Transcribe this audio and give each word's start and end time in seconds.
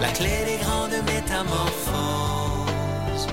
la 0.00 0.12
clé 0.12 0.44
des 0.44 0.58
grandes 0.58 0.92
métamorphoses. 1.06 3.26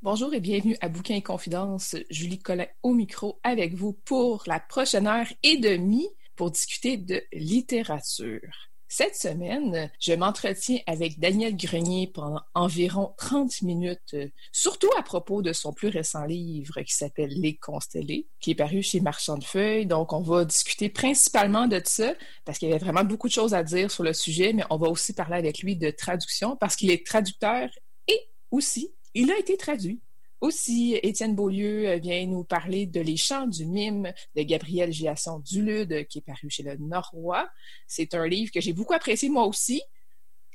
Bonjour 0.00 0.32
et 0.32 0.40
bienvenue 0.40 0.76
à 0.80 0.88
Bouquin 0.88 1.16
et 1.16 1.22
Confidence. 1.22 1.96
Julie 2.08 2.38
Collin 2.38 2.66
au 2.82 2.94
micro 2.94 3.38
avec 3.42 3.74
vous 3.74 3.92
pour 3.92 4.44
la 4.46 4.60
prochaine 4.60 5.06
heure 5.06 5.26
et 5.42 5.58
demie 5.58 6.08
pour 6.36 6.50
discuter 6.50 6.96
de 6.96 7.22
littérature. 7.32 8.67
Cette 8.90 9.16
semaine, 9.16 9.90
je 10.00 10.14
m'entretiens 10.14 10.78
avec 10.86 11.20
Daniel 11.20 11.54
Grenier 11.54 12.10
pendant 12.12 12.40
environ 12.54 13.12
30 13.18 13.60
minutes, 13.60 14.14
euh, 14.14 14.30
surtout 14.50 14.88
à 14.98 15.02
propos 15.02 15.42
de 15.42 15.52
son 15.52 15.74
plus 15.74 15.88
récent 15.88 16.24
livre 16.24 16.80
qui 16.80 16.94
s'appelle 16.94 17.28
Les 17.28 17.54
Constellés, 17.58 18.28
qui 18.40 18.52
est 18.52 18.54
paru 18.54 18.82
chez 18.82 19.00
Marchand 19.00 19.36
de 19.36 19.44
Feuilles. 19.44 19.84
Donc, 19.84 20.14
on 20.14 20.22
va 20.22 20.46
discuter 20.46 20.88
principalement 20.88 21.66
de 21.66 21.82
ça, 21.84 22.14
parce 22.46 22.58
qu'il 22.58 22.68
y 22.68 22.72
avait 22.72 22.82
vraiment 22.82 23.04
beaucoup 23.04 23.28
de 23.28 23.32
choses 23.34 23.52
à 23.52 23.62
dire 23.62 23.90
sur 23.90 24.04
le 24.04 24.14
sujet, 24.14 24.54
mais 24.54 24.64
on 24.70 24.78
va 24.78 24.88
aussi 24.88 25.12
parler 25.12 25.36
avec 25.36 25.58
lui 25.58 25.76
de 25.76 25.90
traduction, 25.90 26.56
parce 26.56 26.74
qu'il 26.74 26.90
est 26.90 27.06
traducteur 27.06 27.68
et 28.06 28.30
aussi, 28.50 28.94
il 29.12 29.30
a 29.30 29.38
été 29.38 29.58
traduit. 29.58 30.00
Aussi, 30.40 30.98
Étienne 31.02 31.34
Beaulieu 31.34 31.88
euh, 31.88 31.96
vient 31.96 32.24
nous 32.26 32.44
parler 32.44 32.86
de 32.86 33.00
Les 33.00 33.16
Chants 33.16 33.48
du 33.48 33.66
Mime 33.66 34.12
de 34.36 34.42
Gabriel 34.42 34.92
Giasson 34.92 35.40
Dulude, 35.40 36.06
qui 36.06 36.18
est 36.18 36.26
paru 36.26 36.48
chez 36.48 36.62
le 36.62 36.76
Norrois. 36.76 37.48
C'est 37.88 38.14
un 38.14 38.26
livre 38.26 38.52
que 38.52 38.60
j'ai 38.60 38.72
beaucoup 38.72 38.94
apprécié 38.94 39.28
moi 39.30 39.46
aussi. 39.46 39.82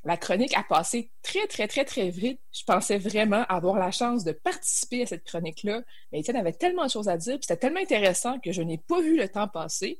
La 0.05 0.17
chronique 0.17 0.55
a 0.55 0.63
passé 0.63 1.11
très, 1.21 1.47
très, 1.47 1.67
très, 1.67 1.83
très 1.83 2.09
vite. 2.09 2.39
Je 2.51 2.63
pensais 2.65 2.97
vraiment 2.97 3.43
avoir 3.47 3.77
la 3.77 3.91
chance 3.91 4.23
de 4.23 4.31
participer 4.31 5.03
à 5.03 5.05
cette 5.05 5.23
chronique-là. 5.25 5.81
Mais 6.11 6.19
Étienne 6.19 6.37
avait 6.37 6.53
tellement 6.53 6.85
de 6.85 6.91
choses 6.91 7.09
à 7.09 7.17
dire, 7.17 7.35
puis 7.35 7.45
c'était 7.47 7.59
tellement 7.59 7.81
intéressant 7.81 8.39
que 8.39 8.51
je 8.51 8.61
n'ai 8.61 8.77
pas 8.77 9.01
vu 9.01 9.17
le 9.17 9.27
temps 9.27 9.47
passer. 9.47 9.99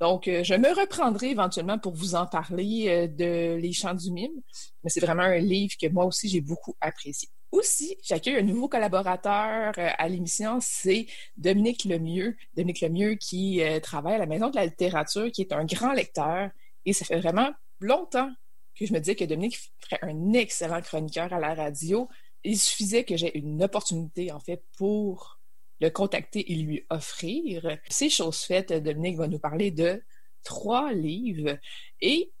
Donc, 0.00 0.26
euh, 0.26 0.42
je 0.42 0.54
me 0.54 0.68
reprendrai 0.68 1.30
éventuellement 1.30 1.78
pour 1.78 1.94
vous 1.94 2.14
en 2.14 2.26
parler 2.26 2.86
euh, 2.88 3.06
de 3.06 3.56
Les 3.56 3.72
Chants 3.72 3.94
du 3.94 4.10
Mime. 4.10 4.40
Mais 4.82 4.90
c'est 4.90 5.00
vraiment 5.00 5.22
un 5.22 5.38
livre 5.38 5.74
que 5.80 5.88
moi 5.88 6.04
aussi 6.04 6.28
j'ai 6.28 6.40
beaucoup 6.40 6.76
apprécié. 6.80 7.28
Aussi, 7.54 7.96
j'accueille 8.02 8.34
un 8.34 8.42
nouveau 8.42 8.68
collaborateur 8.68 9.72
euh, 9.78 9.88
à 9.96 10.08
l'émission, 10.08 10.58
c'est 10.60 11.06
Dominique 11.36 11.84
Lemieux. 11.84 12.36
Dominique 12.56 12.80
Lemieux 12.80 13.14
qui 13.14 13.62
euh, 13.62 13.78
travaille 13.78 14.16
à 14.16 14.18
la 14.18 14.26
Maison 14.26 14.50
de 14.50 14.56
la 14.56 14.66
littérature, 14.66 15.30
qui 15.30 15.42
est 15.42 15.52
un 15.52 15.64
grand 15.64 15.92
lecteur. 15.92 16.50
Et 16.84 16.92
ça 16.92 17.04
fait 17.04 17.20
vraiment 17.20 17.50
longtemps 17.78 18.28
que 18.76 18.86
je 18.86 18.92
me 18.92 18.98
disais 18.98 19.14
que 19.14 19.24
Dominique 19.24 19.56
ferait 19.78 20.00
un 20.02 20.32
excellent 20.32 20.82
chroniqueur 20.82 21.32
à 21.32 21.38
la 21.38 21.54
radio. 21.54 22.08
Il 22.42 22.58
suffisait 22.58 23.04
que 23.04 23.16
j'ai 23.16 23.38
une 23.38 23.62
opportunité, 23.62 24.32
en 24.32 24.40
fait, 24.40 24.64
pour 24.76 25.38
le 25.80 25.90
contacter 25.90 26.52
et 26.52 26.56
lui 26.56 26.84
offrir. 26.90 27.78
Ces 27.88 28.10
choses 28.10 28.40
faites, 28.40 28.72
Dominique 28.72 29.16
va 29.16 29.28
nous 29.28 29.38
parler 29.38 29.70
de 29.70 30.02
trois 30.42 30.92
livres. 30.92 31.56
Et 32.00 32.32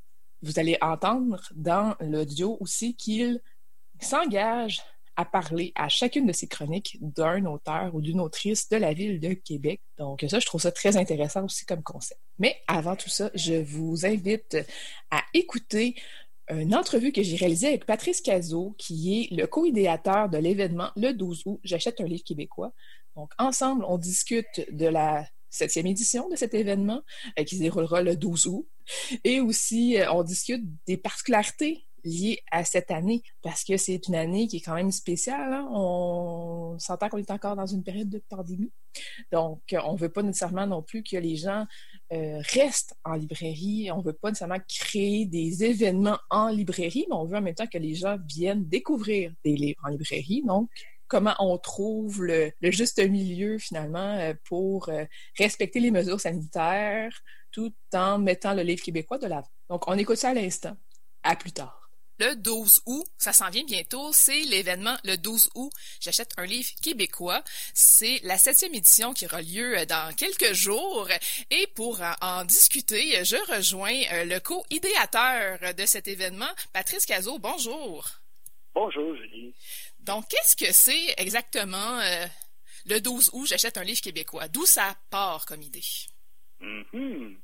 vous 0.42 0.58
allez 0.58 0.76
entendre 0.80 1.40
dans 1.54 1.94
l'audio 2.00 2.56
aussi 2.58 2.96
qu'il 2.96 3.40
s'engage 4.00 4.82
à 5.16 5.24
parler 5.24 5.72
à 5.74 5.88
chacune 5.88 6.26
de 6.26 6.32
ces 6.32 6.48
chroniques 6.48 6.98
d'un 7.00 7.44
auteur 7.46 7.94
ou 7.94 8.00
d'une 8.00 8.20
autrice 8.20 8.68
de 8.68 8.76
la 8.76 8.92
ville 8.92 9.20
de 9.20 9.34
Québec. 9.34 9.80
Donc 9.98 10.24
ça, 10.28 10.38
je 10.38 10.46
trouve 10.46 10.60
ça 10.60 10.72
très 10.72 10.96
intéressant 10.96 11.44
aussi 11.44 11.64
comme 11.64 11.82
concept. 11.82 12.20
Mais 12.38 12.56
avant 12.66 12.96
tout 12.96 13.08
ça, 13.08 13.30
je 13.34 13.54
vous 13.54 14.06
invite 14.06 14.56
à 15.10 15.22
écouter 15.34 15.96
une 16.50 16.74
entrevue 16.74 17.12
que 17.12 17.22
j'ai 17.22 17.36
réalisée 17.36 17.68
avec 17.68 17.86
Patrice 17.86 18.20
Cazot, 18.20 18.74
qui 18.76 19.20
est 19.20 19.34
le 19.34 19.46
co-idéateur 19.46 20.28
de 20.28 20.38
l'événement 20.38 20.90
le 20.96 21.12
12 21.12 21.42
août. 21.46 21.60
J'achète 21.64 22.00
un 22.00 22.04
livre 22.04 22.24
québécois. 22.24 22.72
Donc 23.16 23.30
ensemble, 23.38 23.84
on 23.88 23.98
discute 23.98 24.66
de 24.70 24.86
la 24.86 25.26
septième 25.54 25.86
édition 25.86 26.28
de 26.28 26.36
cet 26.36 26.52
événement 26.52 27.02
euh, 27.38 27.44
qui 27.44 27.56
se 27.56 27.62
déroulera 27.62 28.02
le 28.02 28.16
12 28.16 28.46
août. 28.46 28.68
Et 29.22 29.40
aussi, 29.40 29.96
euh, 29.96 30.12
on 30.12 30.22
discute 30.22 30.64
des 30.86 30.96
particularités 30.96 31.86
lié 32.04 32.40
à 32.50 32.64
cette 32.64 32.90
année 32.90 33.22
parce 33.42 33.64
que 33.64 33.76
c'est 33.76 34.08
une 34.08 34.14
année 34.14 34.46
qui 34.46 34.58
est 34.58 34.60
quand 34.60 34.74
même 34.74 34.92
spéciale. 34.92 35.52
Hein. 35.52 35.68
On 35.72 36.78
s'entend 36.78 37.08
qu'on 37.08 37.18
est 37.18 37.30
encore 37.30 37.56
dans 37.56 37.66
une 37.66 37.82
période 37.82 38.08
de 38.08 38.22
pandémie. 38.28 38.72
Donc, 39.32 39.62
on 39.84 39.94
ne 39.94 39.98
veut 39.98 40.08
pas 40.08 40.22
nécessairement 40.22 40.66
non 40.66 40.82
plus 40.82 41.02
que 41.02 41.16
les 41.16 41.36
gens 41.36 41.66
euh, 42.12 42.40
restent 42.52 42.94
en 43.04 43.14
librairie. 43.14 43.90
On 43.90 43.98
ne 43.98 44.04
veut 44.04 44.12
pas 44.12 44.28
nécessairement 44.28 44.60
créer 44.68 45.26
des 45.26 45.64
événements 45.64 46.18
en 46.30 46.48
librairie, 46.48 47.06
mais 47.08 47.16
on 47.16 47.24
veut 47.24 47.36
en 47.36 47.42
même 47.42 47.54
temps 47.54 47.66
que 47.66 47.78
les 47.78 47.94
gens 47.94 48.18
viennent 48.28 48.64
découvrir 48.64 49.32
des 49.44 49.56
livres 49.56 49.80
en 49.84 49.88
librairie. 49.88 50.42
Donc, 50.46 50.70
comment 51.08 51.34
on 51.38 51.58
trouve 51.58 52.24
le, 52.24 52.52
juste 52.62 52.98
milieu 53.04 53.58
finalement 53.58 54.18
euh, 54.18 54.34
pour 54.44 54.88
euh, 54.88 55.04
respecter 55.38 55.80
les 55.80 55.90
mesures 55.90 56.20
sanitaires 56.20 57.12
tout 57.50 57.72
en 57.92 58.18
mettant 58.18 58.54
le 58.54 58.62
livre 58.62 58.82
québécois 58.82 59.18
de 59.18 59.26
l'avant? 59.26 59.48
Donc, 59.68 59.88
on 59.88 59.98
écoute 59.98 60.16
ça 60.16 60.30
à 60.30 60.34
l'instant. 60.34 60.76
À 61.22 61.36
plus 61.36 61.52
tard 61.52 61.83
le 62.18 62.36
12 62.36 62.82
août, 62.86 63.06
ça 63.18 63.32
s'en 63.32 63.50
vient 63.50 63.64
bientôt, 63.64 64.12
c'est 64.12 64.42
l'événement 64.42 64.96
le 65.04 65.16
12 65.16 65.50
août. 65.54 65.72
J'achète 66.00 66.30
un 66.36 66.46
livre 66.46 66.70
québécois. 66.82 67.42
C'est 67.74 68.20
la 68.22 68.38
septième 68.38 68.74
édition 68.74 69.12
qui 69.14 69.26
aura 69.26 69.42
lieu 69.42 69.78
euh, 69.78 69.86
dans 69.86 70.14
quelques 70.14 70.52
jours. 70.52 71.08
Et 71.50 71.66
pour 71.74 72.00
en 72.20 72.44
discuter, 72.44 73.24
je 73.24 73.36
rejoins 73.54 74.00
euh, 74.12 74.24
le 74.24 74.40
co-idéateur 74.40 75.74
de 75.74 75.86
cet 75.86 76.08
événement, 76.08 76.50
Patrice 76.72 77.06
Cazot. 77.06 77.38
Bonjour. 77.38 78.06
Bonjour, 78.74 79.16
Julie. 79.16 79.54
Donc, 80.00 80.28
qu'est-ce 80.28 80.56
que 80.56 80.72
c'est 80.72 81.14
exactement 81.16 82.00
euh, 82.00 82.26
le 82.86 83.00
12 83.00 83.30
août, 83.32 83.46
j'achète 83.46 83.78
un 83.78 83.84
livre 83.84 84.00
québécois? 84.00 84.48
D'où 84.48 84.66
ça 84.66 84.96
part 85.10 85.46
comme 85.46 85.62
idée? 85.62 85.80
Mm-hmm. 86.60 87.36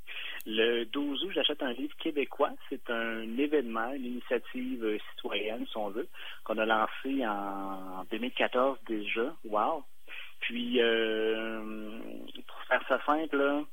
Le 0.46 0.84
12 0.84 1.24
août, 1.24 1.30
j'achète 1.34 1.62
un 1.62 1.72
livre 1.72 1.94
québécois. 1.98 2.50
C'est 2.68 2.90
un 2.90 3.22
événement, 3.38 3.92
une 3.92 4.06
initiative 4.06 4.98
citoyenne, 5.10 5.66
si 5.66 5.76
on 5.76 5.90
veut, 5.90 6.08
qu'on 6.44 6.58
a 6.58 6.66
lancé 6.66 7.26
en 7.26 8.04
2014 8.10 8.78
déjà. 8.86 9.34
Wow! 9.44 9.84
Puis, 10.40 10.80
euh, 10.80 12.00
pour 12.46 12.62
faire 12.62 12.82
ça 12.88 13.00
simple, 13.04 13.64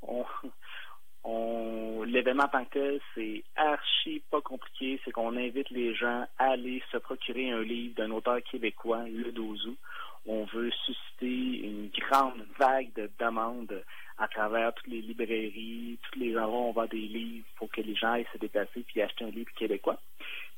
l'événement 2.08 2.44
en 2.44 2.48
tant 2.48 2.66
que 2.66 2.74
tel, 2.74 3.00
c'est 3.14 3.44
archi 3.56 4.24
pas 4.32 4.42
compliqué. 4.42 5.00
C'est 5.04 5.12
qu'on 5.12 5.36
invite 5.38 5.70
les 5.70 5.94
gens 5.94 6.26
à 6.38 6.52
aller 6.52 6.82
se 6.92 6.98
procurer 6.98 7.52
un 7.52 7.62
livre 7.62 7.96
d'un 7.96 8.12
auteur 8.12 8.42
québécois 8.44 9.04
le 9.08 9.32
12 9.32 9.68
août. 9.68 9.78
On 10.26 10.46
veut 10.46 10.72
susciter 10.86 11.68
une 11.68 11.90
grande 11.90 12.46
vague 12.58 12.92
de 12.96 13.10
demandes 13.20 13.84
à 14.18 14.28
travers 14.28 14.74
toutes 14.74 14.88
les 14.88 15.02
librairies, 15.02 16.00
tous 16.04 16.20
les 16.20 16.38
endroits 16.38 16.60
où 16.60 16.70
on 16.70 16.72
vend 16.72 16.86
des 16.86 16.98
livres 16.98 17.46
pour 17.56 17.70
que 17.70 17.82
les 17.82 17.96
gens 17.96 18.14
aillent 18.14 18.28
se 18.34 18.38
déplacer 18.38 18.84
puis 18.88 19.02
acheter 19.02 19.26
un 19.26 19.30
livre 19.30 19.52
québécois. 19.56 20.00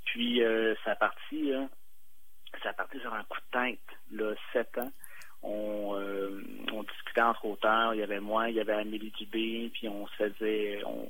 Puis 0.05 0.41
euh, 0.43 0.75
ça 0.83 0.91
a 0.91 0.95
parti, 0.95 1.51
ça 2.63 2.69
a 2.69 2.73
parti 2.73 2.99
sur 2.99 3.13
un 3.13 3.23
coup 3.23 3.37
de 3.51 3.59
tête, 3.59 3.97
là, 4.11 4.33
sept 4.53 4.77
ans. 4.77 4.91
On, 5.41 5.95
euh, 5.95 6.41
discutait 6.89 7.21
entre 7.21 7.45
auteurs, 7.45 7.93
il 7.93 7.99
y 7.99 8.03
avait 8.03 8.19
moi, 8.19 8.49
il 8.49 8.55
y 8.55 8.59
avait 8.59 8.73
Amélie 8.73 9.11
Dubé, 9.11 9.69
puis 9.73 9.87
on 9.87 10.05
faisait 10.07 10.81
on, 10.85 11.07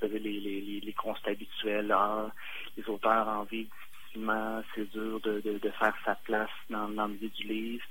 faisait 0.00 0.18
les, 0.18 0.40
les, 0.40 0.80
les, 0.80 0.92
constats 0.92 1.30
habituels, 1.30 1.86
là, 1.86 2.30
les 2.76 2.88
auteurs 2.88 3.28
en 3.28 3.44
vie 3.44 3.68
difficilement, 4.14 4.62
c'est 4.74 4.90
dur 4.90 5.20
de, 5.20 5.40
de, 5.40 5.58
de, 5.58 5.70
faire 5.70 5.94
sa 6.04 6.14
place 6.16 6.50
dans, 6.70 6.88
dans 6.88 7.06
le 7.06 7.14
milieu 7.14 7.28
du 7.28 7.46
livre. 7.46 7.84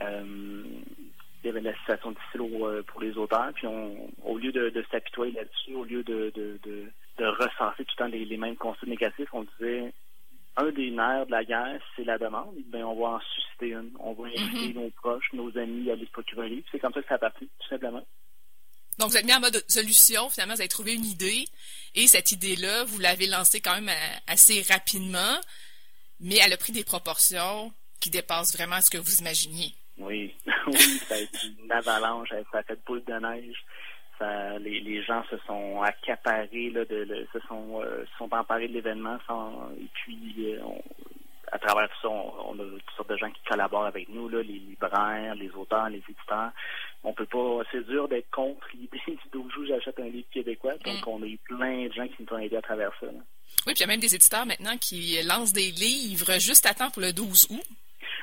Euh, 0.00 0.64
il 1.42 1.46
y 1.46 1.50
avait 1.50 1.60
la 1.60 1.74
situation 1.78 2.12
difficile 2.12 2.62
euh, 2.62 2.82
pour 2.82 3.00
les 3.00 3.16
auteurs. 3.16 3.50
Puis 3.54 3.66
on, 3.66 4.10
au 4.24 4.38
lieu 4.38 4.52
de, 4.52 4.70
de 4.70 4.84
s'apitoyer 4.90 5.32
là-dessus, 5.32 5.74
au 5.74 5.84
lieu 5.84 6.02
de, 6.02 6.30
de, 6.34 6.58
de, 6.62 6.84
de 7.18 7.26
recenser 7.26 7.84
tout 7.84 7.94
le 7.98 8.04
temps 8.04 8.06
les, 8.06 8.24
les 8.24 8.36
mêmes 8.36 8.56
constats 8.56 8.86
négatifs, 8.86 9.28
on 9.32 9.44
disait 9.58 9.92
un 10.56 10.70
des 10.72 10.90
nerfs 10.90 11.26
de 11.26 11.30
la 11.30 11.44
guerre, 11.44 11.80
c'est 11.96 12.04
la 12.04 12.18
demande. 12.18 12.54
Ben, 12.66 12.84
on 12.84 13.00
va 13.00 13.16
en 13.16 13.20
susciter 13.34 13.72
une. 13.72 13.90
On 13.98 14.12
va 14.12 14.26
inviter 14.26 14.74
mhm. 14.74 14.82
nos 14.82 14.90
proches, 14.90 15.32
nos 15.32 15.56
amis 15.56 15.90
à 15.90 15.94
aller 15.94 16.06
se 16.06 16.10
procurer 16.10 16.46
un 16.46 16.48
livre. 16.48 16.66
C'est 16.70 16.78
comme 16.78 16.92
ça 16.92 17.00
que 17.00 17.08
ça 17.08 17.14
a 17.14 17.18
parti, 17.18 17.48
tout 17.58 17.68
simplement. 17.68 18.04
Donc, 18.98 19.10
vous 19.10 19.16
êtes 19.16 19.24
mis 19.24 19.32
en 19.32 19.40
mode 19.40 19.64
solution. 19.68 20.28
Finalement, 20.28 20.54
vous 20.54 20.60
avez 20.60 20.68
trouvé 20.68 20.94
une 20.94 21.04
idée. 21.04 21.46
Et 21.94 22.06
cette 22.06 22.32
idée-là, 22.32 22.84
vous 22.84 22.98
l'avez 22.98 23.26
lancée 23.26 23.60
quand 23.60 23.74
même 23.74 23.88
euh, 23.88 24.16
assez 24.26 24.62
rapidement, 24.68 25.40
mais 26.20 26.36
elle 26.36 26.52
a 26.52 26.56
pris 26.56 26.72
des 26.72 26.84
proportions 26.84 27.72
qui 28.00 28.10
dépassent 28.10 28.54
vraiment 28.54 28.80
ce 28.80 28.90
que 28.90 28.98
vous 28.98 29.16
imaginiez. 29.20 29.72
Oui, 29.98 30.34
ça 30.72 31.14
a 31.14 31.18
été 31.18 31.38
une 31.62 31.72
avalanche, 31.72 32.30
ça 32.52 32.58
a 32.58 32.62
fait 32.62 32.78
boule 32.86 33.02
de 33.04 33.14
neige. 33.14 33.64
Ça, 34.18 34.58
les, 34.58 34.80
les 34.80 35.02
gens 35.02 35.24
se 35.30 35.38
sont 35.46 35.82
accaparés, 35.82 36.70
là, 36.70 36.84
de, 36.84 37.26
se 37.32 37.40
sont, 37.48 37.80
euh, 37.82 38.04
sont 38.18 38.32
emparés 38.34 38.68
de 38.68 38.74
l'événement. 38.74 39.18
Et 39.80 39.88
puis, 39.94 40.54
euh, 40.54 40.60
à 41.52 41.58
travers 41.58 41.88
tout 41.88 42.02
ça, 42.02 42.08
on, 42.08 42.54
a 42.54 42.62
toutes 42.62 42.96
sortes 42.96 43.10
de 43.10 43.16
gens 43.16 43.30
qui 43.30 43.40
collaborent 43.48 43.86
avec 43.86 44.08
nous, 44.08 44.28
là, 44.28 44.42
les 44.42 44.58
libraires, 44.58 45.34
les 45.34 45.50
auteurs, 45.52 45.88
les 45.88 46.02
éditeurs. 46.08 46.50
On 47.02 47.12
peut 47.12 47.26
pas, 47.26 47.62
c'est 47.72 47.84
dur 47.86 48.08
d'être 48.08 48.30
contre 48.30 48.66
l'idée 48.74 49.00
du 49.06 49.18
12 49.32 49.52
jours, 49.52 49.64
j'achète 49.66 49.98
un 49.98 50.08
livre 50.08 50.28
québécois. 50.30 50.74
Donc, 50.84 51.06
mm. 51.06 51.08
on 51.08 51.22
a 51.22 51.26
eu 51.26 51.38
plein 51.38 51.86
de 51.86 51.92
gens 51.92 52.06
qui 52.06 52.22
nous 52.22 52.36
ont 52.36 52.38
aidés 52.38 52.56
à 52.56 52.62
travers 52.62 52.92
ça. 53.00 53.06
Oui, 53.06 53.74
puis 53.74 53.74
il 53.76 53.80
y 53.80 53.84
a 53.84 53.86
même 53.86 54.00
des 54.00 54.14
éditeurs 54.14 54.46
maintenant 54.46 54.76
qui 54.78 55.20
lancent 55.22 55.52
des 55.52 55.70
livres 55.70 56.38
juste 56.38 56.66
à 56.66 56.74
temps 56.74 56.90
pour 56.90 57.02
le 57.02 57.12
12 57.12 57.48
août. 57.50 57.66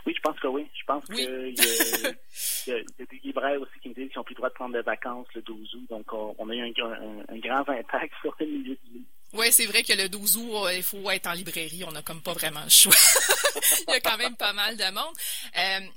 Oui, 0.05 0.13
je 0.15 0.21
pense 0.21 0.39
que 0.39 0.47
oui. 0.47 0.67
Je 0.73 0.85
pense 0.85 1.05
qu'il 1.05 1.17
y, 1.19 2.69
y, 2.69 2.73
a 2.73 3.05
des 3.05 3.19
libraires 3.23 3.61
aussi 3.61 3.79
qui 3.81 3.89
me 3.89 3.93
disent 3.93 4.09
qu'ils 4.09 4.17
n'ont 4.17 4.23
plus 4.23 4.33
le 4.33 4.37
droit 4.37 4.49
de 4.49 4.53
prendre 4.53 4.73
des 4.73 4.81
vacances 4.81 5.27
le 5.35 5.41
12 5.41 5.75
août. 5.75 5.87
Donc, 5.89 6.13
on, 6.13 6.49
a 6.49 6.55
eu 6.55 6.61
un, 6.61 7.25
un, 7.29 7.39
grand 7.39 7.67
impact 7.69 8.13
sur 8.21 8.35
le 8.39 8.45
milieu 8.45 8.77
du 8.83 9.01
Oui, 9.33 9.51
c'est 9.51 9.65
vrai 9.65 9.83
que 9.83 9.93
le 9.93 10.09
12 10.09 10.37
août, 10.37 10.51
euh, 10.65 10.73
il 10.73 10.83
faut 10.83 11.09
être 11.11 11.27
en 11.27 11.33
librairie. 11.33 11.83
On 11.85 11.91
n'a 11.91 12.01
comme 12.01 12.21
pas 12.21 12.33
vraiment 12.33 12.63
le 12.63 12.69
choix. 12.69 12.93
il 13.87 13.93
y 13.93 13.97
a 13.97 13.99
quand 13.99 14.17
même 14.17 14.35
pas 14.35 14.53
mal 14.53 14.77
de 14.77 14.93
monde. 14.93 15.15
Euh, 15.57 15.87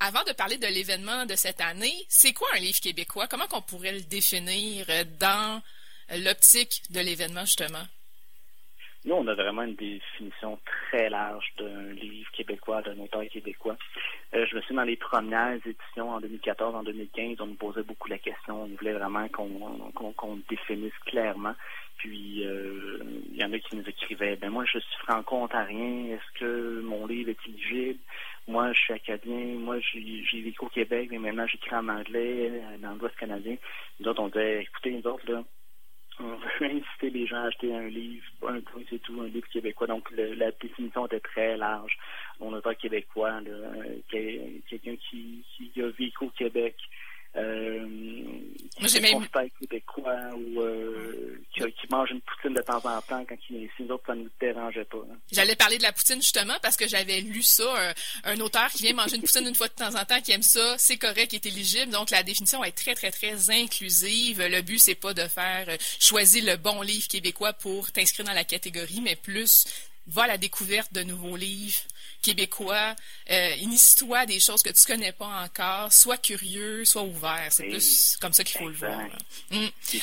avant 0.00 0.22
de 0.24 0.32
parler 0.32 0.58
de 0.58 0.66
l'événement 0.66 1.26
de 1.26 1.34
cette 1.34 1.60
année, 1.60 2.06
c'est 2.08 2.32
quoi 2.32 2.48
un 2.54 2.60
livre 2.60 2.80
québécois? 2.80 3.26
Comment 3.28 3.46
qu'on 3.46 3.62
pourrait 3.62 3.92
le 3.92 4.02
définir 4.02 4.86
dans 5.18 5.60
l'optique 6.18 6.82
de 6.90 7.00
l'événement, 7.00 7.44
justement? 7.44 7.84
Nous, 9.04 9.14
on 9.14 9.26
a 9.26 9.34
vraiment 9.34 9.62
une 9.62 9.74
définition 9.74 10.58
très 10.88 11.10
large 11.10 11.52
d'un 11.58 11.92
livre 11.92 12.30
québécois, 12.32 12.82
d'un 12.82 12.98
auteur 12.98 13.22
québécois. 13.28 13.76
Euh, 14.34 14.46
je 14.46 14.56
me 14.56 14.60
souviens 14.62 14.82
dans 14.82 14.88
les 14.88 14.96
premières 14.96 15.58
éditions 15.64 16.10
en 16.10 16.20
2014, 16.20 16.74
en 16.74 16.82
2015, 16.82 17.40
on 17.40 17.46
nous 17.46 17.54
posait 17.54 17.82
beaucoup 17.82 18.08
la 18.08 18.18
question. 18.18 18.62
On 18.62 18.66
voulait 18.66 18.92
vraiment 18.92 19.28
qu'on 19.28 20.38
définisse 20.48 20.96
clairement. 21.06 21.54
Puis 21.98 22.46
euh, 22.46 22.98
il 23.32 23.36
y 23.36 23.44
en 23.44 23.52
a 23.52 23.58
qui 23.58 23.74
nous 23.74 23.88
écrivaient 23.88 24.36
Ben 24.36 24.50
moi 24.50 24.64
je 24.64 24.78
suis 24.78 24.98
franco-ontarien, 25.04 26.14
est-ce 26.14 26.38
que 26.38 26.80
mon 26.80 27.06
livre 27.06 27.30
est 27.30 27.48
éligible? 27.48 27.98
Moi 28.46 28.72
je 28.72 28.78
suis 28.78 28.94
acadien, 28.94 29.56
moi 29.58 29.78
j'ai 29.80 30.40
vécu 30.40 30.64
au 30.64 30.68
Québec, 30.68 31.08
mais 31.10 31.18
maintenant 31.18 31.46
j'écris 31.48 31.74
en 31.74 31.88
anglais, 31.88 32.62
dans 32.78 32.94
l'Ouest 32.94 33.16
canadien. 33.16 33.56
Nous 33.98 34.08
autres, 34.08 34.22
on 34.22 34.28
disait 34.28 34.62
écoutez, 34.62 34.92
nous 34.92 35.10
autres, 35.10 35.30
là, 35.30 35.42
on 36.20 36.36
veut 36.36 36.66
inciter 36.66 37.10
les 37.10 37.26
gens 37.26 37.36
à 37.36 37.46
acheter 37.46 37.74
un 37.74 37.88
livre, 37.88 38.24
un 38.46 38.60
c'est 38.90 38.98
tout, 38.98 39.20
un 39.20 39.28
livre 39.28 39.48
québécois. 39.48 39.86
Donc 39.86 40.10
la 40.16 40.50
définition 40.52 41.06
était 41.06 41.20
très 41.20 41.56
large. 41.56 41.96
Mon 42.40 42.52
auteur 42.52 42.76
québécois, 42.76 43.40
quelqu'un 44.10 44.96
qui, 44.96 45.44
qui 45.56 45.82
a 45.82 45.88
vécu 45.88 46.24
au 46.24 46.30
Québec, 46.30 46.76
euh, 47.36 47.86
j'ai 48.82 49.00
même... 49.00 49.26
québécois 49.60 50.16
ou 50.34 50.60
euh, 50.60 51.40
qui, 51.54 51.86
mange 51.90 52.10
une 52.10 52.20
poutine 52.20 52.54
de 52.54 52.62
temps 52.62 52.78
en 52.78 53.00
temps 53.02 53.24
quand 53.28 53.36
il 53.50 53.56
est 53.56 53.60
ici. 53.64 53.72
Nous 53.80 53.90
autres, 53.90 54.04
ça 54.06 54.14
ne 54.14 54.22
nous 54.22 54.30
dérangeait 54.40 54.84
pas. 54.84 54.98
Hein. 54.98 55.16
J'allais 55.30 55.56
parler 55.56 55.78
de 55.78 55.82
la 55.82 55.92
poutine 55.92 56.20
justement 56.22 56.54
parce 56.62 56.76
que 56.76 56.88
j'avais 56.88 57.20
lu 57.20 57.42
ça, 57.42 57.92
un, 58.24 58.40
auteur 58.40 58.70
qui 58.70 58.84
vient 58.84 58.94
manger 58.94 59.16
une 59.16 59.22
poutine 59.22 59.46
une 59.46 59.54
fois 59.54 59.68
de 59.68 59.74
temps 59.74 59.94
en 59.94 60.04
temps, 60.04 60.20
qui 60.20 60.32
aime 60.32 60.42
ça, 60.42 60.76
c'est 60.78 60.96
correct, 60.96 61.28
qui 61.28 61.36
est 61.36 61.46
éligible. 61.46 61.92
Donc, 61.92 62.10
la 62.10 62.22
définition 62.22 62.62
est 62.64 62.72
très, 62.72 62.94
très, 62.94 63.10
très 63.10 63.50
inclusive. 63.50 64.42
Le 64.42 64.62
but, 64.62 64.78
c'est 64.78 64.94
pas 64.94 65.14
de 65.14 65.26
faire 65.28 65.68
euh, 65.68 65.76
choisir 66.00 66.44
le 66.44 66.56
bon 66.56 66.82
livre 66.82 67.08
québécois 67.08 67.52
pour 67.52 67.90
t'inscrire 67.92 68.26
dans 68.26 68.32
la 68.32 68.44
catégorie, 68.44 69.00
mais 69.02 69.16
plus 69.16 69.66
va 70.06 70.22
à 70.22 70.26
la 70.26 70.38
découverte 70.38 70.92
de 70.92 71.02
nouveaux 71.02 71.36
livres 71.36 71.80
québécois, 72.22 72.94
euh, 73.30 73.50
initie-toi 73.60 74.26
des 74.26 74.40
choses 74.40 74.62
que 74.62 74.70
tu 74.70 74.90
connais 74.90 75.12
pas 75.12 75.44
encore, 75.44 75.92
sois 75.92 76.16
curieux, 76.16 76.84
sois 76.84 77.02
ouvert. 77.02 77.46
C'est 77.50 77.68
plus 77.68 78.16
comme 78.20 78.32
ça 78.32 78.44
qu'il 78.44 78.58
faut 78.58 78.68
le 78.68 78.74
voir. 78.74 79.06
Mm. 79.50 79.66
C'est 79.80 80.00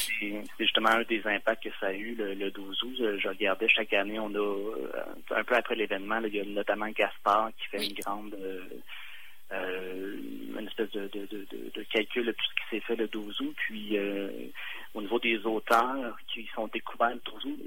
justement 0.60 0.90
un 0.90 1.04
des 1.04 1.22
impacts 1.26 1.64
que 1.64 1.70
ça 1.80 1.88
a 1.88 1.94
eu 1.94 2.16
le, 2.16 2.52
12 2.52 2.84
août. 2.84 2.96
Je 2.98 3.28
regardais 3.28 3.68
chaque 3.70 3.94
année, 3.94 4.20
on 4.20 4.34
a 4.34 4.38
euh, 4.38 4.92
un 5.32 5.44
peu 5.44 5.56
après 5.56 5.76
l'événement, 5.76 6.20
il 6.24 6.36
y 6.36 6.40
a 6.40 6.46
notamment 6.46 6.88
Gaspard 6.90 7.52
qui 7.58 7.68
fait 7.68 7.86
une 7.88 7.94
grande 7.94 8.36
euh, 8.40 8.64
euh, 9.52 10.16
une 10.58 10.68
espèce 10.68 10.90
de, 10.92 11.08
de, 11.08 11.28
de, 11.28 11.48
de, 11.74 11.84
calcul 11.84 12.26
de 12.26 12.32
tout 12.32 12.46
ce 12.50 12.56
qui 12.56 12.76
s'est 12.76 12.86
fait 12.86 12.96
le 12.96 13.08
12 13.08 13.42
août. 13.42 13.56
Puis 13.58 13.98
au 14.94 15.02
niveau 15.02 15.20
des 15.20 15.38
auteurs 15.46 16.18
qui 16.34 16.50
sont 16.56 16.68
découverts 16.68 17.12
le 17.12 17.22
12 17.26 17.46
août, 17.46 17.60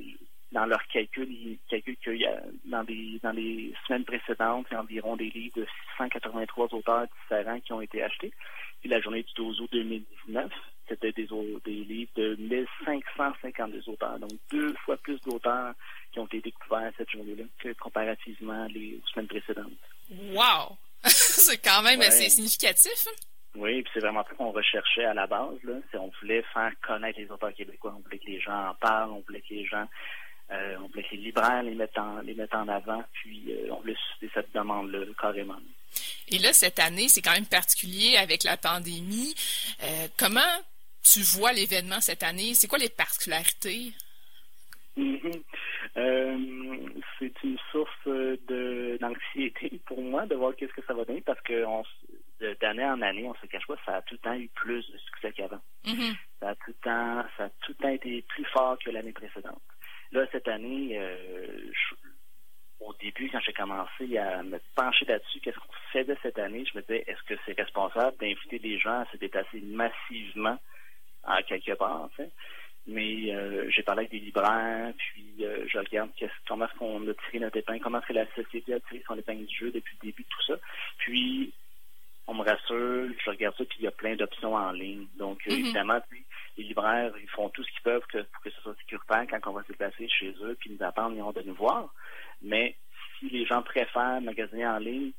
dans 0.53 0.67
leurs 0.67 0.87
calculs, 0.89 1.31
ils 1.31 1.59
calculent 1.69 1.97
qu'il 1.99 2.17
y 2.17 2.27
a 2.27 2.41
dans 2.65 2.83
les 2.83 3.19
dans 3.23 3.33
les 3.33 3.75
semaines 3.87 4.05
précédentes, 4.05 4.67
il 4.71 4.75
y 4.75 4.77
a 4.77 4.81
environ 4.81 5.17
des 5.17 5.31
livres 5.31 5.61
de 5.61 5.67
683 5.99 6.75
auteurs 6.75 7.07
différents 7.23 7.61
qui 7.61 7.73
ont 7.73 7.81
été 7.81 8.03
achetés. 8.03 8.33
Puis 8.81 8.89
la 8.89 9.01
journée 9.01 9.23
du 9.23 9.33
12 9.35 9.61
août 9.61 9.69
2019, 9.73 10.51
c'était 10.89 11.13
des, 11.13 11.29
des 11.65 11.85
livres 11.85 12.11
de 12.17 12.37
1552 12.37 13.89
auteurs, 13.89 14.19
donc 14.19 14.31
deux 14.51 14.75
fois 14.85 14.97
plus 14.97 15.21
d'auteurs 15.23 15.75
qui 16.13 16.21
ont 16.21 16.27
été 16.27 16.41
découverts 16.41 16.93
cette 16.97 17.11
journée-là 17.11 17.45
que 17.59 17.73
comparativement 17.75 18.67
les, 18.67 18.99
aux 19.03 19.07
semaines 19.09 19.29
précédentes. 19.29 19.73
Wow! 20.33 20.79
c'est 21.05 21.63
quand 21.63 21.83
même 21.83 22.01
assez 22.01 22.31
significatif. 22.31 23.07
Hein? 23.07 23.29
Oui, 23.55 23.83
puis 23.83 23.91
c'est 23.95 24.01
vraiment 24.01 24.25
ça 24.25 24.35
qu'on 24.35 24.53
recherchait 24.53 25.05
à 25.05 25.15
la 25.15 25.27
base. 25.27 25.59
Là. 25.65 25.75
On 25.95 26.11
voulait 26.21 26.45
faire 26.55 26.73
connaître 26.87 27.19
les 27.19 27.31
auteurs 27.31 27.53
québécois. 27.53 27.95
On 27.97 28.01
voulait 28.01 28.19
que 28.19 28.27
les 28.27 28.41
gens 28.41 28.69
en 28.71 28.75
parlent. 28.75 29.11
On 29.11 29.23
voulait 29.27 29.41
que 29.41 29.55
les 29.55 29.67
gens 29.67 29.89
euh, 30.51 30.77
on 30.79 30.89
voulait 30.89 31.03
que 31.03 31.15
les 31.15 31.23
libraires 31.23 31.63
les 31.63 31.75
mettent 31.75 31.99
en, 31.99 32.21
les 32.21 32.35
mettent 32.35 32.55
en 32.55 32.69
avant, 32.69 33.05
puis 33.13 33.53
euh, 33.53 33.69
on 33.71 33.81
voulait 33.81 33.97
susciter 33.97 34.31
cette 34.33 34.55
demande-là 34.55 35.01
carrément. 35.21 35.59
Et 36.29 36.39
là, 36.39 36.53
cette 36.53 36.79
année, 36.79 37.09
c'est 37.09 37.21
quand 37.21 37.33
même 37.33 37.47
particulier 37.47 38.17
avec 38.17 38.45
la 38.45 38.57
pandémie. 38.57 39.35
Euh, 39.83 40.09
comment 40.19 40.41
tu 41.03 41.21
vois 41.21 41.53
l'événement 41.53 42.01
cette 42.01 42.23
année? 42.23 42.55
C'est 42.55 42.67
quoi 42.67 42.79
les 42.79 42.89
particularités? 42.89 43.93
Mm-hmm. 44.97 45.43
c'est 47.19 47.43
une 47.45 47.59
source 47.71 48.09
d'anxiété 49.01 49.81
pour 49.87 50.03
moi 50.03 50.27
de 50.27 50.35
voir 50.35 50.57
qu'est-ce 50.57 50.73
que 50.73 50.85
ça 50.85 50.95
va 50.95 51.05
donner 51.05 51.21
parce 51.21 51.41
que 51.43 51.65
d'année 52.61 52.85
en 52.85 53.01
année, 53.03 53.29
on 53.29 53.35
se 53.35 53.47
cache 53.47 53.67
pas, 53.67 53.77
ça 53.87 53.97
a 53.97 54.03
tout 54.03 54.15
le 54.15 54.19
temps 54.19 54.35
eu 54.35 54.49
plus 54.49 54.85
de 54.91 54.99
succès 54.99 55.33
qu'avant. 55.33 55.61
Mm-hmm. 55.85 56.17
Ça 56.41 56.49
a 56.49 56.55
tout 56.57 56.69
le 56.69 56.75
temps, 56.83 57.29
ça 57.37 57.45
a 57.45 57.49
tout 57.65 57.75
le 57.79 57.83
temps 57.83 57.89
été 57.91 58.23
plus 58.23 58.45
fort 58.47 58.77
que 58.85 58.91
l'année 58.91 59.13
précédente. 59.13 59.63
Là, 60.13 60.27
cette 60.33 60.49
année, 60.49 60.99
euh, 60.99 61.71
au 62.81 62.95
début, 62.95 63.29
quand 63.31 63.41
j'ai 63.41 63.53
commencé 63.53 64.17
à 64.17 64.43
me 64.43 64.59
pencher 64.75 65.05
là-dessus, 65.05 65.41
qu'est-ce 65.41 65.59
qu'on 65.59 65.69
faisait 65.93 66.17
cette 66.23 66.39
année, 66.39 66.65
je 66.65 66.77
me 66.77 66.83
disais, 66.83 67.05
est-ce 67.07 67.23
que 67.25 67.35
c'est 67.45 67.61
responsable 67.61 68.17
d'inviter 68.19 68.59
des 68.59 68.79
gens 68.79 69.01
à 69.01 69.07
se 69.13 69.17
déplacer 69.17 69.61
massivement 69.61 70.59
à 71.25 71.43
quelque 71.43 71.73
part, 71.73 72.03
en 72.03 72.09
fait? 72.11 72.31
Mais 72.87 73.35
euh, 73.35 73.69
j'ai 73.71 73.83
parlé 73.83 74.01
avec 74.01 74.13
des 74.13 74.21
libraires, 74.21 74.95
puis 74.97 75.45
euh, 75.45 75.67
je 75.69 75.79
regarde 75.79 76.11
comment 76.47 76.65
est-ce 76.65 76.79
qu'on 76.79 77.07
a 77.07 77.15
tiré 77.27 77.41
notre 77.41 77.59
épingle, 77.59 77.83
comment 77.83 77.99
est-ce 77.99 78.07
que 78.07 78.13
la 78.15 78.35
société 78.35 78.73
a 78.73 78.81
tiré 78.81 79.03
son 79.07 79.19
épingle 79.19 79.45
du 79.45 79.55
jeu 79.55 79.71
depuis 79.71 79.99
le 80.01 80.07
début 80.07 80.23
de 80.23 80.29
tout 80.29 80.43
ça. 80.47 80.59
Puis 80.97 81.53
on 82.27 82.35
me 82.35 82.43
rassure, 82.43 83.11
je 83.23 83.31
regarde 83.31 83.57
ça, 83.59 83.65
puis 83.67 83.79
il 83.81 83.85
y 83.85 83.89
a 83.89 83.91
plein 83.91 84.17
d'options 84.17 84.55
en 84.55 84.73
ligne. 84.73 85.07
Donc, 85.19 85.45
mm-hmm. 85.45 85.59
évidemment, 85.59 86.01
les 86.59 86.65
libraires, 86.65 87.13
ils 87.21 87.29
font 87.31 87.49
tout 87.51 87.63
ce 87.63 87.71
qu'ils 87.71 87.83
peuvent 87.83 88.03
pour 88.11 88.43
que 88.43 88.51
ce 88.51 88.61
soit 88.61 88.77
sécuritaire 88.81 89.27
quand 89.31 89.51
on 89.51 89.55
va 89.55 89.63
se 89.63 89.69
déplacer 89.69 90.09
chez 90.09 90.35
eux, 90.43 90.57
puis 90.59 90.71
nous 90.71 90.85
attendent, 90.85 91.17
ils 91.17 91.23
ont 91.23 91.33
de 91.33 91.43
nous 91.43 91.55
voir. 91.55 91.95
Mais 92.43 92.77
si 93.19 93.31
les 93.31 93.47
gens 93.47 93.63
préfèrent 93.63 94.21
magasiner 94.21 94.67
en 94.67 94.79
ligne, 94.79 95.13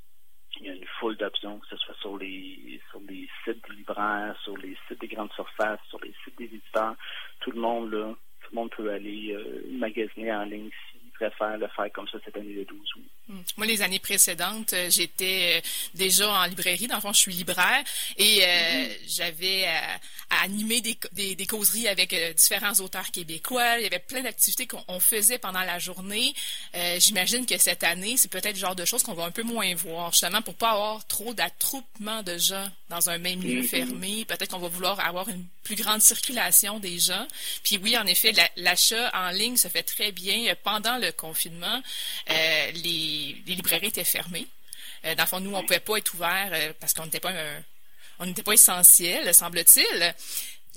il 0.59 0.67
y 0.67 0.69
a 0.69 0.73
une 0.73 0.85
foule 0.99 1.15
d'options, 1.17 1.59
que 1.59 1.67
ce 1.67 1.77
soit 1.77 1.95
sur 2.01 2.17
les 2.17 2.81
sur 2.89 2.99
les 3.07 3.29
sites 3.43 3.63
des 3.69 3.75
libraires, 3.75 4.35
sur 4.43 4.57
les 4.57 4.75
sites 4.87 4.99
des 4.99 5.07
grandes 5.07 5.31
surfaces, 5.33 5.79
sur 5.89 5.99
les 6.01 6.13
sites 6.23 6.37
des 6.37 6.45
éditeurs. 6.45 6.95
Tout 7.39 7.51
le 7.51 7.61
monde 7.61 7.91
là, 7.91 8.13
tout 8.41 8.49
le 8.51 8.55
monde 8.55 8.71
peut 8.71 8.91
aller 8.91 9.31
euh, 9.33 9.63
magasiner 9.69 10.33
en 10.33 10.43
ligne 10.43 10.69
s'il 10.91 11.09
préfère 11.11 11.57
le 11.57 11.67
faire 11.67 11.91
comme 11.93 12.07
ça 12.07 12.17
cette 12.23 12.35
année 12.35 12.55
de 12.55 12.63
12 12.63 12.79
août. 12.95 13.03
Hmm. 13.27 13.41
Moi, 13.57 13.67
les 13.67 13.81
années 13.81 13.99
précédentes, 13.99 14.73
euh, 14.73 14.89
j'étais 14.89 15.57
euh, 15.57 15.61
déjà 15.93 16.29
en 16.29 16.45
librairie. 16.45 16.87
Dans 16.87 16.95
le 16.95 17.01
fond, 17.01 17.13
je 17.13 17.19
suis 17.19 17.33
libraire 17.33 17.83
et 18.17 18.39
euh, 18.41 18.45
mm-hmm. 18.45 19.15
j'avais 19.17 19.65
à 20.39 20.43
animer 20.43 20.81
des, 20.81 21.35
des, 21.35 21.45
causeries 21.45 21.87
avec 21.87 22.15
différents 22.35 22.73
auteurs 22.79 23.11
québécois. 23.11 23.79
Il 23.79 23.83
y 23.83 23.85
avait 23.85 23.99
plein 23.99 24.21
d'activités 24.21 24.67
qu'on 24.67 24.99
faisait 24.99 25.37
pendant 25.37 25.61
la 25.61 25.79
journée. 25.79 26.33
J'imagine 26.97 27.45
que 27.45 27.57
cette 27.57 27.83
année, 27.83 28.17
c'est 28.17 28.29
peut-être 28.29 28.55
le 28.55 28.59
genre 28.59 28.75
de 28.75 28.85
choses 28.85 29.03
qu'on 29.03 29.13
va 29.13 29.25
un 29.25 29.31
peu 29.31 29.43
moins 29.43 29.73
voir, 29.75 30.11
justement 30.11 30.41
pour 30.41 30.55
pas 30.55 30.71
avoir 30.71 31.05
trop 31.07 31.33
d'attroupement 31.33 32.23
de 32.23 32.37
gens 32.37 32.67
dans 32.89 33.09
un 33.09 33.17
même 33.17 33.41
lieu 33.41 33.61
mm-hmm. 33.61 33.67
fermé. 33.67 34.25
Peut-être 34.25 34.51
qu'on 34.51 34.59
va 34.59 34.67
vouloir 34.67 34.99
avoir 34.99 35.29
une 35.29 35.45
plus 35.63 35.75
grande 35.75 36.01
circulation 36.01 36.79
des 36.79 36.99
gens. 36.99 37.27
Puis 37.63 37.77
oui, 37.81 37.97
en 37.97 38.05
effet, 38.05 38.33
l'achat 38.57 39.11
en 39.13 39.29
ligne 39.29 39.57
se 39.57 39.67
fait 39.67 39.83
très 39.83 40.11
bien. 40.11 40.53
Pendant 40.63 40.97
le 40.97 41.11
confinement, 41.11 41.81
les 42.27 43.29
les, 43.45 43.55
librairies 43.55 43.87
étaient 43.87 44.03
fermées. 44.03 44.47
Euh, 45.05 45.15
dans 45.15 45.23
le 45.23 45.27
fond, 45.27 45.39
nous, 45.39 45.53
on 45.53 45.61
ne 45.61 45.67
pouvait 45.67 45.79
pas 45.79 45.97
être 45.97 46.13
ouverts 46.13 46.49
euh, 46.51 46.73
parce 46.79 46.93
qu'on 46.93 47.05
n'était 47.05 47.19
pas 47.19 47.31
on 48.19 48.25
n'était 48.25 48.43
pas 48.43 48.53
essentiel, 48.53 49.33
semble-t-il. 49.33 50.15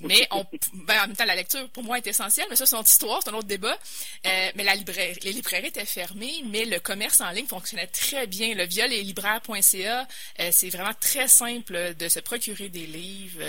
Mais 0.01 0.27
on, 0.31 0.45
ben, 0.73 1.03
en 1.03 1.07
même 1.07 1.15
temps, 1.15 1.25
la 1.25 1.35
lecture, 1.35 1.69
pour 1.69 1.83
moi, 1.83 1.97
est 1.97 2.07
essentielle, 2.07 2.47
mais 2.49 2.55
ça, 2.55 2.65
c'est 2.65 2.75
une 2.75 2.79
autre 2.79 2.89
histoire, 2.89 3.21
c'est 3.21 3.29
un 3.29 3.33
autre 3.33 3.47
débat. 3.47 3.77
Euh, 4.25 4.49
mais 4.55 4.63
la 4.63 4.75
librairie, 4.75 5.19
les 5.23 5.33
librairies 5.33 5.67
étaient 5.67 5.85
fermées, 5.85 6.43
mais 6.49 6.65
le 6.65 6.79
commerce 6.79 7.21
en 7.21 7.29
ligne 7.31 7.45
fonctionnait 7.45 7.87
très 7.87 8.27
bien. 8.27 8.55
Le 8.55 8.65
via 8.65 8.87
leslibraires.ca, 8.87 10.07
c'est 10.51 10.69
vraiment 10.69 10.93
très 10.99 11.27
simple 11.27 11.95
de 11.95 12.07
se 12.07 12.19
procurer 12.19 12.69
des 12.69 12.85
livres. 12.85 13.43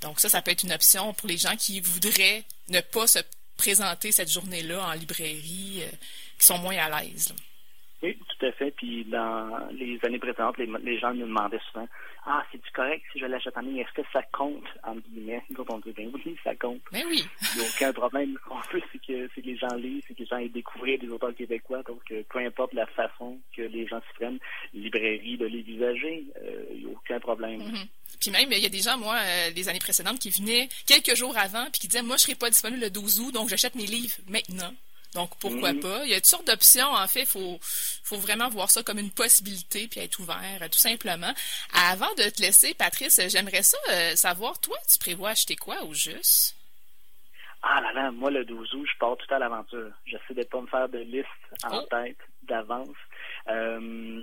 donc 0.00 0.20
ça, 0.20 0.28
ça 0.28 0.42
peut 0.42 0.52
être 0.52 0.64
une 0.64 0.72
option 0.72 1.12
pour 1.14 1.28
les 1.28 1.38
gens 1.38 1.56
qui 1.56 1.80
voudraient 1.80 2.44
ne 2.68 2.80
pas 2.80 3.06
se 3.06 3.18
présenter 3.56 4.12
cette 4.12 4.30
journée-là 4.30 4.86
en 4.86 4.92
librairie, 4.92 5.82
qui 6.38 6.46
sont 6.46 6.58
moins 6.58 6.76
à 6.76 7.02
l'aise. 7.02 7.34
Oui, 8.02 8.16
tout 8.16 8.46
à 8.46 8.52
fait. 8.52 8.70
Puis 8.70 9.04
dans 9.04 9.68
les 9.72 9.98
années 10.04 10.18
précédentes, 10.18 10.56
les, 10.58 10.98
gens 10.98 11.12
nous 11.12 11.26
demandaient 11.26 11.60
souvent 11.70 11.86
Ah, 12.26 12.44
c'est 12.52 12.62
du 12.62 12.70
correct 12.72 13.02
si 13.12 13.18
je 13.18 13.26
l'achète 13.26 13.56
en 13.56 13.62
ligne, 13.62 13.78
est-ce 13.78 13.92
que 13.92 14.06
ça 14.12 14.22
compte 14.32 14.64
entre 14.84 15.00
guillemets? 15.08 15.42
Nous 15.50 15.64
on 15.68 15.78
dit 15.78 15.92
ben 15.92 16.10
oui, 16.12 16.36
ça 16.44 16.54
compte. 16.54 16.80
Ben 16.92 17.02
oui. 17.08 17.24
Il 17.54 17.60
n'y 17.60 17.66
a 17.66 17.68
aucun 17.68 17.92
problème. 17.92 18.36
Ce 18.42 18.48
qu'on 18.48 18.60
veut, 18.72 18.82
c'est 18.92 18.98
que, 18.98 19.26
que 19.28 19.40
les 19.40 19.56
gens 19.56 19.74
lisent, 19.76 20.02
c'est 20.06 20.14
que 20.14 20.20
les 20.20 20.26
gens 20.26 20.36
aient 20.36 20.48
découvert 20.48 20.98
des 20.98 21.08
auteurs 21.08 21.34
québécois. 21.34 21.82
Donc 21.84 22.02
euh, 22.10 22.22
peu 22.28 22.40
importe 22.40 22.74
la 22.74 22.86
façon 22.86 23.38
que 23.56 23.62
les 23.62 23.86
gens 23.86 24.00
s'y 24.00 24.14
prennent, 24.14 24.38
librairie 24.74 25.38
de 25.38 25.46
les 25.46 25.62
visager, 25.62 26.24
euh, 26.42 26.64
il 26.72 26.86
n'y 26.86 26.92
a 26.92 26.94
aucun 26.94 27.20
problème. 27.20 27.60
Mm-hmm. 27.60 27.86
Puis 28.20 28.30
même, 28.30 28.52
il 28.52 28.58
y 28.58 28.66
a 28.66 28.70
des 28.70 28.82
gens, 28.82 28.98
moi, 28.98 29.16
euh, 29.16 29.50
les 29.50 29.68
années 29.68 29.78
précédentes, 29.78 30.18
qui 30.18 30.30
venaient 30.30 30.68
quelques 30.86 31.16
jours 31.16 31.36
avant, 31.38 31.64
puis 31.70 31.80
qui 31.80 31.88
disaient 31.88 32.02
Moi, 32.02 32.16
je 32.16 32.24
ne 32.24 32.26
serai 32.26 32.34
pas 32.34 32.50
disponible 32.50 32.82
le 32.82 32.90
12 32.90 33.20
août, 33.20 33.32
donc 33.32 33.48
j'achète 33.48 33.74
mes 33.74 33.86
livres 33.86 34.16
maintenant. 34.28 34.72
Donc, 35.14 35.30
pourquoi 35.40 35.72
mm-hmm. 35.72 35.80
pas? 35.80 36.04
Il 36.04 36.10
y 36.10 36.14
a 36.14 36.16
toutes 36.16 36.26
sortes 36.26 36.46
d'options. 36.46 36.86
En 36.86 37.06
fait, 37.08 37.22
il 37.22 37.26
faut, 37.26 37.58
faut 37.60 38.16
vraiment 38.16 38.48
voir 38.48 38.70
ça 38.70 38.82
comme 38.82 38.98
une 38.98 39.10
possibilité 39.10 39.88
puis 39.88 40.00
être 40.00 40.20
ouvert, 40.20 40.60
tout 40.70 40.78
simplement. 40.78 41.32
Avant 41.74 42.12
de 42.16 42.30
te 42.30 42.40
laisser, 42.40 42.74
Patrice, 42.74 43.20
j'aimerais 43.28 43.62
ça 43.62 43.78
euh, 43.90 44.14
savoir, 44.14 44.60
toi, 44.60 44.76
tu 44.90 44.98
prévois 44.98 45.30
acheter 45.30 45.56
quoi 45.56 45.82
au 45.84 45.94
juste? 45.94 46.56
Ah 47.62 47.80
là 47.82 47.92
là, 47.92 48.10
moi, 48.10 48.30
le 48.30 48.44
12 48.44 48.74
août, 48.74 48.86
je 48.90 48.98
pars 48.98 49.16
tout 49.16 49.34
à 49.34 49.38
l'aventure. 49.38 49.90
J'essaie 50.06 50.34
de 50.34 50.44
pas 50.44 50.60
me 50.60 50.66
faire 50.66 50.88
de 50.88 50.98
liste 50.98 51.28
en 51.64 51.78
oh. 51.78 51.86
tête 51.90 52.18
d'avance. 52.44 52.96
Euh, 53.48 54.22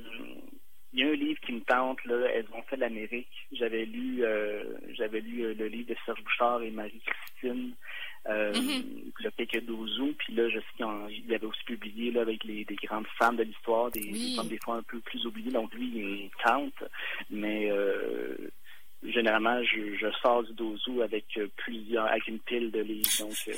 il 0.94 1.00
y 1.00 1.04
a 1.04 1.08
un 1.08 1.16
livre 1.16 1.40
qui 1.42 1.52
me 1.52 1.62
tente, 1.62 2.04
là, 2.06 2.28
Elles 2.34 2.48
ont 2.54 2.64
fait 2.64 2.78
l'Amérique. 2.78 3.48
J'avais 3.52 3.86
lu 3.86 4.24
euh, 4.24 4.64
j'avais 4.94 5.20
lu 5.20 5.54
le 5.54 5.68
livre 5.68 5.90
de 5.90 5.98
Serge 6.06 6.24
Bouchard 6.24 6.64
et 6.64 6.72
Marie-Christine 6.72 7.74
euh, 8.30 8.52
mm-hmm. 8.54 9.12
le 9.20 9.32
quelques 9.32 9.66
12 9.66 10.00
août. 10.02 10.16
Puis 10.18 10.34
là, 10.34 10.50
je 10.50 10.60
sais 10.60 10.66
qu'il 10.76 11.34
avait 11.34 11.46
aussi 11.46 11.64
publié 11.66 12.12
là, 12.12 12.22
avec 12.22 12.44
les, 12.44 12.66
des 12.66 12.76
grandes 12.76 13.08
femmes 13.20 13.38
de 13.38 13.44
l'histoire, 13.44 13.92
des, 13.92 14.14
femmes 14.36 14.48
des 14.48 14.60
fois 14.64 14.76
un 14.76 14.84
peu 14.84 15.00
plus 15.00 15.26
oubliées. 15.26 15.52
Donc 15.52 15.74
lui, 15.74 15.88
il 15.88 16.32
tente. 16.44 16.84
Mais 17.30 17.70
euh, 17.72 18.36
généralement, 19.04 19.62
je, 19.64 19.96
je, 19.96 20.08
sors 20.22 20.44
du 20.44 20.54
12 20.54 20.88
août 20.88 21.02
avec 21.02 21.26
euh, 21.38 21.48
plusieurs, 21.58 22.08
avec 22.08 22.28
une 22.28 22.40
pile 22.40 22.72
de 22.72 22.82
livres. 22.82 23.10
Donc 23.20 23.36
euh, 23.48 23.54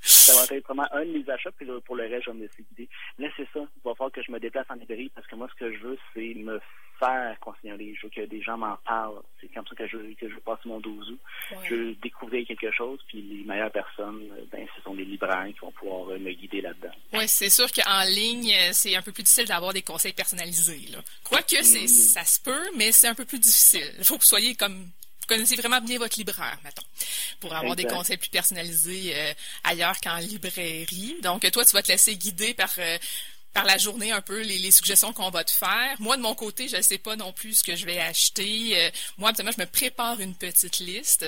ça 0.00 0.32
va 0.34 0.56
être 0.56 0.64
vraiment 0.64 0.86
un 0.92 1.04
de 1.04 1.18
mes 1.18 1.30
achats, 1.30 1.50
puis 1.52 1.66
pour 1.84 1.96
le 1.96 2.04
reste, 2.04 2.24
je 2.26 2.30
vais 2.30 2.36
me 2.36 2.42
laisser 2.42 2.64
guider. 2.70 2.88
Là, 3.18 3.28
c'est 3.36 3.48
ça. 3.52 3.60
Il 3.60 3.82
va 3.84 3.94
falloir 3.94 4.12
que 4.12 4.22
je 4.22 4.30
me 4.30 4.38
déplace 4.38 4.66
en 4.70 4.74
librairie 4.74 5.10
parce 5.14 5.26
que 5.26 5.34
moi, 5.34 5.48
ce 5.50 5.58
que 5.58 5.72
je 5.72 5.78
veux, 5.78 5.98
c'est 6.14 6.34
me 6.34 6.60
faire 6.98 7.38
conseiller 7.40 7.72
un 7.72 7.76
livre. 7.76 7.96
Je 8.00 8.06
veux 8.06 8.10
que 8.10 8.28
des 8.28 8.42
gens 8.42 8.56
m'en 8.56 8.76
parlent. 8.84 9.20
C'est 9.40 9.48
comme 9.48 9.66
ça 9.66 9.74
que 9.74 9.86
je, 9.86 9.96
que 10.14 10.28
je 10.28 10.36
passe 10.40 10.58
mon 10.64 10.80
12 10.80 11.10
août. 11.10 11.20
Je 11.64 11.74
veux 11.74 11.94
découvrir 11.94 12.46
quelque 12.46 12.70
chose, 12.72 12.98
puis 13.08 13.22
les 13.22 13.44
meilleures 13.44 13.70
personnes, 13.70 14.28
ben, 14.50 14.66
ce 14.76 14.82
sont 14.82 14.94
les 14.94 15.04
libraires 15.04 15.46
qui 15.46 15.60
vont 15.60 15.72
pouvoir 15.72 16.10
euh, 16.10 16.18
me 16.18 16.32
guider 16.32 16.60
là-dedans. 16.60 16.92
Oui, 17.12 17.28
c'est 17.28 17.50
sûr 17.50 17.70
qu'en 17.72 18.04
ligne, 18.04 18.52
euh, 18.52 18.70
c'est 18.72 18.94
un 18.96 19.02
peu 19.02 19.12
plus 19.12 19.22
difficile 19.22 19.46
d'avoir 19.46 19.72
des 19.72 19.82
conseils 19.82 20.12
personnalisés. 20.12 20.90
Là. 20.92 20.98
Quoique, 21.24 21.56
mm-hmm. 21.56 21.86
ça 21.86 22.24
se 22.24 22.40
peut, 22.40 22.70
mais 22.76 22.92
c'est 22.92 23.08
un 23.08 23.14
peu 23.14 23.24
plus 23.24 23.38
difficile. 23.38 23.94
Il 23.98 24.04
faut 24.04 24.16
que 24.16 24.22
vous 24.22 24.26
soyez 24.26 24.54
comme 24.54 24.90
connaissez 25.28 25.56
vraiment 25.56 25.80
bien 25.80 25.98
votre 25.98 26.18
libraire, 26.18 26.58
mettons, 26.64 26.82
pour 27.38 27.54
avoir 27.54 27.76
des 27.76 27.84
conseils 27.84 28.16
plus 28.16 28.30
personnalisés 28.30 29.12
euh, 29.14 29.32
ailleurs 29.62 30.00
qu'en 30.00 30.16
librairie. 30.16 31.16
Donc, 31.22 31.48
toi, 31.52 31.64
tu 31.64 31.72
vas 31.72 31.82
te 31.82 31.88
laisser 31.88 32.16
guider 32.16 32.54
par 32.54 32.70
euh, 32.78 32.98
par 33.52 33.64
la 33.64 33.78
journée 33.78 34.12
un 34.12 34.20
peu 34.20 34.40
les, 34.42 34.70
suggestions 34.70 35.12
qu'on 35.12 35.30
va 35.30 35.44
te 35.44 35.50
faire. 35.50 35.96
Moi, 35.98 36.16
de 36.16 36.22
mon 36.22 36.34
côté, 36.34 36.68
je 36.68 36.76
ne 36.76 36.82
sais 36.82 36.98
pas 36.98 37.16
non 37.16 37.32
plus 37.32 37.54
ce 37.54 37.64
que 37.64 37.74
je 37.74 37.86
vais 37.86 37.98
acheter. 37.98 38.72
Euh, 38.74 38.90
moi, 39.16 39.30
absolument, 39.30 39.52
je 39.56 39.62
me 39.62 39.66
prépare 39.66 40.20
une 40.20 40.34
petite 40.34 40.78
liste, 40.78 41.22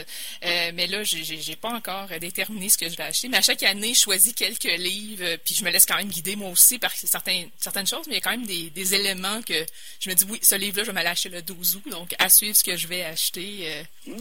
euh, 0.45 0.71
mais 0.75 0.87
là, 0.87 1.03
j'ai, 1.03 1.57
pas 1.57 1.71
encore 1.71 2.09
déterminé 2.21 2.69
ce 2.69 2.79
que 2.79 2.89
je 2.89 2.97
vais 2.97 3.05
acheter. 3.05 3.29
Mais 3.29 3.39
à 3.39 3.43
chaque 3.43 3.63
année, 3.63 3.95
je 3.95 4.01
choisis 4.01 4.33
quelques 4.35 4.65
livres, 4.65 5.25
euh, 5.25 5.37
puis 5.45 5.55
je 5.55 5.65
me 5.65 5.71
laisse 5.71 5.87
quand 5.87 5.97
même 5.97 6.09
guider 6.09 6.37
moi 6.37 6.51
aussi 6.51 6.79
par 6.79 6.93
certaines, 6.93 7.49
certaines 7.59 7.87
choses, 7.87 8.07
mais 8.07 8.15
il 8.15 8.17
y 8.17 8.19
a 8.19 8.21
quand 8.21 8.31
même 8.31 8.47
des, 8.47 8.71
des 8.71 8.95
éléments 8.95 9.43
que 9.43 9.67
je 9.99 10.11
me 10.11 10.15
dis, 10.15 10.25
oui, 10.29 10.39
ce 10.43 10.55
livre-là, 10.55 10.85
je 10.85 10.91
vais 10.91 10.99
me 10.99 11.05
l'acheter 11.05 11.29
le 11.31 11.43
12 11.43 11.77
août, 11.77 11.89
donc 11.91 12.15
à 12.19 12.29
suivre 12.29 12.57
ce 12.57 12.65
que 12.65 12.77
je 12.77 12.87
vais 12.87 13.03
acheter. 13.03 13.85
Mmh. 14.07 14.15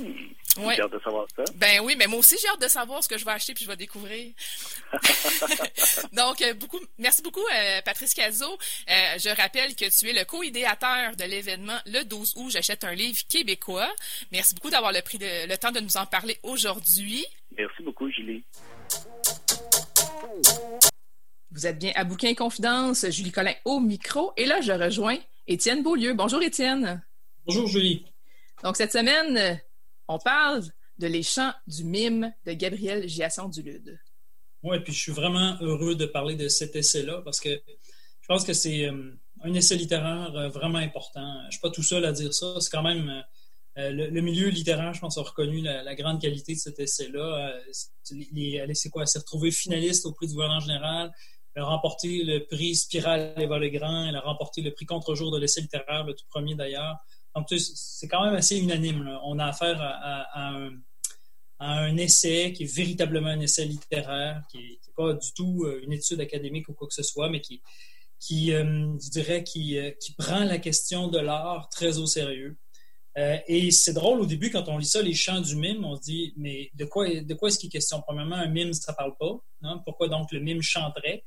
J'ai 0.58 0.82
hâte 0.82 0.92
de 0.92 1.00
savoir 1.00 1.28
ça. 1.36 1.44
Ben 1.56 1.80
oui, 1.82 1.96
mais 1.98 2.08
moi 2.08 2.20
aussi, 2.20 2.36
j'ai 2.42 2.48
hâte 2.50 2.62
de 2.62 2.68
savoir 2.68 3.04
ce 3.04 3.08
que 3.08 3.18
je 3.18 3.26
vais 3.26 3.32
acheter 3.32 3.54
puis 3.54 3.66
je 3.66 3.70
vais 3.70 3.78
découvrir. 3.78 4.32
Donc, 6.14 6.44
beaucoup, 6.56 6.80
merci 6.98 7.22
beaucoup, 7.22 7.46
Patrice 7.90 8.14
Cazot. 8.14 8.46
Euh, 8.88 9.18
je 9.18 9.36
rappelle 9.36 9.76
que 9.76 9.86
tu 9.90 10.10
es 10.10 10.14
le 10.14 10.24
co-idéateur 10.24 11.16
de 11.16 11.24
l'événement 11.24 11.80
le 11.88 12.04
12 12.04 12.34
août. 12.36 12.52
J'achète 12.52 12.84
un 12.84 12.94
livre 12.94 13.20
québécois. 13.28 13.90
Merci 14.32 14.54
beaucoup 14.54 14.70
d'avoir 14.70 14.92
le, 14.92 15.02
pris 15.02 15.18
le 15.20 15.56
temps 15.56 15.72
de 15.72 15.80
nous 15.80 15.98
en 15.98 16.06
parler 16.06 16.38
aujourd'hui. 16.44 17.26
Merci 17.58 17.82
beaucoup, 17.82 18.08
Julie. 18.12 18.44
Vous 21.50 21.66
êtes 21.66 21.80
bien 21.80 21.92
à 21.96 22.04
Bouquin 22.04 22.36
Confidence, 22.36 23.10
Julie 23.10 23.32
Collin 23.32 23.56
au 23.66 23.80
micro. 23.80 24.34
Et 24.38 24.46
là, 24.46 24.62
je 24.62 24.72
rejoins 24.72 25.18
Étienne 25.48 25.82
Beaulieu. 25.82 26.14
Bonjour, 26.14 26.44
Étienne. 26.44 27.04
Bonjour, 27.48 27.66
Julie. 27.66 28.06
Donc, 28.64 28.78
cette 28.78 28.92
semaine, 28.92 29.60
on 30.08 30.20
parle 30.20 30.62
de 31.00 31.08
Les 31.08 31.24
chants 31.24 31.54
du 31.66 31.86
mime 31.86 32.32
de 32.46 32.54
Gabriel 32.54 33.08
Giasson-Dulude. 33.08 34.00
Oui, 34.64 34.80
puis 34.82 34.94
je 34.94 35.00
suis 35.00 35.12
vraiment 35.12 35.58
heureux 35.62 35.96
de 35.96 36.06
parler 36.06 36.36
de 36.36 36.48
cet 36.48 36.76
essai-là 36.76 37.22
parce 37.24 37.40
que 37.40 37.50
je 37.50 38.28
pense 38.28 38.44
que 38.44 38.54
c'est 38.54 38.86
euh, 38.86 39.18
un 39.42 39.54
essai 39.54 39.76
littéraire 39.76 40.36
euh, 40.36 40.50
vraiment 40.50 40.80
important. 40.80 41.42
Je 41.44 41.46
ne 41.48 41.52
suis 41.52 41.62
pas 41.62 41.72
tout 41.72 41.84
seul 41.84 42.06
à 42.06 42.12
dire 42.12 42.34
ça. 42.34 42.60
C'est 42.60 42.70
quand 42.70 42.84
même 42.84 43.24
euh, 43.78 43.92
le, 43.92 44.22
milieu 44.22 44.50
littéraire, 44.50 44.94
je 44.94 45.00
pense, 45.00 45.18
a 45.18 45.22
reconnu 45.22 45.62
la, 45.62 45.96
grande 45.96 46.22
qualité 46.22 46.54
de 46.54 46.60
cet 46.60 46.80
essai-là. 46.80 47.58
Elle 48.12 48.76
s'est 48.76 48.90
quoi? 48.90 49.06
s'est 49.06 49.20
retrouvée 49.20 49.52
finaliste 49.52 50.06
au 50.06 50.12
prix 50.12 50.28
du 50.28 50.34
gouvernement 50.34 50.60
général. 50.60 51.12
Elle 51.56 51.64
a 51.64 51.66
remporté 51.66 52.24
le 52.24 52.46
prix 52.46 52.76
Spirale 52.76 53.34
et 53.38 53.72
Grand. 53.72 54.08
Elle 54.08 54.16
a 54.16 54.22
remporté 54.22 54.62
le 54.62 54.74
prix 54.74 54.86
Contre-jour 54.86 55.32
de 55.32 55.40
l'essai 55.40 55.62
littéraire, 55.62 56.04
le 56.04 56.14
tout 56.14 56.26
premier 56.30 56.56
d'ailleurs. 56.56 56.98
Donc, 57.36 57.48
c'est 57.50 58.08
quand 58.08 58.26
même 58.26 58.36
assez 58.36 58.58
unanime. 58.58 59.18
On 59.24 59.40
a 59.40 59.46
affaire 59.46 59.82
à, 59.82 60.50
un, 60.50 60.72
essai 61.98 62.54
qui 62.54 62.64
est 62.64 62.74
véritablement 62.74 63.30
un 63.30 63.40
essai 63.40 63.66
littéraire, 63.66 64.42
qui 64.52 64.58
n'est 64.58 64.94
pas 64.96 65.14
du 65.14 65.34
tout 65.34 65.64
euh, 65.66 65.82
une 65.84 65.94
étude 65.94 66.22
académique 66.22 66.70
ou 66.70 66.74
quoi 66.74 66.88
que 66.88 66.94
ce 66.94 67.04
soit, 67.04 67.30
mais 67.30 67.42
qui, 67.42 67.62
qui 68.20 68.54
euh, 68.54 68.98
je 69.02 69.10
dirais, 69.10 69.44
qui, 69.44 69.78
euh, 69.78 69.92
qui, 70.00 70.14
prend 70.14 70.44
la 70.44 70.58
question 70.58 71.08
de 71.08 71.20
l'art 71.20 71.70
très 71.70 71.98
au 71.98 72.06
sérieux. 72.06 72.58
et 73.48 73.72
c'est 73.72 73.92
drôle 73.92 74.22
au 74.22 74.26
début, 74.26 74.50
quand 74.50 74.70
on 74.70 74.78
lit 74.78 74.86
ça, 74.86 75.02
les 75.02 75.14
chants 75.14 75.42
du 75.42 75.56
mime, 75.58 75.84
on 75.84 75.98
se 75.98 76.02
dit, 76.02 76.34
mais 76.38 76.72
de 76.76 76.86
quoi, 76.86 77.06
de 77.10 77.34
quoi 77.34 77.50
est-ce 77.50 77.60
qu'il 77.60 77.68
est 77.68 77.72
question? 77.72 78.02
Premièrement, 78.02 78.38
un 78.38 78.48
mime, 78.48 78.72
ça 78.72 78.94
ne 78.94 78.96
parle 78.96 79.18
pas. 79.18 79.36
Hein? 79.64 79.82
Pourquoi 79.84 80.08
donc 80.08 80.32
le 80.32 80.40
mime 80.40 80.62
chanterait? 80.62 81.24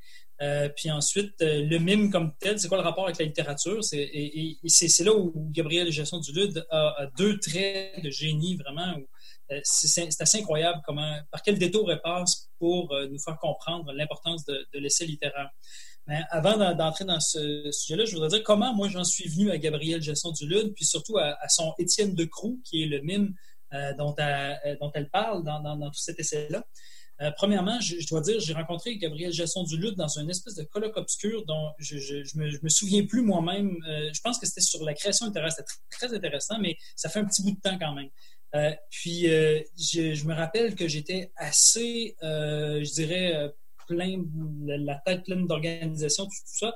Puis 0.75 0.91
ensuite, 0.91 1.35
le 1.41 1.79
mime 1.79 2.11
comme 2.11 2.33
tel, 2.41 2.59
c'est 2.59 2.67
quoi 2.67 2.79
le 2.79 2.83
rapport 2.83 3.05
avec 3.05 3.19
la 3.19 3.27
littérature? 3.27 3.85
C'est, 3.85 4.03
et, 4.03 4.59
c'est, 4.67 5.05
là 5.05 5.15
où 5.15 5.33
Gabriel 5.53 5.93
Gesson 5.93 6.19
du 6.19 6.33
Lude 6.33 6.67
a, 6.71 7.07
deux 7.19 7.39
traits 7.39 8.03
de 8.03 8.11
génie 8.11 8.57
vraiment. 8.57 8.97
Euh, 8.97 9.05
c'est, 9.65 10.21
assez 10.21 10.39
incroyable 10.39 10.81
comment, 10.85 11.19
par 11.31 11.43
quel 11.43 11.59
détour 11.59 11.91
elle 11.91 12.01
passe 12.01 12.49
pour 12.59 12.95
nous 13.11 13.19
faire 13.19 13.39
comprendre 13.39 13.93
l'importance 13.93 14.45
de, 14.45 14.67
l'essai 14.75 15.07
littéraire. 15.07 15.51
Mais 16.07 16.21
avant 16.31 16.57
d'entrer 16.75 17.05
dans 17.05 17.21
ce 17.21 17.71
sujet-là, 17.71 18.05
je 18.05 18.15
voudrais 18.15 18.29
dire 18.29 18.43
comment 18.43 18.75
moi 18.75 18.89
j'en 18.89 19.05
suis 19.05 19.29
venu 19.29 19.51
à 19.51 19.59
Gabriel 19.59 20.03
Gesson 20.03 20.33
du 20.33 20.49
Lude, 20.49 20.73
puis 20.75 20.85
surtout 20.85 21.19
à, 21.19 21.37
son 21.49 21.75
Étienne 21.79 22.15
de 22.15 22.25
Croux, 22.25 22.61
qui 22.65 22.83
est 22.83 22.87
le 22.87 23.01
mime 23.03 23.35
dont, 23.99 24.15
elle, 24.17 24.79
dont, 24.81 24.91
elle, 24.95 25.11
parle 25.11 25.45
dans, 25.45 25.61
dans 25.61 25.91
tout 25.91 26.01
cet 26.01 26.19
essai-là. 26.19 26.63
Euh, 27.23 27.31
premièrement, 27.37 27.79
je, 27.81 28.07
dois 28.09 28.21
dire, 28.21 28.41
j'ai 28.41 28.53
rencontré 28.53 28.97
Gabriel 28.97 29.33
Jasson 29.33 29.63
du 29.63 29.77
Lutte 29.77 29.97
dans 29.97 30.09
une 30.09 30.29
espèce 30.29 30.57
de 30.57 30.65
colloque 30.65 30.97
obscur 30.97 31.45
dont 31.47 31.71
je, 31.79 31.97
ne 32.37 32.63
me, 32.63 32.69
souviens 32.69 33.07
plus 33.07 33.23
moi-même. 33.23 33.77
Euh, 33.89 34.11
je 34.13 34.21
pense 34.23 34.39
que 34.39 34.47
c'était 34.47 34.61
sur 34.61 34.83
la 34.85 34.95
création 34.95 35.27
littéraire. 35.27 35.53
C'était 35.53 35.71
très, 35.91 36.15
intéressant, 36.15 36.59
mais 36.59 36.77
ça 36.97 37.09
fait 37.09 37.21
un 37.21 37.25
petit 37.25 37.43
bout 37.43 37.53
de 37.53 37.61
temps 37.61 37.79
quand 37.79 37.95
même. 37.95 38.09
Euh, 38.55 38.71
puis, 38.91 39.23
je, 39.25 40.27
me 40.27 40.35
rappelle 40.35 40.75
que 40.75 40.89
j'étais 40.89 41.33
assez, 41.37 42.17
je 42.21 42.93
dirais, 42.93 43.53
plein, 43.89 44.23
la 44.67 44.97
tête 45.05 45.25
pleine 45.25 45.47
d'organisation, 45.47 46.27
tout, 46.27 46.33
ça. 46.45 46.75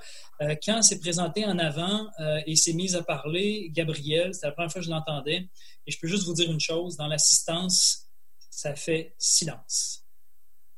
quand 0.65 0.83
s'est 0.83 1.01
présenté 1.01 1.45
en 1.45 1.59
avant 1.59 2.07
et 2.47 2.57
s'est 2.57 2.73
mis 2.73 2.95
à 2.97 3.03
parler, 3.03 3.71
Gabriel, 3.73 4.35
c'était 4.35 4.47
la 4.47 4.53
première 4.53 4.73
fois 4.73 4.81
que 4.81 4.87
je 4.87 4.91
l'entendais. 4.91 5.49
Et 5.87 5.91
je 5.91 5.99
peux 6.01 6.09
juste 6.09 6.25
vous 6.25 6.35
dire 6.35 6.51
une 6.51 6.61
chose, 6.61 6.97
dans 6.97 7.07
l'assistance, 7.07 8.09
ça 8.51 8.75
fait 8.75 9.15
silence 9.19 10.07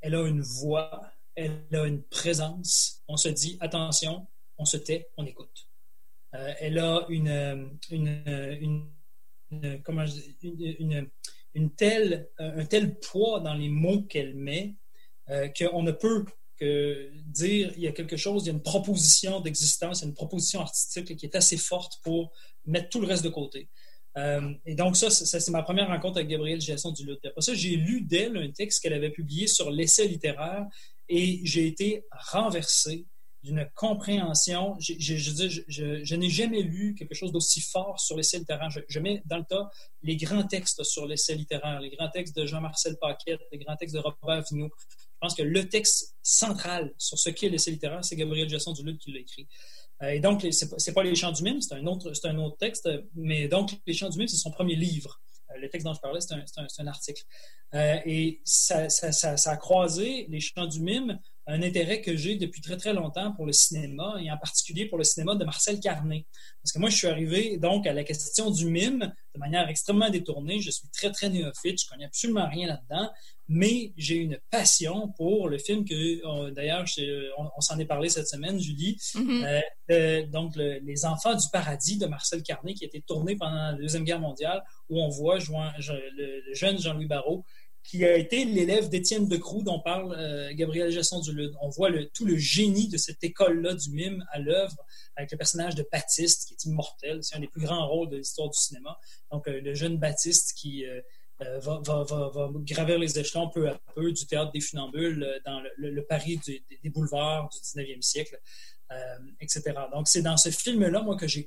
elle 0.01 0.15
a 0.15 0.27
une 0.27 0.43
voix, 0.43 1.03
elle 1.35 1.65
a 1.73 1.85
une 1.85 2.03
présence. 2.03 3.03
On 3.09 3.17
se 3.17 3.29
dit, 3.29 3.57
attention, 3.61 4.27
on 4.59 4.65
se 4.65 4.77
tait, 4.77 5.09
on 5.17 5.27
écoute. 5.27 5.69
Euh, 6.35 6.53
elle 6.61 6.79
a 6.79 7.07
une, 7.09 7.79
une, 7.91 8.91
une, 9.51 11.11
telle, 11.77 12.29
un 12.39 12.65
tel 12.65 12.99
poids 12.99 13.41
dans 13.41 13.55
les 13.55 13.69
mots 13.69 14.03
qu'elle 14.03 14.35
met 14.35 14.75
euh, 15.31 15.49
qu'on 15.49 15.83
ne 15.83 15.93
peut 15.93 16.25
que 16.59 17.11
dire 17.27 17.73
il 17.77 17.83
y 17.83 17.87
a 17.87 17.93
quelque 17.93 18.17
chose, 18.17 18.45
il 18.45 18.47
y 18.47 18.51
a 18.51 18.55
une 18.55 18.63
proposition 18.63 19.41
d'existence, 19.41 20.03
une 20.03 20.15
proposition 20.15 20.61
artistique 20.61 21.17
qui 21.17 21.27
est 21.27 21.37
assez 21.37 21.57
forte 21.57 22.01
pour 22.03 22.33
mettre 22.67 22.89
tout 22.89 23.01
le 23.01 23.07
reste 23.07 23.25
de 23.25 23.29
côté. 23.29 23.69
Euh, 24.17 24.53
et 24.67 24.75
donc, 24.75 24.97
ça, 24.97 25.11
c'est 25.11 25.51
ma 25.51 25.63
première 25.63 25.89
rencontre 25.89 26.17
avec 26.17 26.29
Gabrielle 26.29 26.61
Giasson 26.61 26.93
du 26.93 27.05
Lutte. 27.05 27.25
Après 27.27 27.43
ça, 27.43 27.55
j'ai 27.55 27.77
lu 27.77 28.01
d'elle 28.01 28.37
un 28.37 28.51
texte 28.51 28.83
qu'elle 28.83 28.95
avait 28.95 29.11
publié 29.11 29.47
sur 29.47 29.71
l'essai 29.71 30.09
littéraire 30.09 30.67
et 31.09 31.41
j'ai 31.45 31.67
été 31.67 32.05
renversé 32.11 33.07
d'une 33.43 33.69
compréhension. 33.75 34.77
Je, 34.81 34.95
je, 34.99 36.15
n'ai 36.15 36.31
jamais 36.31 36.63
lu 36.63 36.95
quelque 36.95 37.15
chose 37.15 37.33
d'aussi 37.33 37.61
fort 37.61 38.01
sur 38.01 38.17
l'essai 38.17 38.39
littéraire. 38.39 38.69
Je, 38.71 38.99
mets 39.01 39.23
dans 39.27 39.39
le 39.39 39.45
tas 39.45 39.71
les 40.03 40.17
grands 40.17 40.45
textes 40.45 40.83
sur 40.83 41.07
l'essai 41.07 41.35
littéraire, 41.35 41.81
les 41.81 41.91
grands 41.91 42.11
textes 42.11 42.37
de 42.37 42.47
Jean-Marcel 42.47 42.97
Paquette, 43.01 43.41
les 43.53 43.59
grands 43.59 43.77
textes 43.77 43.95
de 43.95 44.01
Robert 44.01 44.45
Vigneault. 44.51 44.71
Je 44.79 45.19
pense 45.21 45.35
que 45.35 45.43
le 45.43 45.69
texte 45.69 46.17
central 46.23 46.95
sur 46.97 47.19
ce 47.19 47.31
qu'est 47.31 47.49
l'essai 47.49 47.71
littéraire, 47.71 48.05
c'est 48.05 48.17
Gabriel 48.17 48.49
Giasson 48.49 48.73
du 48.73 48.85
Lutte 48.85 49.01
qui 49.01 49.13
l'a 49.13 49.21
écrit. 49.21 49.49
Euh, 50.03 50.11
et 50.11 50.21
donc, 50.21 50.47
c'est 50.51 50.69
pas, 50.71 50.93
pas 50.93 51.03
les 51.03 51.15
chants 51.15 51.33
du 51.33 51.43
mime, 51.43 51.61
c'est 51.61 51.75
un 51.75 51.87
autre, 51.87 52.13
un 52.25 52.39
autre 52.39 52.57
texte, 52.57 52.89
mais 53.15 53.49
donc 53.49 53.73
les 53.87 53.95
chants 53.95 54.09
du 54.09 54.19
mime, 54.19 54.29
c'est 54.29 54.37
son 54.37 54.51
premier 54.51 54.77
livre. 54.77 55.21
Euh, 55.51 55.59
le 55.59 55.69
texte 55.69 55.87
dont 55.87 55.95
je 55.95 56.01
parlais, 56.01 56.21
c'est 56.21 56.35
un, 56.81 56.87
article. 56.87 57.23
Euh, 57.75 57.99
et 58.05 58.41
ça, 58.45 58.89
ça, 58.89 59.13
ça, 59.13 59.51
a 59.51 59.57
croisé 59.57 60.27
les 60.29 60.41
chants 60.41 60.67
du 60.67 60.81
mime 60.81 61.19
un 61.49 61.63
intérêt 61.63 62.03
que 62.03 62.15
j'ai 62.15 62.37
depuis 62.37 62.61
très, 62.61 62.77
très 62.77 62.93
longtemps 62.93 63.33
pour 63.33 63.47
le 63.47 63.53
cinéma, 63.53 64.17
et 64.21 64.31
en 64.31 64.37
particulier 64.37 64.85
pour 64.85 64.99
le 64.99 65.05
cinéma 65.05 65.35
de 65.35 65.45
Marcel 65.45 65.81
Carnet. 65.81 66.27
Parce 66.63 66.73
que 66.73 66.79
moi, 66.79 66.91
je 66.91 66.97
suis 66.97 67.07
arrivé 67.07 67.57
donc 67.57 67.87
à 67.87 67.95
la 67.95 68.05
question 68.05 68.51
du 68.51 68.67
mime 68.67 69.11
de 69.35 69.41
manière 69.41 69.67
extrêmement 69.67 70.11
détournée. 70.11 70.61
Je 70.61 70.71
suis 70.71 70.89
très, 70.91 71.11
très 71.11 71.31
néophyte, 71.31 71.83
je 71.83 71.89
connais 71.89 72.05
absolument 72.05 72.47
rien 72.47 72.67
là-dedans, 72.67 73.11
mais 73.49 73.95
j'ai 73.97 74.17
une 74.17 74.39
passion 74.51 75.09
pour 75.17 75.49
le 75.49 75.57
film 75.57 75.87
que, 75.87 76.51
d'ailleurs, 76.51 76.85
on, 77.39 77.61
s'en 77.63 77.79
est 77.79 77.87
parlé 77.87 78.11
cette 78.11 78.29
semaine, 78.29 78.61
Julie, 78.61 78.99
mm-hmm. 79.15 79.63
euh, 79.91 80.27
donc 80.27 80.55
Les 80.57 81.07
Enfants 81.07 81.35
du 81.35 81.47
Paradis 81.51 81.97
de 81.97 82.05
Marcel 82.05 82.43
Carnet, 82.43 82.75
qui 82.75 82.85
a 82.85 82.89
été 82.89 83.01
tourné 83.01 83.37
pendant 83.37 83.57
la 83.57 83.73
Deuxième 83.73 84.05
Guerre 84.05 84.21
mondiale, 84.21 84.63
où 84.91 85.01
on 85.01 85.09
voit 85.09 85.39
le, 85.39 86.43
le 86.49 86.55
jeune 86.55 86.79
Jean-Louis 86.79 87.07
Barrault 87.07 87.43
qui 87.85 88.05
a 88.05 88.17
été 88.17 88.45
l'élève 88.45 88.89
d'Étienne 88.91 89.29
Decroux 89.29 89.63
dont 89.63 89.81
parle 89.81 90.15
euh, 90.15 90.53
Gabriel 90.55 90.91
Gesson 90.91 91.21
du 91.21 91.33
Lude. 91.33 91.55
On 91.63 91.71
voit 91.71 91.91
tout 92.13 92.27
le 92.27 92.37
génie 92.37 92.89
de 92.89 92.99
cette 92.99 93.23
école-là 93.25 93.75
du 93.75 93.91
mime 93.91 94.25
à 94.31 94.39
l'œuvre 94.39 94.77
avec 95.17 95.33
le 95.33 95.39
personnage 95.39 95.75
de 95.75 95.87
Baptiste 95.91 96.47
qui 96.47 96.55
est 96.55 96.65
immortel. 96.65 97.21
C'est 97.23 97.37
un 97.37 97.41
des 97.41 97.49
plus 97.49 97.63
grands 97.63 97.89
rôles 97.89 98.11
de 98.11 98.19
l'histoire 98.19 98.51
du 98.51 98.59
cinéma. 98.59 98.99
Donc, 99.31 99.49
euh, 99.49 99.61
le 99.61 99.75
jeune 99.75 99.97
Baptiste 99.97 100.53
qui 100.57 100.85
euh, 100.87 101.01
va, 101.61 101.81
gravir 102.57 102.99
les 102.99 103.19
échelons 103.19 103.49
peu 103.49 103.69
à 103.69 103.81
peu 103.95 104.13
du 104.13 104.27
théâtre 104.27 104.53
des 104.53 104.61
funambules 104.61 105.41
dans 105.47 105.63
le, 105.77 106.03
Paris 106.03 106.39
des 106.47 106.91
boulevards 106.91 107.49
du 107.49 107.59
19e 107.59 108.03
siècle, 108.03 108.41
etc. 109.41 109.63
Donc, 109.93 110.09
c'est 110.09 110.23
dans 110.23 110.37
ce 110.37 110.51
film-là, 110.51 111.01
moi, 111.03 111.17
que 111.17 111.29
j'ai 111.29 111.47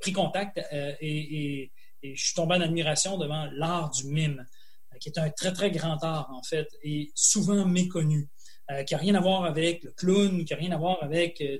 pris 0.00 0.12
contact 0.12 0.60
et 0.70 1.72
et 2.04 2.14
je 2.14 2.22
suis 2.22 2.34
tombé 2.34 2.54
en 2.54 2.60
admiration 2.60 3.16
devant 3.16 3.46
l'art 3.52 3.90
du 3.90 4.04
mime, 4.04 4.46
euh, 4.92 4.98
qui 4.98 5.08
est 5.08 5.18
un 5.18 5.30
très, 5.30 5.52
très 5.52 5.70
grand 5.70 6.02
art, 6.04 6.30
en 6.30 6.42
fait, 6.42 6.68
et 6.82 7.10
souvent 7.14 7.64
méconnu, 7.64 8.28
euh, 8.70 8.84
qui 8.84 8.94
n'a 8.94 9.00
rien 9.00 9.14
à 9.14 9.20
voir 9.20 9.44
avec 9.44 9.82
le 9.82 9.92
clown, 9.92 10.44
qui 10.44 10.52
n'a 10.52 10.58
rien 10.58 10.72
à 10.72 10.76
voir 10.76 11.02
avec 11.02 11.40
euh, 11.40 11.58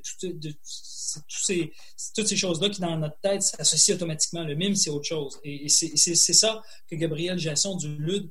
toutes 2.14 2.28
ces 2.28 2.36
choses-là 2.36 2.68
qui, 2.68 2.80
dans 2.82 2.96
notre 2.98 3.18
tête, 3.20 3.42
s'associent 3.42 3.94
automatiquement. 3.94 4.44
Le 4.44 4.54
mime, 4.54 4.76
c'est 4.76 4.90
autre 4.90 5.06
chose. 5.06 5.40
Et, 5.44 5.68
c'est 5.68 6.16
ça 6.16 6.62
que 6.90 6.96
Gabriel 6.96 7.38
Jasson 7.38 7.76
du 7.76 7.96
LUD 7.96 8.30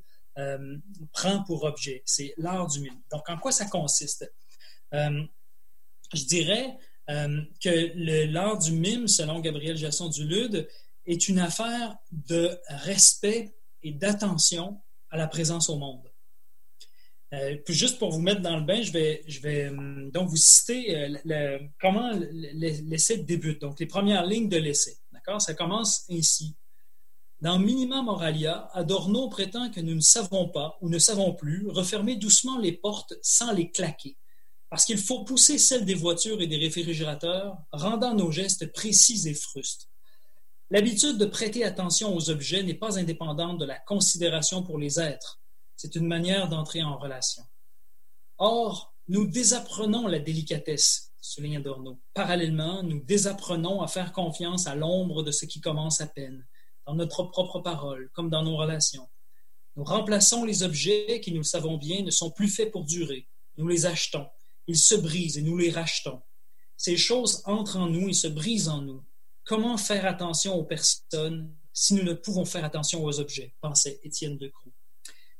prend 1.12 1.42
pour 1.44 1.64
objet. 1.64 2.02
C'est 2.04 2.32
l'art 2.36 2.68
du 2.68 2.80
mime. 2.80 3.00
Donc, 3.10 3.28
en 3.28 3.38
quoi 3.38 3.52
ça 3.52 3.66
consiste? 3.66 4.30
je 4.92 6.24
dirais 6.26 6.76
que 7.08 8.26
l'art 8.26 8.58
du 8.58 8.72
mime, 8.72 9.08
selon 9.08 9.40
Gabriel 9.40 9.76
Jasson 9.76 10.08
du 10.08 10.24
LUD, 10.24 10.68
est 11.06 11.28
une 11.28 11.38
affaire 11.38 11.96
de 12.12 12.58
respect 12.68 13.54
et 13.82 13.92
d'attention 13.92 14.80
à 15.10 15.16
la 15.16 15.26
présence 15.26 15.68
au 15.68 15.76
monde. 15.76 16.10
Euh, 17.34 17.56
juste 17.68 17.98
pour 17.98 18.10
vous 18.10 18.20
mettre 18.20 18.42
dans 18.42 18.56
le 18.56 18.64
bain, 18.64 18.82
je 18.82 18.92
vais, 18.92 19.68
hum, 19.68 20.10
donc 20.10 20.28
vous 20.28 20.36
citer 20.36 20.96
euh, 20.96 21.58
comment 21.80 22.10
l'essai 22.42 23.18
débute, 23.18 23.60
donc 23.60 23.80
les 23.80 23.86
premières 23.86 24.26
lignes 24.26 24.48
de 24.48 24.56
l'essai. 24.56 24.98
D'accord? 25.12 25.40
Ça 25.40 25.54
commence 25.54 26.04
ainsi. 26.10 26.56
Dans 27.40 27.58
Minima 27.58 28.02
Moralia, 28.02 28.68
Adorno 28.72 29.28
prétend 29.28 29.70
que 29.70 29.80
nous 29.80 29.94
ne 29.94 30.00
savons 30.00 30.48
pas 30.48 30.78
ou 30.80 30.88
ne 30.88 30.98
savons 30.98 31.34
plus 31.34 31.68
refermer 31.68 32.16
doucement 32.16 32.58
les 32.58 32.72
portes 32.72 33.14
sans 33.22 33.52
les 33.52 33.70
claquer, 33.70 34.16
parce 34.70 34.84
qu'il 34.84 34.98
faut 34.98 35.24
pousser 35.24 35.58
celles 35.58 35.84
des 35.84 35.94
voitures 35.94 36.40
et 36.40 36.46
des 36.46 36.56
réfrigérateurs, 36.56 37.58
rendant 37.72 38.14
nos 38.14 38.30
gestes 38.30 38.72
précis 38.72 39.28
et 39.28 39.34
frustres. 39.34 39.88
L'habitude 40.74 41.18
de 41.18 41.26
prêter 41.26 41.62
attention 41.62 42.16
aux 42.16 42.30
objets 42.30 42.64
n'est 42.64 42.74
pas 42.74 42.98
indépendante 42.98 43.60
de 43.60 43.64
la 43.64 43.78
considération 43.78 44.64
pour 44.64 44.76
les 44.76 44.98
êtres. 44.98 45.40
C'est 45.76 45.94
une 45.94 46.08
manière 46.08 46.48
d'entrer 46.48 46.82
en 46.82 46.98
relation. 46.98 47.44
Or, 48.38 48.92
nous 49.06 49.24
désapprenons 49.24 50.08
la 50.08 50.18
délicatesse, 50.18 51.12
souligne 51.20 51.58
Adorno. 51.58 52.00
Parallèlement, 52.12 52.82
nous 52.82 52.98
désapprenons 52.98 53.82
à 53.82 53.86
faire 53.86 54.12
confiance 54.12 54.66
à 54.66 54.74
l'ombre 54.74 55.22
de 55.22 55.30
ce 55.30 55.44
qui 55.44 55.60
commence 55.60 56.00
à 56.00 56.08
peine, 56.08 56.44
dans 56.88 56.96
notre 56.96 57.22
propre 57.22 57.60
parole, 57.60 58.10
comme 58.12 58.28
dans 58.28 58.42
nos 58.42 58.56
relations. 58.56 59.08
Nous 59.76 59.84
remplaçons 59.84 60.44
les 60.44 60.64
objets 60.64 61.20
qui, 61.20 61.30
nous 61.30 61.38
le 61.38 61.44
savons 61.44 61.76
bien, 61.76 62.02
ne 62.02 62.10
sont 62.10 62.32
plus 62.32 62.48
faits 62.48 62.72
pour 62.72 62.82
durer. 62.82 63.28
Nous 63.58 63.68
les 63.68 63.86
achetons. 63.86 64.26
Ils 64.66 64.76
se 64.76 64.96
brisent 64.96 65.38
et 65.38 65.42
nous 65.42 65.56
les 65.56 65.70
rachetons. 65.70 66.20
Ces 66.76 66.96
choses 66.96 67.42
entrent 67.44 67.76
en 67.76 67.86
nous 67.86 68.08
et 68.08 68.12
se 68.12 68.26
brisent 68.26 68.68
en 68.68 68.82
nous. 68.82 69.04
Comment 69.44 69.76
faire 69.76 70.06
attention 70.06 70.54
aux 70.54 70.64
personnes 70.64 71.54
si 71.74 71.94
nous 71.94 72.04
ne 72.04 72.14
pouvons 72.14 72.44
faire 72.44 72.64
attention 72.64 73.04
aux 73.04 73.20
objets, 73.20 73.52
pensait 73.60 74.00
Étienne 74.04 74.38
Decroux. 74.38 74.72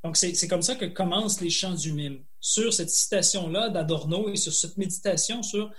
Donc, 0.03 0.19
c'est 0.19 0.49
comme 0.49 0.61
ça 0.61 0.75
que 0.75 0.85
commencent 0.85 1.41
les 1.41 1.49
chants 1.49 1.75
du 1.75 1.93
mime, 1.93 2.23
sur 2.41 2.75
cette 2.75 2.91
citation-là 2.91 3.71
d'Adorno 3.71 4.29
et 4.29 4.37
sur 4.37 4.53
cette 4.53 4.77
méditation 4.77 5.43
sur 5.43 5.73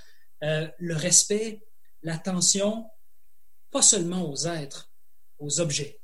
euh, 0.43 0.67
le 0.79 0.95
respect, 0.95 1.63
l'attention, 2.01 2.89
pas 3.69 3.83
seulement 3.83 4.27
aux 4.27 4.47
êtres, 4.47 4.89
aux 5.37 5.59
objets. 5.59 5.99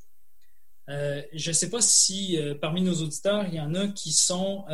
Euh, 0.89 1.23
je 1.33 1.49
ne 1.49 1.55
sais 1.55 1.69
pas 1.69 1.81
si 1.81 2.37
euh, 2.37 2.53
parmi 2.53 2.81
nos 2.81 3.01
auditeurs, 3.01 3.47
il 3.47 3.55
y 3.55 3.59
en 3.59 3.73
a 3.73 3.87
qui 3.87 4.11
sont 4.11 4.65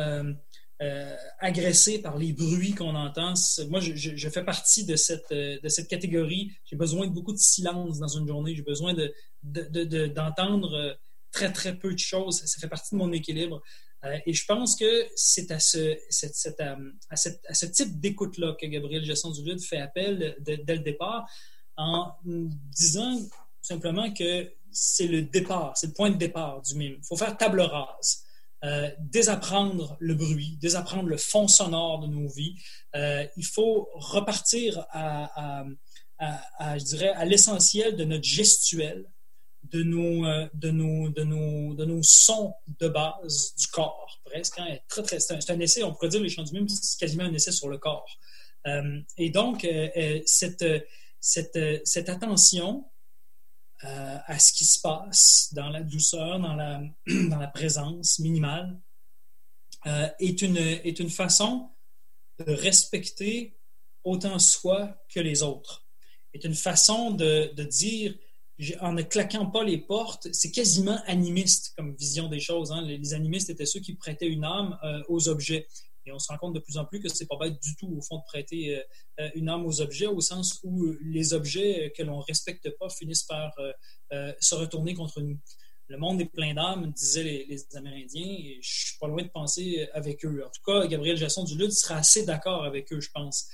euh, 0.80 1.16
agressé 1.40 2.00
par 2.00 2.16
les 2.18 2.32
bruits 2.32 2.72
qu'on 2.72 2.94
entend. 2.94 3.34
Moi, 3.68 3.80
je, 3.80 4.28
fais 4.28 4.44
partie 4.44 4.84
de 4.84 4.94
cette, 4.94 5.32
euh, 5.32 5.58
de 5.60 5.68
cette 5.68 5.88
catégorie. 5.88 6.52
J'ai 6.64 6.76
besoin 6.76 7.08
de 7.08 7.12
beaucoup 7.12 7.32
de 7.32 7.38
silence 7.38 7.98
dans 7.98 8.06
une 8.06 8.28
journée. 8.28 8.54
J'ai 8.54 8.62
besoin 8.62 8.94
d'entendre 9.42 10.70
de, 10.70 10.76
euh, 10.76 10.94
très, 11.32 11.52
très 11.52 11.76
peu 11.76 11.92
de 11.92 11.98
choses. 11.98 12.44
Ça 12.44 12.60
fait 12.60 12.68
partie 12.68 12.94
de 12.94 12.98
mon 12.98 13.10
équilibre. 13.12 13.60
et 14.24 14.32
je 14.32 14.44
pense 14.46 14.76
que 14.76 15.08
c'est 15.16 15.50
à 15.50 15.58
ce, 15.58 15.98
à, 17.10 17.16
ce 17.16 17.66
type 17.66 17.98
d'écoute-là 17.98 18.54
que 18.60 18.66
Gabriel 18.66 19.04
Gesson 19.04 19.32
du 19.32 19.58
fait 19.58 19.78
appel 19.78 20.36
dès 20.38 20.76
le 20.76 20.78
départ 20.78 21.28
en 21.76 22.12
disant 22.24 23.18
simplement 23.60 24.12
que 24.12 24.48
c'est 24.70 25.08
le 25.08 25.22
départ, 25.22 25.76
c'est 25.76 25.88
le 25.88 25.92
point 25.92 26.10
de 26.10 26.16
départ 26.16 26.62
du 26.62 26.76
mime. 26.76 26.98
Il 26.98 27.04
faut 27.04 27.16
faire 27.16 27.36
table 27.36 27.62
rase. 27.62 28.27
Euh, 28.64 28.90
désapprendre 28.98 29.96
le 30.00 30.14
bruit, 30.14 30.56
désapprendre 30.60 31.08
le 31.08 31.16
fond 31.16 31.46
sonore 31.46 32.00
de 32.00 32.08
nos 32.08 32.28
vies. 32.28 32.56
Euh, 32.96 33.24
il 33.36 33.46
faut 33.46 33.88
repartir 33.94 34.84
à, 34.90 35.64
je 36.20 36.84
dirais, 36.84 37.10
à 37.10 37.24
l'essentiel 37.24 37.94
de 37.94 38.04
notre 38.04 38.24
gestuel, 38.24 39.08
de 39.62 39.84
nos, 39.84 40.26
euh, 40.26 40.48
de, 40.54 40.72
nos, 40.72 41.08
de, 41.08 41.22
nos, 41.22 41.74
de 41.74 41.84
nos 41.84 42.02
sons 42.02 42.52
de 42.80 42.88
base 42.88 43.54
du 43.56 43.68
corps, 43.68 44.20
presque. 44.24 44.58
Hein. 44.58 44.78
c'est, 45.06 45.50
un, 45.50 45.60
essai, 45.60 45.84
on 45.84 45.92
pourrait 45.92 46.08
dire 46.08 46.20
les 46.20 46.28
chants 46.28 46.42
du 46.42 46.52
même, 46.52 46.68
c'est 46.68 46.98
quasiment 46.98 47.24
un 47.24 47.32
essai 47.32 47.52
sur 47.52 47.68
le 47.68 47.78
corps. 47.78 48.18
et 49.16 49.30
donc, 49.30 49.68
cette, 50.26 50.64
cette, 51.20 51.58
cette 51.84 52.08
attention 52.08 52.84
euh, 53.84 54.18
à 54.26 54.38
ce 54.38 54.52
qui 54.52 54.64
se 54.64 54.80
passe 54.80 55.50
dans 55.52 55.68
la 55.68 55.82
douceur, 55.82 56.40
dans 56.40 56.54
la, 56.56 57.48
présence 57.48 58.18
minimale, 58.18 58.80
euh, 59.86 60.08
est, 60.18 60.42
une, 60.42 60.56
est 60.56 60.98
une 60.98 61.10
façon 61.10 61.70
de 62.38 62.52
respecter 62.52 63.56
autant 64.04 64.38
soi 64.38 64.96
que 65.08 65.20
les 65.20 65.42
autres. 65.42 65.86
Est 66.34 66.44
une 66.44 66.54
façon 66.54 67.12
de, 67.12 67.52
de 67.54 67.62
dire, 67.64 68.14
en 68.80 68.92
ne 68.92 69.02
claquant 69.02 69.46
pas 69.46 69.62
les 69.62 69.78
portes, 69.78 70.28
c'est 70.32 70.50
quasiment 70.50 71.00
animiste 71.06 71.74
comme 71.76 71.94
vision 71.94 72.28
des 72.28 72.40
choses. 72.40 72.72
Hein. 72.72 72.82
Les, 72.82 73.14
animistes 73.14 73.50
étaient 73.50 73.66
ceux 73.66 73.80
qui 73.80 73.94
prêtaient 73.94 74.26
une 74.26 74.44
âme 74.44 74.76
euh, 74.82 75.02
aux 75.08 75.28
objets. 75.28 75.68
Et 76.08 76.12
on 76.12 76.18
se 76.18 76.28
rend 76.28 76.38
compte 76.38 76.54
de 76.54 76.60
plus 76.60 76.78
en 76.78 76.86
plus 76.86 77.00
que 77.00 77.08
c'est 77.08 77.26
pas 77.26 77.36
bête 77.38 77.60
du 77.62 77.76
tout, 77.76 77.94
au 77.94 78.00
fond, 78.00 78.16
de 78.16 78.24
prêter 78.26 78.76
euh, 78.76 78.82
euh, 79.20 79.30
une 79.34 79.48
âme 79.48 79.66
aux 79.66 79.80
objets, 79.82 80.06
au 80.06 80.20
sens 80.20 80.58
où 80.62 80.84
euh, 80.84 80.98
les 81.02 81.34
objets 81.34 81.92
que 81.94 82.02
l'on 82.02 82.20
respecte 82.20 82.70
pas 82.78 82.88
finissent 82.88 83.24
par 83.24 83.54
se 84.40 84.54
retourner 84.54 84.94
contre 84.94 85.20
nous. 85.20 85.38
Le 85.88 85.98
monde 85.98 86.20
est 86.20 86.26
plein 86.26 86.54
d'âmes, 86.54 86.90
disaient 86.92 87.22
les, 87.22 87.66
Amérindiens, 87.74 88.26
et 88.26 88.58
je 88.62 88.86
suis 88.86 88.98
pas 88.98 89.06
loin 89.06 89.22
de 89.22 89.28
penser 89.28 89.86
avec 89.92 90.24
eux. 90.24 90.42
En 90.46 90.50
tout 90.50 90.62
cas, 90.64 90.86
Gabriel 90.86 91.16
Jasson 91.16 91.44
du 91.44 91.70
sera 91.70 91.96
assez 91.96 92.24
d'accord 92.24 92.64
avec 92.64 92.92
eux, 92.92 93.00
je 93.00 93.10
pense. 93.12 93.48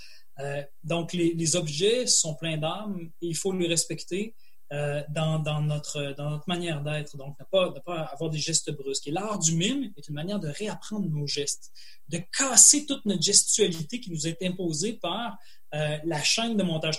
donc, 0.84 1.12
les, 1.12 1.56
objets 1.56 2.06
sont 2.06 2.34
pleins 2.34 2.56
d'âmes 2.56 3.10
il 3.20 3.36
faut 3.36 3.52
les 3.52 3.68
respecter. 3.68 4.34
Euh, 4.72 5.02
dans, 5.10 5.60
notre, 5.60 6.14
dans 6.16 6.30
notre 6.30 6.48
manière 6.48 6.82
d'être. 6.82 7.16
Donc, 7.18 7.38
ne 7.38 7.44
pas, 7.44 7.70
pas 7.84 8.00
avoir 8.04 8.30
des 8.30 8.38
gestes 8.38 8.72
brusques. 8.72 9.06
Et 9.06 9.10
l'art 9.10 9.38
du 9.38 9.54
mime 9.54 9.92
est 9.96 10.08
une 10.08 10.14
manière 10.14 10.40
de 10.40 10.48
réapprendre 10.48 11.06
nos 11.06 11.26
gestes, 11.26 11.70
de 12.08 12.18
casser 12.36 12.86
toute 12.86 13.04
notre 13.04 13.22
gestualité 13.22 14.00
qui 14.00 14.10
nous 14.10 14.26
est 14.26 14.42
imposée 14.42 14.94
par 14.94 15.36
euh, 15.74 15.98
la 16.04 16.22
chaîne 16.22 16.56
de 16.56 16.62
montage. 16.62 16.96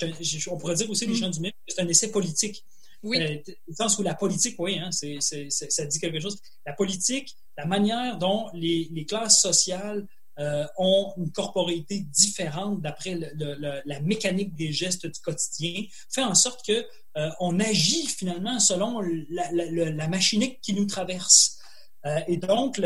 On 0.47 0.57
pourrait 0.57 0.75
dire 0.75 0.89
aussi, 0.91 1.07
les 1.07 1.15
gens 1.15 1.29
mm. 1.29 1.31
du 1.31 1.39
mime, 1.39 1.51
c'est 1.67 1.81
un 1.81 1.87
essai 1.87 2.11
politique. 2.11 2.63
Oui. 3.01 3.19
Euh, 3.19 3.41
le 3.67 3.73
sens 3.73 3.97
où 3.97 4.03
la 4.03 4.13
politique, 4.13 4.55
oui, 4.59 4.77
hein, 4.77 4.91
ça 4.91 5.85
dit 5.85 5.99
quelque 5.99 6.19
chose. 6.19 6.39
La 6.67 6.73
politique, 6.73 7.35
la 7.57 7.65
manière 7.65 8.19
dont 8.19 8.47
les, 8.53 8.87
les 8.91 9.05
classes 9.05 9.41
sociales 9.41 10.07
euh, 10.37 10.65
ont 10.77 11.13
une 11.15 11.31
corporéité 11.31 12.01
différente 12.01 12.81
d'après 12.81 13.17
la 13.37 13.99
mécanique 14.01 14.53
des 14.53 14.73
gestes 14.73 15.05
du 15.05 15.21
quotidien, 15.21 15.83
fait 16.09 16.23
en 16.23 16.35
sorte 16.35 16.65
que 16.65 16.85
euh, 17.17 17.29
on 17.39 17.57
agit 17.61 18.05
finalement 18.07 18.59
selon 18.59 19.01
la, 19.29 20.07
machinique 20.09 20.59
qui 20.59 20.73
nous 20.73 20.87
traverse. 20.87 21.57
Euh, 22.05 22.19
et 22.27 22.35
donc, 22.35 22.81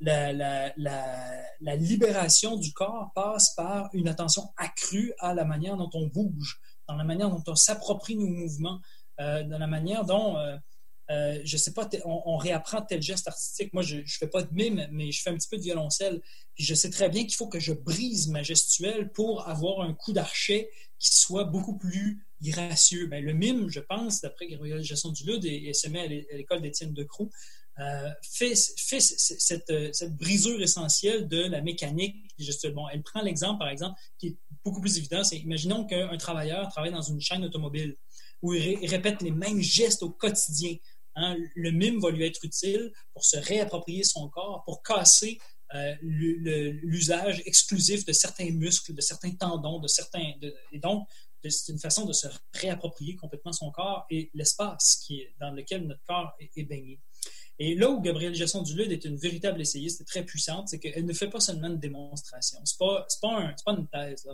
la, 0.00 0.72
libération 1.60 2.56
du 2.56 2.72
corps 2.72 3.10
passe 3.14 3.54
par 3.54 3.90
une 3.92 4.08
attention 4.08 4.48
accrue 4.56 5.12
à 5.18 5.34
la 5.34 5.44
manière 5.44 5.76
dont 5.76 5.90
on 5.92 6.06
bouge, 6.06 6.60
dans 6.88 6.94
la 6.94 7.04
manière 7.04 7.28
dont 7.28 7.44
on 7.46 7.56
s'approprie 7.56 8.16
nos 8.16 8.28
mouvements, 8.28 8.80
dans 9.18 9.58
la 9.58 9.66
manière 9.66 10.06
dont, 10.06 10.36
euh, 11.10 11.14
euh, 11.26 11.40
je 11.44 11.56
sais 11.56 11.72
pas, 11.72 11.88
on, 12.04 12.36
réapprend 12.36 12.82
tel 12.82 13.02
geste 13.02 13.28
artistique. 13.28 13.72
Moi, 13.72 13.82
je 13.82 13.98
ne 13.98 14.06
fais 14.06 14.26
pas 14.26 14.42
de 14.42 14.52
mime, 14.52 14.88
mais 14.90 15.12
je 15.12 15.22
fais 15.22 15.30
un 15.30 15.36
petit 15.36 15.48
peu 15.48 15.56
de 15.56 15.62
violoncelle. 15.62 16.20
Puis 16.54 16.64
je 16.64 16.74
sais 16.74 16.90
très 16.90 17.08
bien 17.08 17.22
qu'il 17.24 17.34
faut 17.34 17.48
que 17.48 17.60
je 17.60 17.72
brise 17.72 18.28
ma 18.28 18.42
gestuelle 18.42 19.12
pour 19.12 19.48
avoir 19.48 19.80
un 19.80 19.94
coup 19.94 20.12
d'archet 20.12 20.70
qui 20.98 21.14
soit 21.16 21.44
beaucoup 21.44 21.76
plus 21.76 22.26
gracieux. 22.42 23.06
Ben, 23.06 23.24
le 23.24 23.32
mime, 23.32 23.68
je 23.68 23.80
pense, 23.80 24.20
d'après 24.20 24.46
Gabriel 24.46 24.82
Gesson 24.82 25.10
Dulude 25.10 25.44
et, 25.44 25.68
et 25.68 25.74
se 25.74 25.88
met 25.88 26.00
à 26.00 26.06
l'école 26.36 26.62
d'Étienne 26.62 26.92
Decroux, 26.92 27.30
euh, 27.78 28.08
fait, 28.22 28.54
cette, 28.54 29.94
cette, 29.94 30.16
brisure 30.16 30.62
essentielle 30.62 31.28
de 31.28 31.42
la 31.42 31.60
mécanique 31.60 32.16
gestuelle. 32.38 32.72
Bon, 32.72 32.88
elle 32.88 33.02
prend 33.02 33.20
l'exemple, 33.20 33.58
par 33.58 33.68
exemple, 33.68 34.00
qui 34.18 34.28
est 34.28 34.36
beaucoup 34.64 34.80
plus 34.80 34.96
évident, 34.96 35.22
c'est 35.22 35.36
imaginons 35.36 35.84
qu'un 35.84 36.16
travailleur 36.16 36.68
travaille 36.70 36.90
dans 36.90 37.02
une 37.02 37.20
chaîne 37.20 37.44
automobile 37.44 37.96
où 38.42 38.54
il, 38.54 38.86
répète 38.86 39.22
les 39.22 39.30
mêmes 39.30 39.60
gestes 39.60 40.02
au 40.02 40.10
quotidien. 40.10 40.76
Hein. 41.16 41.36
Le 41.54 41.70
mime 41.70 42.00
va 42.00 42.10
lui 42.10 42.24
être 42.24 42.44
utile 42.44 42.92
pour 43.12 43.24
se 43.24 43.36
réapproprier 43.36 44.04
son 44.04 44.28
corps, 44.28 44.62
pour 44.64 44.82
casser 44.82 45.38
euh, 45.74 45.94
l'usage 46.02 47.42
exclusif 47.44 48.04
de 48.04 48.12
certains 48.12 48.50
muscles, 48.50 48.94
de 48.94 49.00
certains 49.00 49.32
tendons, 49.32 49.80
de 49.80 49.88
certains. 49.88 50.32
et 50.70 50.78
donc, 50.78 51.08
c'est 51.50 51.72
une 51.72 51.78
façon 51.78 52.04
de 52.06 52.12
se 52.12 52.26
réapproprier 52.54 53.16
complètement 53.16 53.52
son 53.52 53.70
corps 53.70 54.06
et 54.10 54.30
l'espace 54.34 55.00
dans 55.40 55.50
lequel 55.50 55.86
notre 55.86 56.02
corps 56.04 56.32
est, 56.38 56.64
baigné. 56.64 57.00
Et 57.58 57.74
là 57.74 57.90
où 57.90 58.00
Gabrielle 58.00 58.34
Gesson 58.34 58.62
Dulude 58.62 58.92
est 58.92 59.04
une 59.04 59.16
véritable 59.16 59.60
essayiste, 59.60 60.04
très 60.06 60.24
puissante, 60.24 60.68
c'est 60.68 60.78
qu'elle 60.78 61.06
ne 61.06 61.12
fait 61.12 61.30
pas 61.30 61.40
seulement 61.40 61.68
une 61.68 61.78
démonstration. 61.78 62.58
Ce 62.64 62.74
n'est 62.74 63.54
pas, 63.64 63.72
une 63.72 63.88
thèse. 63.88 64.28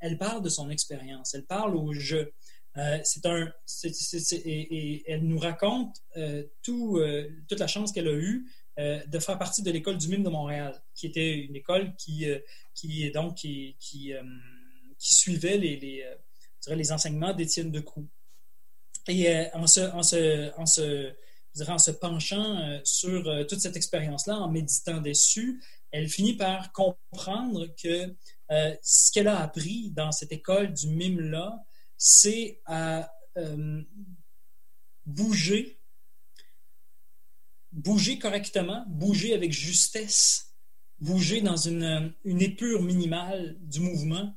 Elle 0.00 0.18
parle 0.18 0.42
de 0.42 0.48
son 0.48 0.70
expérience. 0.70 1.34
Elle 1.34 1.44
parle 1.44 1.76
au 1.76 1.92
jeu. 1.92 2.32
Euh, 2.78 2.98
c'est 3.04 3.26
un, 3.26 3.52
et, 3.84 5.04
elle 5.06 5.26
nous 5.26 5.38
raconte 5.38 5.94
euh, 6.16 6.44
euh, 6.68 7.28
toute 7.46 7.58
la 7.58 7.66
chance 7.66 7.92
qu'elle 7.92 8.08
a 8.08 8.12
eue 8.12 8.46
de 8.78 9.18
faire 9.18 9.38
partie 9.38 9.62
de 9.62 9.70
l'école 9.70 9.98
du 9.98 10.08
mime 10.08 10.22
de 10.22 10.30
Montréal, 10.30 10.82
qui 10.94 11.06
était 11.06 11.34
une 11.34 11.54
école 11.54 11.94
qui, 11.96 12.24
qui 12.74 13.10
donc 13.10 13.34
qui, 13.34 13.76
qui, 13.78 14.14
suivait 14.96 15.58
les, 15.58 15.76
les, 15.76 16.04
les 16.68 16.92
enseignements 16.92 17.34
d'Étienne 17.34 17.70
Decroux. 17.70 18.08
Et 19.08 19.28
en 19.52 19.66
se, 19.66 19.80
en 19.80 20.02
se, 20.02 20.58
en 20.58 20.64
se, 20.64 21.12
en 21.68 21.76
se 21.76 21.90
penchant 21.90 22.80
sur 22.82 23.46
toute 23.46 23.60
cette 23.60 23.76
expérience-là, 23.76 24.38
en 24.38 24.50
méditant 24.50 25.02
dessus, 25.02 25.62
elle 25.90 26.08
finit 26.08 26.34
par 26.34 26.72
comprendre 26.72 27.66
que 27.76 28.16
ce 28.82 29.12
qu'elle 29.12 29.28
a 29.28 29.40
appris 29.40 29.90
dans 29.90 30.12
cette 30.12 30.32
école 30.32 30.72
du 30.72 30.86
mime-là, 30.86 31.62
c'est 32.04 32.60
à 32.66 33.14
euh, 33.36 33.80
bouger, 35.06 35.78
bouger 37.70 38.18
correctement, 38.18 38.84
bouger 38.88 39.34
avec 39.34 39.52
justesse, 39.52 40.52
bouger 40.98 41.42
dans 41.42 41.56
une, 41.56 42.12
épure 42.24 42.82
minimale 42.82 43.56
du 43.60 43.78
mouvement 43.78 44.36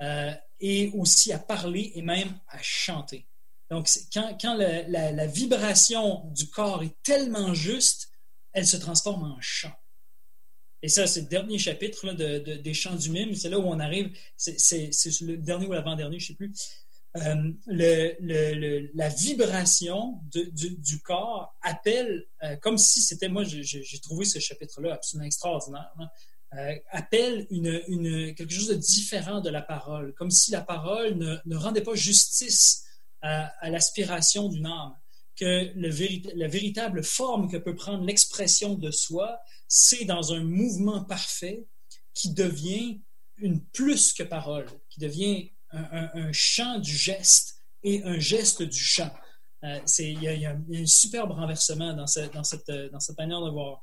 euh, 0.00 0.32
et 0.60 0.92
aussi 0.94 1.30
à 1.30 1.38
parler 1.38 1.92
et 1.94 2.00
même 2.00 2.40
à 2.48 2.62
chanter. 2.62 3.26
Donc, 3.68 3.86
quand, 4.10 4.54
la, 4.54 5.26
vibration 5.26 6.30
du 6.30 6.48
corps 6.48 6.82
est 6.82 6.96
tellement 7.02 7.52
juste, 7.52 8.08
elle 8.54 8.66
se 8.66 8.78
transforme 8.78 9.24
en 9.24 9.40
chant. 9.42 9.76
Et 10.80 10.88
ça, 10.88 11.06
c'est 11.06 11.20
le 11.22 11.28
dernier 11.28 11.58
chapitre 11.58 12.12
des 12.12 12.74
chants 12.74 12.96
du 12.96 13.10
mime. 13.10 13.34
C'est 13.34 13.50
là 13.50 13.58
où 13.58 13.64
on 13.64 13.78
arrive. 13.78 14.10
C'est 14.36 14.90
le 15.20 15.36
dernier 15.36 15.66
ou 15.66 15.72
l'avant-dernier, 15.72 16.18
je 16.18 16.24
ne 16.24 16.28
sais 16.28 16.34
plus. 16.34 16.52
Euh, 17.16 17.52
la 17.68 19.08
vibration 19.08 20.20
du, 20.32 21.00
corps 21.00 21.54
appelle, 21.62 22.26
euh, 22.42 22.56
comme 22.56 22.76
si 22.76 23.02
c'était, 23.02 23.28
moi 23.28 23.44
j'ai 23.44 24.00
trouvé 24.00 24.24
ce 24.24 24.40
chapitre-là 24.40 24.94
absolument 24.94 25.26
extraordinaire, 25.26 25.92
hein, 26.00 26.08
euh, 26.56 26.74
appelle 26.90 27.46
quelque 27.48 28.52
chose 28.52 28.68
de 28.68 28.74
différent 28.74 29.40
de 29.40 29.48
la 29.48 29.62
parole, 29.62 30.12
comme 30.14 30.32
si 30.32 30.50
la 30.50 30.60
parole 30.60 31.14
ne, 31.44 31.56
rendait 31.56 31.82
pas 31.82 31.94
justice 31.94 32.84
à, 33.22 33.70
l'aspiration 33.70 34.48
d'une 34.48 34.66
âme, 34.66 34.96
que 35.36 35.72
la 35.76 36.48
véritable 36.48 37.04
forme 37.04 37.48
que 37.48 37.56
peut 37.56 37.74
prendre 37.76 38.04
l'expression 38.04 38.74
de 38.74 38.90
soi, 38.90 39.38
c'est 39.68 40.04
dans 40.04 40.32
un 40.32 40.42
mouvement 40.42 41.04
parfait 41.04 41.64
qui 42.12 42.32
devient 42.32 43.00
une 43.36 43.64
plus 43.64 44.12
que 44.12 44.22
parole, 44.22 44.66
qui 44.90 45.00
devient 45.00 45.53
un, 45.74 46.32
chant 46.32 46.78
du 46.78 46.96
geste 46.96 47.62
et 47.82 48.02
un 48.04 48.18
geste 48.18 48.62
du 48.62 48.78
chant. 48.78 49.10
Euh, 49.64 49.80
il, 49.98 50.22
y 50.22 50.46
a, 50.46 50.50
un 50.52 50.86
superbe 50.86 51.32
renversement 51.32 51.94
dans, 51.94 52.06
cette, 52.06 52.34
dans, 52.34 52.44
cette, 52.44 52.70
dans 52.92 53.00
cette 53.00 53.18
manière 53.18 53.40
de 53.42 53.50
voir. 53.50 53.82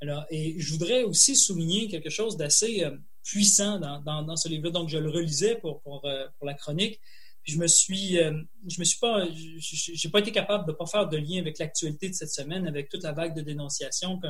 Alors, 0.00 0.24
et 0.30 0.58
je 0.60 0.72
voudrais 0.72 1.02
aussi 1.02 1.36
souligner 1.36 1.88
quelque 1.88 2.10
chose 2.10 2.36
d'assez 2.36 2.84
euh, 2.84 2.96
puissant 3.24 3.78
dans, 3.78 4.22
dans, 4.22 4.36
ce 4.36 4.48
livre-là. 4.48 4.70
Donc, 4.70 4.88
je 4.88 4.98
le 4.98 5.10
relisais 5.10 5.56
pour, 5.56 5.80
pour, 5.82 6.04
euh, 6.04 6.26
pour 6.38 6.46
la 6.46 6.54
chronique. 6.54 7.00
Puis 7.42 7.52
je 7.52 7.58
me 7.58 7.68
suis, 7.68 8.16
je 8.16 8.80
me 8.80 8.84
suis 8.84 8.98
pas, 8.98 9.24
j'ai 9.30 10.08
pas 10.08 10.18
été 10.18 10.32
capable 10.32 10.66
de 10.66 10.72
pas 10.72 10.84
faire 10.84 11.08
de 11.08 11.16
lien 11.16 11.38
avec 11.38 11.60
l'actualité 11.60 12.08
de 12.08 12.14
cette 12.14 12.32
semaine, 12.32 12.66
avec 12.66 12.88
toute 12.88 13.04
la 13.04 13.12
vague 13.12 13.36
de 13.36 13.40
dénonciations 13.40 14.20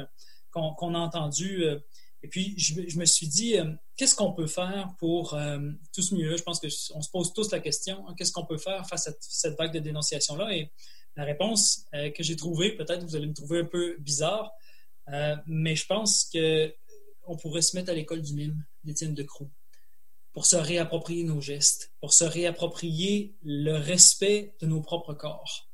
qu'on 0.50 0.94
a 0.94 0.98
entendue 0.98 1.64
et 2.26 2.28
puis, 2.28 2.54
je, 2.58 2.98
me 2.98 3.04
suis 3.04 3.28
dit, 3.28 3.56
euh, 3.56 3.72
qu'est-ce 3.96 4.16
qu'on 4.16 4.32
peut 4.32 4.48
faire 4.48 4.92
pour 4.98 5.34
euh, 5.34 5.60
tout 5.94 6.02
ce 6.02 6.12
mieux? 6.12 6.36
Je 6.36 6.42
pense 6.42 6.58
qu'on 6.58 7.00
se 7.00 7.08
pose 7.08 7.32
tous 7.32 7.52
la 7.52 7.60
question, 7.60 8.04
hein, 8.08 8.14
qu'est-ce 8.18 8.32
qu'on 8.32 8.44
peut 8.44 8.58
faire 8.58 8.84
face 8.88 9.06
à 9.06 9.12
cette 9.20 9.56
vague 9.56 9.72
de 9.72 9.78
dénonciation-là? 9.78 10.52
Et 10.52 10.72
la 11.14 11.22
réponse 11.22 11.86
euh, 11.94 12.10
que 12.10 12.24
j'ai 12.24 12.34
trouvée, 12.34 12.72
peut-être 12.72 13.04
vous 13.04 13.14
allez 13.14 13.28
me 13.28 13.32
trouver 13.32 13.60
un 13.60 13.64
peu 13.64 13.96
bizarre, 14.00 14.50
mais 15.46 15.76
je 15.76 15.86
pense 15.86 16.28
qu'on 16.32 17.36
pourrait 17.36 17.62
se 17.62 17.76
mettre 17.76 17.90
à 17.90 17.94
l'école 17.94 18.22
du 18.22 18.34
mime 18.34 18.64
d'Étienne 18.82 19.14
Decroux 19.14 19.48
pour 20.32 20.46
se 20.46 20.56
réapproprier 20.56 21.22
nos 21.22 21.40
gestes, 21.40 21.92
pour 22.00 22.12
se 22.12 22.24
réapproprier 22.24 23.36
le 23.44 23.76
respect 23.76 24.56
de 24.60 24.66
nos 24.66 24.80
propres 24.80 25.14
corps, 25.14 25.68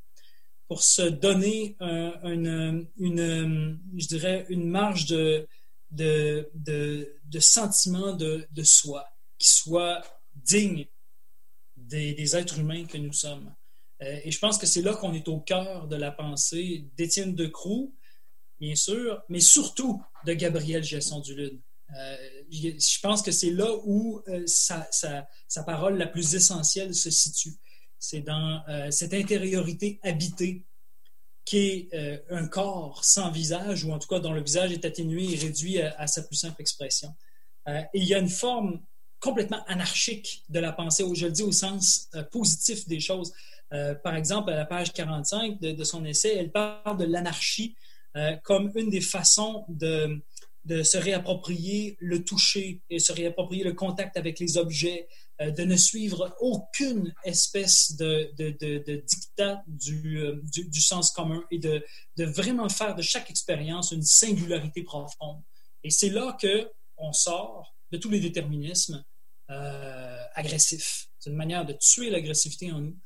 pour 0.69 0.83
se 0.83 1.01
donner 1.01 1.79
une, 1.81 3.81
je 3.97 4.07
dirais, 4.07 4.45
une 4.51 4.69
marge 4.69 5.07
de 5.07 5.49
de, 5.93 6.51
de, 6.55 7.21
de 7.25 7.41
sentiment 7.41 8.13
de, 8.15 8.47
de, 8.51 8.63
soi 8.63 9.07
qui 9.39 9.51
soit 9.51 10.03
digne 10.35 10.87
des, 11.77 12.15
des, 12.15 12.37
êtres 12.37 12.59
humains 12.59 12.87
que 12.87 12.97
nous 12.99 13.13
sommes. 13.13 13.55
Euh, 14.03 14.21
et 14.25 14.31
je 14.31 14.39
pense 14.39 14.59
que 14.59 14.67
c'est 14.67 14.83
là 14.83 14.95
qu'on 14.95 15.13
est 15.13 15.29
au 15.29 15.39
cœur 15.39 15.87
de 15.89 15.97
la 15.97 16.11
pensée 16.11 16.87
d'Étienne 16.97 17.35
Decroux, 17.35 17.95
bien 18.59 18.75
sûr, 18.75 19.23
mais 19.29 19.41
surtout 19.41 20.03
de 20.27 20.33
Gabriel 20.33 20.83
Gesson-Dulude. 20.83 21.61
Euh, 21.95 22.17
je 22.51 23.01
pense 23.01 23.21
que 23.21 23.31
c'est 23.31 23.51
là 23.51 23.71
où 23.85 24.23
euh, 24.29 24.47
sa, 24.47 24.89
sa, 24.91 25.29
sa, 25.47 25.63
parole 25.63 25.99
la 25.99 26.07
plus 26.07 26.35
essentielle 26.35 26.95
se 26.95 27.11
situe. 27.11 27.55
C'est 27.99 28.23
dans 28.23 28.65
cette 28.91 29.15
intériorité 29.15 30.01
habitée 30.03 30.67
qui 31.45 31.59
est 31.59 31.89
euh, 31.95 32.19
un 32.31 32.47
corps 32.47 33.05
sans 33.05 33.31
visage, 33.31 33.85
ou 33.85 33.93
en 33.93 33.99
tout 33.99 34.09
cas 34.09 34.21
dont 34.21 34.33
le 34.33 34.43
visage 34.43 34.73
est 34.73 34.85
atténué 34.85 35.33
et 35.33 35.37
réduit 35.37 35.81
à, 35.81 36.07
sa 36.07 36.23
plus 36.23 36.37
simple 36.37 36.61
expression. 36.61 37.15
Euh, 37.69 37.81
et 37.95 38.01
il 38.01 38.05
y 38.05 38.15
a 38.15 38.19
une 38.19 38.29
forme 38.29 38.81
complètement 39.21 39.65
anarchique 39.67 40.45
de 40.49 40.61
la 40.61 40.73
pensée, 40.73 41.05
je 41.15 41.27
le 41.27 41.33
dis 41.33 41.43
au 41.43 41.53
sens 41.53 42.09
euh, 42.15 42.23
positif 42.25 42.87
des 42.89 43.01
choses. 43.01 43.33
par 44.03 44.15
exemple, 44.17 44.51
à 44.51 44.57
la 44.57 44.67
page 44.67 44.93
45 44.93 45.59
de, 45.59 45.73
de 45.73 45.85
son 45.85 46.05
essai, 46.05 46.37
elle 46.37 46.53
parle 46.53 46.99
de 46.99 47.07
l'anarchie 47.07 47.75
comme 48.43 48.71
une 48.75 48.91
des 48.91 49.01
façons 49.01 49.65
de, 49.71 50.21
se 50.83 50.99
réapproprier 50.99 51.97
le 51.99 52.23
toucher 52.23 52.83
et 52.91 52.99
se 52.99 53.15
réapproprier 53.15 53.65
le 53.65 53.73
contact 53.73 54.19
avec 54.19 54.39
les 54.39 54.59
objets, 54.59 55.09
de 55.51 55.63
ne 55.65 55.77
suivre 55.77 56.37
aucune 56.41 57.15
espèce 57.25 57.97
de, 57.97 58.31
dictat 59.07 59.63
euh, 59.67 60.41
du, 60.43 60.81
sens 60.81 61.11
commun 61.11 61.43
et 61.51 61.59
de, 61.59 61.85
vraiment 62.19 62.69
faire 62.69 62.95
de 62.95 63.03
chaque 63.03 63.31
expérience 63.31 63.93
une 63.93 64.03
singularité 64.03 64.83
profonde. 64.83 65.43
Et 65.85 65.91
c'est 65.91 66.11
là 66.11 66.37
qu'on 66.41 67.13
sort 67.13 67.75
de 67.91 67.99
tous 67.99 68.11
les 68.11 68.21
déterminismes 68.21 69.05
euh, 69.51 70.23
agressifs. 70.35 71.09
C'est 71.19 71.31
une 71.31 71.37
manière 71.37 71.65
de 71.67 71.73
tuer 71.73 72.11
l'agressivité 72.11 72.73
en 72.73 72.81
nous. 72.81 72.97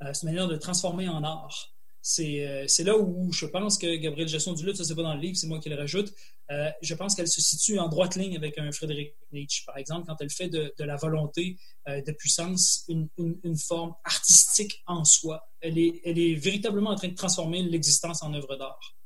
c'est 0.00 0.22
une 0.22 0.30
manière 0.30 0.48
de 0.48 0.56
transformer 0.56 1.08
en 1.08 1.22
art. 1.22 1.72
Euh, 2.20 2.64
c'est 2.66 2.84
là 2.84 2.98
où 2.98 3.32
je 3.32 3.46
pense 3.46 3.78
que 3.78 3.94
Gabriel 3.96 4.28
Gesson 4.28 4.52
du 4.52 4.64
Lutte, 4.64 4.76
ça 4.76 4.84
c'est 4.84 4.94
pas 4.94 5.02
dans 5.02 5.14
le 5.14 5.20
livre, 5.20 5.36
c'est 5.36 5.46
moi 5.46 5.60
qui 5.60 5.68
le 5.68 5.76
rajoute, 5.76 6.12
euh, 6.50 6.70
je 6.82 6.94
pense 6.94 7.14
qu'elle 7.14 7.28
se 7.28 7.40
situe 7.40 7.78
en 7.78 7.88
droite 7.88 8.16
ligne 8.16 8.36
avec 8.36 8.58
un 8.58 8.70
Frédéric 8.72 9.14
Nietzsche, 9.32 9.62
par 9.64 9.78
exemple, 9.78 10.06
quand 10.06 10.16
elle 10.20 10.30
fait 10.30 10.48
de, 10.48 10.72
la 10.78 10.96
volonté 10.96 11.56
euh, 11.88 12.02
de 12.02 12.12
puissance 12.12 12.84
une, 12.88 13.08
forme 13.56 13.94
artistique 14.04 14.82
en 14.86 15.04
soi. 15.04 15.48
Elle 15.60 15.78
est, 15.78 16.34
véritablement 16.34 16.90
en 16.90 16.96
train 16.96 17.08
de 17.08 17.14
transformer 17.14 17.62
l'existence 17.62 18.22
en 18.22 18.34
œuvre 18.34 18.56
d'art. 18.56 18.96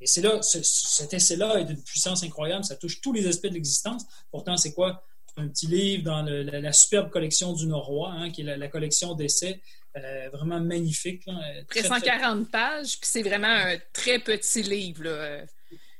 Et 0.00 0.06
c'est 0.06 0.20
là, 0.20 0.40
cet 0.42 1.14
essai-là 1.14 1.60
est 1.60 1.64
d'une 1.64 1.82
puissance 1.82 2.22
incroyable, 2.22 2.64
ça 2.64 2.76
touche 2.76 3.00
tous 3.00 3.12
les 3.12 3.26
aspects 3.26 3.46
de 3.46 3.54
l'existence. 3.54 4.04
Pourtant, 4.30 4.56
c'est 4.56 4.74
quoi? 4.74 5.02
un 5.38 5.48
petit 5.48 5.66
livre 5.66 6.02
dans 6.02 6.22
la, 6.22 6.72
superbe 6.72 7.10
collection 7.10 7.52
du 7.52 7.66
Norrois, 7.66 8.10
hein, 8.10 8.30
qui 8.30 8.40
est 8.40 8.56
la, 8.56 8.68
collection 8.68 9.14
d'essais, 9.14 9.60
euh, 9.96 10.30
vraiment 10.32 10.60
magnifique. 10.60 11.24
Près 11.68 11.82
140 11.82 12.50
pages, 12.50 12.98
puis 12.98 13.10
c'est 13.10 13.22
vraiment 13.22 13.48
un 13.48 13.76
très 13.92 14.18
petit 14.18 14.62
livre. 14.62 15.46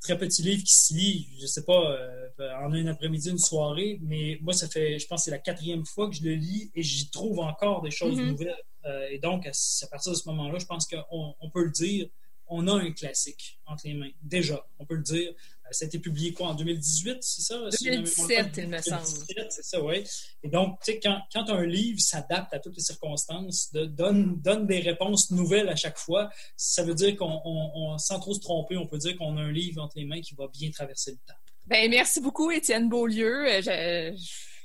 Très 0.07 0.17
petit 0.17 0.43
livre 0.43 0.63
qui 0.63 0.73
se 0.73 0.95
lit, 0.95 1.29
je 1.37 1.43
ne 1.43 1.47
sais 1.49 1.65
pas, 1.65 1.91
euh, 1.91 2.29
en 2.63 2.73
un 2.73 2.87
après-midi, 2.87 3.29
une 3.29 3.41
soirée, 3.41 3.99
mais 4.03 4.39
moi, 4.41 4.53
ça 4.53 4.69
fait, 4.69 5.01
je 5.01 5.07
pense, 5.09 5.25
c'est 5.25 5.33
la 5.33 5.41
quatrième 5.41 5.85
fois 5.85 6.09
que 6.09 6.15
je 6.15 6.23
le 6.23 6.35
lis 6.35 6.71
et 6.77 6.83
j'y 6.85 7.11
trouve 7.11 7.41
encore 7.41 7.83
des 7.83 7.91
choses 7.91 8.17
mm-hmm. 8.17 8.27
nouvelles. 8.27 8.63
Euh, 8.85 9.09
et 9.11 9.19
donc, 9.19 9.49
à, 9.49 9.87
partir 9.91 10.13
de 10.13 10.17
ce 10.17 10.29
moment-là, 10.29 10.61
je 10.61 10.67
pense 10.67 10.87
qu'on 10.87 11.51
peut 11.53 11.65
le 11.65 11.73
dire, 11.73 12.07
on 12.47 12.69
a 12.69 12.75
un 12.75 12.93
classique 12.93 13.59
entre 13.67 13.89
les 13.89 13.95
mains. 13.95 14.13
Déjà, 14.23 14.65
on 14.79 14.87
peut 14.87 14.95
le 14.95 15.03
dire. 15.03 15.35
Euh, 15.67 15.73
ça 15.73 15.85
a 15.85 15.89
été 15.89 15.99
publié 15.99 16.33
quoi 16.33 16.49
en 16.49 16.55
2018, 16.55 17.19
c'est 17.21 17.43
ça? 17.43 17.59
2017, 17.83 18.57
il 18.59 18.69
me 18.69 18.79
semble. 18.79 19.03
C'est 19.51 19.63
ça, 19.63 19.83
oui. 19.83 20.05
Et 20.43 20.49
donc, 20.49 20.79
tu 20.85 20.93
sais, 20.93 21.01
quand, 21.01 21.21
quand, 21.33 21.49
un 21.51 21.65
livre 21.65 22.01
s'adapte 22.01 22.53
à 22.55 22.59
toutes 22.59 22.77
les 22.77 22.83
circonstances, 22.83 23.73
de, 23.73 23.85
donne, 23.87 24.41
donne 24.41 24.67
des 24.67 24.81
réponses 24.81 25.31
nouvelles 25.31 25.69
à 25.69 25.77
chaque 25.77 25.99
fois, 25.99 26.31
ça 26.57 26.83
veut 26.83 26.95
dire 26.95 27.17
qu'on, 27.17 27.99
sans 27.99 28.21
trop 28.21 28.35
se 28.35 28.41
tromper, 28.41 28.77
on 28.77 28.87
peut 28.87 28.99
dire 28.99 29.17
qu'on 29.17 29.37
a 29.37 29.41
un 29.41 29.53
livre 29.53 29.83
entre 29.83 29.99
les 29.99 30.05
mains 30.05 30.21
qui 30.21 30.35
va 30.35 30.49
bien 30.49 30.71
traverser 30.71 31.13
le 31.13 31.19
temps. 31.27 31.39
Ben, 31.67 31.91
merci 31.91 32.21
beaucoup, 32.21 32.51
Étienne 32.51 32.89
Beaulieu. 32.89 33.47
Euh, 33.47 34.13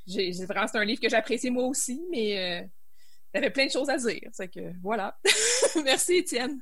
j'ai, 0.05 0.31
vraiment, 0.45 0.67
c'est 0.67 0.77
un 0.77 0.85
livre 0.85 1.01
que 1.01 1.09
j'apprécie 1.09 1.49
moi 1.49 1.65
aussi, 1.65 2.01
mais 2.11 2.61
euh, 2.61 2.67
avait 3.33 3.49
plein 3.49 3.65
de 3.65 3.71
choses 3.71 3.89
à 3.89 3.97
dire. 3.97 4.29
C'est 4.33 4.49
que, 4.49 4.71
voilà. 4.81 5.17
merci, 5.83 6.17
Étienne. 6.17 6.59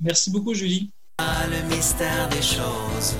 Merci 0.00 0.30
beaucoup, 0.30 0.54
Julie. 0.54 0.90
Ah, 1.18 1.46
le 1.48 1.74
mystère 1.74 2.28
des 2.28 2.42
choses. 2.42 3.16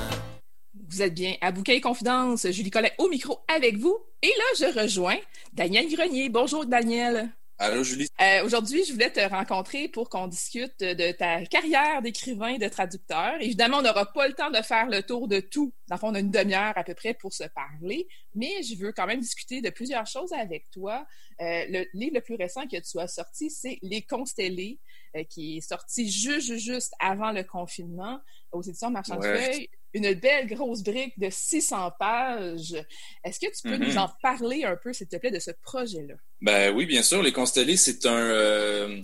Vous 0.95 1.03
êtes 1.03 1.15
bien 1.15 1.35
à 1.41 1.51
Bouquet 1.51 1.75
et 1.75 1.81
Confidence. 1.81 2.49
Julie 2.53 2.71
Collet 2.71 2.93
au 2.99 3.09
micro 3.09 3.41
avec 3.53 3.79
vous. 3.79 3.99
Et 4.23 4.29
là, 4.29 4.45
je 4.61 4.81
rejoins 4.81 5.19
Daniel 5.53 5.89
Grenier. 5.89 6.29
Bonjour, 6.29 6.65
Daniel. 6.67 7.33
Allô, 7.59 7.83
Julie. 7.83 8.07
Euh, 8.21 8.45
aujourd'hui, 8.45 8.85
je 8.85 8.93
voulais 8.93 9.11
te 9.11 9.19
rencontrer 9.19 9.89
pour 9.89 10.09
qu'on 10.09 10.29
discute 10.29 10.79
de 10.79 11.11
ta 11.11 11.45
carrière 11.47 12.01
d'écrivain 12.01 12.51
et 12.51 12.59
de 12.59 12.69
traducteur. 12.69 13.35
Évidemment, 13.41 13.79
on 13.79 13.83
n'aura 13.83 14.07
pas 14.13 14.29
le 14.29 14.35
temps 14.35 14.53
de 14.53 14.63
faire 14.63 14.89
le 14.89 15.03
tour 15.03 15.27
de 15.27 15.41
tout. 15.41 15.75
Dans 15.89 15.97
le 15.97 15.99
fond, 15.99 16.11
on 16.11 16.15
a 16.15 16.21
une 16.21 16.31
demi-heure 16.31 16.79
à 16.79 16.85
peu 16.85 16.95
près 16.95 17.13
pour 17.13 17.33
se 17.33 17.43
parler, 17.43 18.07
mais 18.37 18.63
je 18.63 18.77
veux 18.77 18.93
quand 18.93 19.09
même 19.09 19.21
discuter 19.21 19.63
de 19.63 19.71
plusieurs 19.71 20.07
choses 20.07 20.33
avec 20.33 20.71
toi. 20.71 21.05
Euh, 21.41 21.65
le 21.71 21.87
livre 21.95 22.15
le 22.15 22.21
plus 22.21 22.37
récent 22.37 22.69
que 22.69 22.81
tu 22.81 23.01
as 23.01 23.09
sorti, 23.09 23.51
c'est 23.51 23.81
Les 23.83 24.03
Constellés, 24.03 24.79
euh, 25.17 25.25
qui 25.25 25.57
est 25.57 25.61
sorti 25.61 26.09
juste, 26.09 26.55
juste 26.55 26.93
avant 27.01 27.33
le 27.33 27.43
confinement 27.43 28.21
aux 28.53 28.63
éditions 28.63 28.91
Marchand 28.91 29.17
de 29.17 29.23
Feuilles 29.23 29.69
une 29.95 30.13
belle 30.15 30.49
grosse 30.49 30.83
brique 30.83 31.19
de 31.19 31.29
600 31.31 31.93
pages. 31.99 32.75
Est-ce 33.23 33.39
que 33.39 33.47
tu 33.47 33.63
peux 33.63 33.77
nous 33.77 33.93
mhm. 33.93 33.99
en 33.99 34.11
parler 34.21 34.65
un 34.65 34.77
peu, 34.77 34.93
s'il 34.93 35.07
te 35.07 35.17
plaît, 35.17 35.31
de 35.31 35.39
ce 35.39 35.53
projet-là? 35.63 36.15
Ben 36.41 36.75
oui, 36.75 36.85
bien 36.85 37.03
sûr. 37.03 37.23
Les 37.23 37.33
constellés, 37.33 37.77
c'est 37.77 38.05
un, 38.05 38.17
euh, 38.17 39.01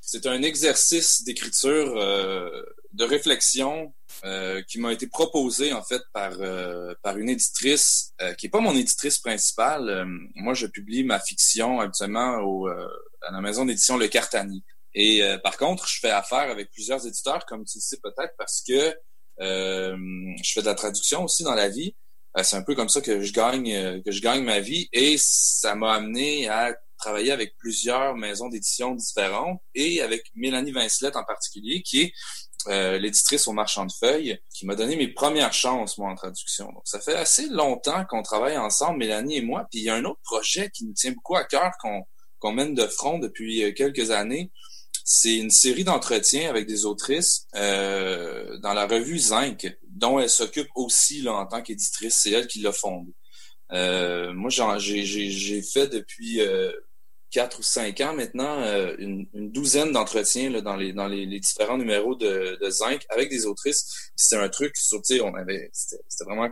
c'est 0.00 0.26
un 0.26 0.42
exercice 0.42 1.22
d'écriture, 1.22 1.96
euh, 1.96 2.50
de 2.92 3.04
réflexion 3.04 3.94
euh, 4.24 4.62
qui 4.62 4.78
m'a 4.80 4.92
été 4.92 5.06
proposé 5.06 5.72
en 5.72 5.82
fait 5.82 6.02
par 6.12 6.32
par 7.02 7.16
une 7.16 7.30
éditrice 7.30 8.12
qui 8.36 8.46
est 8.46 8.50
pas 8.50 8.60
mon 8.60 8.76
éditrice 8.76 9.18
principale. 9.18 10.06
moi, 10.34 10.54
je 10.54 10.66
publie 10.66 11.04
ma 11.04 11.20
fiction 11.20 11.80
habituellement 11.80 12.40
au, 12.40 12.66
à 12.66 13.30
la 13.30 13.40
maison 13.40 13.64
d'édition 13.64 13.96
Le 13.96 14.08
Cartani. 14.08 14.64
Et 14.94 15.22
par 15.42 15.56
contre, 15.56 15.88
je 15.88 16.00
fais 16.00 16.10
affaire 16.10 16.50
avec 16.50 16.70
plusieurs 16.70 17.06
éditeurs, 17.06 17.46
comme 17.46 17.64
tu 17.64 17.78
le 17.78 17.80
sais 17.80 17.98
peut-être, 18.02 18.34
parce 18.36 18.62
que 18.66 18.94
je 19.40 20.52
fais 20.52 20.60
de 20.60 20.66
la 20.66 20.74
traduction 20.74 21.24
aussi 21.24 21.42
dans 21.42 21.54
la 21.54 21.68
vie. 21.68 21.94
Euh, 22.38 22.42
c'est 22.42 22.56
un 22.56 22.62
peu 22.62 22.74
comme 22.74 22.88
ça 22.88 23.00
que 23.00 23.22
je 23.22 23.32
gagne 23.32 23.74
euh, 23.74 24.00
que 24.04 24.10
je 24.10 24.22
gagne 24.22 24.42
ma 24.42 24.60
vie 24.60 24.88
et 24.92 25.16
ça 25.18 25.74
m'a 25.74 25.94
amené 25.94 26.48
à 26.48 26.74
travailler 26.98 27.32
avec 27.32 27.56
plusieurs 27.58 28.14
maisons 28.14 28.48
d'édition 28.48 28.94
différentes 28.94 29.60
et 29.74 30.00
avec 30.00 30.30
Mélanie 30.34 30.72
Vincelette 30.72 31.16
en 31.16 31.24
particulier 31.24 31.82
qui 31.82 32.02
est 32.02 32.12
l'éditrice 32.68 33.48
au 33.48 33.52
marchand 33.52 33.84
de 33.86 33.92
feuilles 33.92 34.38
qui 34.54 34.66
m'a 34.66 34.76
donné 34.76 34.94
mes 34.94 35.08
premières 35.08 35.52
chances 35.52 35.98
moi 35.98 36.10
en 36.10 36.14
traduction. 36.14 36.66
Donc 36.66 36.82
ça 36.84 37.00
fait 37.00 37.16
assez 37.16 37.48
longtemps 37.48 38.04
qu'on 38.04 38.22
travaille 38.22 38.56
ensemble 38.56 38.98
Mélanie 38.98 39.38
et 39.38 39.42
moi 39.42 39.66
puis 39.68 39.80
il 39.80 39.84
y 39.86 39.90
a 39.90 39.96
un 39.96 40.04
autre 40.04 40.20
projet 40.22 40.70
qui 40.70 40.86
nous 40.86 40.94
tient 40.94 41.10
beaucoup 41.10 41.34
à 41.34 41.44
cœur 41.44 41.72
qu'on 41.80 42.52
mène 42.52 42.74
de 42.74 42.86
front 42.86 43.18
depuis 43.18 43.74
quelques 43.74 44.12
années 44.12 44.52
c'est 45.04 45.36
une 45.36 45.50
série 45.50 45.84
d'entretiens 45.84 46.48
avec 46.48 46.66
des 46.66 46.84
autrices 46.84 47.46
euh, 47.54 48.58
dans 48.58 48.72
la 48.72 48.86
revue 48.86 49.18
Zinc, 49.18 49.76
dont 49.88 50.20
elle 50.20 50.30
s'occupe 50.30 50.68
aussi 50.74 51.22
là, 51.22 51.34
en 51.34 51.46
tant 51.46 51.62
qu'éditrice. 51.62 52.20
C'est 52.22 52.30
elle 52.30 52.46
qui 52.46 52.60
l'a 52.60 52.72
fondée. 52.72 53.14
Euh, 53.72 54.32
moi, 54.34 54.50
j'ai 54.50 55.62
fait 55.62 55.88
depuis 55.88 56.40
euh, 56.40 56.72
quatre 57.30 57.60
ou 57.60 57.62
cinq 57.62 58.00
ans 58.00 58.14
maintenant 58.14 58.62
euh, 58.62 58.94
une, 58.98 59.26
douzaine 59.32 59.92
d'entretiens 59.92 60.50
dans, 60.60 60.76
les, 60.76 60.92
dans 60.92 61.08
les, 61.08 61.26
différents 61.40 61.78
numéros 61.78 62.14
de, 62.14 62.58
Zinc 62.68 63.04
avec 63.10 63.30
des 63.30 63.46
autrices. 63.46 64.10
C'est 64.14 64.36
un 64.36 64.48
truc 64.48 64.76
sur, 64.76 65.00
on 65.22 65.34
avait, 65.34 65.70
c'était 65.72 66.24
vraiment 66.24 66.50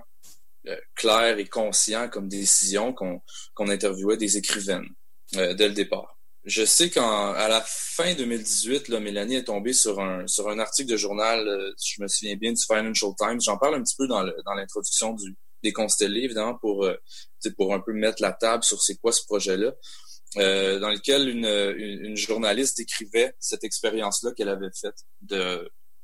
clair 0.94 1.38
et 1.38 1.46
conscient 1.46 2.10
comme 2.10 2.28
décision 2.28 2.92
qu'on 2.92 3.22
qu'on 3.54 3.68
interviewait 3.70 4.18
des 4.18 4.36
écrivaines 4.36 4.88
dès 5.32 5.68
le 5.68 5.72
départ 5.72 6.19
je 6.44 6.64
sais 6.64 6.90
qu'à 6.90 7.48
la 7.48 7.62
fin 7.66 8.14
2018, 8.14 8.88
là, 8.88 9.00
Mélanie 9.00 9.36
est 9.36 9.44
tombée 9.44 9.72
sur 9.72 10.00
un, 10.00 10.26
sur 10.26 10.48
un 10.48 10.58
article 10.58 10.90
de 10.90 10.96
journal, 10.96 11.46
euh, 11.46 11.72
je 11.82 12.02
me 12.02 12.08
souviens 12.08 12.36
bien, 12.36 12.52
du 12.52 12.62
Financial 12.62 13.10
Times. 13.18 13.40
J'en 13.40 13.58
parle 13.58 13.74
un 13.74 13.82
petit 13.82 13.96
peu 13.96 14.06
dans, 14.06 14.24
dans 14.24 14.54
l'introduction 14.54 15.12
du, 15.12 15.36
des 15.62 15.72
constellés, 15.72 16.22
évidemment, 16.22 16.56
pour, 16.56 16.84
euh, 16.84 16.96
pour 17.56 17.74
un 17.74 17.80
peu 17.80 17.92
mettre 17.92 18.22
la 18.22 18.32
table 18.32 18.64
sur 18.64 18.80
c'est 18.80 18.96
quoi 18.96 19.12
ce 19.12 19.24
projet-là, 19.24 19.72
euh, 20.38 20.78
dans 20.78 20.90
lequel 20.90 21.28
une, 21.28 21.46
une, 21.46 22.16
journaliste 22.16 22.78
décrivait 22.78 23.34
cette 23.38 23.64
expérience-là 23.64 24.32
qu'elle 24.32 24.48
avait 24.48 24.70
faite. 24.72 24.96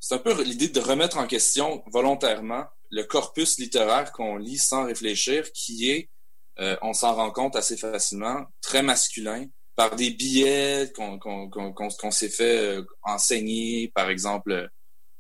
C'est 0.01 0.15
un 0.15 0.19
peu 0.19 0.43
l'idée 0.43 0.69
de 0.69 0.81
remettre 0.81 1.17
en 1.17 1.27
question 1.27 1.83
volontairement 1.87 2.67
le 2.91 3.03
corpus 3.05 3.59
littéraire 3.59 4.13
qu'on 4.13 4.37
lit 4.37 4.59
sans 4.59 4.85
réfléchir, 4.85 5.51
qui 5.53 5.91
est, 5.91 6.11
euh, 6.59 6.77
on 6.83 6.93
s'en 6.93 7.15
rend 7.15 7.31
compte 7.31 7.57
assez 7.57 7.77
facilement, 7.77 8.47
très 8.61 8.83
masculin, 8.83 9.47
par 9.77 9.95
des 9.95 10.11
billets 10.11 10.91
qu'on 10.95 12.11
s'est 12.11 12.31
fait 12.31 12.79
euh, 12.79 12.83
enseigner, 13.03 13.93
par 13.95 14.09
exemple, 14.09 14.69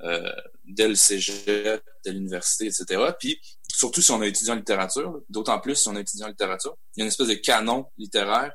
euh, 0.03 0.33
dès 0.65 0.89
le 0.89 0.95
cégep, 0.95 1.83
dès 2.05 2.13
l'université, 2.13 2.67
etc. 2.67 3.13
Puis, 3.19 3.39
surtout 3.71 4.01
si 4.01 4.11
on 4.11 4.23
est 4.23 4.29
étudiant 4.31 4.55
en 4.55 4.57
littérature, 4.57 5.21
d'autant 5.29 5.61
plus 5.61 5.77
si 5.77 5.89
on 5.89 5.97
est 5.97 6.01
étudiant 6.01 6.27
en 6.27 6.31
littérature, 6.31 6.77
il 6.95 7.01
y 7.01 7.03
a 7.03 7.05
une 7.05 7.09
espèce 7.09 7.29
de 7.29 7.35
canon 7.35 7.87
littéraire 7.99 8.53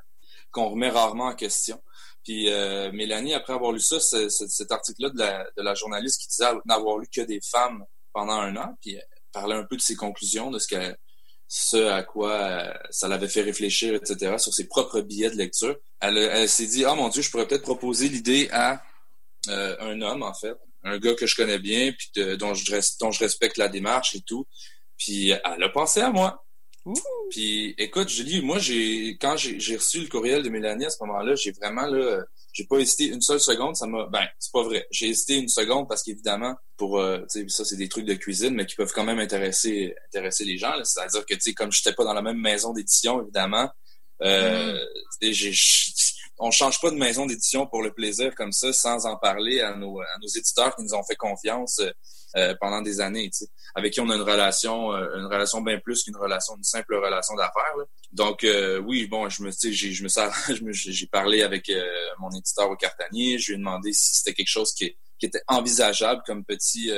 qu'on 0.52 0.70
remet 0.70 0.90
rarement 0.90 1.28
en 1.28 1.36
question. 1.36 1.82
Puis 2.24 2.52
euh, 2.52 2.92
Mélanie, 2.92 3.34
après 3.34 3.54
avoir 3.54 3.72
lu 3.72 3.80
ça, 3.80 4.00
cet 4.00 4.72
article-là 4.72 5.10
de 5.10 5.20
la, 5.20 5.44
de 5.58 5.64
la 5.64 5.74
journaliste 5.76 6.22
qui 6.22 6.28
disait 6.28 6.52
n'avoir 6.66 6.98
lu 6.98 7.08
que 7.08 7.22
des 7.22 7.40
femmes 7.42 7.84
pendant 8.14 8.34
un 8.34 8.56
an, 8.58 8.76
puis 8.82 8.96
elle 8.96 9.06
parlait 9.32 9.56
un 9.56 9.64
peu 9.64 9.78
de 9.78 9.82
ses 9.82 9.96
conclusions, 9.96 10.52
de 10.52 10.60
ce 10.60 10.68
qu'elle 10.68 10.98
ce 11.54 11.76
à 11.88 12.02
quoi 12.02 12.32
euh, 12.32 12.74
ça 12.92 13.10
l'avait 13.10 13.28
fait 13.28 13.42
réfléchir, 13.42 13.94
etc., 13.94 14.36
sur 14.38 14.54
ses 14.54 14.70
propres 14.70 15.02
billets 15.02 15.32
de 15.32 15.36
lecture. 15.36 15.76
Elle, 16.00 16.48
s'est 16.48 16.66
dit, 16.66 16.86
ah 16.86 16.96
mon 16.96 17.10
Dieu, 17.10 17.22
je 17.22 17.30
pourrais 17.30 17.46
peut-être 17.46 17.64
proposer 17.64 18.08
l'idée 18.08 18.48
à 18.54 18.82
euh, 19.50 19.76
un 19.82 20.02
homme, 20.02 20.24
en 20.24 20.34
fait, 20.34 20.56
un 20.86 20.98
gars 20.98 21.14
que 21.14 21.28
je 21.28 21.36
connais 21.36 21.60
bien, 21.60 21.92
puis 21.92 22.10
dont, 22.38 22.54
je, 22.54 22.74
dont 23.02 23.12
je 23.12 23.20
respecte 23.20 23.58
la 23.58 23.68
démarche 23.68 24.16
et 24.16 24.22
tout. 24.22 24.48
Puis 24.98 25.32
elle 25.32 25.64
a 25.64 25.68
pensé 25.68 26.00
à 26.00 26.10
moi. 26.10 26.42
Puis 27.32 27.76
écoute, 27.78 28.08
Julie, 28.08 28.42
moi, 28.42 28.58
j'ai 28.58 29.18
quand 29.20 29.36
j'ai 29.36 29.76
reçu 29.76 30.00
le 30.00 30.08
courriel 30.08 30.44
de 30.44 30.50
Mélanie 30.50 30.86
à 30.86 30.90
ce 30.90 31.04
moment-là, 31.04 31.36
j'ai 31.36 31.52
vraiment 31.52 31.86
là 31.86 32.24
j'ai 32.54 32.66
pas 32.66 32.78
hésité 32.78 33.08
une 33.08 33.22
seule 33.22 33.40
seconde, 33.40 33.76
ça 33.76 33.88
m'a 33.88 34.08
ben, 34.08 34.26
c'est 34.40 34.52
pas 34.52 34.64
vrai. 34.64 34.86
J'ai 34.92 35.10
hésité 35.10 35.36
une 35.38 35.50
seconde 35.50 35.88
parce 35.88 36.04
qu'évidemment 36.04 36.56
pour 36.78 37.00
euh, 37.00 37.20
tu 37.32 37.42
sais 37.42 37.46
ça 37.50 37.66
c'est 37.66 37.78
des 37.78 37.90
trucs 37.90 38.06
de 38.06 38.14
cuisine 38.14 38.54
mais 38.54 38.66
qui 38.66 38.76
peuvent 38.76 38.92
quand 38.94 39.04
même 39.04 39.20
intéresser 39.20 39.96
intéresser 40.08 40.46
les 40.46 40.58
gens, 40.58 40.74
c'est-à-dire 40.84 41.26
que 41.26 41.34
tu 41.34 41.42
sais 41.42 41.54
comme 41.54 41.72
j'étais 41.72 41.94
pas 41.94 42.04
dans 42.04 42.14
la 42.14 42.22
même 42.22 42.40
maison 42.40 42.74
d'édition 42.74 43.22
évidemment, 43.22 43.70
euh, 44.24 44.78
mm. 45.22 45.32
j'ai 45.32 45.54
on 46.44 46.50
change 46.50 46.82
pas 46.82 46.90
de 46.90 46.96
maison 46.96 47.28
d'édition 47.28 47.68
pour 47.68 47.84
le 47.84 47.94
plaisir 47.94 48.34
comme 48.36 48.52
ça 48.52 48.74
sans 48.74 49.06
en 49.06 49.16
parler 49.16 49.62
à 49.62 49.76
nos, 49.76 50.02
à 50.02 50.18
nos 50.20 50.28
éditeurs 50.28 50.76
qui 50.76 50.84
nous 50.84 50.96
ont 50.96 51.04
fait 51.04 51.16
confiance 51.16 51.80
euh, 52.38 52.56
pendant 52.60 52.82
des 52.82 53.00
années, 53.00 53.30
tu 53.30 53.46
sais, 53.46 53.52
avec 53.76 53.94
qui 53.94 54.00
on 54.00 54.10
a 54.10 54.16
une 54.16 54.22
relation, 54.22 54.94
euh, 54.94 55.18
une 55.18 55.26
relation 55.26 55.62
bien 55.62 55.78
plus 55.80 56.04
qu'une 56.04 56.16
relation, 56.16 56.56
une 56.58 56.64
simple 56.64 56.96
relation 56.96 57.36
d'affaires. 57.36 57.76
Donc 58.12 58.43
euh, 58.43 58.80
oui, 58.80 59.08
bon, 59.08 59.30
je 59.30 59.43
me, 59.43 59.52
j'ai, 59.52 59.93
je 59.93 60.04
me, 60.04 60.71
j'ai 60.74 61.08
parlé 61.08 61.43
avec 61.43 61.71
mon 62.19 62.30
éditeur 62.32 62.69
au 62.69 62.76
Cartanier, 62.76 63.39
je 63.39 63.47
lui 63.47 63.54
ai 63.56 63.58
demandé 63.58 63.93
si 63.93 64.15
c'était 64.15 64.34
quelque 64.34 64.50
chose 64.50 64.74
qui, 64.74 64.95
qui 65.17 65.26
était 65.26 65.41
envisageable 65.47 66.21
comme 66.26 66.43
petit, 66.43 66.91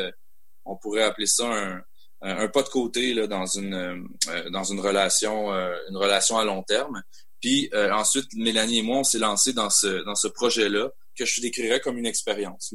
on 0.66 0.76
pourrait 0.76 1.04
appeler 1.04 1.28
ça 1.28 1.46
un, 1.46 1.84
un 2.22 2.48
pas 2.48 2.64
de 2.64 2.70
côté 2.70 3.14
là, 3.14 3.28
dans 3.28 3.46
une 3.46 4.08
dans 4.52 4.64
une 4.64 4.80
relation 4.80 5.52
une 5.52 5.98
relation 5.98 6.38
à 6.38 6.46
long 6.46 6.64
terme. 6.64 7.04
Puis 7.42 7.70
ensuite, 7.92 8.34
Mélanie 8.36 8.80
et 8.80 8.82
moi, 8.82 9.00
on 9.00 9.04
s'est 9.04 9.20
lancé 9.20 9.54
dans 9.54 9.70
ce 9.70 10.04
dans 10.06 10.16
ce 10.16 10.28
projet-là 10.28 10.90
que 11.16 11.26
je 11.26 11.42
décrirais 11.42 11.80
comme 11.80 12.00
une 12.00 12.08
expérience, 12.08 12.74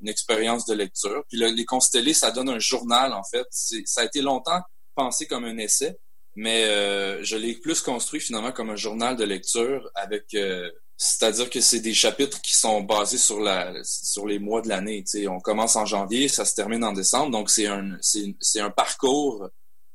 une 0.00 0.08
expérience 0.08 0.64
de 0.66 0.74
lecture. 0.74 1.24
Puis 1.28 1.38
les 1.38 1.64
constellés, 1.64 2.14
ça 2.14 2.30
donne 2.30 2.50
un 2.50 2.60
journal 2.60 3.12
en 3.12 3.24
fait. 3.24 3.46
Ça 3.50 4.02
a 4.02 4.04
été 4.04 4.20
longtemps 4.20 4.60
pensé 4.94 5.26
comme 5.26 5.44
un 5.44 5.56
essai, 5.58 5.98
mais 6.40 6.64
euh, 6.64 7.22
je 7.22 7.36
l'ai 7.36 7.52
plus 7.52 7.82
construit 7.82 8.18
finalement 8.18 8.50
comme 8.50 8.70
un 8.70 8.76
journal 8.76 9.14
de 9.14 9.24
lecture 9.24 9.90
avec 9.94 10.32
euh, 10.32 10.70
c'est-à-dire 10.96 11.50
que 11.50 11.60
c'est 11.60 11.80
des 11.80 11.92
chapitres 11.92 12.40
qui 12.40 12.56
sont 12.56 12.80
basés 12.80 13.18
sur 13.18 13.40
la 13.40 13.74
sur 13.84 14.26
les 14.26 14.38
mois 14.38 14.62
de 14.62 14.68
l'année. 14.70 15.04
On 15.28 15.38
commence 15.38 15.76
en 15.76 15.84
janvier, 15.84 16.28
ça 16.28 16.46
se 16.46 16.54
termine 16.54 16.82
en 16.82 16.94
décembre, 16.94 17.30
donc 17.30 17.50
c'est 17.50 17.66
un 17.66 17.98
c'est 18.00 18.60
un 18.60 18.70
parcours 18.70 19.50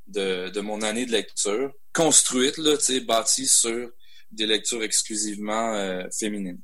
de, 0.05 0.49
de 0.49 0.61
mon 0.61 0.83
année 0.83 1.07
de 1.07 1.11
lecture 1.11 1.71
construite 1.93 2.59
là, 2.59 2.75
bâtie 3.07 3.47
sur 3.47 3.89
des 4.29 4.45
lectures 4.45 4.83
exclusivement 4.83 5.73
euh, 5.73 6.03
féminines. 6.15 6.61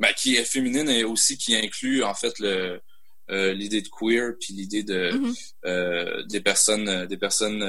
Ben, 0.00 0.12
qui 0.12 0.34
est 0.34 0.44
féminine 0.44 0.88
et 0.88 1.04
aussi 1.04 1.38
qui 1.38 1.54
inclut 1.54 2.02
en 2.02 2.14
fait 2.14 2.36
le 2.40 2.80
l'idée 3.28 3.80
de 3.80 3.88
queer 3.88 4.32
puis 4.40 4.52
l'idée 4.52 4.82
de 4.82 5.12
mm-hmm. 5.12 6.26
des 6.26 6.40
personnes 6.40 7.06
des 7.06 7.16
personnes 7.16 7.62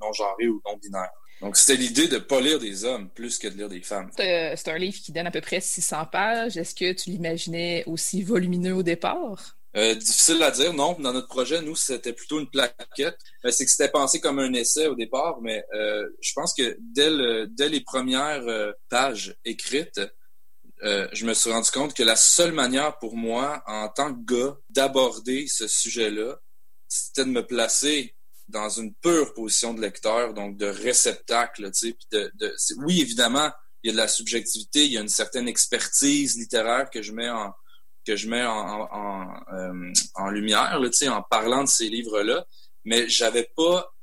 non 0.00 0.12
genrées 0.12 0.48
ou 0.48 0.60
non 0.66 0.76
binaires. 0.76 1.10
Donc 1.40 1.56
c'était 1.56 1.80
l'idée 1.80 2.08
de 2.08 2.18
pas 2.18 2.40
lire 2.40 2.58
des 2.58 2.84
hommes 2.84 3.08
plus 3.10 3.38
que 3.38 3.48
de 3.48 3.56
lire 3.56 3.68
des 3.68 3.80
femmes. 3.80 4.10
C'est 4.16 4.68
un 4.68 4.78
livre 4.78 4.98
qui 5.02 5.12
donne 5.12 5.26
à 5.26 5.30
peu 5.30 5.40
près 5.40 5.60
600 5.60 6.06
pages. 6.12 6.56
Est-ce 6.56 6.74
que 6.74 6.92
tu 6.92 7.10
l'imaginais 7.10 7.84
aussi 7.86 8.22
volumineux 8.22 8.74
au 8.74 8.82
départ? 8.82 9.56
Euh, 9.76 9.94
difficile 9.94 10.42
à 10.42 10.50
dire, 10.50 10.72
non. 10.74 10.96
Dans 10.98 11.12
notre 11.12 11.28
projet, 11.28 11.62
nous, 11.62 11.76
c'était 11.76 12.12
plutôt 12.12 12.40
une 12.40 12.50
plaquette. 12.50 13.18
Euh, 13.44 13.50
c'est 13.50 13.64
que 13.64 13.70
c'était 13.70 13.90
pensé 13.90 14.20
comme 14.20 14.38
un 14.40 14.52
essai 14.52 14.88
au 14.88 14.96
départ, 14.96 15.40
mais 15.40 15.64
euh, 15.72 16.08
je 16.20 16.32
pense 16.34 16.54
que 16.54 16.76
dès, 16.80 17.10
dès 17.48 17.68
les 17.68 17.80
premières 17.80 18.44
pages 18.88 19.36
écrites, 19.44 20.00
je 20.82 21.24
me 21.24 21.34
suis 21.34 21.52
rendu 21.52 21.70
compte 21.70 21.94
que 21.94 22.02
la 22.02 22.16
seule 22.16 22.52
manière 22.52 22.98
pour 22.98 23.16
moi, 23.16 23.62
en 23.66 23.88
tant 23.88 24.12
que 24.12 24.34
gars, 24.34 24.56
d'aborder 24.70 25.46
ce 25.46 25.68
sujet-là, 25.68 26.38
c'était 26.88 27.24
de 27.24 27.30
me 27.30 27.46
placer 27.46 28.16
dans 28.50 28.68
une 28.68 28.94
pure 28.94 29.32
position 29.34 29.74
de 29.74 29.80
lecteur, 29.80 30.34
donc 30.34 30.56
de 30.56 30.66
réceptacle. 30.66 31.70
Tu 31.72 31.90
sais, 31.90 31.96
de, 32.12 32.54
oui, 32.78 33.00
évidemment, 33.00 33.50
il 33.82 33.88
y 33.88 33.90
a 33.90 33.92
de 33.92 33.96
la 33.96 34.08
subjectivité, 34.08 34.84
il 34.84 34.92
y 34.92 34.98
a 34.98 35.00
une 35.00 35.08
certaine 35.08 35.48
expertise 35.48 36.36
littéraire 36.36 36.90
que 36.90 37.02
je 37.02 37.12
mets 37.12 37.30
en, 37.30 37.54
que 38.04 38.16
je 38.16 38.28
mets 38.28 38.44
en, 38.44 39.28
euh, 39.52 40.30
lumière, 40.30 40.78
là, 40.78 41.16
en 41.16 41.22
parlant 41.22 41.64
de 41.64 41.68
ces 41.68 41.88
livres-là, 41.88 42.46
mais 42.84 43.08
j'avais 43.08 43.48
pas, 43.56 43.94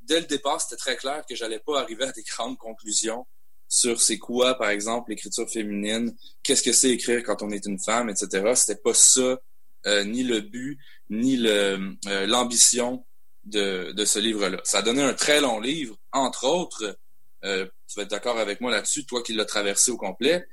dès 0.00 0.20
le 0.20 0.26
départ, 0.26 0.60
c'était 0.60 0.76
très 0.76 0.96
clair 0.96 1.24
que 1.28 1.34
j'allais 1.34 1.60
pas 1.60 1.80
arriver 1.80 2.04
à 2.04 2.12
des 2.12 2.22
grandes 2.22 2.58
conclusions 2.58 3.26
sur 3.68 4.00
c'est 4.00 4.18
quoi, 4.18 4.54
par 4.54 4.70
exemple, 4.70 5.10
l'écriture 5.10 5.48
féminine, 5.50 6.14
qu'est-ce 6.42 6.62
que 6.62 6.72
c'est 6.72 6.90
écrire 6.90 7.22
quand 7.24 7.42
on 7.42 7.50
est 7.50 7.66
une 7.66 7.78
femme, 7.78 8.08
etc. 8.08 8.52
C'était 8.54 8.80
pas 8.80 8.94
ça, 8.94 9.40
euh, 9.86 10.04
ni 10.04 10.22
le 10.22 10.40
but, 10.40 10.78
ni 11.10 11.44
euh, 11.46 11.92
l'ambition 12.26 13.04
de, 13.44 14.04
ce 14.04 14.18
livre-là. 14.18 14.60
Ça 14.64 14.78
a 14.78 14.82
donné 14.82 15.02
un 15.02 15.14
très 15.14 15.40
long 15.40 15.60
livre, 15.60 15.96
entre 16.12 16.44
autres, 16.44 16.98
euh, 17.44 17.66
tu 17.86 17.96
vas 17.96 18.02
être 18.02 18.10
d'accord 18.10 18.38
avec 18.38 18.60
moi 18.60 18.70
là-dessus, 18.70 19.04
toi 19.04 19.22
qui 19.22 19.34
l'as 19.34 19.44
traversé 19.44 19.90
au 19.90 19.96
complet, 19.96 20.46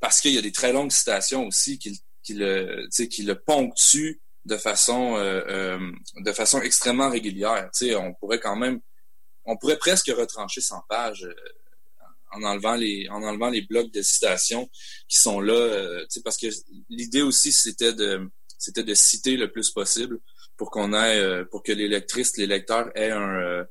parce 0.00 0.20
qu'il 0.20 0.32
y 0.32 0.38
a 0.38 0.42
des 0.42 0.52
très 0.52 0.72
longues 0.72 0.92
citations 0.92 1.46
aussi 1.46 1.78
qui, 1.78 2.00
qui 2.22 2.34
le, 2.34 2.86
qui 3.06 3.22
le 3.22 3.38
ponctuent 3.40 4.20
de 4.44 4.56
façon, 4.56 5.16
euh, 5.16 5.42
euh, 5.48 5.92
de 6.20 6.32
façon 6.32 6.60
extrêmement 6.60 7.10
régulière. 7.10 7.70
on 7.96 8.14
pourrait 8.14 8.40
quand 8.40 8.56
même, 8.56 8.80
on 9.44 9.56
pourrait 9.56 9.78
presque 9.78 10.08
retrancher 10.08 10.60
100 10.60 10.82
pages 10.88 11.26
en 12.30 12.42
enlevant 12.42 12.74
les, 12.74 13.08
en 13.10 13.22
enlevant 13.22 13.48
les 13.48 13.62
blocs 13.62 13.90
de 13.90 14.02
citations 14.02 14.68
qui 15.08 15.18
sont 15.18 15.40
là, 15.40 16.04
parce 16.22 16.36
que 16.36 16.46
l'idée 16.90 17.22
aussi 17.22 17.52
c'était 17.52 17.94
de, 17.94 18.30
c'était 18.58 18.82
de 18.82 18.94
citer 18.94 19.36
le 19.36 19.50
plus 19.50 19.70
possible 19.70 20.20
pour 20.58 20.70
qu'on 20.70 20.92
ait, 20.92 21.18
euh, 21.18 21.44
pour 21.44 21.62
que 21.62 21.72
les 21.72 21.88
lectrices, 21.88 22.36
les 22.36 22.46
lecteurs 22.46 22.90
aient 22.94 23.10
un 23.10 23.64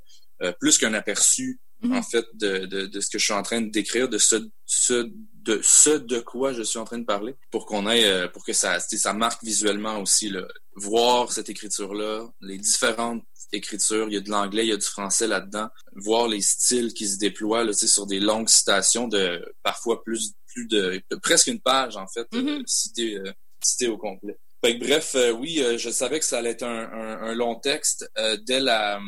plus 0.59 0.77
qu'un 0.77 0.93
aperçu 0.93 1.59
en 1.83 1.87
mhm. 1.87 2.03
fait, 2.03 2.25
de, 2.33 2.65
de, 2.65 2.85
de, 2.87 2.99
ce 2.99 3.09
que 3.09 3.19
je 3.19 3.25
suis 3.25 3.33
en 3.33 3.43
train 3.43 3.61
de 3.61 3.69
décrire, 3.69 4.09
de 4.09 4.17
ce, 4.17 4.35
ce, 4.65 5.09
de 5.33 5.59
ce 5.63 5.91
de 5.91 6.19
quoi 6.19 6.53
je 6.53 6.63
suis 6.63 6.79
en 6.79 6.85
train 6.85 6.97
de 6.97 7.05
parler, 7.05 7.35
pour 7.51 7.65
qu'on 7.65 7.87
ait, 7.89 8.05
euh, 8.05 8.27
pour 8.27 8.43
que 8.43 8.53
ça, 8.53 8.79
ça 8.79 9.13
marque 9.13 9.43
visuellement 9.43 9.99
aussi, 10.01 10.29
là. 10.29 10.47
voir 10.75 11.31
cette 11.31 11.49
écriture-là, 11.49 12.27
les 12.41 12.57
différentes 12.57 13.23
écritures, 13.51 14.07
il 14.09 14.15
y 14.15 14.17
a 14.17 14.21
de 14.21 14.29
l'anglais, 14.29 14.65
il 14.65 14.69
y 14.69 14.73
a 14.73 14.77
du 14.77 14.85
français 14.85 15.27
là-dedans, 15.27 15.69
voir 15.95 16.27
les 16.27 16.41
styles 16.41 16.93
qui 16.93 17.07
se 17.07 17.17
déploient 17.17 17.63
là, 17.63 17.73
sur 17.73 18.07
des 18.07 18.19
longues 18.19 18.49
citations 18.49 19.07
de 19.07 19.41
parfois 19.63 20.03
plus, 20.03 20.33
plus 20.47 20.67
de, 20.67 21.01
presque 21.21 21.47
une 21.47 21.61
page, 21.61 21.95
en 21.95 22.07
fait, 22.07 22.27
mm 22.33 22.63
citées, 22.65 23.19
cité 23.61 23.87
au 23.87 23.97
complet 23.97 24.37
bref, 24.61 25.15
euh, 25.15 25.31
oui, 25.31 25.61
euh, 25.61 25.77
je 25.77 25.89
savais 25.89 26.19
que 26.19 26.25
ça 26.25 26.39
allait 26.39 26.51
être 26.51 26.63
un, 26.63 27.33
long 27.33 27.55
texte 27.55 28.09
euh, 28.17 28.37
dès 28.45 28.59
la, 28.59 28.99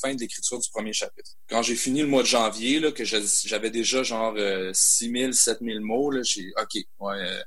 fin 0.00 0.14
de 0.14 0.20
l'écriture 0.20 0.58
du 0.58 0.68
premier 0.70 0.92
chapitre. 0.92 1.30
Quand 1.48 1.62
j'ai 1.62 1.76
fini 1.76 2.00
le 2.00 2.08
mois 2.08 2.22
de 2.22 2.28
janvier, 2.28 2.80
là, 2.80 2.92
que 2.92 3.04
j'avais 3.04 3.70
déjà 3.70 4.02
genre 4.02 4.36
6000, 4.72 5.34
7000 5.34 5.80
mots, 5.80 6.10
là, 6.10 6.22
j'ai 6.22 6.50
OK, 6.60 6.82
ouais. 7.00 7.42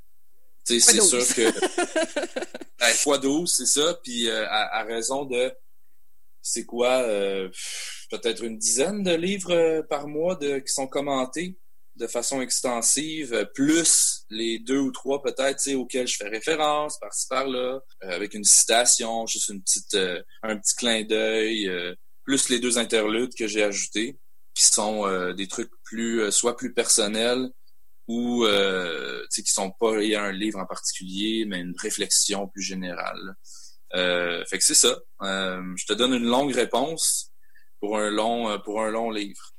c'est 0.64 0.80
sûr 0.80 1.28
que. 1.36 1.52
ben, 2.80 2.94
fois 2.94 3.18
12, 3.18 3.52
c'est 3.52 3.66
ça. 3.66 4.00
Puis 4.04 4.30
à, 4.30 4.84
raison 4.84 5.26
de. 5.26 5.54
C'est 6.42 6.66
quoi? 6.66 7.04
Peut-être 8.12 8.44
une 8.44 8.58
dizaine 8.58 9.04
de 9.04 9.14
livres 9.14 9.82
par 9.90 10.08
mois 10.08 10.36
de, 10.36 10.60
qui 10.60 10.72
sont 10.72 10.88
commentés 10.88 11.58
de 11.96 12.08
façon 12.08 12.42
extensive, 12.42 13.50
plus 13.54 14.15
les 14.30 14.60
deux 14.60 14.80
ou 14.80 14.92
trois 14.92 15.22
peut-être 15.22 15.74
auxquels 15.76 16.08
je 16.08 16.18
fais 16.18 16.28
référence 16.28 16.98
par-ci 17.00 17.28
par-là, 17.28 17.80
euh, 18.04 18.10
avec 18.10 18.34
une 18.34 18.44
citation, 18.44 19.26
juste 19.26 19.50
une 19.50 19.62
petite, 19.62 19.94
euh, 19.96 20.22
un 20.44 20.58
petit 20.58 20.76
clin 20.76 21.04
d'œil, 21.04 21.68
euh, 21.68 21.94
plus 22.24 22.50
les 22.50 22.60
deux 22.60 22.78
interludes 22.78 23.36
que 23.36 23.48
j'ai 23.48 23.64
ajoutés, 23.64 24.20
qui 24.56 24.64
sont 24.64 25.34
des 25.34 25.48
trucs 25.48 25.70
plus, 25.84 26.32
soit 26.32 26.56
plus 26.56 26.74
personnels 26.74 27.50
ou 28.08 28.46
qui 29.32 29.44
sont 29.52 29.72
pas 29.80 29.98
liés 29.98 30.16
à 30.16 30.24
un 30.24 30.32
livre 30.32 30.58
en 30.58 30.66
particulier, 30.66 31.46
mais 31.46 31.60
une 31.60 31.76
réflexion 31.78 32.48
plus 32.48 32.64
générale. 32.64 33.36
fait 33.94 34.58
que 34.58 34.64
c'est 34.64 34.74
ça. 34.74 34.98
je 35.22 35.86
te 35.86 35.94
donne 35.94 36.14
une 36.14 36.26
longue 36.26 36.54
réponse 36.54 37.34
pour 37.86 37.98
un 37.98 38.10
long, 38.10 38.50
euh, 38.50 38.58
pour 38.58 38.82
un 38.82 38.90
long 38.90 39.12
livre. 39.12 39.54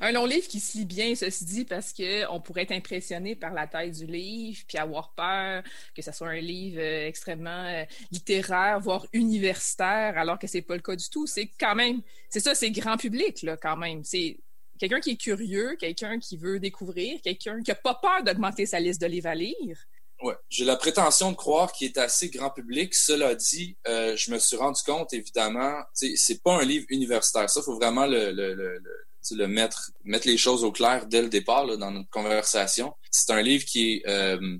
Un 0.00 0.12
long 0.12 0.24
livre 0.24 0.46
qui 0.48 0.60
se 0.60 0.78
lit 0.78 0.84
bien, 0.84 1.14
ceci 1.14 1.44
dit, 1.44 1.64
parce 1.64 1.92
qu'on 1.92 2.40
pourrait 2.40 2.62
être 2.62 2.72
impressionné 2.72 3.36
par 3.36 3.52
la 3.52 3.66
taille 3.66 3.92
du 3.92 4.06
livre, 4.06 4.60
puis 4.66 4.78
avoir 4.78 5.12
peur 5.14 5.62
que 5.94 6.02
ce 6.02 6.12
soit 6.12 6.28
un 6.28 6.40
livre 6.40 6.80
euh, 6.80 7.06
extrêmement 7.06 7.64
euh, 7.64 7.84
littéraire, 8.10 8.80
voire 8.80 9.06
universitaire, 9.12 10.16
alors 10.16 10.38
que 10.38 10.46
c'est 10.46 10.62
pas 10.62 10.74
le 10.74 10.82
cas 10.82 10.96
du 10.96 11.08
tout. 11.10 11.26
C'est 11.26 11.50
quand 11.58 11.74
même, 11.74 12.02
c'est 12.28 12.40
ça, 12.40 12.54
c'est 12.54 12.70
grand 12.70 12.96
public, 12.96 13.42
là, 13.42 13.56
quand 13.56 13.76
même. 13.76 14.04
C'est 14.04 14.38
quelqu'un 14.78 15.00
qui 15.00 15.10
est 15.10 15.20
curieux, 15.20 15.76
quelqu'un 15.76 16.18
qui 16.18 16.36
veut 16.36 16.60
découvrir, 16.60 17.20
quelqu'un 17.22 17.62
qui 17.62 17.70
a 17.70 17.74
pas 17.74 17.94
peur 17.94 18.22
d'augmenter 18.24 18.66
sa 18.66 18.80
liste 18.80 19.00
de 19.00 19.06
livres 19.06 19.28
à 19.28 19.34
lire. 19.34 19.78
Ouais, 20.20 20.34
j'ai 20.48 20.64
la 20.64 20.76
prétention 20.76 21.30
de 21.30 21.36
croire 21.36 21.72
qu'il 21.72 21.86
est 21.86 21.98
assez 21.98 22.28
grand 22.28 22.50
public. 22.50 22.92
Cela 22.94 23.36
dit, 23.36 23.76
euh, 23.86 24.16
je 24.16 24.32
me 24.32 24.38
suis 24.38 24.56
rendu 24.56 24.82
compte, 24.84 25.12
évidemment, 25.12 25.80
c'est 25.92 26.42
pas 26.42 26.60
un 26.60 26.64
livre 26.64 26.86
universitaire. 26.88 27.48
Ça, 27.48 27.62
faut 27.62 27.76
vraiment 27.76 28.06
le, 28.06 28.32
le, 28.32 28.54
le, 28.54 28.78
le, 28.78 29.07
mettre, 29.46 29.90
mettre 30.04 30.26
les 30.26 30.36
choses 30.36 30.64
au 30.64 30.72
clair 30.72 31.06
dès 31.06 31.22
le 31.22 31.28
départ 31.28 31.66
là, 31.66 31.76
dans 31.76 31.90
notre 31.90 32.10
conversation. 32.10 32.94
C'est 33.10 33.32
un 33.32 33.42
livre 33.42 33.64
qui 33.64 33.94
est 33.94 34.08
euh, 34.08 34.58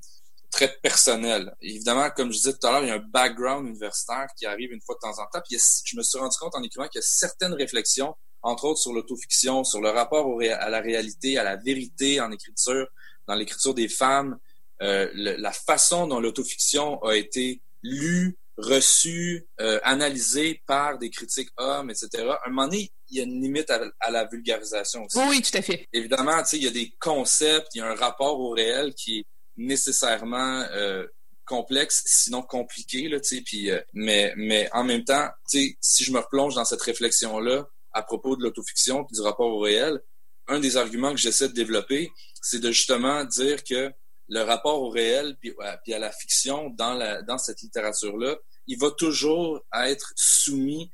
très 0.51 0.77
personnel. 0.83 1.55
Évidemment, 1.61 2.11
comme 2.11 2.33
je 2.33 2.38
disais 2.38 2.53
tout 2.53 2.66
à 2.66 2.73
l'heure, 2.73 2.83
il 2.83 2.88
y 2.88 2.90
a 2.90 2.97
un 2.97 3.05
background 3.11 3.66
universitaire 3.68 4.27
qui 4.37 4.47
arrive 4.47 4.73
une 4.73 4.81
fois 4.81 4.94
de 4.94 5.01
temps 5.01 5.23
en 5.23 5.27
temps. 5.27 5.42
Puis 5.49 5.59
je 5.85 5.97
me 5.97 6.03
suis 6.03 6.18
rendu 6.18 6.37
compte 6.38 6.55
en 6.55 6.62
écrivant 6.62 6.88
qu'il 6.88 6.99
y 6.99 7.05
a 7.05 7.07
certaines 7.07 7.55
réflexions, 7.55 8.14
entre 8.42 8.64
autres 8.64 8.81
sur 8.81 8.92
l'autofiction, 8.92 9.64
sur 9.64 9.81
le 9.81 9.90
rapport 9.90 10.40
à 10.40 10.71
la 10.71 10.81
réalité, 10.81 11.38
à 11.38 11.44
la 11.44 11.57
vérité 11.57 12.21
en 12.21 12.31
écriture, 12.31 12.87
dans 13.27 13.35
l'écriture 13.35 13.75
des 13.75 13.88
femmes, 13.88 14.38
euh, 14.81 15.09
la 15.14 15.53
façon 15.53 16.07
dont 16.07 16.21
l'autofiction 16.21 17.03
a 17.03 17.16
été 17.16 17.61
lue, 17.83 18.38
reçue, 18.57 19.47
euh, 19.61 19.81
analysée 19.83 20.62
par 20.66 20.99
des 20.99 21.11
critiques 21.11 21.51
hommes, 21.57 21.91
etc. 21.91 22.32
Un 22.45 22.51
moment 22.51 22.68
donné, 22.68 22.93
il 23.11 23.18
y 23.18 23.20
a 23.20 23.24
une 23.24 23.40
limite 23.40 23.70
à, 23.70 24.11
la 24.11 24.24
vulgarisation 24.24 25.04
aussi. 25.04 25.18
Oui, 25.28 25.42
tout 25.42 25.56
à 25.56 25.62
fait. 25.62 25.88
Évidemment, 25.92 26.42
il 26.52 26.62
y 26.62 26.66
a 26.66 26.70
des 26.70 26.92
concepts, 26.98 27.74
il 27.74 27.78
y 27.78 27.80
a 27.80 27.86
un 27.86 27.94
rapport 27.94 28.38
au 28.40 28.50
réel 28.50 28.94
qui 28.94 29.20
est 29.20 29.24
nécessairement 29.56 30.64
euh, 30.72 31.06
complexe, 31.44 32.02
sinon 32.06 32.42
compliqué. 32.42 33.09
Là, 33.09 33.18
puis, 33.44 33.70
euh, 33.70 33.80
mais, 33.94 34.32
mais 34.36 34.68
en 34.72 34.84
même 34.84 35.04
temps, 35.04 35.28
si 35.46 36.04
je 36.04 36.12
me 36.12 36.20
replonge 36.20 36.54
dans 36.54 36.64
cette 36.64 36.82
réflexion-là 36.82 37.66
à 37.92 38.02
propos 38.02 38.36
de 38.36 38.42
l'autofiction 38.42 39.06
et 39.11 39.14
du 39.14 39.20
rapport 39.22 39.48
au 39.48 39.61
réel, 39.61 40.00
un 40.46 40.61
des 40.61 40.76
arguments 40.76 41.12
que 41.12 41.18
j'essaie 41.18 41.48
de 41.48 41.54
développer, 41.54 42.11
c'est 42.42 42.61
de 42.61 42.70
justement 42.70 43.24
dire 43.24 43.64
que 43.64 43.92
le 44.28 44.42
rapport 44.42 44.82
au 44.82 44.90
réel 44.90 45.36
puis, 45.40 45.54
puis 45.84 45.94
à 45.94 45.98
la 45.98 46.12
fiction 46.12 46.70
dans, 46.70 46.94
la, 46.94 47.22
dans 47.22 47.38
cette 47.38 47.62
littérature-là, 47.62 48.36
il 48.66 48.78
va 48.78 48.90
toujours 48.90 49.61
être 49.74 50.12
soumis 50.16 50.90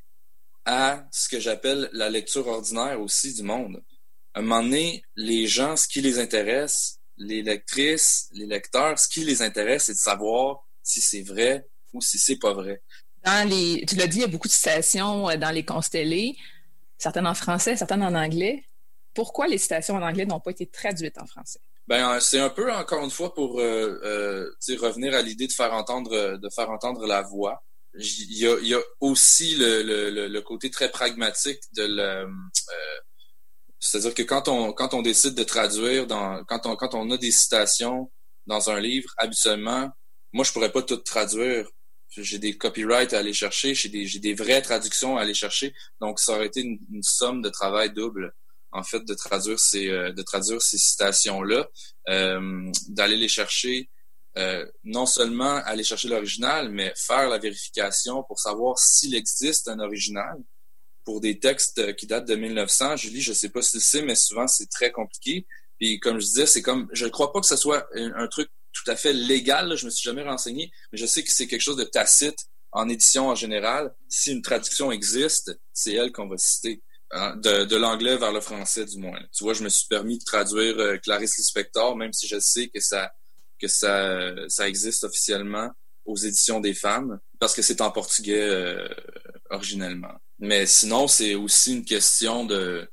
à 0.64 1.04
ce 1.10 1.28
que 1.28 1.40
j'appelle 1.40 1.90
la 1.92 2.10
lecture 2.10 2.46
ordinaire 2.46 3.00
aussi 3.00 3.34
du 3.34 3.42
monde. 3.42 3.82
À 4.32 4.40
un 4.40 4.42
moment 4.42 4.62
donné, 4.62 5.04
les 5.16 5.46
gens, 5.46 5.76
ce 5.76 5.86
qui 5.86 6.00
les 6.00 6.18
intéresse, 6.18 6.98
les 7.16 7.42
lectrices, 7.42 8.28
les 8.32 8.46
lecteurs, 8.46 8.98
ce 8.98 9.08
qui 9.08 9.24
les 9.24 9.42
intéresse, 9.42 9.84
c'est 9.84 9.92
de 9.92 9.98
savoir 9.98 10.66
si 10.82 11.00
c'est 11.00 11.22
vrai 11.22 11.66
ou 11.92 12.00
si 12.00 12.18
c'est 12.18 12.38
pas 12.38 12.52
vrai. 12.52 12.82
Dans 13.24 13.48
les, 13.48 13.84
tu 13.86 13.94
l'as 13.96 14.06
dit, 14.06 14.18
il 14.18 14.22
y 14.22 14.24
a 14.24 14.28
beaucoup 14.28 14.48
de 14.48 14.52
citations 14.52 15.30
euh, 15.30 15.36
dans 15.36 15.50
les 15.50 15.64
constellés, 15.64 16.36
certaines 16.98 17.26
en 17.26 17.34
français, 17.34 17.76
certaines 17.76 18.02
en 18.02 18.14
anglais. 18.14 18.64
Pourquoi 19.14 19.46
les 19.46 19.58
citations 19.58 19.94
en 19.94 20.02
anglais 20.02 20.26
n'ont 20.26 20.40
pas 20.40 20.50
été 20.50 20.66
traduites 20.66 21.18
en 21.18 21.26
français? 21.26 21.60
Ben, 21.86 22.18
c'est 22.18 22.40
un 22.40 22.50
peu 22.50 22.72
encore 22.72 23.04
une 23.04 23.10
fois 23.10 23.32
pour 23.32 23.60
euh, 23.60 24.00
euh, 24.02 24.76
revenir 24.80 25.14
à 25.14 25.22
l'idée 25.22 25.46
de 25.46 25.52
faire 25.52 25.72
entendre 25.74 26.38
de 26.38 26.48
faire 26.48 26.70
entendre 26.70 27.06
la 27.06 27.22
voix. 27.22 27.62
Il 27.96 28.38
y 28.38 28.46
a, 28.46 28.58
y 28.60 28.74
a 28.74 28.80
aussi 29.00 29.56
le, 29.56 29.82
le, 29.82 30.28
le, 30.28 30.42
côté 30.42 30.70
très 30.70 30.90
pragmatique 30.90 31.60
de 31.76 31.84
le, 31.84 32.02
euh, 32.02 32.26
c'est-à-dire 33.78 34.14
que 34.14 34.22
quand 34.22 34.48
on 34.48 34.72
quand 34.72 34.94
on 34.94 35.02
décide 35.02 35.34
de 35.34 35.44
traduire 35.44 36.06
dans 36.06 36.42
quand 36.44 36.66
on 36.66 36.74
quand 36.74 36.94
on 36.94 37.10
a 37.10 37.18
des 37.18 37.30
citations 37.30 38.10
dans 38.46 38.70
un 38.70 38.80
livre, 38.80 39.10
habituellement, 39.18 39.90
moi 40.32 40.44
je 40.44 40.52
pourrais 40.52 40.72
pas 40.72 40.82
tout 40.82 40.96
traduire. 40.96 41.68
J'ai 42.16 42.38
des 42.38 42.56
copyrights 42.56 43.12
à 43.12 43.18
aller 43.18 43.32
chercher, 43.32 43.74
j'ai 43.74 43.88
des 43.88 44.06
j'ai 44.06 44.20
des 44.20 44.34
vraies 44.34 44.62
traductions 44.62 45.16
à 45.16 45.22
aller 45.22 45.34
chercher, 45.34 45.74
donc 46.00 46.20
ça 46.20 46.32
aurait 46.34 46.46
été 46.46 46.60
une, 46.60 46.78
une 46.92 47.02
somme 47.02 47.42
de 47.42 47.48
travail 47.50 47.92
double 47.92 48.32
en 48.72 48.82
fait 48.82 49.04
de 49.04 49.14
traduire 49.14 49.58
ces 49.58 49.88
euh, 49.88 50.12
de 50.12 50.22
traduire 50.22 50.62
ces 50.62 50.78
citations 50.78 51.42
là, 51.42 51.68
euh, 52.08 52.70
d'aller 52.88 53.16
les 53.16 53.28
chercher. 53.28 53.90
Euh, 54.36 54.66
non 54.82 55.06
seulement 55.06 55.62
aller 55.64 55.84
chercher 55.84 56.08
l'original, 56.08 56.68
mais 56.68 56.92
faire 56.96 57.28
la 57.28 57.38
vérification 57.38 58.24
pour 58.24 58.40
savoir 58.40 58.78
s'il 58.78 59.14
existe 59.14 59.68
un 59.68 59.78
original 59.78 60.36
pour 61.04 61.20
des 61.20 61.38
textes 61.38 61.94
qui 61.94 62.06
datent 62.06 62.26
de 62.26 62.34
1900. 62.34 62.96
Julie, 62.96 63.20
je 63.20 63.32
sais 63.32 63.50
pas 63.50 63.62
si 63.62 63.80
sais, 63.80 64.02
mais 64.02 64.16
souvent 64.16 64.48
c'est 64.48 64.68
très 64.68 64.90
compliqué. 64.90 65.46
Puis 65.78 66.00
comme 66.00 66.18
je 66.18 66.26
disais, 66.26 66.46
c'est 66.46 66.62
comme, 66.62 66.88
je 66.92 67.04
ne 67.04 67.10
crois 67.10 67.32
pas 67.32 67.40
que 67.40 67.46
ce 67.46 67.56
soit 67.56 67.86
un, 67.94 68.26
truc 68.26 68.48
tout 68.72 68.90
à 68.90 68.96
fait 68.96 69.12
légal. 69.12 69.68
Là, 69.68 69.76
je 69.76 69.84
me 69.84 69.90
suis 69.90 70.02
jamais 70.02 70.24
renseigné, 70.24 70.72
mais 70.90 70.98
je 70.98 71.06
sais 71.06 71.22
que 71.22 71.30
c'est 71.30 71.46
quelque 71.46 71.60
chose 71.60 71.76
de 71.76 71.84
tacite 71.84 72.38
en 72.72 72.88
édition 72.88 73.28
en 73.28 73.36
général. 73.36 73.94
Si 74.08 74.32
une 74.32 74.42
traduction 74.42 74.90
existe, 74.90 75.56
c'est 75.72 75.92
elle 75.92 76.10
qu'on 76.10 76.28
va 76.28 76.38
citer. 76.38 76.82
Hein, 77.16 77.36
de, 77.36 77.64
de 77.64 77.76
l'anglais 77.76 78.16
vers 78.16 78.32
le 78.32 78.40
français 78.40 78.86
du 78.86 78.98
moins. 78.98 79.20
Tu 79.32 79.44
vois, 79.44 79.54
je 79.54 79.62
me 79.62 79.68
suis 79.68 79.86
permis 79.86 80.18
de 80.18 80.24
traduire 80.24 80.76
euh, 80.80 80.96
Clarice 80.96 81.38
Lispector, 81.38 81.94
même 81.96 82.12
si 82.12 82.26
je 82.26 82.40
sais 82.40 82.68
que 82.68 82.80
ça 82.80 83.12
que 83.58 83.68
ça 83.68 84.32
ça 84.48 84.68
existe 84.68 85.04
officiellement 85.04 85.70
aux 86.04 86.16
éditions 86.16 86.60
des 86.60 86.74
femmes, 86.74 87.18
parce 87.38 87.54
que 87.54 87.62
c'est 87.62 87.80
en 87.80 87.90
portugais 87.90 88.40
euh, 88.40 88.88
originellement. 89.50 90.14
Mais 90.38 90.66
sinon, 90.66 91.08
c'est 91.08 91.34
aussi 91.34 91.72
une 91.74 91.84
question 91.84 92.44
de... 92.44 92.88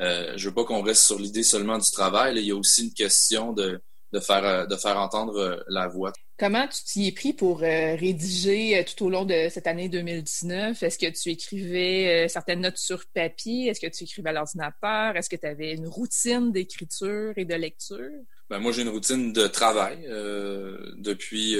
Euh, 0.00 0.32
je 0.36 0.48
veux 0.48 0.54
pas 0.54 0.64
qu'on 0.64 0.82
reste 0.82 1.02
sur 1.02 1.18
l'idée 1.18 1.42
seulement 1.42 1.78
du 1.78 1.90
travail. 1.90 2.38
Il 2.38 2.46
y 2.46 2.50
a 2.50 2.56
aussi 2.56 2.84
une 2.84 2.94
question 2.94 3.52
de, 3.52 3.82
de, 4.12 4.20
faire, 4.20 4.44
euh, 4.44 4.66
de 4.66 4.76
faire 4.76 4.98
entendre 4.98 5.36
euh, 5.36 5.56
la 5.68 5.88
voix. 5.88 6.12
Comment 6.38 6.66
tu 6.66 6.82
t'y 6.84 7.08
es 7.08 7.12
pris 7.12 7.32
pour 7.32 7.60
rédiger 7.60 8.84
tout 8.84 9.04
au 9.04 9.10
long 9.10 9.24
de 9.24 9.48
cette 9.48 9.68
année 9.68 9.88
2019? 9.88 10.82
Est-ce 10.82 10.98
que 10.98 11.06
tu 11.06 11.28
écrivais 11.28 12.26
certaines 12.28 12.62
notes 12.62 12.78
sur 12.78 13.04
papier? 13.14 13.68
Est-ce 13.68 13.78
que 13.78 13.86
tu 13.86 14.04
écrivais 14.04 14.30
à 14.30 14.32
l'ordinateur? 14.32 15.16
Est-ce 15.16 15.28
que 15.28 15.36
tu 15.36 15.46
avais 15.46 15.74
une 15.74 15.86
routine 15.86 16.50
d'écriture 16.50 17.32
et 17.36 17.44
de 17.44 17.54
lecture? 17.54 18.10
Ben, 18.52 18.58
moi, 18.58 18.70
j'ai 18.70 18.82
une 18.82 18.90
routine 18.90 19.32
de 19.32 19.46
travail 19.46 20.06
depuis 20.98 21.56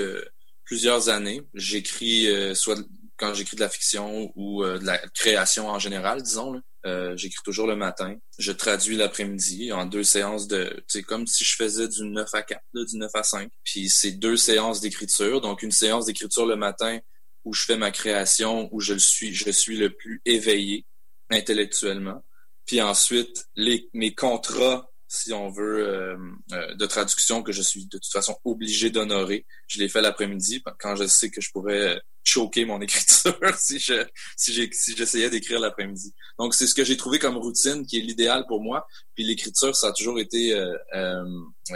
plusieurs 0.65 1.09
années. 1.09 1.41
J'écris 1.55 2.29
soit 2.55 2.77
quand 3.23 3.35
j'écris 3.35 3.57
de 3.57 3.61
la 3.61 3.69
fiction 3.69 4.33
ou 4.35 4.65
euh, 4.65 4.79
de 4.79 4.85
la 4.85 4.99
création 4.99 5.69
en 5.69 5.79
général, 5.79 6.23
disons. 6.23 6.61
Euh, 6.85 7.17
j'écris 7.17 7.43
toujours 7.45 7.69
le 7.69 7.77
matin. 7.77 8.17
Je 8.39 8.51
traduis 8.51 8.97
l'après-midi 8.97 9.73
en 9.73 9.87
deux 9.87 10.03
séances 10.03 10.49
de... 10.49 10.83
C'est 10.89 11.05
comme 11.05 11.29
si 11.29 11.45
je 11.45 11.55
faisais 11.55 11.87
du 11.87 12.03
9 12.05 12.29
à 12.35 12.43
4, 12.43 12.61
du 12.75 12.97
9 12.97 13.11
à 13.15 13.23
5. 13.23 13.49
Puis 13.63 13.89
c'est 13.89 14.13
deux 14.13 14.37
séances 14.37 14.81
d'écriture. 14.81 15.41
Donc 15.41 15.63
une 15.63 15.71
séance 15.71 16.07
d'écriture 16.07 16.47
le 16.47 16.57
matin 16.57 16.99
où 17.45 17.55
je 17.55 17.63
fais 17.63 17.77
ma 17.77 17.93
création, 17.93 18.69
où 18.73 18.81
je 18.81 18.95
le 18.95 18.99
suis, 18.99 19.33
je 19.33 19.51
suis 19.51 19.77
le 19.77 19.91
plus 19.91 20.21
éveillé 20.25 20.85
intellectuellement. 21.31 22.25
Puis 22.67 22.83
ensuite, 22.83 23.47
les, 23.55 23.89
mes 23.93 24.15
contrats 24.17 24.91
si 25.13 25.31
on 25.35 25.51
veut, 25.51 25.87
euh, 25.87 26.17
euh, 26.53 26.75
de 26.75 26.87
traduction 26.87 27.43
que 27.43 27.53
je 27.53 27.61
suis 27.61 27.85
de 27.85 27.99
toute 27.99 28.11
façon 28.11 28.39
obligé 28.45 28.89
d'honorer. 28.89 29.47
Je 29.69 29.79
l'ai 29.79 29.91
fait 29.91 30.01
l'après-midi 30.01 30.63
quand 30.79 30.97
je 30.97 31.07
sais 31.07 31.29
que 31.29 31.43
je 31.43 31.51
pourrais 31.53 32.01
choquer 32.25 32.65
mon 32.65 32.81
écriture 32.81 33.39
si 33.59 33.79
je 33.79 34.07
si 34.39 34.97
j'essayais 34.97 35.29
d'écrire 35.29 35.61
l'après-midi. 35.61 36.15
Donc 36.39 36.55
c'est 36.55 36.67
ce 36.67 36.75
que 36.75 36.83
j'ai 36.83 36.97
trouvé 36.97 37.19
comme 37.19 37.37
routine 37.37 37.85
qui 37.85 37.99
est 37.99 38.01
l'idéal 38.01 38.47
pour 38.49 38.63
moi. 38.63 38.87
Puis 39.15 39.25
l'écriture 39.25 39.77
ça 39.77 39.89
a 39.89 39.93
toujours 39.93 40.19
été, 40.19 40.55
euh, 40.55 40.75
euh 40.95 41.25
tu 41.69 41.75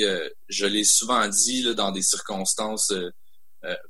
sais, 0.00 0.32
je 0.48 0.66
l'ai 0.66 0.84
souvent 0.84 1.28
dit 1.28 1.62
là, 1.62 1.74
dans 1.74 1.92
des 1.92 2.02
circonstances, 2.02 2.92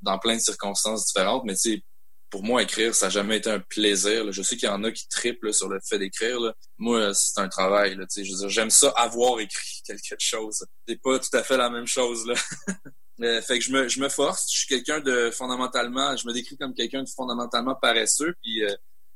dans 0.02 0.18
plein 0.18 0.36
de 0.36 0.40
circonstances 0.40 1.06
différentes, 1.06 1.44
mais 1.44 1.54
tu 1.54 1.74
sais 1.74 1.84
pour 2.30 2.44
moi, 2.44 2.62
écrire, 2.62 2.94
ça 2.94 3.06
n'a 3.06 3.10
jamais 3.10 3.38
été 3.38 3.50
un 3.50 3.60
plaisir. 3.60 4.30
Je 4.32 4.42
sais 4.42 4.56
qu'il 4.56 4.68
y 4.68 4.72
en 4.72 4.84
a 4.84 4.92
qui 4.92 5.08
triplent 5.08 5.54
sur 5.54 5.68
le 5.68 5.80
fait 5.80 5.98
d'écrire. 5.98 6.38
Moi, 6.76 7.14
c'est 7.14 7.40
un 7.40 7.48
travail. 7.48 7.96
Là, 7.96 8.04
je 8.14 8.20
veux 8.20 8.38
dire, 8.38 8.48
j'aime 8.48 8.70
ça 8.70 8.90
avoir 8.90 9.40
écrit 9.40 9.82
quelque 9.86 10.16
chose. 10.18 10.64
C'est 10.86 11.00
pas 11.00 11.18
tout 11.18 11.34
à 11.36 11.42
fait 11.42 11.56
la 11.56 11.70
même 11.70 11.86
chose. 11.86 12.26
Là. 12.26 12.34
Euh, 13.20 13.42
fait 13.42 13.58
que 13.58 13.64
je 13.64 13.72
me, 13.72 13.88
je 13.88 13.98
me 13.98 14.08
force. 14.08 14.46
Je 14.52 14.58
suis 14.58 14.68
quelqu'un 14.68 15.00
de 15.00 15.32
fondamentalement, 15.32 16.16
je 16.16 16.24
me 16.28 16.32
décris 16.32 16.56
comme 16.56 16.72
quelqu'un 16.72 17.02
de 17.02 17.08
fondamentalement 17.08 17.74
paresseux, 17.74 18.32
puis 18.40 18.62
euh, 18.62 18.72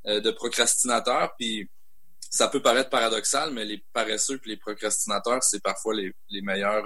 euh, 0.08 0.20
de 0.20 0.32
procrastinateur. 0.32 1.32
Puis 1.38 1.70
ça 2.28 2.48
peut 2.48 2.60
paraître 2.60 2.90
paradoxal, 2.90 3.52
mais 3.52 3.64
les 3.64 3.84
paresseux 3.92 4.40
et 4.44 4.48
les 4.48 4.56
procrastinateurs, 4.56 5.44
c'est 5.44 5.62
parfois 5.62 5.94
les, 5.94 6.12
les 6.30 6.42
meilleurs 6.42 6.82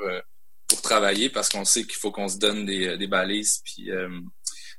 pour 0.69 0.83
travailler 0.83 1.31
parce 1.31 1.49
qu'on 1.49 1.65
sait 1.65 1.85
qu'il 1.85 1.97
faut 1.97 2.13
qu'on 2.13 2.29
se 2.29 2.37
donne 2.37 2.67
des, 2.67 2.99
des 2.99 3.07
balises 3.07 3.63
puis 3.65 3.91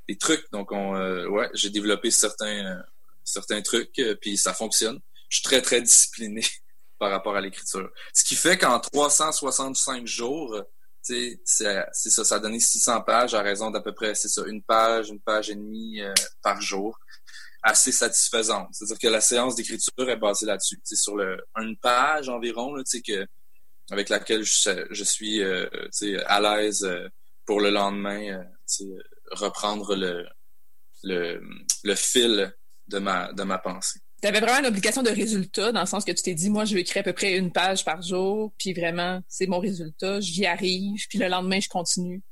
des 0.08 0.16
trucs. 0.16 0.50
Donc, 0.52 0.72
on, 0.72 0.96
euh, 0.96 1.26
ouais, 1.28 1.48
j'ai 1.54 1.70
développé 1.70 2.10
certains, 2.10 2.66
euh, 2.66 2.82
certains 3.24 3.60
trucs, 3.60 3.96
euh, 3.98 4.16
puis 4.20 4.36
ça 4.36 4.54
fonctionne. 4.54 4.98
Je 5.28 5.36
suis 5.36 5.44
très, 5.44 5.60
très 5.60 5.82
discipliné 5.82 6.42
par 6.98 7.10
rapport 7.10 7.36
à 7.36 7.40
l'écriture. 7.40 7.90
Ce 8.14 8.24
qui 8.24 8.34
fait 8.34 8.56
qu'en 8.56 8.80
365 8.80 10.06
jours, 10.06 10.62
c'est 11.02 11.40
ça, 11.44 11.86
ça 11.92 12.34
a 12.34 12.38
donné 12.38 12.58
600 12.58 13.02
pages 13.02 13.34
à 13.34 13.42
raison 13.42 13.70
d'à 13.70 13.80
peu 13.80 13.94
près, 13.94 14.14
c'est 14.14 14.28
ça, 14.28 14.42
une 14.46 14.62
page, 14.62 15.10
une 15.10 15.20
page 15.20 15.48
et 15.48 15.54
demie 15.54 16.00
par 16.42 16.60
jour. 16.60 16.98
Assez 17.62 17.92
satisfaisante. 17.92 18.68
C'est-à-dire 18.72 18.98
que 18.98 19.08
la 19.08 19.20
séance 19.20 19.54
d'écriture 19.54 20.08
est 20.08 20.16
basée 20.16 20.46
là-dessus. 20.46 20.80
C'est 20.84 20.96
sur 20.96 21.16
le, 21.16 21.42
une 21.56 21.76
page 21.76 22.28
environ, 22.28 22.74
là, 22.74 22.82
que, 22.84 23.26
avec 23.90 24.10
laquelle 24.10 24.44
je, 24.44 24.86
je 24.90 25.04
suis 25.04 25.42
à 25.42 26.40
l'aise 26.40 26.88
pour 27.46 27.60
le 27.60 27.70
lendemain 27.70 28.44
reprendre 29.32 29.94
le, 29.94 30.26
le, 31.02 31.40
le 31.84 31.94
fil 31.94 32.54
de 32.88 32.98
ma, 32.98 33.32
de 33.32 33.42
ma 33.42 33.58
pensée. 33.58 34.00
Tu 34.20 34.28
avais 34.28 34.40
vraiment 34.40 34.58
une 34.58 34.66
obligation 34.66 35.02
de 35.02 35.10
résultat, 35.10 35.70
dans 35.70 35.80
le 35.80 35.86
sens 35.86 36.04
que 36.04 36.10
tu 36.12 36.22
t'es 36.22 36.34
dit, 36.34 36.50
moi, 36.50 36.64
je 36.64 36.74
vais 36.74 36.80
écrire 36.80 37.00
à 37.00 37.04
peu 37.04 37.12
près 37.12 37.36
une 37.36 37.52
page 37.52 37.84
par 37.84 38.02
jour, 38.02 38.52
puis 38.58 38.72
vraiment, 38.72 39.20
c'est 39.28 39.46
mon 39.46 39.60
résultat, 39.60 40.20
j'y 40.20 40.44
arrive, 40.44 41.06
puis 41.08 41.18
le 41.18 41.28
lendemain, 41.28 41.60
je 41.60 41.68
continue. 41.68 42.22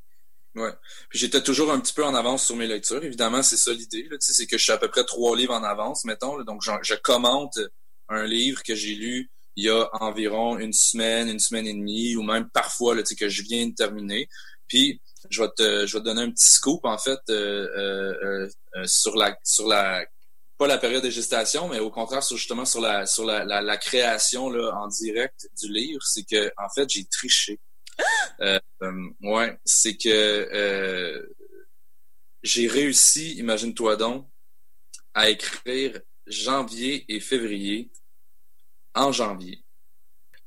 Ouais. 0.56 0.72
Puis 1.10 1.18
j'étais 1.18 1.42
toujours 1.42 1.70
un 1.70 1.78
petit 1.78 1.92
peu 1.92 2.02
en 2.02 2.14
avance 2.14 2.46
sur 2.46 2.56
mes 2.56 2.66
lectures. 2.66 3.04
Évidemment, 3.04 3.42
c'est 3.42 3.58
ça 3.58 3.72
l'idée. 3.72 4.08
C'est 4.20 4.46
que 4.46 4.56
je 4.56 4.62
suis 4.62 4.72
à 4.72 4.78
peu 4.78 4.88
près 4.88 5.04
trois 5.04 5.36
livres 5.36 5.54
en 5.54 5.62
avance, 5.62 6.04
mettons. 6.04 6.42
Donc, 6.44 6.62
je 6.62 6.94
commente 6.94 7.58
un 8.08 8.24
livre 8.24 8.62
que 8.62 8.74
j'ai 8.74 8.94
lu 8.94 9.30
il 9.56 9.64
y 9.64 9.70
a 9.70 9.88
environ 9.92 10.58
une 10.58 10.72
semaine, 10.72 11.28
une 11.28 11.38
semaine 11.40 11.66
et 11.66 11.72
demie, 11.72 12.16
ou 12.16 12.22
même 12.22 12.48
parfois 12.50 12.94
là, 12.94 13.02
que 13.02 13.28
je 13.28 13.42
viens 13.42 13.66
de 13.66 13.74
terminer. 13.74 14.28
Puis 14.68 15.00
je 15.30 15.42
vais 15.42 15.48
te, 15.56 15.86
je 15.86 15.96
vais 15.96 16.00
te 16.00 16.04
donner 16.04 16.22
un 16.22 16.30
petit 16.30 16.48
scoop 16.48 16.84
en 16.84 16.98
fait 16.98 17.18
euh, 17.30 17.66
euh, 17.76 18.48
euh, 18.76 18.86
sur 18.86 19.16
la 19.16 19.36
sur 19.44 19.66
la 19.66 20.04
pas 20.58 20.66
la 20.66 20.78
période 20.78 21.04
de 21.04 21.10
gestation, 21.10 21.68
mais 21.68 21.80
au 21.80 21.90
contraire 21.90 22.22
sur 22.22 22.36
justement 22.36 22.64
sur 22.64 22.80
la 22.80 23.06
sur 23.06 23.24
la, 23.24 23.44
la, 23.44 23.76
création 23.76 24.48
là, 24.48 24.74
en 24.76 24.88
direct 24.88 25.48
du 25.62 25.70
livre, 25.70 26.02
c'est 26.02 26.24
que 26.24 26.50
en 26.56 26.68
fait 26.74 26.88
j'ai 26.88 27.04
triché. 27.04 27.60
Euh, 28.42 28.58
ouais, 29.22 29.58
c'est 29.64 29.96
que 29.96 31.26
j'ai 32.42 32.68
réussi, 32.68 33.32
imagine-toi 33.38 33.96
donc, 33.96 34.28
à 35.14 35.30
écrire 35.30 35.98
janvier 36.26 37.04
et 37.08 37.20
février 37.20 37.90
en 38.94 39.12
janvier. 39.12 39.65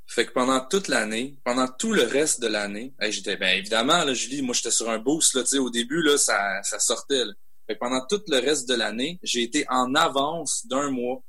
Fait 0.10 0.26
que 0.26 0.32
pendant 0.32 0.60
toute 0.66 0.88
l'année, 0.88 1.38
pendant 1.44 1.68
tout 1.68 1.94
le 1.94 2.02
reste 2.02 2.42
de 2.42 2.48
l'année, 2.48 2.96
j'étais 3.00 3.38
bien 3.38 3.52
évidemment, 3.52 4.04
là, 4.04 4.14
Julie, 4.16 4.42
moi 4.42 4.56
j'étais 4.56 4.72
sur 4.72 4.90
un 4.90 4.98
boost, 4.98 5.36
là, 5.36 5.44
au 5.62 5.70
début, 5.70 6.02
là, 6.02 6.18
ça, 6.18 6.64
ça 6.64 6.80
sortait. 6.80 7.22
Fait 7.68 7.76
que 7.76 7.80
pendant 7.80 8.04
tout 8.08 8.24
le 8.28 8.40
reste 8.40 8.68
de 8.68 8.74
l'année, 8.74 9.20
j'ai 9.22 9.44
été 9.44 9.68
en 9.70 9.94
avance 9.94 10.66
d'un 10.66 10.90
mois 10.90 11.22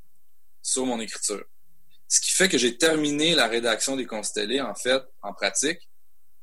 sur 0.63 0.87
mon 0.87 0.99
écriture. 0.99 1.45
Ce 2.09 2.23
qui 2.23 2.31
fait 2.31 2.49
que 2.49 2.57
j'ai 2.57 2.79
terminé 2.79 3.35
la 3.35 3.49
rédaction 3.49 3.97
des 3.97 4.07
constellés, 4.07 4.63
en 4.63 4.75
fait, 4.75 5.03
en 5.21 5.35
pratique, 5.35 5.87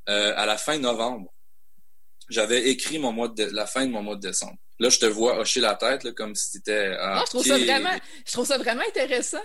euh, 0.07 0.33
à 0.35 0.45
la 0.45 0.59
fin 0.59 0.77
novembre. 0.77 1.33
J'avais 2.29 2.69
écrit 2.69 2.99
mon 2.99 3.13
mois 3.13 3.29
de 3.29 3.45
la 3.45 3.65
fin 3.65 3.87
de 3.87 3.91
mon 3.91 4.03
mois 4.03 4.15
de 4.15 4.21
décembre. 4.21 4.57
Là, 4.79 4.89
je 4.89 4.99
te 4.99 5.07
vois 5.07 5.39
hocher 5.39 5.59
la 5.59 5.73
tête 5.73 6.03
là, 6.03 6.11
comme 6.11 6.35
si 6.35 6.51
c'était. 6.51 6.95
Ah, 6.99 7.23
je 7.25 7.31
trouve 7.31 7.45
ça 7.47 7.57
vraiment, 7.57 7.97
je 8.27 8.31
trouve 8.31 8.45
ça 8.45 8.59
vraiment 8.59 8.83
intéressant 8.87 9.41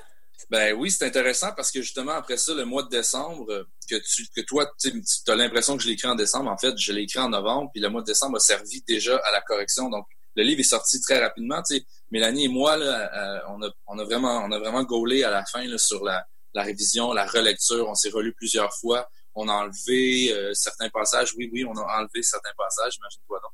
Ben 0.51 0.74
oui, 0.74 0.90
c'est 0.90 1.05
intéressant 1.07 1.53
parce 1.57 1.70
que 1.70 1.80
justement, 1.82 2.12
après 2.12 2.36
ça, 2.36 2.55
le 2.55 2.64
mois 2.64 2.82
de 2.82 2.88
décembre, 2.88 3.66
que 3.88 3.97
tu 3.97 4.26
que 4.34 4.40
toi, 4.43 4.70
tu 4.80 4.93
as 5.28 5.34
l'impression 5.34 5.76
que 5.76 5.82
je 5.82 5.88
l'ai 5.88 5.95
écrit 5.95 6.09
en 6.09 6.14
décembre. 6.14 6.51
En 6.51 6.59
fait, 6.59 6.76
je 6.76 6.93
l'ai 6.93 7.03
écrit 7.03 7.20
en 7.20 7.28
novembre, 7.28 7.70
puis 7.72 7.82
le 7.82 7.88
mois 7.88 8.03
de 8.03 8.07
décembre 8.07 8.36
a 8.36 8.40
servi 8.40 8.82
déjà 8.82 9.16
à 9.16 9.32
la 9.32 9.40
correction. 9.40 9.88
Donc, 9.88 10.07
le 10.34 10.43
livre 10.43 10.61
est 10.61 10.64
sorti 10.64 11.01
très 11.01 11.20
rapidement. 11.22 11.62
Tu 11.62 11.76
sais, 11.76 11.84
Mélanie 12.11 12.47
et 12.47 12.49
moi, 12.49 12.76
là, 12.76 13.11
euh, 13.14 13.40
on, 13.49 13.62
a, 13.62 13.70
on 13.86 13.99
a 13.99 14.05
vraiment 14.05 14.43
on 14.45 14.53
a 14.53 14.59
vraiment 14.59 14.82
gaulé 14.84 15.24
à 15.24 15.30
la 15.30 15.45
fin 15.45 15.64
là, 15.64 15.78
sur 15.78 16.05
la, 16.05 16.26
la 16.55 16.62
révision, 16.62 17.12
la 17.12 17.26
relecture. 17.26 17.88
On 17.88 17.95
s'est 17.95 18.11
relu 18.11 18.32
plusieurs 18.34 18.72
fois. 18.74 19.09
On 19.34 19.49
a 19.49 19.53
enlevé 19.53 20.32
euh, 20.32 20.53
certains 20.55 20.90
passages. 20.90 21.34
Oui, 21.36 21.49
oui, 21.53 21.64
on 21.64 21.74
a 21.74 21.99
enlevé 21.99 22.22
certains 22.22 22.53
passages, 22.57 22.97
imagine-toi 22.97 23.40
donc. 23.43 23.53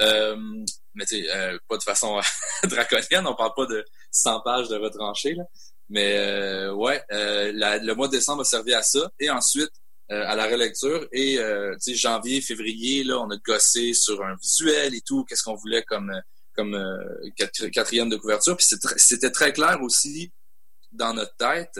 Euh, 0.00 0.64
mais 0.94 1.04
tu 1.04 1.22
sais, 1.22 1.30
euh, 1.34 1.58
pas 1.68 1.76
de 1.76 1.82
façon 1.82 2.20
draconienne. 2.64 3.26
On 3.26 3.34
parle 3.34 3.52
pas 3.54 3.66
de 3.66 3.84
100 4.10 4.40
pages 4.40 4.68
de 4.68 4.76
retranché, 4.76 5.34
là. 5.34 5.44
Mais 5.88 6.16
euh, 6.18 6.72
ouais, 6.74 7.02
euh, 7.12 7.52
le 7.52 7.94
mois 7.94 8.08
de 8.08 8.12
décembre 8.12 8.42
a 8.42 8.44
servi 8.44 8.74
à 8.74 8.82
ça. 8.82 9.10
Et 9.18 9.30
ensuite, 9.30 9.70
euh, 10.10 10.24
à 10.26 10.36
la 10.36 10.46
relecture. 10.46 11.06
Et 11.12 11.38
euh, 11.38 11.76
janvier, 11.88 12.40
février, 12.40 13.04
là, 13.04 13.18
on 13.20 13.30
a 13.30 13.36
gossé 13.38 13.94
sur 13.94 14.22
un 14.22 14.36
visuel 14.36 14.94
et 14.94 15.00
tout, 15.00 15.24
qu'est-ce 15.24 15.42
qu'on 15.42 15.56
voulait 15.56 15.82
comme 15.82 16.12
comme 16.54 16.76
quatrième 17.72 18.08
de 18.08 18.16
couverture. 18.16 18.56
Puis 18.56 18.66
c'était 18.96 19.30
très 19.30 19.52
clair 19.52 19.78
aussi 19.80 20.32
dans 20.90 21.14
notre 21.14 21.36
tête, 21.36 21.78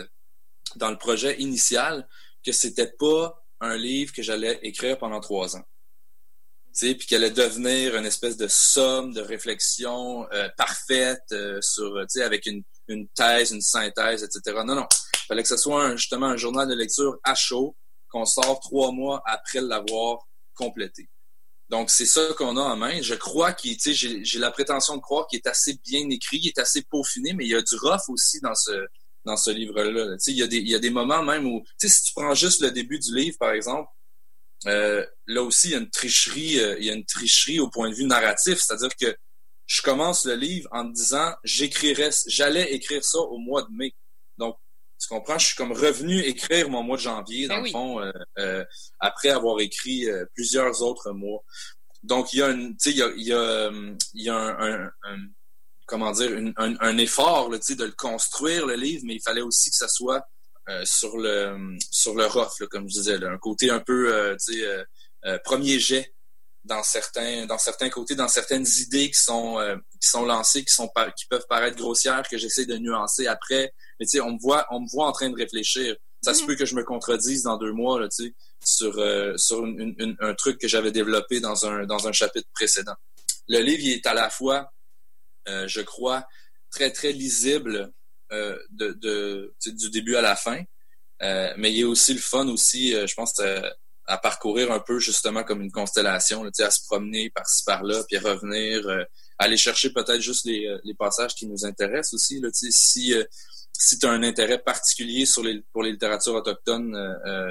dans 0.76 0.88
le 0.88 0.96
projet 0.96 1.40
initial, 1.40 2.06
que 2.46 2.52
c'était 2.52 2.92
pas 2.96 3.44
un 3.60 3.76
livre 3.76 4.12
que 4.12 4.22
j'allais 4.22 4.60
écrire 4.62 4.96
pendant 4.96 5.18
trois 5.18 5.56
ans 5.56 5.64
puis 6.80 7.06
qu'elle 7.06 7.24
allait 7.24 7.34
devenir 7.34 7.96
une 7.96 8.06
espèce 8.06 8.36
de 8.36 8.46
somme 8.48 9.12
de 9.12 9.20
réflexion 9.20 10.26
euh, 10.32 10.48
parfaite 10.56 11.24
euh, 11.32 11.60
sur, 11.60 12.04
avec 12.22 12.46
une, 12.46 12.62
une 12.88 13.08
thèse, 13.08 13.52
une 13.52 13.60
synthèse, 13.60 14.22
etc. 14.22 14.58
Non, 14.64 14.74
non. 14.74 14.86
Il 15.14 15.26
fallait 15.28 15.42
que 15.42 15.48
ce 15.48 15.56
soit 15.56 15.96
justement 15.96 16.26
un 16.26 16.36
journal 16.36 16.68
de 16.68 16.74
lecture 16.74 17.18
à 17.22 17.34
chaud 17.34 17.76
qu'on 18.10 18.24
sort 18.24 18.60
trois 18.60 18.92
mois 18.92 19.22
après 19.26 19.60
l'avoir 19.60 20.26
complété. 20.54 21.08
Donc, 21.68 21.90
c'est 21.90 22.06
ça 22.06 22.26
qu'on 22.38 22.56
a 22.56 22.62
en 22.62 22.76
main. 22.76 23.02
Je 23.02 23.14
crois 23.14 23.52
qu'il, 23.52 23.76
tu 23.76 23.94
sais, 23.94 24.22
j'ai 24.24 24.38
la 24.38 24.50
prétention 24.50 24.96
de 24.96 25.02
croire 25.02 25.26
qu'il 25.26 25.38
est 25.38 25.46
assez 25.46 25.78
bien 25.84 26.08
écrit, 26.08 26.38
il 26.38 26.48
est 26.48 26.58
assez 26.58 26.82
peaufiné, 26.82 27.34
mais 27.34 27.44
il 27.44 27.50
y 27.50 27.54
a 27.54 27.60
du 27.60 27.76
rough 27.76 28.08
aussi 28.08 28.40
dans 28.40 28.54
ce, 28.54 28.86
dans 29.24 29.36
ce 29.36 29.50
livre-là. 29.50 30.16
Tu 30.16 30.18
sais, 30.18 30.30
il 30.32 30.38
y, 30.38 30.42
a 30.42 30.46
des, 30.46 30.56
il 30.56 30.68
y 30.68 30.74
a 30.74 30.78
des 30.78 30.90
moments 30.90 31.22
même 31.22 31.46
où, 31.46 31.62
tu 31.78 31.88
sais, 31.88 31.94
si 31.94 32.04
tu 32.04 32.12
prends 32.14 32.34
juste 32.34 32.62
le 32.62 32.70
début 32.70 32.98
du 32.98 33.14
livre, 33.14 33.36
par 33.38 33.52
exemple, 33.52 33.90
euh, 34.66 35.04
là 35.26 35.42
aussi, 35.42 35.68
il 35.68 35.72
y 35.72 35.74
a 35.74 35.78
une 35.78 35.90
tricherie, 35.90 36.58
euh, 36.58 36.76
il 36.78 36.86
y 36.86 36.90
a 36.90 36.94
une 36.94 37.04
tricherie 37.04 37.60
au 37.60 37.68
point 37.68 37.90
de 37.90 37.94
vue 37.94 38.06
narratif, 38.06 38.58
c'est-à-dire 38.58 38.96
que 38.96 39.14
je 39.68 39.82
commence 39.82 40.24
le 40.26 40.34
livre 40.34 40.68
en 40.72 40.82
me 40.82 40.92
disant 40.92 41.32
j'écrirais, 41.44 42.10
j'allais 42.26 42.72
écrire 42.72 43.04
ça 43.04 43.20
au 43.20 43.38
mois 43.38 43.62
de 43.62 43.68
mai. 43.70 43.94
Donc, 44.36 44.56
tu 45.00 45.06
comprends, 45.06 45.38
je 45.38 45.46
suis 45.46 45.56
comme 45.56 45.70
revenu 45.70 46.20
écrire 46.22 46.68
mon 46.68 46.82
mois 46.82 46.96
de 46.96 47.02
janvier, 47.02 47.46
dans 47.46 47.58
ben 47.58 47.64
le 47.64 47.70
fond, 47.70 48.12
euh, 48.38 48.64
après 48.98 49.28
avoir 49.28 49.60
écrit 49.60 50.08
plusieurs 50.34 50.82
autres 50.82 51.12
mois. 51.12 51.44
Donc, 52.02 52.32
il 52.32 52.40
y 52.40 52.42
a 52.42 52.48
une, 52.48 52.76
tu 52.76 52.90
sais, 52.90 52.96
il 52.96 52.96
y 52.96 53.02
a, 53.02 53.10
il 53.16 53.26
y 53.26 53.32
a, 53.32 53.70
il 54.14 54.22
y 54.24 54.28
a 54.28 54.36
un, 54.36 54.90
comment 55.86 56.10
dire, 56.10 56.30
un, 56.56 56.74
un, 56.80 56.98
effort, 56.98 57.50
tu 57.52 57.58
sais, 57.62 57.74
de 57.76 57.84
le 57.84 57.92
construire, 57.92 58.66
le 58.66 58.74
livre, 58.74 59.04
mais 59.06 59.14
il 59.14 59.22
fallait 59.22 59.42
aussi 59.42 59.70
que 59.70 59.76
ça 59.76 59.88
soit 59.88 60.22
euh, 60.68 60.82
sur 60.84 61.16
le 61.16 61.56
sur 61.90 62.14
le 62.14 62.26
rough, 62.26 62.66
comme 62.70 62.88
je 62.88 62.94
disais, 62.94 63.24
un 63.24 63.38
côté 63.38 63.70
un 63.70 63.80
peu 63.80 64.14
euh, 64.14 64.36
euh, 65.24 65.38
premier 65.42 65.80
jet 65.80 66.14
dans 66.68 66.82
certains 66.82 67.46
dans 67.46 67.58
certains 67.58 67.88
côtés, 67.88 68.14
dans 68.14 68.28
certaines 68.28 68.66
idées 68.78 69.10
qui 69.10 69.20
sont 69.20 69.58
qui 70.00 70.08
sont 70.08 70.24
lancées, 70.24 70.64
qui 70.64 70.72
sont 70.72 70.90
qui 71.16 71.26
peuvent 71.26 71.46
paraître 71.48 71.76
grossières, 71.76 72.22
que 72.28 72.38
j'essaie 72.38 72.66
de 72.66 72.76
nuancer 72.76 73.26
après. 73.26 73.72
Mais 73.98 74.06
tu 74.06 74.10
sais, 74.10 74.20
on 74.20 74.32
me 74.32 74.38
voit 74.38 74.66
on 74.70 74.80
me 74.80 74.88
voit 74.88 75.06
en 75.06 75.12
train 75.12 75.30
de 75.30 75.36
réfléchir. 75.36 75.96
Ça 76.22 76.34
se 76.34 76.42
mm-hmm. 76.42 76.46
peut 76.46 76.54
que 76.56 76.66
je 76.66 76.74
me 76.74 76.84
contredise 76.84 77.44
dans 77.44 77.58
deux 77.58 77.72
mois, 77.72 78.00
là, 78.00 78.08
tu 78.08 78.26
sais, 78.26 78.34
sur 78.64 78.94
sur 79.38 79.64
un 80.20 80.34
truc 80.34 80.58
que 80.60 80.68
j'avais 80.68 80.92
développé 80.92 81.40
dans 81.40 81.66
un 81.66 81.84
dans 81.86 82.06
un 82.06 82.12
chapitre 82.12 82.48
précédent. 82.54 82.96
Le 83.48 83.60
livre 83.60 83.82
il 83.82 83.92
est 83.92 84.06
à 84.06 84.14
la 84.14 84.30
fois, 84.30 84.72
je 85.46 85.80
crois, 85.80 86.26
très 86.70 86.90
très 86.92 87.12
lisible 87.12 87.92
euh, 88.30 88.58
de, 88.70 88.92
de 88.92 89.54
du 89.66 89.88
début 89.88 90.16
à 90.16 90.20
la 90.20 90.36
fin. 90.36 90.62
Euh, 91.22 91.52
mais 91.56 91.72
il 91.72 91.78
y 91.78 91.82
a 91.82 91.88
aussi 91.88 92.12
le 92.12 92.20
fun 92.20 92.46
aussi, 92.48 92.94
euh, 92.94 93.06
je 93.06 93.14
pense, 93.14 93.40
à 94.08 94.18
parcourir 94.18 94.72
un 94.72 94.80
peu 94.80 94.98
justement 94.98 95.44
comme 95.44 95.62
une 95.62 95.70
constellation, 95.70 96.42
là, 96.42 96.50
à 96.58 96.70
se 96.70 96.84
promener 96.86 97.30
par-ci 97.30 97.62
par-là, 97.64 98.02
puis 98.08 98.18
revenir, 98.18 98.84
aller 99.38 99.56
chercher 99.56 99.90
peut-être 99.90 100.20
juste 100.20 100.46
les, 100.46 100.66
les, 100.82 100.94
passages 100.94 101.34
qui 101.34 101.46
nous 101.46 101.64
intéressent 101.64 102.14
aussi. 102.14 102.40
Là, 102.40 102.48
si 102.52 103.14
si 103.80 103.98
tu 103.98 104.06
as 104.06 104.10
un 104.10 104.24
intérêt 104.24 104.58
particulier 104.58 105.24
sur 105.24 105.44
les, 105.44 105.62
pour 105.72 105.84
les 105.84 105.92
littératures 105.92 106.34
autochtones, 106.34 106.92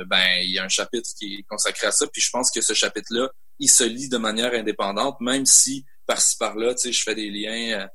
ben 0.08 0.40
il 0.42 0.52
y 0.52 0.60
a 0.60 0.66
un 0.66 0.70
chapitre 0.70 1.10
qui 1.18 1.36
est 1.36 1.44
consacré 1.44 1.88
à 1.88 1.92
ça. 1.92 2.06
Puis 2.08 2.22
je 2.22 2.30
pense 2.32 2.52
que 2.52 2.60
ce 2.60 2.74
chapitre-là, 2.74 3.30
il 3.60 3.70
se 3.70 3.84
lit 3.84 4.10
de 4.10 4.18
manière 4.18 4.54
indépendante, 4.54 5.22
même 5.22 5.46
si 5.46 5.86
par-ci 6.06 6.38
par-là, 6.38 6.74
je 6.84 7.04
fais 7.04 7.16
des 7.16 7.30
liens 7.30 7.88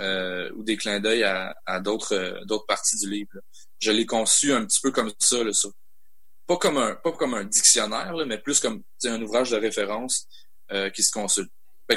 euh, 0.00 0.50
ou 0.56 0.64
des 0.64 0.76
clins 0.76 1.00
d'œil 1.00 1.22
à, 1.22 1.80
d'autres 1.80 2.14
euh, 2.14 2.44
d'autres 2.44 2.66
parties 2.66 2.96
du 2.96 3.10
livre. 3.10 3.38
Je 3.78 3.90
l'ai 3.90 4.06
conçu 4.06 4.52
un 4.52 4.64
petit 4.64 4.80
peu 4.80 4.90
comme 4.90 5.12
ça, 5.18 5.44
là, 5.44 5.52
pas 6.46 6.56
comme 6.56 6.78
un 6.78 6.94
pas 6.94 7.12
comme 7.12 7.34
un 7.34 7.44
dictionnaire, 7.44 8.14
mais 8.26 8.38
plus 8.38 8.60
comme 8.60 8.82
un 9.04 9.22
ouvrage 9.22 9.50
de 9.50 9.56
référence 9.56 10.26
euh, 10.70 10.90
qui 10.90 11.02
se 11.02 11.12
consulte. 11.12 11.50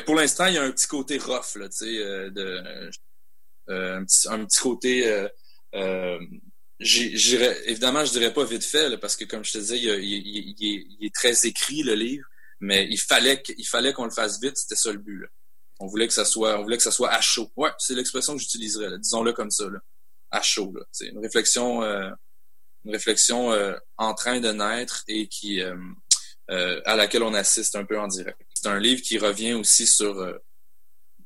pour 0.06 0.16
l'instant, 0.16 0.46
il 0.46 0.56
y 0.56 0.58
a 0.58 0.64
un 0.64 0.72
petit 0.72 0.88
côté 0.88 1.18
rough, 1.18 1.56
là, 1.56 1.68
de 1.68 2.90
un 3.68 4.06
petit, 4.06 4.28
un 4.28 4.46
petit 4.46 4.60
côté 4.60 5.28
évidemment, 6.80 8.06
je 8.06 8.12
dirais 8.12 8.34
pas 8.34 8.46
vite 8.46 8.64
fait, 8.64 8.98
parce 8.98 9.16
que 9.16 9.26
comme 9.26 9.44
je 9.44 9.54
te 9.54 9.58
disais, 9.58 9.80
il, 9.80 11.06
est, 11.06 11.14
très 11.14 11.46
écrit 11.46 11.84
le 11.84 11.96
livre, 11.96 12.26
mais 12.60 12.88
il 12.90 13.00
fallait 13.00 13.42
qu'il 13.42 13.68
fallait 13.68 13.94
qu'on 13.94 14.06
le 14.06 14.12
fasse 14.12 14.42
vite, 14.42 14.58
c'était 14.58 14.76
ça 14.76 14.92
le 14.92 14.98
but. 14.98 15.20
Là. 15.20 15.28
On 15.80 15.88
voulait 15.88 16.08
que 16.08 16.14
ça 16.14 16.26
soit, 16.26 16.58
on 16.60 16.64
voulait 16.64 16.78
que 16.78 16.84
ça 16.84 16.92
soit 16.92 17.12
à 17.12 17.22
chaud. 17.22 17.52
Ouais, 17.56 17.72
c'est 17.80 17.96
l'expression 17.96 18.34
que 18.34 18.40
j'utiliserais. 18.42 18.98
Disons-le 19.00 19.34
comme 19.34 19.52
ça, 19.52 19.70
là. 19.70 19.80
à 20.32 20.42
chaud. 20.42 20.74
C'est 20.92 21.08
une 21.08 21.20
réflexion, 21.20 21.84
euh, 21.84 22.10
une 22.86 22.92
réflexion 22.92 23.52
euh, 23.52 23.76
en 23.98 24.14
train 24.14 24.40
de 24.40 24.52
naître 24.52 25.04
et 25.08 25.28
qui, 25.28 25.62
euh, 25.62 26.82
à 26.86 26.96
laquelle 26.96 27.24
on 27.24 27.34
assiste 27.34 27.76
un 27.76 27.86
peu 27.86 28.00
en 28.00 28.08
direct. 28.08 28.40
C'est 28.54 28.68
un 28.68 28.80
livre 28.80 29.02
qui 29.02 29.18
revient 29.18 29.54
aussi 29.54 29.88
sur 29.88 30.34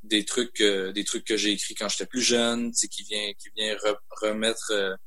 des 0.04 0.26
trucs, 0.26 0.62
des 0.62 1.04
trucs 1.04 1.26
que 1.26 1.38
j'ai 1.38 1.52
écrits 1.52 1.76
quand 1.76 1.90
j'étais 1.90 2.06
plus 2.06 2.22
jeune, 2.22 2.72
qui 2.72 3.04
vient, 3.04 3.32
qui 3.34 3.50
vient 3.56 3.76
remettre 4.22 4.98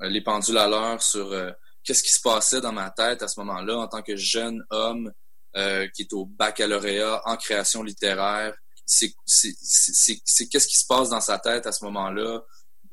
les 0.00 0.20
pendules 0.20 0.58
à 0.58 0.68
l'heure 0.68 1.02
sur 1.02 1.34
qu'est-ce 1.82 2.02
qui 2.02 2.12
se 2.12 2.20
passait 2.20 2.60
dans 2.60 2.72
ma 2.72 2.90
tête 2.90 3.22
à 3.22 3.28
ce 3.28 3.40
moment-là 3.40 3.78
en 3.78 3.88
tant 3.88 4.02
que 4.02 4.16
jeune 4.16 4.62
homme 4.70 5.10
qui 5.54 6.02
est 6.02 6.12
au 6.12 6.26
baccalauréat 6.26 7.22
en 7.24 7.36
création 7.36 7.82
littéraire, 7.82 8.54
c'est 8.86 9.14
qu'est-ce 9.26 10.66
qui 10.66 10.78
se 10.78 10.86
passe 10.86 11.08
dans 11.10 11.20
sa 11.20 11.38
tête 11.38 11.66
à 11.66 11.72
ce 11.72 11.84
moment-là, 11.84 12.42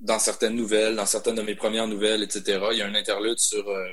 dans 0.01 0.19
certaines 0.19 0.55
nouvelles, 0.55 0.95
dans 0.95 1.05
certaines 1.05 1.35
de 1.35 1.41
mes 1.41 1.55
premières 1.55 1.87
nouvelles, 1.87 2.23
etc. 2.23 2.59
Il 2.71 2.77
y 2.77 2.81
a 2.81 2.87
un 2.87 2.95
interlude 2.95 3.39
sur... 3.39 3.67
Euh, 3.69 3.87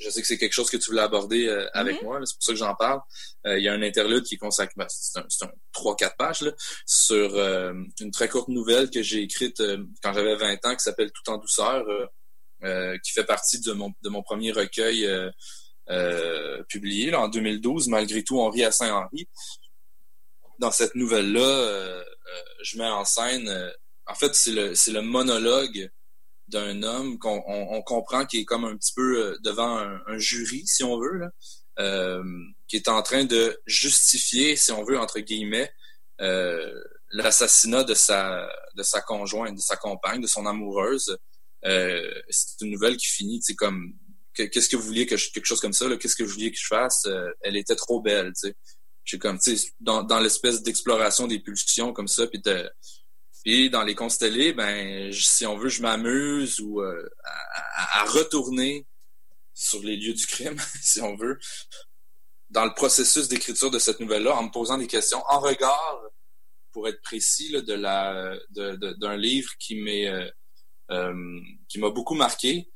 je 0.00 0.10
sais 0.10 0.20
que 0.20 0.26
c'est 0.26 0.38
quelque 0.38 0.52
chose 0.52 0.68
que 0.68 0.76
tu 0.76 0.90
voulais 0.90 1.02
aborder 1.02 1.46
euh, 1.46 1.68
avec 1.72 2.00
mm-hmm. 2.00 2.04
moi, 2.04 2.20
c'est 2.24 2.34
pour 2.34 2.42
ça 2.42 2.52
que 2.52 2.58
j'en 2.58 2.74
parle. 2.74 3.00
Euh, 3.46 3.58
il 3.58 3.64
y 3.64 3.68
a 3.68 3.72
un 3.72 3.82
interlude 3.82 4.24
qui 4.24 4.36
consacre, 4.36 4.72
ben, 4.76 4.86
c'est 4.88 5.18
un, 5.18 5.46
un 5.46 5.52
3-4 5.72 6.16
pages, 6.16 6.42
là, 6.42 6.52
sur 6.84 7.38
une 8.00 8.10
très 8.12 8.28
courte 8.28 8.48
nouvelle 8.48 8.90
que 8.90 9.02
j'ai 9.02 9.22
écrite 9.22 9.62
quand 10.02 10.12
j'avais 10.12 10.34
20 10.34 10.66
ans 10.66 10.74
qui 10.74 10.82
s'appelle 10.82 11.12
Tout 11.12 11.30
en 11.30 11.38
douceur, 11.38 11.84
qui 13.04 13.12
fait 13.12 13.24
partie 13.24 13.60
de 13.60 13.72
mon, 13.72 13.92
de 14.02 14.08
mon 14.08 14.22
premier 14.22 14.50
recueil 14.50 15.08
publié 16.68 17.12
là, 17.12 17.20
en 17.20 17.28
2012, 17.28 17.88
Malgré 17.88 18.24
tout, 18.24 18.40
on 18.40 18.50
rit 18.50 18.64
à 18.64 18.72
Saint-Henri 18.72 19.28
dans 20.58 20.70
cette 20.70 20.94
nouvelle-là, 20.94 21.40
euh, 21.40 22.00
euh, 22.00 22.42
je 22.62 22.78
mets 22.78 22.86
en 22.86 23.04
scène, 23.04 23.48
euh, 23.48 23.70
en 24.06 24.14
fait, 24.14 24.34
c'est 24.34 24.52
le, 24.52 24.72
le 24.92 25.00
monologue 25.00 25.90
d'un 26.48 26.82
homme 26.82 27.18
qu'on 27.18 27.42
on, 27.46 27.82
comprend 27.82 28.26
qui 28.26 28.40
est 28.40 28.44
comme 28.44 28.64
un 28.64 28.76
petit 28.76 28.92
peu 28.94 29.36
devant 29.42 29.78
un, 29.78 30.18
jury, 30.18 30.66
si 30.66 30.84
on 30.84 30.98
veut, 30.98 31.18
là, 31.18 32.22
qui 32.68 32.76
est 32.76 32.88
en 32.88 33.02
train 33.02 33.24
de 33.24 33.58
justifier, 33.66 34.56
si 34.56 34.70
on 34.70 34.84
veut, 34.84 34.98
entre 34.98 35.20
guillemets, 35.20 35.72
l'assassinat 37.12 37.84
de 37.84 37.94
sa, 37.94 38.46
de 38.76 38.82
sa 38.82 39.00
conjointe, 39.00 39.56
de 39.56 39.60
sa 39.60 39.76
compagne, 39.76 40.20
de 40.20 40.26
son 40.26 40.44
amoureuse. 40.44 41.16
c'est 41.62 42.60
une 42.60 42.70
nouvelle 42.70 42.98
qui 42.98 43.06
finit, 43.06 43.40
c'est 43.42 43.54
comme 43.54 43.94
qu'est-ce 44.34 44.68
que 44.68 44.76
vous 44.76 44.82
vouliez 44.82 45.06
que 45.06 45.16
je, 45.16 45.30
quelque 45.30 45.46
chose 45.46 45.60
comme 45.60 45.72
ça, 45.72 45.86
qu'est-ce 45.96 46.16
que 46.16 46.24
vous 46.24 46.32
vouliez 46.32 46.52
que 46.52 46.58
je 46.58 46.66
fasse? 46.66 47.08
elle 47.40 47.56
était 47.56 47.76
trop 47.76 48.02
belle, 48.02 48.32
tu 48.34 48.48
sais 48.48 48.56
j'ai 49.04 49.18
comme 49.18 49.38
tu 49.38 49.56
sais 49.56 49.68
dans, 49.80 50.02
dans 50.02 50.18
l'espèce 50.18 50.62
d'exploration 50.62 51.26
des 51.26 51.38
pulsions 51.38 51.92
comme 51.92 52.08
ça 52.08 52.26
puis 52.26 52.40
de 52.40 52.70
puis 53.44 53.70
dans 53.70 53.84
les 53.84 53.94
constellés 53.94 54.52
ben 54.52 55.12
si 55.12 55.46
on 55.46 55.56
veut 55.56 55.68
je 55.68 55.82
m'amuse 55.82 56.60
ou 56.60 56.80
euh, 56.80 57.08
à, 57.74 58.04
retourner 58.04 58.86
sur 59.52 59.82
les 59.82 59.96
lieux 59.96 60.14
du 60.14 60.26
crime 60.26 60.56
si 60.82 61.00
on 61.00 61.14
veut 61.16 61.38
dans 62.50 62.64
le 62.64 62.74
processus 62.74 63.28
d'écriture 63.28 63.70
de 63.70 63.78
cette 63.78 64.00
nouvelle 64.00 64.24
là 64.24 64.34
en 64.34 64.44
me 64.44 64.50
posant 64.50 64.78
des 64.78 64.88
questions 64.88 65.22
en 65.28 65.38
regard 65.38 66.00
pour 66.72 66.88
être 66.88 67.00
précis 67.02 67.50
là, 67.52 67.60
de 67.60 67.74
la 67.74 68.36
d'un 68.50 68.76
de, 68.76 69.16
livre 69.16 69.50
qui 69.60 69.76
m'est 69.76 70.08
euh, 70.90 71.40
qui 71.68 71.78
m'a 71.78 71.88
beaucoup 71.88 72.14
marqué, 72.14 72.68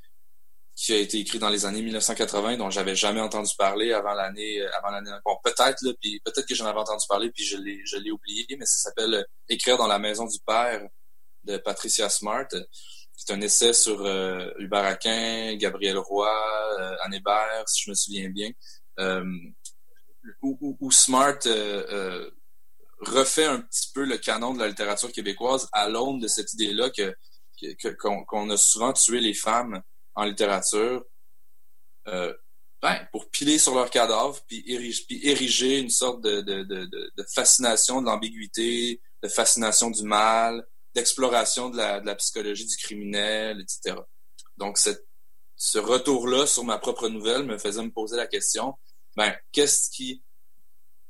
qui 0.79 0.93
a 0.93 0.97
été 0.97 1.19
écrit 1.19 1.41
dans 1.41 1.49
les 1.49 1.67
années 1.67 1.83
1980, 1.83 2.57
dont 2.57 2.71
j'avais 2.71 2.95
jamais 2.95 3.21
entendu 3.21 3.53
parler 3.59 3.93
avant 3.93 4.15
l'année, 4.15 4.63
avant 4.79 4.91
l'année. 4.91 5.11
Bon, 5.25 5.37
peut-être 5.43 5.83
là, 5.83 5.93
puis 6.01 6.21
peut-être 6.25 6.47
que 6.47 6.55
j'en 6.55 6.67
avais 6.67 6.79
entendu 6.79 7.05
parler, 7.09 7.33
puis 7.33 7.45
je 7.45 7.57
l'ai, 7.57 7.85
je 7.85 7.97
l'ai 7.97 8.13
oublié, 8.13 8.47
mais 8.51 8.65
ça 8.65 8.89
s'appelle 8.89 9.27
Écrire 9.49 9.77
dans 9.77 9.89
la 9.89 9.99
maison 9.99 10.25
du 10.27 10.39
père 10.47 10.81
de 11.43 11.57
Patricia 11.57 12.09
Smart. 12.09 12.47
C'est 13.17 13.33
un 13.33 13.41
essai 13.41 13.73
sur 13.73 14.07
euh, 14.07 14.53
Hubert 14.59 14.85
Aquin, 14.85 15.57
Gabriel 15.57 15.99
Roy, 15.99 16.31
euh, 16.79 16.97
Anne 17.03 17.15
Hébert, 17.15 17.65
si 17.67 17.83
je 17.83 17.91
me 17.91 17.97
souviens 17.97 18.31
bien, 18.31 18.51
euh, 19.01 19.25
où, 20.43 20.93
Smart 20.93 21.41
euh, 21.47 22.31
refait 23.01 23.47
un 23.47 23.63
petit 23.63 23.91
peu 23.93 24.05
le 24.05 24.17
canon 24.17 24.55
de 24.55 24.61
la 24.61 24.69
littérature 24.69 25.11
québécoise 25.11 25.69
à 25.73 25.89
l'aune 25.89 26.21
de 26.21 26.29
cette 26.29 26.53
idée-là 26.53 26.91
que 26.91 27.17
qu'on 27.99 28.51
a 28.51 28.57
souvent 28.57 28.93
tué 28.93 29.19
les 29.19 29.35
femmes 29.35 29.83
en 30.19 30.25
littérature 30.25 31.05
ben, 32.81 33.09
pour 33.11 33.29
piler 33.31 33.59
sur 33.59 33.75
leur 33.75 33.91
cadavre 33.91 34.41
puis 34.47 34.63
ériger, 34.67 35.79
une 35.79 35.91
sorte 35.91 36.21
de, 36.23 37.25
fascination 37.35 38.01
de 38.01 38.07
l'ambiguïté, 38.07 39.01
de 39.23 39.29
fascination 39.29 39.91
du 39.91 40.05
mal, 40.05 40.67
d'exploration 40.95 41.71
de 41.71 41.77
la, 41.77 42.15
psychologie 42.15 42.67
du 42.67 42.77
criminel, 42.77 43.61
etc. 43.61 43.97
Donc, 44.57 44.79
ce 44.79 45.79
retour-là 45.79 46.47
sur 46.47 46.65
ma 46.65 46.79
propre 46.79 47.09
nouvelle 47.09 47.45
me 47.45 47.59
faisait 47.59 47.83
me 47.83 47.91
poser 47.91 48.17
la 48.17 48.29
question, 48.29 48.75
ben, 49.17 49.35
qu'est-ce 49.51 49.91
qui, 49.91 50.23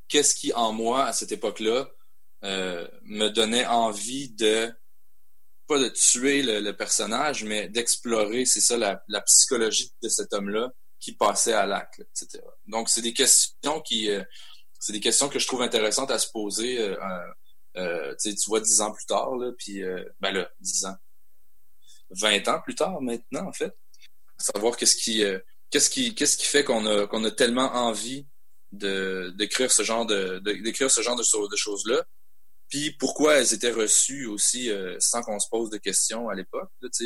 qu'est-ce 0.09 0.35
qui 0.35 0.53
en 0.55 0.73
moi, 0.73 1.05
à 1.05 1.13
cette 1.13 1.33
époque-là, 1.33 1.91
euh, 2.45 2.89
me 3.03 3.29
donnait 3.29 3.67
envie 3.67 4.31
de, 4.31 4.73
pas 5.69 5.79
de 5.79 5.89
tuer 5.91 6.43
le, 6.43 6.73
personnage, 6.73 7.45
mais 7.45 7.69
d'explorer, 7.69 8.47
c'est 8.47 8.61
ça, 8.61 8.77
la, 8.77 9.21
psychologie 9.21 9.93
de 10.03 10.09
cet 10.09 10.33
homme-là 10.33 10.73
qui 10.99 11.13
passait 11.13 11.53
à 11.53 11.67
l'acte, 11.67 12.01
etc. 12.01 12.43
Donc, 12.67 12.89
c'est 12.89 13.03
des 13.03 13.13
questions 13.13 13.81
qui, 13.83 14.11
euh, 14.11 14.25
c'est 14.81 14.95
des 14.95 15.01
questions 15.01 15.29
que 15.29 15.39
je 15.39 15.47
trouve 15.47 15.63
intéressantes 15.63 16.11
à 16.11 16.19
se 16.19 16.31
poser 16.33 16.81
euh, 16.81 16.97
euh, 17.77 18.15
tu 18.21 18.35
vois, 18.49 18.61
dix 18.61 18.81
ans 18.81 18.91
plus 18.93 19.05
tard, 19.05 19.37
là, 19.37 19.53
puis, 19.57 19.83
ben 20.21 20.33
là, 20.33 20.51
dix 20.59 20.87
ans, 20.87 20.97
vingt 22.11 22.49
ans 22.49 22.61
plus 22.65 22.75
tard 22.75 23.01
maintenant, 23.03 23.47
en 23.47 23.53
fait, 23.53 23.77
savoir 24.39 24.77
qu'est-ce 24.77 24.97
qui, 24.97 25.23
qu'est-ce 25.71 25.91
qui, 25.91 26.15
qui 26.15 26.47
fait 26.47 26.65
qu'on 26.65 26.87
a, 26.87 27.07
qu'on 27.07 27.23
a 27.25 27.31
tellement 27.31 27.71
envie 27.75 28.27
d'écrire 28.73 29.71
ce 29.71 29.83
genre 29.83 30.07
de, 30.07 30.39
d'écrire 30.39 30.91
ce 30.91 31.03
genre 31.03 31.17
de, 31.17 31.51
de 31.51 31.57
choses-là, 31.57 32.05
puis 32.69 32.93
pourquoi 32.93 33.37
elles 33.37 33.55
étaient 33.55 33.71
reçues 33.71 34.27
aussi 34.27 34.71
sans 34.99 35.23
qu'on 35.23 35.39
se 35.39 35.49
pose 35.49 35.71
de 35.71 35.79
questions 35.79 36.29
à 36.29 36.35
l'époque, 36.35 36.71
tu 36.83 36.89
sais, 36.93 37.05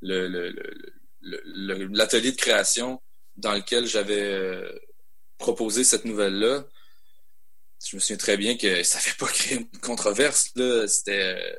le, 0.00 0.28
le, 0.28 1.86
l'atelier 1.92 2.32
de 2.32 2.36
création 2.36 3.00
dans 3.36 3.52
lequel 3.52 3.86
j'avais 3.86 4.62
proposé 5.38 5.84
cette 5.84 6.04
nouvelle-là, 6.04 6.64
je 7.86 7.96
me 7.96 8.00
souviens 8.00 8.16
très 8.16 8.36
bien 8.36 8.56
que 8.56 8.82
ça 8.82 8.98
fait 8.98 9.16
pas 9.18 9.26
créer 9.32 9.58
une 9.58 9.80
controverse. 9.80 10.50
Là. 10.56 10.86
C'était, 10.86 11.56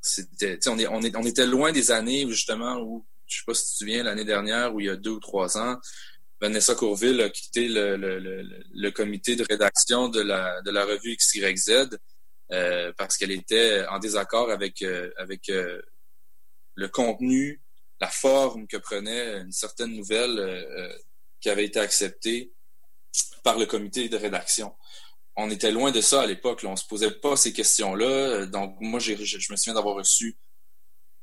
c'était, 0.00 0.58
on, 0.66 0.78
est, 0.78 0.86
on, 0.86 1.00
est, 1.02 1.16
on 1.16 1.24
était 1.24 1.46
loin 1.46 1.72
des 1.72 1.90
années 1.90 2.28
justement 2.28 2.78
où, 2.80 3.06
je 3.26 3.38
sais 3.38 3.44
pas 3.46 3.54
si 3.54 3.64
tu 3.64 3.72
te 3.72 3.76
souviens, 3.78 4.02
l'année 4.02 4.24
dernière, 4.24 4.74
où 4.74 4.80
il 4.80 4.86
y 4.86 4.90
a 4.90 4.96
deux 4.96 5.12
ou 5.12 5.20
trois 5.20 5.56
ans, 5.56 5.78
Vanessa 6.42 6.74
Courville 6.74 7.20
a 7.20 7.30
quitté 7.30 7.68
le, 7.68 8.90
comité 8.90 9.36
de 9.36 9.46
rédaction 9.48 10.08
de 10.08 10.20
la, 10.20 10.60
de 10.62 10.72
la 10.72 10.84
revue 10.84 11.16
XYZ 11.16 11.88
euh, 12.50 12.92
parce 12.98 13.16
qu'elle 13.16 13.30
était 13.30 13.86
en 13.88 14.00
désaccord 14.00 14.50
avec, 14.50 14.82
euh, 14.82 15.08
euh, 15.50 15.80
le 16.74 16.88
contenu, 16.88 17.62
la 18.00 18.08
forme 18.08 18.66
que 18.66 18.76
prenait 18.76 19.38
une 19.38 19.52
certaine 19.52 19.94
nouvelle 19.94 20.66
qui 21.40 21.48
avait 21.48 21.64
été 21.64 21.78
acceptée 21.78 22.52
par 23.44 23.56
le 23.56 23.66
comité 23.66 24.08
de 24.08 24.16
rédaction 24.16 24.74
on 25.34 25.48
était 25.48 25.70
loin 25.70 25.92
de 25.92 26.02
ça 26.02 26.20
à 26.20 26.26
l'époque. 26.26 26.62
On 26.64 26.76
se 26.76 26.86
posait 26.86 27.10
pas 27.10 27.36
ces 27.36 27.54
questions-là. 27.54 28.44
Donc, 28.44 28.76
moi, 28.80 29.00
je, 29.00 29.14
me 29.14 29.56
souviens 29.56 29.72
d'avoir 29.72 29.94
reçu 29.94 30.36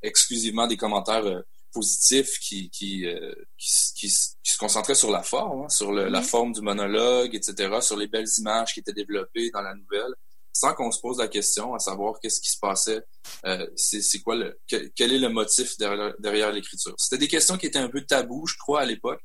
exclusivement 0.02 0.66
des 0.66 0.76
commentaires 0.76 1.44
euh, 1.70 1.72
positifs 1.72 2.38
qui, 2.40 2.70
qui, 2.70 3.06
euh, 3.06 3.34
qui, 3.56 4.10
se 4.10 4.58
concentraient 4.58 4.94
sur 4.94 5.10
la 5.10 5.22
forme, 5.22 5.62
hein, 5.64 5.68
sur 5.68 5.92
le, 5.92 6.08
la 6.08 6.22
forme 6.22 6.52
du 6.52 6.60
monologue, 6.60 7.34
etc., 7.34 7.78
sur 7.80 7.96
les 7.96 8.08
belles 8.08 8.28
images 8.38 8.74
qui 8.74 8.80
étaient 8.80 8.92
développées 8.92 9.50
dans 9.50 9.62
la 9.62 9.74
nouvelle, 9.74 10.12
sans 10.52 10.74
qu'on 10.74 10.90
se 10.90 11.00
pose 11.00 11.18
la 11.18 11.28
question 11.28 11.74
à 11.74 11.78
savoir 11.78 12.18
qu'est-ce 12.20 12.40
qui 12.40 12.50
se 12.50 12.58
passait, 12.58 13.02
euh, 13.46 13.66
c'est, 13.76 14.02
c'est 14.02 14.20
quoi 14.20 14.36
le, 14.36 14.58
quel 14.66 15.12
est 15.12 15.18
le 15.18 15.28
motif 15.28 15.76
derrière, 15.78 16.14
derrière 16.18 16.52
l'écriture. 16.52 16.94
C'était 16.98 17.18
des 17.18 17.28
questions 17.28 17.56
qui 17.56 17.66
étaient 17.66 17.78
un 17.78 17.88
peu 17.88 18.04
tabous, 18.04 18.46
je 18.46 18.56
crois, 18.56 18.80
à 18.80 18.84
l'époque, 18.84 19.20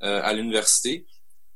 à 0.00 0.34
l'université 0.34 1.06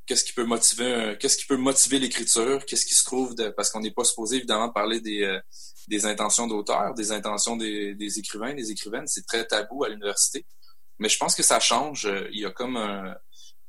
qu'est-ce 0.08 0.24
qui 0.24 0.32
peut 0.32 0.44
motiver 0.44 1.16
qu'est-ce 1.20 1.36
qui 1.36 1.46
peut 1.46 1.58
motiver 1.58 1.98
l'écriture, 1.98 2.64
qu'est-ce 2.64 2.86
qui 2.86 2.94
se 2.94 3.04
trouve 3.04 3.34
de, 3.34 3.50
parce 3.50 3.70
qu'on 3.70 3.80
n'est 3.80 3.92
pas 3.92 4.04
supposé 4.04 4.36
évidemment 4.36 4.70
parler 4.70 5.00
des, 5.00 5.22
euh, 5.22 5.38
des 5.88 6.06
intentions 6.06 6.46
d'auteur, 6.46 6.94
des 6.94 7.12
intentions 7.12 7.56
des, 7.56 7.94
des, 7.94 8.18
écrivains, 8.18 8.54
des 8.54 8.70
écrivaines, 8.70 9.06
c'est 9.06 9.26
très 9.26 9.46
tabou 9.46 9.84
à 9.84 9.88
l'université. 9.88 10.46
Mais 10.98 11.08
je 11.08 11.18
pense 11.18 11.34
que 11.34 11.42
ça 11.42 11.60
change. 11.60 12.08
Il 12.30 12.40
y 12.40 12.44
a 12.44 12.50
comme 12.50 12.76
un, 12.76 13.16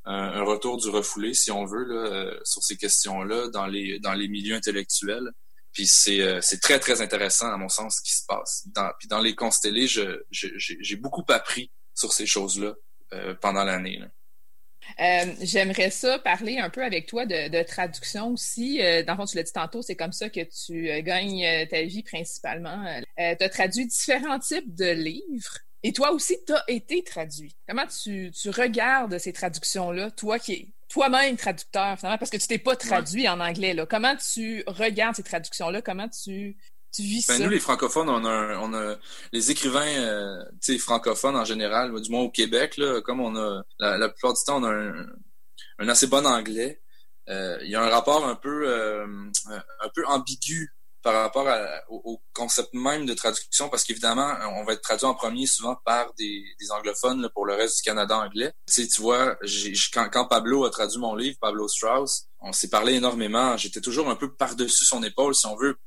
un, 0.05 0.43
retour 0.43 0.77
du 0.77 0.89
refoulé, 0.89 1.33
si 1.33 1.51
on 1.51 1.65
veut, 1.65 1.83
là, 1.83 1.95
euh, 1.95 2.39
sur 2.43 2.63
ces 2.63 2.77
questions-là 2.77 3.49
dans 3.49 3.67
les 3.67 3.99
dans 3.99 4.13
les 4.13 4.27
milieux 4.27 4.55
intellectuels. 4.55 5.31
Puis 5.71 5.87
c'est 5.87 6.21
euh, 6.21 6.39
c'est 6.41 6.59
très 6.59 6.79
très 6.79 7.01
intéressant 7.01 7.51
à 7.51 7.57
mon 7.57 7.69
sens 7.69 7.97
ce 7.97 8.01
qui 8.01 8.15
se 8.15 8.25
passe. 8.27 8.67
Dans, 8.73 8.91
puis 8.99 9.07
dans 9.07 9.19
les 9.19 9.35
constellés, 9.35 9.87
je, 9.87 10.21
j'ai 10.31 10.95
beaucoup 10.95 11.25
appris 11.29 11.71
sur 11.93 12.11
ces 12.13 12.25
choses-là 12.25 12.75
pendant 13.41 13.63
l'année. 13.63 13.97
Là. 13.97 14.07
Euh, 14.99 15.33
j'aimerais 15.41 15.89
ça 15.89 16.19
parler 16.19 16.57
un 16.57 16.69
peu 16.69 16.83
avec 16.83 17.07
toi 17.07 17.25
de, 17.25 17.63
traduction 17.63 18.29
aussi. 18.29 18.81
Euh, 18.81 19.03
dans 19.03 19.13
le 19.13 19.17
fond, 19.17 19.25
tu 19.25 19.37
l'as 19.37 19.43
dit 19.43 19.53
tantôt, 19.53 19.81
c'est 19.81 19.95
comme 19.95 20.11
ça 20.11 20.29
que 20.29 20.41
tu 20.41 20.89
euh, 20.89 21.01
gagnes 21.01 21.45
ta 21.67 21.81
vie 21.83 22.03
principalement. 22.03 22.83
tu 23.17 23.43
as 23.43 23.49
traduit 23.49 23.87
différents 23.87 24.39
types 24.39 24.75
de 24.75 24.91
livres. 24.91 25.59
Et 25.83 25.93
toi 25.93 26.11
aussi, 26.11 26.37
tu 26.45 26.53
as 26.53 26.63
été 26.67 27.03
traduit. 27.03 27.55
Comment 27.67 27.85
tu, 27.87 28.31
regardes 28.47 29.17
ces 29.17 29.31
traductions-là, 29.31 30.11
toi 30.11 30.37
qui 30.39 30.53
es 30.53 30.67
toi-même 30.89 31.37
traducteur, 31.37 31.97
finalement, 31.97 32.17
parce 32.17 32.31
que 32.31 32.37
tu 32.37 32.47
t'es 32.47 32.57
pas 32.57 32.75
traduit 32.75 33.29
en 33.29 33.39
anglais. 33.39 33.73
Là. 33.73 33.85
Comment 33.85 34.15
tu 34.15 34.63
regardes 34.65 35.15
ces 35.15 35.23
traductions-là? 35.23 35.81
Comment 35.81 36.09
tu 36.09 36.57
tu 36.91 37.03
vis 37.03 37.27
ben, 37.27 37.41
Nous, 37.43 37.49
les 37.49 37.59
francophones, 37.59 38.09
on 38.09 38.25
a, 38.25 38.57
on 38.57 38.73
a 38.73 38.95
les 39.31 39.51
écrivains 39.51 39.85
euh, 39.85 40.43
francophones 40.79 41.35
en 41.35 41.45
général, 41.45 41.99
du 42.01 42.11
moins 42.11 42.21
au 42.21 42.31
Québec, 42.31 42.77
là, 42.77 43.01
comme 43.01 43.19
on 43.19 43.35
a 43.35 43.63
la, 43.79 44.09
plupart 44.09 44.33
du 44.33 44.43
temps, 44.45 44.61
on 44.61 44.65
a 44.65 44.71
un, 44.71 45.89
assez 45.89 46.07
bon 46.07 46.25
anglais. 46.25 46.81
Euh, 47.29 47.57
il 47.61 47.69
y 47.69 47.75
a 47.75 47.83
un 47.83 47.89
rapport 47.89 48.25
un 48.25 48.35
peu 48.35 48.67
euh, 48.67 49.05
un 49.81 49.89
peu 49.93 50.03
ambigu 50.07 50.73
par 51.01 51.13
rapport 51.13 51.47
au, 51.89 52.21
concept 52.33 52.73
même 52.73 53.05
de 53.05 53.13
traduction, 53.13 53.69
parce 53.69 53.83
qu'évidemment, 53.83 54.35
on 54.57 54.63
va 54.63 54.73
être 54.73 54.81
traduit 54.81 55.05
en 55.05 55.13
premier 55.13 55.45
souvent 55.45 55.77
par 55.85 56.13
des, 56.17 56.43
des 56.59 56.71
anglophones 56.71 57.29
pour 57.33 57.45
le 57.45 57.53
reste 57.53 57.77
du 57.77 57.83
Canada 57.83 58.17
anglais. 58.17 58.51
Tu 58.67 58.73
sais, 58.73 58.87
tu 58.87 59.01
vois, 59.01 59.37
quand, 59.93 60.09
quand 60.11 60.27
Pablo 60.27 60.65
a 60.65 60.69
traduit 60.69 60.99
mon 60.99 61.15
livre, 61.15 61.37
Pablo 61.39 61.67
Strauss, 61.67 62.25
on 62.41 62.51
s'est 62.51 62.69
parlé 62.69 62.95
énormément. 62.95 63.55
J'étais 63.57 63.81
toujours 63.81 64.09
un 64.09 64.15
peu 64.15 64.33
par-dessus 64.33 64.85
son 64.85 65.03
épaule, 65.03 65.35
si 65.35 65.45
on 65.45 65.55
veut, 65.55 65.77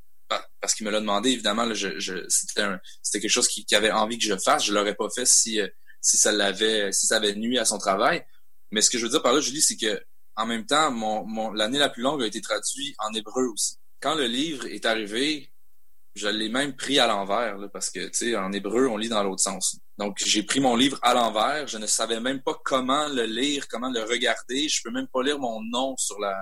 parce 0.60 0.74
qu'il 0.74 0.86
me 0.86 0.90
l'a 0.90 1.00
demandé, 1.00 1.30
évidemment, 1.30 1.66
c'était 1.74 3.20
quelque 3.20 3.28
chose 3.28 3.48
qu'il 3.48 3.64
avait 3.76 3.90
envie 3.90 4.18
que 4.18 4.24
je 4.24 4.36
fasse. 4.36 4.64
Je 4.64 4.72
l'aurais 4.72 4.94
pas 4.94 5.08
fait 5.14 5.26
si, 5.26 5.60
euh, 5.60 5.68
ça 6.00 6.32
l'avait, 6.32 6.92
si 6.92 7.12
avait 7.12 7.34
nuit 7.34 7.58
à 7.58 7.64
son 7.64 7.78
travail. 7.78 8.24
Mais 8.70 8.80
ce 8.80 8.90
que 8.90 8.98
je 8.98 9.04
veux 9.04 9.10
dire 9.10 9.22
par 9.22 9.32
là, 9.32 9.40
Julie, 9.40 9.62
c'est 9.62 9.76
que 9.76 10.02
en 10.36 10.46
même 10.46 10.64
temps, 10.64 10.94
l'année 11.54 11.78
la 11.78 11.90
plus 11.90 12.02
longue 12.02 12.22
a 12.22 12.26
été 12.26 12.40
traduite 12.40 12.96
en 12.98 13.12
hébreu 13.12 13.48
aussi. 13.52 13.76
Quand 14.00 14.14
le 14.14 14.26
livre 14.26 14.66
est 14.66 14.86
arrivé, 14.86 15.52
je 16.14 16.28
l'ai 16.28 16.48
même 16.48 16.74
pris 16.74 16.98
à 16.98 17.06
l'envers, 17.06 17.56
parce 17.72 17.90
que, 17.90 18.06
tu 18.06 18.12
sais, 18.12 18.36
en 18.36 18.52
hébreu, 18.52 18.86
on 18.86 18.96
lit 18.96 19.08
dans 19.08 19.22
l'autre 19.22 19.42
sens. 19.42 19.78
Donc, 19.98 20.18
j'ai 20.24 20.42
pris 20.42 20.60
mon 20.60 20.76
livre 20.76 20.98
à 21.02 21.14
l'envers. 21.14 21.66
Je 21.68 21.78
ne 21.78 21.86
savais 21.86 22.20
même 22.20 22.42
pas 22.42 22.58
comment 22.64 23.08
le 23.08 23.24
lire, 23.24 23.68
comment 23.68 23.90
le 23.90 24.02
regarder. 24.02 24.68
Je 24.68 24.82
peux 24.82 24.90
même 24.90 25.06
pas 25.08 25.22
lire 25.22 25.38
mon 25.38 25.62
nom 25.62 25.94
sur 25.96 26.18
la 26.18 26.34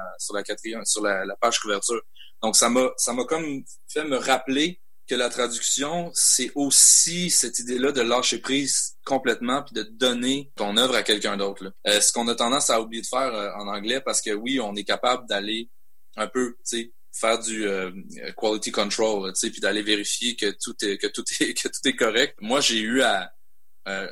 page 1.40 1.58
couverture. 1.60 2.00
Donc, 2.42 2.56
ça 2.56 2.68
m'a, 2.68 2.90
ça 2.96 3.12
m'a 3.12 3.24
comme 3.24 3.64
fait 3.88 4.04
me 4.04 4.16
rappeler 4.16 4.80
que 5.10 5.16
la 5.16 5.28
traduction, 5.28 6.12
c'est 6.14 6.52
aussi 6.54 7.30
cette 7.30 7.58
idée-là 7.58 7.90
de 7.90 8.00
lâcher 8.00 8.38
prise 8.38 8.96
complètement 9.04 9.64
puis 9.64 9.74
de 9.74 9.82
donner 9.82 10.52
ton 10.54 10.76
œuvre 10.76 10.94
à 10.94 11.02
quelqu'un 11.02 11.36
d'autre. 11.36 11.74
Euh, 11.88 12.00
ce 12.00 12.12
qu'on 12.12 12.28
a 12.28 12.34
tendance 12.36 12.70
à 12.70 12.80
oublier 12.80 13.02
de 13.02 13.06
faire 13.08 13.34
euh, 13.34 13.50
en 13.56 13.66
anglais 13.66 14.00
parce 14.00 14.22
que 14.22 14.30
oui, 14.30 14.60
on 14.60 14.76
est 14.76 14.84
capable 14.84 15.26
d'aller 15.26 15.68
un 16.16 16.28
peu, 16.28 16.52
tu 16.58 16.78
sais, 16.78 16.92
faire 17.12 17.40
du 17.40 17.66
euh, 17.66 17.90
quality 18.36 18.70
control, 18.70 19.32
tu 19.32 19.40
sais, 19.40 19.50
puis 19.50 19.60
d'aller 19.60 19.82
vérifier 19.82 20.36
que 20.36 20.54
tout 20.62 20.76
est 20.84 20.96
que 20.96 21.08
tout 21.08 21.24
est 21.40 21.54
que 21.60 21.66
tout 21.66 21.88
est 21.88 21.96
correct. 21.96 22.36
Moi, 22.40 22.60
j'ai 22.60 22.78
eu 22.78 23.02
à 23.02 23.32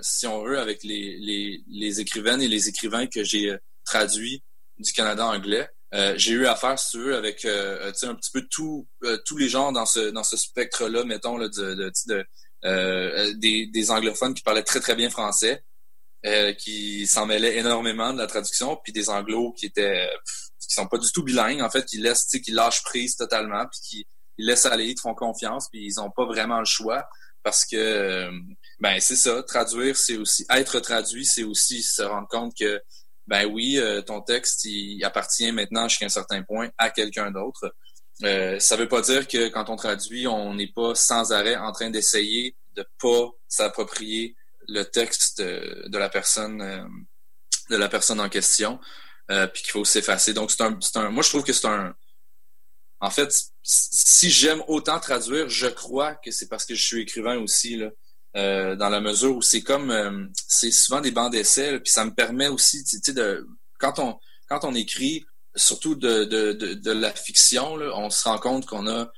si 0.01 0.27
on 0.27 0.43
veut 0.43 0.59
avec 0.59 0.83
les, 0.83 1.17
les 1.19 1.63
les 1.69 2.01
écrivaines 2.01 2.43
et 2.43 2.49
les 2.49 2.69
écrivains 2.69 3.07
que 3.07 3.23
j'ai 3.23 3.57
traduits 3.85 4.43
du 4.79 4.93
Canada 4.93 5.25
anglais, 5.25 5.69
euh, 5.95 6.15
j'ai 6.17 6.33
eu 6.33 6.47
affaire, 6.47 6.79
si 6.79 6.91
tu 6.91 6.99
veux, 6.99 7.17
avec 7.17 7.45
euh, 7.45 7.93
un 8.03 8.15
petit 8.15 8.31
peu 8.31 8.43
tout, 8.51 8.87
euh, 9.05 9.17
tous 9.25 9.39
les 9.39 9.49
genres 9.49 9.73
dans 9.73 9.87
ce 9.87 10.11
dans 10.11 10.23
ce 10.25 10.37
spectre-là, 10.37 11.05
mettons, 11.05 11.39
là, 11.39 11.49
de, 11.49 11.75
de, 11.75 13.33
des, 13.35 13.67
des 13.67 13.91
anglophones 13.91 14.35
qui 14.35 14.43
parlaient 14.43 14.63
très 14.63 14.81
très 14.81 14.95
bien 14.95 15.09
français, 15.09 15.65
qui 16.59 17.07
s'en 17.07 17.25
mêlaient 17.25 17.57
énormément 17.57 18.13
de 18.13 18.19
la 18.19 18.27
traduction, 18.27 18.77
puis 18.83 18.93
des 18.93 19.09
anglos 19.09 19.53
qui 19.53 19.67
étaient 19.67 20.09
qui 20.61 20.75
sont 20.75 20.87
pas 20.87 20.99
du 20.99 21.11
tout 21.11 21.23
bilingues 21.23 21.63
en 21.63 21.71
fait, 21.71 21.87
qui 21.87 21.99
laissent, 21.99 22.27
qui 22.27 22.51
lâchent 22.51 22.83
prise 22.83 23.17
totalement, 23.17 23.65
puis 23.67 23.81
qui 23.81 24.07
ils 24.37 24.47
laissent 24.47 24.67
aller, 24.67 24.87
ils 24.89 24.95
te 24.95 25.01
font 25.01 25.15
confiance, 25.15 25.69
puis 25.71 25.85
ils 25.85 26.01
ont 26.01 26.11
pas 26.11 26.27
vraiment 26.27 26.59
le 26.59 26.65
choix 26.67 27.09
parce 27.43 27.65
que 27.65 28.31
ben 28.79 29.01
c'est 29.01 29.17
ça, 29.17 29.43
traduire 29.43 29.97
c'est 29.97 30.19
aussi 30.19 30.45
être 30.51 30.81
traduit, 30.81 31.25
c'est 31.25 31.45
aussi 31.45 31.83
se 31.83 32.03
rendre 32.03 32.29
compte 32.29 32.53
que 32.59 32.83
ben 33.29 33.45
oui, 33.45 33.79
euh, 33.79 34.01
ton 34.01 34.23
texte 34.23 34.65
il 34.65 35.05
appartient 35.05 35.53
maintenant 35.53 35.87
jusqu'à 35.87 36.07
un 36.07 36.11
certain 36.11 36.43
point 36.43 36.71
à 36.79 36.91
quelqu'un 36.91 37.31
d'autre. 37.31 37.75
Euh, 38.25 38.59
ça 38.59 38.77
veut 38.77 38.89
pas 38.89 39.03
dire 39.03 39.29
que 39.29 39.49
quand 39.49 39.69
on 39.69 39.77
traduit, 39.77 40.27
on 40.27 40.55
n'est 40.55 40.73
pas 40.73 40.95
sans 40.95 41.33
arrêt 41.33 41.57
en 41.57 41.71
train 41.73 41.91
d'essayer 41.91 42.57
de 42.75 42.85
pas 43.01 43.31
s'approprier 43.47 44.35
le 44.67 44.83
texte 44.83 45.41
de, 45.41 45.99
la 45.99 46.09
personne 46.09 46.63
euh, 46.63 46.83
de 47.71 47.77
la 47.77 47.89
personne 47.89 48.19
en 48.19 48.31
question, 48.31 48.81
euh, 49.31 49.47
puis 49.47 49.63
qu'il 49.63 49.73
faut 49.73 49.85
s'effacer. 49.85 50.33
Donc 50.33 50.51
c'est 50.51 50.63
un, 50.63 50.79
un, 50.95 51.11
moi 51.11 51.23
je 51.23 51.29
trouve 51.29 51.45
que 51.45 51.53
c'est 51.53 51.69
un 51.69 51.95
en 53.01 53.11
fait, 53.11 53.33
si 53.63 54.29
j'aime 54.29 54.63
autant 54.67 54.99
traduire, 54.99 55.49
je 55.49 55.69
crois 55.69 56.17
que 56.17 56.33
c'est 56.33 56.49
parce 56.49 56.65
que 56.65 56.75
je 56.75 56.85
suis 56.85 57.03
écrivain 57.03 57.39
aussi, 57.39 57.77
là, 57.77 57.91
euh, 58.37 58.77
dans 58.77 58.89
la 58.89 59.01
mesure 59.01 59.37
où 59.37 59.43
c'est 59.43 59.63
comme, 59.63 59.91
euh, 59.91 60.27
c'est 60.47 60.71
souvent 60.71 61.01
des 61.01 61.11
bancs 61.11 61.33
d'essai, 61.33 61.81
puis 61.81 61.91
ça 61.91 62.05
me 62.05 62.13
permet 62.15 62.49
aussi, 62.49 62.85
tu 62.85 62.99
sais, 63.03 63.13
de, 63.13 63.47
quand 63.79 63.99
on, 63.99 64.19
quand 64.49 64.65
on 64.65 64.75
écrit, 64.75 65.25
surtout 65.57 65.95
de, 65.95 66.25
de, 66.25 66.53
de, 66.53 66.93
la 66.93 67.13
fiction, 67.13 67.77
là, 67.77 67.93
on 67.97 68.11
se 68.11 68.29
rend 68.29 68.39
compte 68.39 68.67
qu'on 68.67 68.87
a, 68.87 69.11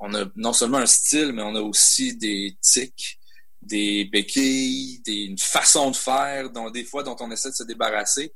on 0.00 0.14
a 0.14 0.24
non 0.36 0.52
seulement 0.52 0.78
un 0.78 0.86
style, 0.86 1.32
mais 1.32 1.42
on 1.42 1.54
a 1.54 1.60
aussi 1.60 2.16
des 2.16 2.56
tics, 2.60 3.18
des 3.62 4.04
béquilles, 4.04 5.00
des, 5.04 5.24
une 5.24 5.38
façon 5.38 5.90
de 5.90 5.96
faire, 5.96 6.50
dont 6.50 6.70
des 6.70 6.84
fois 6.84 7.02
dont 7.02 7.16
on 7.20 7.30
essaie 7.30 7.50
de 7.50 7.54
se 7.54 7.64
débarrasser. 7.64 8.34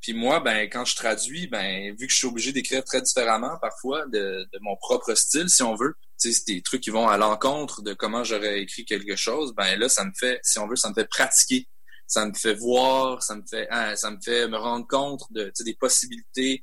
Puis 0.00 0.14
moi, 0.14 0.40
ben, 0.40 0.68
quand 0.70 0.84
je 0.84 0.96
traduis, 0.96 1.46
ben, 1.46 1.94
vu 1.96 2.06
que 2.06 2.12
je 2.12 2.18
suis 2.18 2.26
obligé 2.26 2.52
d'écrire 2.52 2.84
très 2.84 3.02
différemment 3.02 3.58
parfois 3.60 4.06
de, 4.06 4.46
de, 4.52 4.58
mon 4.60 4.76
propre 4.76 5.14
style, 5.14 5.48
si 5.48 5.62
on 5.62 5.74
veut, 5.74 5.94
c'est 6.20 6.46
des 6.46 6.62
trucs 6.62 6.82
qui 6.82 6.90
vont 6.90 7.08
à 7.08 7.16
l'encontre 7.16 7.82
de 7.82 7.94
comment 7.94 8.24
j'aurais 8.24 8.60
écrit 8.60 8.84
quelque 8.84 9.16
chose, 9.16 9.54
ben 9.54 9.78
là, 9.78 9.88
ça 9.88 10.04
me 10.04 10.12
fait, 10.18 10.38
si 10.42 10.58
on 10.58 10.68
veut, 10.68 10.76
ça 10.76 10.90
me 10.90 10.94
fait 10.94 11.08
pratiquer. 11.08 11.68
Ça 12.06 12.26
me 12.26 12.34
fait 12.34 12.54
voir, 12.54 13.22
ça 13.22 13.36
me 13.36 13.42
fait, 13.48 13.68
hein, 13.70 13.94
ça 13.94 14.10
me 14.10 14.18
fait 14.20 14.48
me 14.48 14.56
rendre 14.56 14.84
compte 14.88 15.22
de, 15.30 15.52
des 15.60 15.74
possibilités 15.74 16.60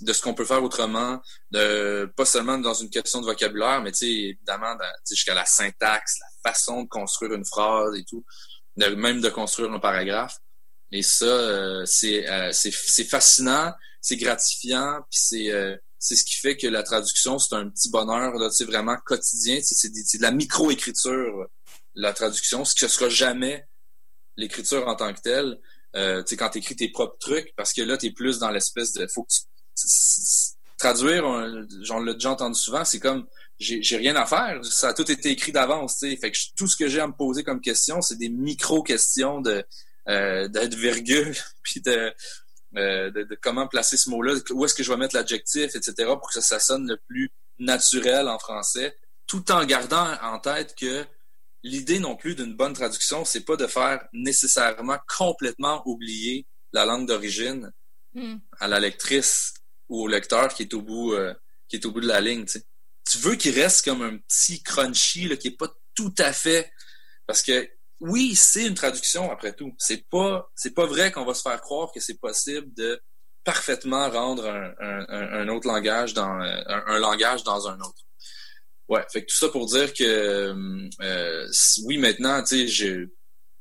de 0.00 0.12
ce 0.12 0.22
qu'on 0.22 0.32
peut 0.32 0.46
faire 0.46 0.62
autrement, 0.62 1.20
de 1.50 2.10
pas 2.16 2.24
seulement 2.24 2.58
dans 2.58 2.74
une 2.74 2.88
question 2.88 3.20
de 3.20 3.26
vocabulaire, 3.26 3.82
mais 3.82 3.90
évidemment 4.00 4.74
jusqu'à 5.08 5.34
la 5.34 5.44
syntaxe, 5.44 6.18
la 6.20 6.50
façon 6.50 6.82
de 6.82 6.88
construire 6.88 7.34
une 7.34 7.44
phrase 7.44 7.94
et 7.94 8.04
tout, 8.04 8.24
même 8.76 9.20
de 9.20 9.28
construire 9.28 9.70
un 9.72 9.80
paragraphe. 9.80 10.36
Et 10.92 11.02
ça, 11.02 11.24
euh, 11.24 11.84
euh, 12.04 12.52
c'est 12.52 13.04
fascinant, 13.04 13.74
c'est 14.00 14.16
gratifiant, 14.16 15.00
puis 15.10 15.20
c'est 15.20 15.50
euh, 15.50 15.76
c'est 16.06 16.14
ce 16.14 16.24
qui 16.24 16.36
fait 16.36 16.56
que 16.56 16.68
la 16.68 16.84
traduction, 16.84 17.36
c'est 17.40 17.56
un 17.56 17.68
petit 17.68 17.90
bonheur 17.90 18.34
là, 18.34 18.48
vraiment 18.64 18.96
quotidien. 19.04 19.58
C'est 19.60 19.88
de 19.88 20.22
la 20.22 20.30
micro-écriture, 20.30 21.48
la 21.96 22.12
traduction, 22.12 22.64
ce 22.64 22.76
que 22.76 22.86
sera 22.86 23.08
jamais 23.08 23.66
l'écriture 24.36 24.86
en 24.86 24.94
tant 24.94 25.12
que 25.12 25.20
telle. 25.20 25.58
Euh, 25.96 26.22
quand 26.38 26.50
tu 26.50 26.58
écris 26.58 26.76
tes 26.76 26.90
propres 26.90 27.18
trucs, 27.18 27.52
parce 27.56 27.72
que 27.72 27.82
là, 27.82 27.96
tu 27.96 28.06
es 28.06 28.10
plus 28.12 28.38
dans 28.38 28.50
l'espèce 28.50 28.92
de... 28.92 29.04
faut 29.08 29.24
que 29.24 29.32
tu, 29.32 29.86
Traduire, 30.78 31.24
j'en 31.80 32.00
l'ai 32.00 32.12
déjà 32.12 32.30
entendu 32.30 32.60
souvent, 32.60 32.84
c'est 32.84 33.00
comme 33.00 33.26
j'ai 33.58 33.96
rien 33.96 34.14
à 34.14 34.26
faire. 34.26 34.64
Ça 34.64 34.90
a 34.90 34.94
tout 34.94 35.10
été 35.10 35.30
écrit 35.30 35.50
d'avance. 35.50 35.98
Fait 35.98 36.30
que 36.30 36.38
tout 36.54 36.68
ce 36.68 36.76
que 36.76 36.86
j'ai 36.86 37.00
à 37.00 37.08
me 37.08 37.14
poser 37.14 37.42
comme 37.42 37.60
question, 37.62 38.00
c'est 38.00 38.16
des 38.16 38.28
micro-questions 38.28 39.40
de 39.40 39.64
euh, 40.08 40.46
d'être 40.46 40.74
virgule, 40.74 41.34
puis 41.62 41.82
euh, 42.76 43.10
de, 43.10 43.22
de, 43.22 43.38
comment 43.40 43.68
placer 43.68 43.96
ce 43.96 44.10
mot-là, 44.10 44.34
où 44.50 44.64
est-ce 44.64 44.74
que 44.74 44.82
je 44.82 44.90
vais 44.90 44.98
mettre 44.98 45.14
l'adjectif, 45.14 45.74
etc., 45.74 45.94
pour 46.06 46.30
que 46.30 46.40
ça, 46.40 46.58
sonne 46.58 46.88
le 46.88 46.96
plus 46.96 47.30
naturel 47.58 48.28
en 48.28 48.38
français, 48.38 48.96
tout 49.26 49.50
en 49.50 49.64
gardant 49.64 50.12
en 50.22 50.38
tête 50.40 50.74
que 50.74 51.06
l'idée 51.62 51.98
non 51.98 52.16
plus 52.16 52.34
d'une 52.34 52.54
bonne 52.54 52.74
traduction, 52.74 53.24
c'est 53.24 53.44
pas 53.44 53.56
de 53.56 53.66
faire 53.66 54.06
nécessairement 54.12 54.98
complètement 55.16 55.82
oublier 55.86 56.46
la 56.72 56.84
langue 56.84 57.08
d'origine 57.08 57.72
hmm. 58.14 58.36
à 58.58 58.68
la 58.68 58.80
lectrice 58.80 59.54
ou 59.88 60.02
au 60.02 60.08
lecteur 60.08 60.52
qui 60.52 60.64
est 60.64 60.74
au 60.74 60.82
bout, 60.82 61.14
euh, 61.14 61.34
qui 61.68 61.76
est 61.76 61.86
au 61.86 61.92
bout 61.92 62.00
de 62.00 62.08
la 62.08 62.20
ligne. 62.20 62.44
Tu 62.44 63.18
veux 63.18 63.36
qu'il 63.36 63.54
reste 63.54 63.84
comme 63.84 64.02
un 64.02 64.18
petit 64.18 64.62
crunchy 64.62 65.28
là, 65.28 65.36
qui 65.36 65.48
est 65.48 65.56
pas 65.56 65.72
tout 65.94 66.14
à 66.18 66.32
fait 66.32 66.70
parce 67.26 67.42
que 67.42 67.68
oui, 68.00 68.34
c'est 68.34 68.66
une 68.66 68.74
traduction 68.74 69.30
après 69.30 69.52
tout. 69.54 69.74
C'est 69.78 70.08
pas, 70.08 70.50
c'est 70.54 70.74
pas 70.74 70.86
vrai 70.86 71.10
qu'on 71.12 71.24
va 71.24 71.34
se 71.34 71.42
faire 71.42 71.60
croire 71.60 71.90
que 71.92 72.00
c'est 72.00 72.18
possible 72.18 72.72
de 72.74 73.00
parfaitement 73.44 74.10
rendre 74.10 74.46
un, 74.80 75.48
autre 75.48 75.68
langage 75.68 76.12
dans 76.14 76.28
un, 76.28 76.98
langage 76.98 77.44
dans 77.44 77.68
un 77.68 77.78
autre. 77.80 78.02
Ouais, 78.88 79.04
fait 79.12 79.22
que 79.22 79.26
tout 79.26 79.36
ça 79.36 79.48
pour 79.48 79.66
dire 79.66 79.92
que 79.94 80.52
euh, 81.02 81.48
oui, 81.84 81.98
maintenant, 81.98 82.42
tu 82.42 82.68
sais, 82.68 83.08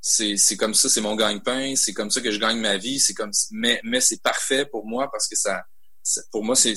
c'est, 0.02 0.38
c'est 0.38 0.58
comme 0.58 0.74
ça, 0.74 0.90
c'est 0.90 1.02
mon 1.02 1.16
gagne-pain, 1.16 1.76
c'est 1.76 1.94
comme 1.94 2.12
ça 2.12 2.22
que 2.22 2.32
je 2.32 2.40
gagne 2.40 2.60
ma 2.60 2.78
vie, 2.78 3.00
c'est 3.00 3.14
comme 3.14 3.32
mais 3.52 3.80
mais 3.84 4.02
c'est 4.02 4.22
parfait 4.22 4.66
pour 4.66 4.86
moi 4.86 5.10
parce 5.12 5.28
que 5.28 5.36
ça 5.36 5.64
pour 6.32 6.44
moi, 6.44 6.56
c'est 6.56 6.76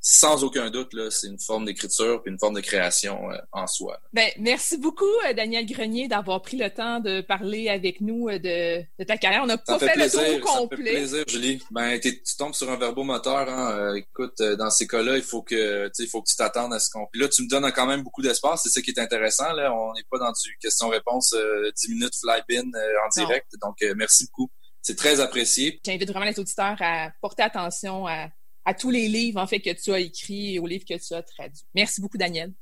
sans 0.00 0.44
aucun 0.44 0.68
doute, 0.68 0.94
c'est 1.10 1.28
une 1.28 1.38
forme 1.38 1.64
d'écriture 1.64 2.22
et 2.26 2.28
une 2.28 2.38
forme 2.38 2.54
de 2.54 2.60
création 2.60 3.30
euh, 3.30 3.36
en 3.52 3.66
soi. 3.66 3.98
Ben, 4.12 4.28
merci 4.38 4.76
beaucoup, 4.76 5.04
euh, 5.26 5.32
Daniel 5.32 5.64
Grenier, 5.64 6.08
d'avoir 6.08 6.42
pris 6.42 6.56
le 6.56 6.68
temps 6.70 7.00
de 7.00 7.20
parler 7.22 7.68
avec 7.68 8.00
nous 8.00 8.28
euh, 8.28 8.38
de, 8.38 8.84
de 8.98 9.04
ta 9.04 9.16
carrière. 9.16 9.42
On 9.42 9.46
n'a 9.46 9.58
pas 9.58 9.78
fait, 9.78 9.96
le 9.96 10.10
tour 10.10 10.40
complet. 10.40 10.92
Ça 10.92 11.00
fait 11.00 11.22
plaisir, 11.22 11.24
Julie. 11.28 11.62
Ben, 11.70 11.98
tu 11.98 12.20
tombes 12.36 12.54
sur 12.54 12.70
un 12.70 12.76
verbomoteur. 12.76 13.48
Hein. 13.48 13.94
écoute, 13.94 14.42
dans 14.42 14.70
ces 14.70 14.86
cas-là, 14.86 15.16
il 15.16 15.22
faut 15.22 15.42
que 15.42 15.90
il 15.98 16.08
faut 16.08 16.20
que 16.20 16.28
tu 16.28 16.36
t'attendes 16.36 16.74
à 16.74 16.78
ce 16.78 16.90
qu'on. 16.90 17.06
Puis 17.10 17.20
là, 17.20 17.28
tu 17.28 17.42
me 17.42 17.48
donnes 17.48 17.70
quand 17.72 17.86
même 17.86 18.02
beaucoup 18.02 18.22
d'espace. 18.22 18.62
C'est 18.64 18.70
ça 18.70 18.82
qui 18.82 18.90
est 18.90 18.98
intéressant. 18.98 19.52
Là, 19.52 19.72
on 19.74 19.92
n'est 19.94 20.04
pas 20.10 20.18
dans 20.18 20.32
du 20.32 20.56
question-réponse 20.60 21.34
10 21.76 21.88
minutes 21.90 22.16
fly-bin 22.20 22.68
en 22.68 23.08
direct. 23.14 23.52
Donc, 23.62 23.76
merci 23.96 24.26
beaucoup. 24.26 24.50
C'est 24.82 24.96
très 24.96 25.20
apprécié. 25.20 25.80
J'invite 25.86 26.10
vraiment 26.10 26.26
les 26.26 26.38
auditeurs 26.38 26.76
à 26.80 27.12
porter 27.20 27.44
attention 27.44 28.06
à 28.06 28.28
à 28.64 28.74
tous 28.74 28.90
les 28.90 29.08
livres 29.08 29.40
en 29.40 29.46
fait 29.46 29.60
que 29.60 29.70
tu 29.70 29.92
as 29.92 30.00
écrits 30.00 30.54
et 30.54 30.58
aux 30.58 30.66
livres 30.66 30.84
que 30.88 30.98
tu 30.98 31.14
as 31.14 31.22
traduits. 31.22 31.64
Merci 31.74 32.00
beaucoup, 32.00 32.18
Daniel. 32.18 32.52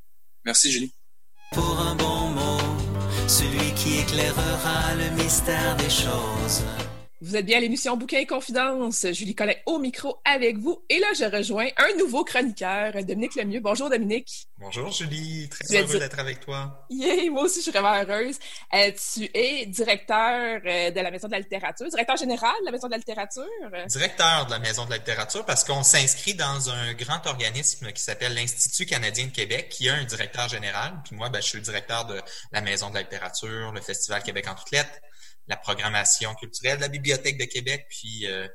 Merci, 0.45 0.71
Julie. 0.71 0.93
Pour 1.53 1.81
un 1.81 1.95
bon 1.97 2.29
mot, 2.29 3.29
celui 3.29 3.75
qui 3.75 3.99
éclairera 3.99 4.95
le 4.95 5.23
mystère 5.23 5.77
des 5.77 5.91
choses. 5.91 6.63
Vous 7.23 7.37
êtes 7.37 7.45
bien 7.45 7.59
à 7.59 7.61
l'émission 7.61 7.99
Bouquin 7.99 8.21
et 8.21 8.27
Confidence. 8.27 9.05
Julie 9.13 9.35
Collet 9.35 9.63
au 9.67 9.79
micro 9.79 10.23
avec 10.25 10.57
vous. 10.57 10.83
Et 10.89 10.99
là, 11.01 11.09
je 11.15 11.25
rejoins 11.25 11.69
un 11.77 11.95
nouveau 11.99 12.25
chroniqueur, 12.25 12.95
Dominique 13.05 13.35
Lemieux. 13.35 13.61
Bonjour, 13.61 13.91
Dominique. 13.91 14.49
Bonjour, 14.57 14.91
Julie. 14.91 15.47
Très 15.51 15.83
heureux 15.83 15.99
d'être 15.99 16.19
avec 16.19 16.41
toi. 16.41 16.87
Yeah, 16.89 17.31
moi 17.31 17.43
aussi, 17.43 17.57
je 17.57 17.65
suis 17.65 17.73
vraiment 17.73 17.93
heureuse. 17.93 18.39
Euh, 18.73 18.91
tu 19.13 19.29
es 19.35 19.67
directeur 19.67 20.63
euh, 20.65 20.91
de 20.91 20.99
la 20.99 21.11
Maison 21.11 21.27
de 21.27 21.33
la 21.33 21.41
littérature, 21.41 21.91
directeur 21.91 22.17
général 22.17 22.55
de 22.63 22.65
la 22.65 22.73
Maison 22.73 22.87
de 22.87 22.93
la 22.93 22.99
littérature? 22.99 23.45
Directeur 23.87 24.47
de 24.47 24.53
la 24.53 24.59
Maison 24.59 24.87
de 24.87 24.91
la 24.91 24.97
littérature 24.97 25.45
parce 25.45 25.63
qu'on 25.63 25.83
s'inscrit 25.83 26.33
dans 26.33 26.71
un 26.71 26.95
grand 26.95 27.27
organisme 27.27 27.93
qui 27.93 28.03
s'appelle 28.03 28.33
l'Institut 28.33 28.87
canadien 28.87 29.27
de 29.27 29.33
Québec, 29.33 29.69
qui 29.69 29.91
a 29.91 29.95
un 29.95 30.05
directeur 30.05 30.49
général. 30.49 30.95
Puis 31.05 31.17
moi, 31.17 31.29
ben, 31.29 31.43
je 31.43 31.49
suis 31.49 31.59
le 31.59 31.65
directeur 31.65 32.07
de 32.07 32.19
la 32.51 32.63
Maison 32.63 32.89
de 32.89 32.95
la 32.95 33.03
littérature, 33.03 33.73
le 33.73 33.81
Festival 33.83 34.23
Québec 34.23 34.47
en 34.49 34.55
toutes 34.55 34.71
lettres 34.71 35.03
la 35.51 35.57
programmation 35.57 36.35
culturelle 36.37 36.77
de 36.77 36.83
la 36.83 36.89
Bibliothèque 36.89 37.37
de 37.37 37.45
Québec, 37.45 37.87
puis 37.91 38.27
euh, 38.27 38.49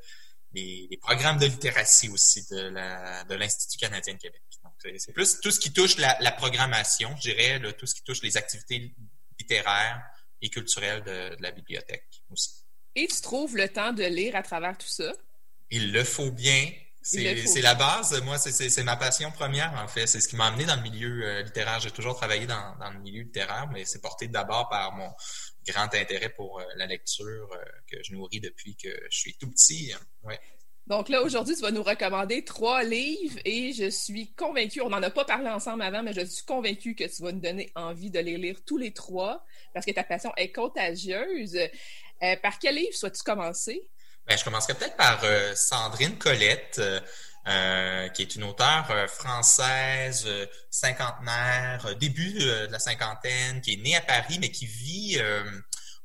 les, 0.52 0.98
programmes 1.00 1.38
de 1.38 1.46
littératie 1.46 2.08
aussi 2.08 2.44
de 2.50 3.34
l'Institut 3.34 3.78
canadien 3.78 4.14
de 4.14 4.18
Québec. 4.18 4.42
Donc, 4.64 4.72
c'est 4.98 5.12
plus 5.12 5.40
tout 5.40 5.50
ce 5.50 5.60
qui 5.60 5.72
touche 5.72 5.98
la, 5.98 6.32
programmation, 6.32 7.14
je 7.16 7.30
dirais, 7.30 7.60
tout 7.74 7.86
ce 7.86 7.94
qui 7.94 8.02
touche 8.02 8.22
les 8.22 8.36
activités 8.36 8.94
littéraires 9.38 10.02
et 10.40 10.48
culturelles 10.48 11.04
de, 11.04 11.36
la 11.40 11.50
bibliothèque 11.50 12.08
aussi. 12.30 12.64
Et 12.94 13.06
tu 13.06 13.20
trouves 13.20 13.56
le 13.56 13.68
temps 13.68 13.92
de 13.92 14.04
lire 14.04 14.34
à 14.34 14.42
travers 14.42 14.76
tout 14.76 14.88
ça? 14.88 15.12
Il 15.70 15.92
le 15.92 16.02
faut 16.02 16.30
bien. 16.30 16.72
C'est 17.06 17.62
la 17.62 17.74
base. 17.76 18.20
Moi, 18.24 18.36
c'est 18.38 18.82
ma 18.82 18.96
passion 18.96 19.30
première, 19.30 19.72
en 19.74 19.86
fait. 19.86 20.08
C'est 20.08 20.20
ce 20.20 20.26
qui 20.26 20.34
m'a 20.34 20.46
amené 20.46 20.64
dans 20.64 20.74
le 20.74 20.82
milieu 20.82 21.24
euh, 21.24 21.42
littéraire. 21.42 21.78
J'ai 21.78 21.92
toujours 21.92 22.16
travaillé 22.16 22.46
dans, 22.46 22.76
dans, 22.80 22.90
le 22.90 22.98
milieu 22.98 23.22
littéraire, 23.22 23.68
mais 23.72 23.84
c'est 23.84 24.00
porté 24.00 24.26
d'abord 24.26 24.68
par 24.68 24.92
mon, 24.92 25.08
grand 25.68 25.94
intérêt 25.94 26.30
pour 26.30 26.58
euh, 26.58 26.64
la 26.74 26.86
lecture 26.86 27.48
euh, 27.52 27.64
que 27.90 28.02
je 28.02 28.12
nourris 28.12 28.40
depuis 28.40 28.76
que 28.76 28.88
je 29.08 29.18
suis 29.18 29.36
tout 29.36 29.48
petit. 29.48 29.94
Ouais. 30.24 30.40
Donc 30.88 31.08
là, 31.08 31.22
aujourd'hui, 31.22 31.54
tu 31.54 31.62
vas 31.62 31.70
nous 31.70 31.82
recommander 31.82 32.44
trois 32.44 32.82
livres 32.82 33.38
et 33.44 33.72
je 33.72 33.88
suis 33.88 34.32
convaincue, 34.34 34.80
on 34.80 34.88
n'en 34.88 35.02
a 35.02 35.10
pas 35.10 35.24
parlé 35.24 35.48
ensemble 35.48 35.82
avant, 35.82 36.02
mais 36.02 36.12
je 36.12 36.24
suis 36.24 36.44
convaincue 36.44 36.94
que 36.96 37.04
tu 37.04 37.22
vas 37.22 37.32
nous 37.32 37.40
donner 37.40 37.70
envie 37.76 38.10
de 38.10 38.20
les 38.20 38.36
lire 38.36 38.60
tous 38.64 38.78
les 38.78 38.92
trois 38.92 39.44
parce 39.74 39.86
que 39.86 39.92
ta 39.92 40.04
passion 40.04 40.32
est 40.36 40.52
contagieuse. 40.52 41.58
Par 42.40 42.58
quel 42.60 42.76
livre 42.76 42.94
souhaites-tu 42.94 43.24
commencer? 43.24 43.88
Ben, 44.26 44.36
je 44.36 44.44
commencerai 44.44 44.74
peut-être 44.74 44.96
par 44.96 45.20
Sandrine 45.54 46.18
Colette. 46.18 46.80
qui 48.14 48.22
est 48.22 48.34
une 48.34 48.44
auteure 48.44 49.08
française, 49.08 50.28
cinquantenaire, 50.70 51.94
début 51.96 52.32
de 52.32 52.66
la 52.70 52.78
cinquantaine, 52.80 53.60
qui 53.60 53.74
est 53.74 53.76
née 53.76 53.96
à 53.96 54.00
Paris, 54.00 54.38
mais 54.40 54.50
qui 54.50 54.66
vit 54.66 55.20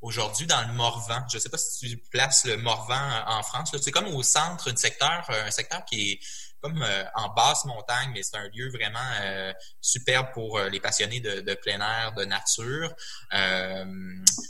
aujourd'hui 0.01 0.45
dans 0.45 0.61
le 0.61 0.73
Morvan. 0.73 1.25
Je 1.31 1.37
ne 1.37 1.41
sais 1.41 1.49
pas 1.49 1.57
si 1.57 1.89
tu 1.89 1.97
places 1.97 2.45
le 2.45 2.57
Morvan 2.57 3.23
en 3.25 3.41
France. 3.41 3.75
C'est 3.81 3.91
comme 3.91 4.07
au 4.07 4.21
centre, 4.21 4.71
un 4.71 4.75
secteur, 4.75 5.25
un 5.29 5.51
secteur 5.51 5.83
qui 5.85 6.11
est 6.11 6.19
comme 6.61 6.81
euh, 6.81 7.03
en 7.15 7.29
basse 7.29 7.65
montagne, 7.65 8.11
mais 8.13 8.23
c'est 8.23 8.37
un 8.37 8.47
lieu 8.49 8.69
vraiment 8.69 8.99
euh, 9.21 9.51
superbe 9.81 10.27
pour 10.33 10.57
euh, 10.57 10.69
les 10.69 10.79
passionnés 10.79 11.19
de, 11.19 11.53
plein 11.55 11.79
air, 11.79 12.13
de 12.13 12.23
nature. 12.23 12.93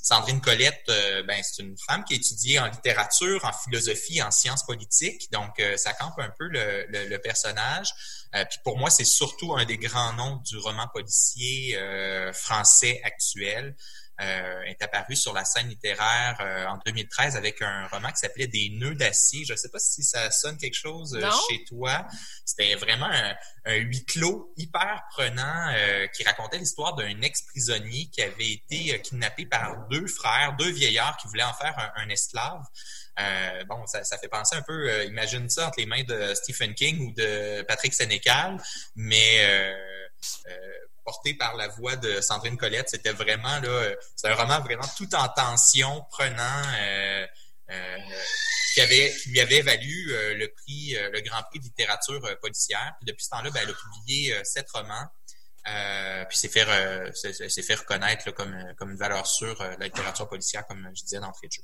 Sandrine 0.04 0.42
Colette, 0.42 0.92
ben, 1.26 1.42
c'est 1.42 1.64
une 1.64 1.76
femme 1.78 2.04
qui 2.04 2.16
étudie 2.16 2.60
en 2.60 2.68
littérature, 2.68 3.44
en 3.46 3.54
philosophie, 3.54 4.22
en 4.22 4.32
sciences 4.32 4.66
politiques, 4.66 5.32
donc 5.32 5.62
ça 5.78 5.94
campe 5.94 6.20
un 6.20 6.30
peu 6.38 6.48
le, 6.48 6.86
le, 6.90 7.08
le 7.08 7.18
personnage. 7.20 7.94
puis 8.32 8.60
pour 8.64 8.78
moi, 8.78 8.90
c'est 8.90 9.06
surtout 9.06 9.56
un 9.56 9.66
des 9.66 9.78
grands 9.78 10.14
noms 10.14 10.38
du 10.38 10.58
roman 10.58 10.88
policier 10.88 11.80
français 12.34 13.02
actuel. 13.04 13.76
Euh, 14.22 14.62
est 14.64 14.80
apparu 14.84 15.16
sur 15.16 15.34
la 15.34 15.44
scène 15.46 15.68
littéraire 15.68 16.38
euh, 16.42 16.68
en 16.68 16.78
2013 16.86 17.36
avec 17.36 17.60
un 17.62 17.88
roman 17.88 18.10
qui 18.10 18.18
s'appelait 18.18 18.46
Des 18.46 18.70
nœuds 18.70 18.94
d'acier. 18.94 19.46
Je 19.46 19.54
ne 19.54 19.58
sais 19.58 19.70
pas 19.70 19.80
si 19.80 20.04
ça 20.04 20.30
sonne 20.30 20.58
quelque 20.58 20.76
chose 20.76 21.16
euh, 21.16 21.28
chez 21.50 21.64
toi. 21.64 22.06
C'était 22.46 22.76
vraiment 22.76 23.10
un, 23.66 23.74
huis 23.74 24.06
clos 24.06 24.54
hyper 24.58 25.02
prenant 25.12 25.74
qui 26.14 26.24
racontait 26.24 26.58
l'histoire 26.58 26.96
d'un 26.96 27.22
ex-prisonnier 27.22 28.10
qui 28.12 28.22
avait 28.22 28.52
été 28.52 29.00
kidnappé 29.02 29.46
par 29.46 29.88
deux 29.90 30.08
frères, 30.08 30.56
deux 30.58 30.72
vieillards 30.72 31.16
qui 31.18 31.28
voulaient 31.28 31.44
en 31.44 31.54
faire 31.54 31.92
un, 31.96 32.10
esclave. 32.10 32.62
bon, 33.68 33.86
ça, 33.86 34.04
ça, 34.04 34.18
fait 34.18 34.28
penser 34.28 34.56
un 34.56 34.64
peu, 34.64 35.06
imagine 35.06 35.48
ça 35.50 35.68
entre 35.68 35.80
les 35.80 35.86
mains 35.86 36.04
de 36.04 36.34
Stephen 36.34 36.74
King 36.74 37.08
ou 37.08 37.14
de 37.14 37.62
Patrick 37.64 37.94
Sénécal, 37.94 38.58
mais 38.96 39.76
par 41.38 41.56
la 41.56 41.68
voix 41.68 41.96
de 41.96 42.22
Sandrine 42.22 42.58
Colette. 42.58 42.90
C'était 42.90 43.12
vraiment 43.12 43.60
là, 43.60 43.92
c'est 44.16 44.28
un 44.28 44.36
roman 44.36 44.60
vraiment 44.62 44.88
tout 44.98 45.14
en 45.16 45.28
tension, 45.30 46.06
prenant, 46.10 46.62
euh, 46.80 47.26
euh, 47.72 47.98
qui 48.74 48.82
lui 49.30 49.40
avait 49.40 49.62
valu 49.62 50.12
euh, 50.12 50.36
le 50.36 50.48
prix, 50.50 50.96
le 51.12 51.22
Grand 51.22 51.44
Prix 51.44 51.60
de 51.60 51.66
littérature 51.66 52.22
policière. 52.42 52.94
Puis 53.00 53.06
depuis 53.06 53.24
ce 53.24 53.30
temps-là, 53.30 53.50
ben, 53.52 53.62
elle 53.64 53.70
a 53.70 53.74
publié 53.74 54.36
sept 54.44 54.70
romans. 54.72 55.08
puis 56.30 56.38
c'est 56.38 56.52
fait, 56.52 56.66
fait 57.64 57.76
reconnaître 57.76 58.32
comme, 58.32 58.56
comme 58.78 58.92
une 58.92 58.98
valeur 58.98 59.28
sûre 59.28 59.62
la 59.80 59.86
littérature 59.86 60.28
policière, 60.28 60.66
comme 60.68 60.90
je 60.96 61.04
disais 61.04 61.20
d'entrée 61.20 61.48
de 61.48 61.54
jeu. 61.54 61.64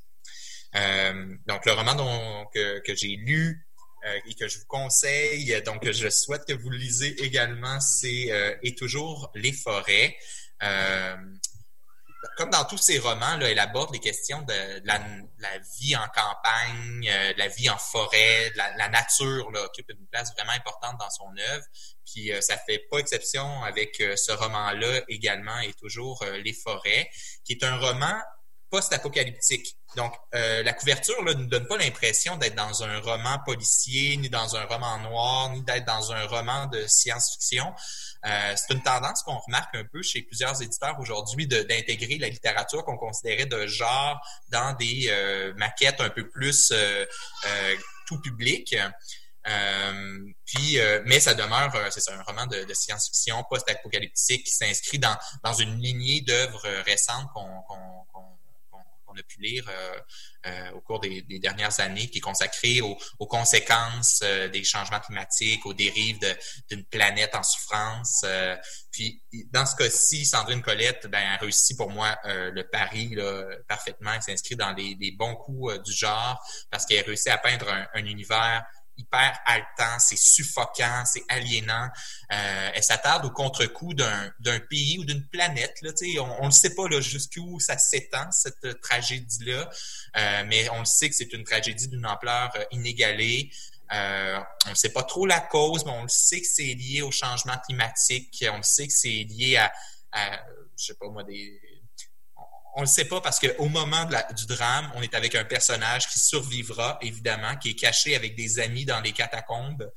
donc 1.47 1.65
le 1.65 1.71
roman 1.71 1.95
dont, 1.95 2.45
que, 2.53 2.95
j'ai 2.95 3.15
lu 3.15 3.66
euh, 3.66 3.66
et 4.27 4.33
que 4.33 4.47
je 4.47 4.59
vous 4.59 4.65
conseille, 4.65 5.61
donc 5.63 5.89
je 5.89 6.09
souhaite 6.09 6.45
que 6.45 6.53
vous 6.53 6.69
le 6.69 6.77
lisez 6.77 7.23
également, 7.23 7.79
c'est 7.79 8.31
euh, 8.31 8.55
Et 8.63 8.75
toujours 8.75 9.31
les 9.35 9.53
forêts. 9.53 10.17
Euh, 10.63 11.15
comme 12.35 12.49
dans 12.49 12.65
tous 12.65 12.77
ces 12.77 12.97
romans, 12.97 13.37
là, 13.37 13.49
elle 13.49 13.59
aborde 13.59 13.93
les 13.93 13.99
questions 13.99 14.41
de, 14.41 14.81
la, 14.85 14.99
vie 15.79 15.95
en 15.95 16.07
campagne, 16.07 17.03
de 17.03 17.37
la 17.37 17.47
vie 17.47 17.69
en 17.69 17.77
forêt, 17.77 18.51
la, 18.55 18.75
la, 18.75 18.89
nature 18.89 19.51
là, 19.51 19.63
occupe 19.63 19.89
une 19.89 20.05
place 20.07 20.33
vraiment 20.33 20.51
importante 20.51 20.97
dans 20.99 21.09
son 21.09 21.31
œuvre. 21.51 21.63
Puis 22.05 22.31
ça 22.41 22.57
fait 22.57 22.83
pas 22.89 22.97
exception 22.97 23.63
avec 23.63 23.95
ce 23.97 24.31
roman-là 24.31 25.01
également 25.09 25.59
et 25.59 25.73
toujours 25.73 26.23
Les 26.43 26.53
forêts, 26.53 27.09
qui 27.45 27.53
est 27.53 27.63
un 27.63 27.77
roman 27.77 28.19
post-apocalyptique. 28.69 29.76
Donc, 29.95 30.13
euh, 30.35 30.63
la 30.63 30.73
couverture 30.73 31.23
ne 31.23 31.33
donne 31.33 31.65
pas 31.65 31.77
l'impression 31.77 32.35
d'être 32.37 32.55
dans 32.55 32.83
un 32.83 32.99
roman 32.99 33.39
policier, 33.45 34.17
ni 34.17 34.29
dans 34.29 34.55
un 34.55 34.65
roman 34.65 34.99
noir, 34.99 35.49
ni 35.51 35.63
d'être 35.63 35.85
dans 35.85 36.11
un 36.11 36.25
roman 36.27 36.67
de 36.67 36.85
science-fiction. 36.87 37.73
Euh, 38.25 38.53
c'est 38.55 38.73
une 38.73 38.83
tendance 38.83 39.23
qu'on 39.23 39.37
remarque 39.37 39.73
un 39.75 39.85
peu 39.85 40.01
chez 40.03 40.21
plusieurs 40.23 40.61
éditeurs 40.61 40.99
aujourd'hui 40.99 41.47
d'intégrer 41.47 42.17
la 42.17 42.27
littérature 42.27 42.83
qu'on 42.83 42.97
considérait 42.97 43.45
de 43.45 43.65
genre 43.67 44.19
dans 44.49 44.73
des 44.73 45.07
euh, 45.09 45.53
maquettes 45.55 46.01
un 46.01 46.09
peu 46.09 46.27
plus 46.27 46.73
tout 48.07 48.19
public. 48.21 48.75
puis, 50.45 50.79
mais 51.05 51.19
ça 51.21 51.33
demeure, 51.33 51.71
c'est 51.91 52.11
un 52.11 52.21
roman 52.23 52.45
de, 52.45 52.73
science-fiction 52.73 53.43
post-apocalyptique 53.49 54.43
qui 54.43 54.51
s'inscrit 54.51 54.99
dans, 54.99 55.17
dans 55.43 55.53
une 55.53 55.79
lignée 55.81 56.21
d'œuvres 56.21 56.67
récentes 56.85 57.27
qu'on 57.33 58.06
a 59.19 59.23
pu 59.23 59.41
lire 59.41 59.65
euh, 59.69 59.99
euh, 60.47 60.71
au 60.71 60.81
cours 60.81 60.99
des, 60.99 61.21
dernières 61.39 61.79
années, 61.79 62.09
qui 62.09 62.19
est 62.19 62.21
consacré 62.21 62.81
aux, 62.81 62.97
conséquences 63.27 64.21
euh, 64.23 64.47
des 64.47 64.63
changements 64.63 64.99
climatiques, 64.99 65.65
aux 65.65 65.73
dérives 65.73 66.19
d'une 66.69 66.85
planète 66.85 67.35
en 67.35 67.43
souffrance. 67.43 68.25
puis, 68.91 69.21
dans 69.51 69.65
ce 69.65 69.75
cas-ci, 69.75 70.25
Sandrine 70.25 70.61
Colette, 70.61 71.07
ben, 71.07 71.23
a 71.33 71.37
réussi 71.37 71.75
pour 71.75 71.89
moi 71.89 72.17
le 72.25 72.63
pari 72.63 73.15
parfaitement. 73.67 74.13
Elle 74.13 74.21
s'inscrit 74.21 74.55
dans 74.55 74.73
les, 74.73 74.95
bons 75.17 75.35
coups 75.35 75.81
du 75.83 75.93
genre 75.93 76.41
parce 76.69 76.85
qu'elle 76.85 77.03
a 77.03 77.07
réussi 77.07 77.29
à 77.29 77.37
peindre 77.37 77.67
un 77.93 78.05
univers 78.05 78.63
hyper 78.97 79.39
haletant, 79.45 79.99
c'est 79.99 80.17
suffocant, 80.17 81.03
c'est 81.05 81.23
aliénant. 81.29 81.87
Euh, 82.31 82.71
elle 82.73 82.83
s'attarde 82.83 83.25
au 83.25 83.31
contre-coup 83.31 83.93
d'un 83.93 84.59
pays 84.69 84.97
ou 84.99 85.05
d'une 85.05 85.25
planète. 85.27 85.75
Là, 85.81 85.91
on 86.39 86.47
ne 86.47 86.51
sait 86.51 86.75
pas 86.75 86.83
jusqu'où 86.99 87.59
ça 87.59 87.77
s'étend, 87.77 88.31
cette 88.31 88.81
tragédie-là, 88.81 89.69
euh, 90.17 90.43
mais 90.47 90.69
on 90.69 90.79
le 90.79 90.85
sait 90.85 91.09
que 91.09 91.15
c'est 91.15 91.31
une 91.33 91.43
tragédie 91.43 91.87
d'une 91.87 92.05
ampleur 92.05 92.51
euh, 92.55 92.63
inégalée. 92.71 93.51
Euh, 93.93 94.39
on 94.65 94.71
ne 94.71 94.75
sait 94.75 94.91
pas 94.91 95.03
trop 95.03 95.25
la 95.25 95.39
cause, 95.39 95.85
mais 95.85 95.91
on 95.91 96.03
le 96.03 96.09
sait 96.09 96.41
que 96.41 96.47
c'est 96.47 96.73
lié 96.73 97.01
au 97.01 97.11
changement 97.11 97.57
climatique. 97.65 98.43
On 98.51 98.57
le 98.57 98.63
sait 98.63 98.87
que 98.87 98.93
c'est 98.93 99.23
lié 99.23 99.57
à, 99.57 99.71
à, 100.11 100.39
je 100.77 100.85
sais 100.85 100.95
pas 100.95 101.07
moi, 101.09 101.23
des, 101.23 101.59
on 102.77 102.81
ne 102.81 102.85
le 102.85 102.91
sait 102.91 103.05
pas 103.05 103.21
parce 103.21 103.39
qu'au 103.39 103.69
moment 103.69 104.05
du 104.05 104.45
drame, 104.45 104.91
on 104.93 105.01
est 105.01 105.15
avec 105.15 105.33
un 105.33 105.43
personnage 105.43 106.07
qui 106.09 106.19
survivra, 106.19 106.99
évidemment, 107.01 107.57
qui 107.57 107.71
est 107.71 107.75
caché 107.75 108.15
avec 108.15 108.35
des 108.35 108.59
amis 108.59 108.85
dans 108.85 109.01
les 109.01 109.13
catacombes. 109.13 109.91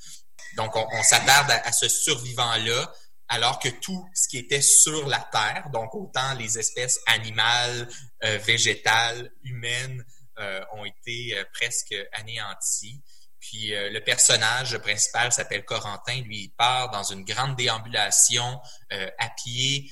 Donc, 0.56 0.74
on, 0.74 1.02
s'attarde 1.02 1.50
à, 1.50 1.72
ce 1.72 1.90
survivant-là, 1.90 2.90
alors 3.28 3.58
que 3.58 3.68
tout 3.68 4.08
ce 4.14 4.28
qui 4.28 4.38
était 4.38 4.62
sur 4.62 5.06
la 5.08 5.20
Terre, 5.30 5.68
donc 5.74 5.94
autant 5.94 6.32
les 6.38 6.58
espèces 6.58 6.98
animales, 7.06 7.86
euh, 8.24 8.38
végétales, 8.38 9.30
humaines, 9.44 10.02
euh, 10.38 10.64
ont 10.72 10.86
été 10.86 11.36
euh, 11.36 11.44
presque 11.52 11.94
anéanties. 12.12 13.02
Puis 13.40 13.72
le 13.72 13.98
personnage 14.00 14.76
principal 14.78 15.32
s'appelle 15.32 15.64
Corentin. 15.64 16.20
Lui, 16.20 16.44
il 16.44 16.50
part 16.50 16.90
dans 16.90 17.02
une 17.02 17.24
grande 17.24 17.56
déambulation 17.56 18.60
à 18.90 19.30
pied 19.30 19.90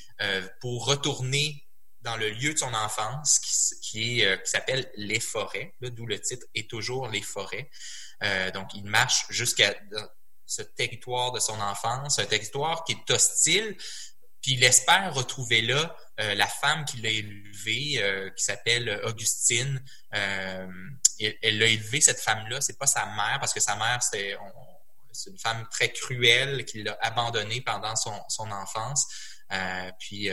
pour 0.61 0.85
retourner 0.85 1.67
dans 2.09 2.17
le 2.17 2.31
lieu 2.31 2.55
de 2.55 2.59
son 2.59 2.73
enfance 2.73 3.39
qui, 3.83 4.25
euh, 4.25 4.39
qui 4.39 4.51
s'appelle 4.51 4.91
Les 4.97 5.21
Forêts, 5.21 5.75
d'où 5.83 6.07
le 6.07 6.19
titre 6.19 6.47
est 6.55 6.69
toujours 6.69 7.09
Les 7.09 7.21
Forêts. 7.21 7.71
Euh, 8.23 8.51
donc, 8.51 8.73
il 8.75 8.85
marche 8.85 9.27
jusqu'à 9.29 9.75
ce 10.47 10.63
territoire 10.63 11.33
de 11.33 11.41
son 11.41 11.61
enfance, 11.61 12.19
un 12.19 12.25
territoire 12.25 12.85
qui 12.85 12.93
est 12.93 13.11
hostile, 13.11 13.77
puis 14.41 14.53
il 14.53 14.65
espère 14.65 15.13
retrouver 15.13 15.61
là 15.61 15.95
euh, 16.21 16.35
la 16.35 16.47
femme 16.47 16.87
qui 16.87 16.99
l'a 17.03 17.11
élevé, 17.11 18.33
qui 18.37 18.45
s'appelle 18.45 19.03
Augustine. 19.05 19.85
elle 20.11 20.69
l'a 21.43 21.67
élevé, 21.67 22.01
cette 22.01 22.21
femme-là, 22.21 22.63
c'est 22.63 22.79
pas 22.79 22.87
sa 22.87 23.05
mère, 23.05 23.37
parce 23.39 23.53
que 23.53 23.61
sa 23.61 23.77
mère, 23.77 24.03
c'est 24.03 24.35
une 25.27 25.39
femme 25.39 25.67
très 25.71 25.93
cruelle 25.93 26.65
qui 26.65 26.83
l'a 26.83 26.97
abandonnée 27.03 27.61
pendant 27.61 27.97
son, 27.97 28.19
son 28.31 28.51
enfance. 28.51 29.07
puis 29.99 30.31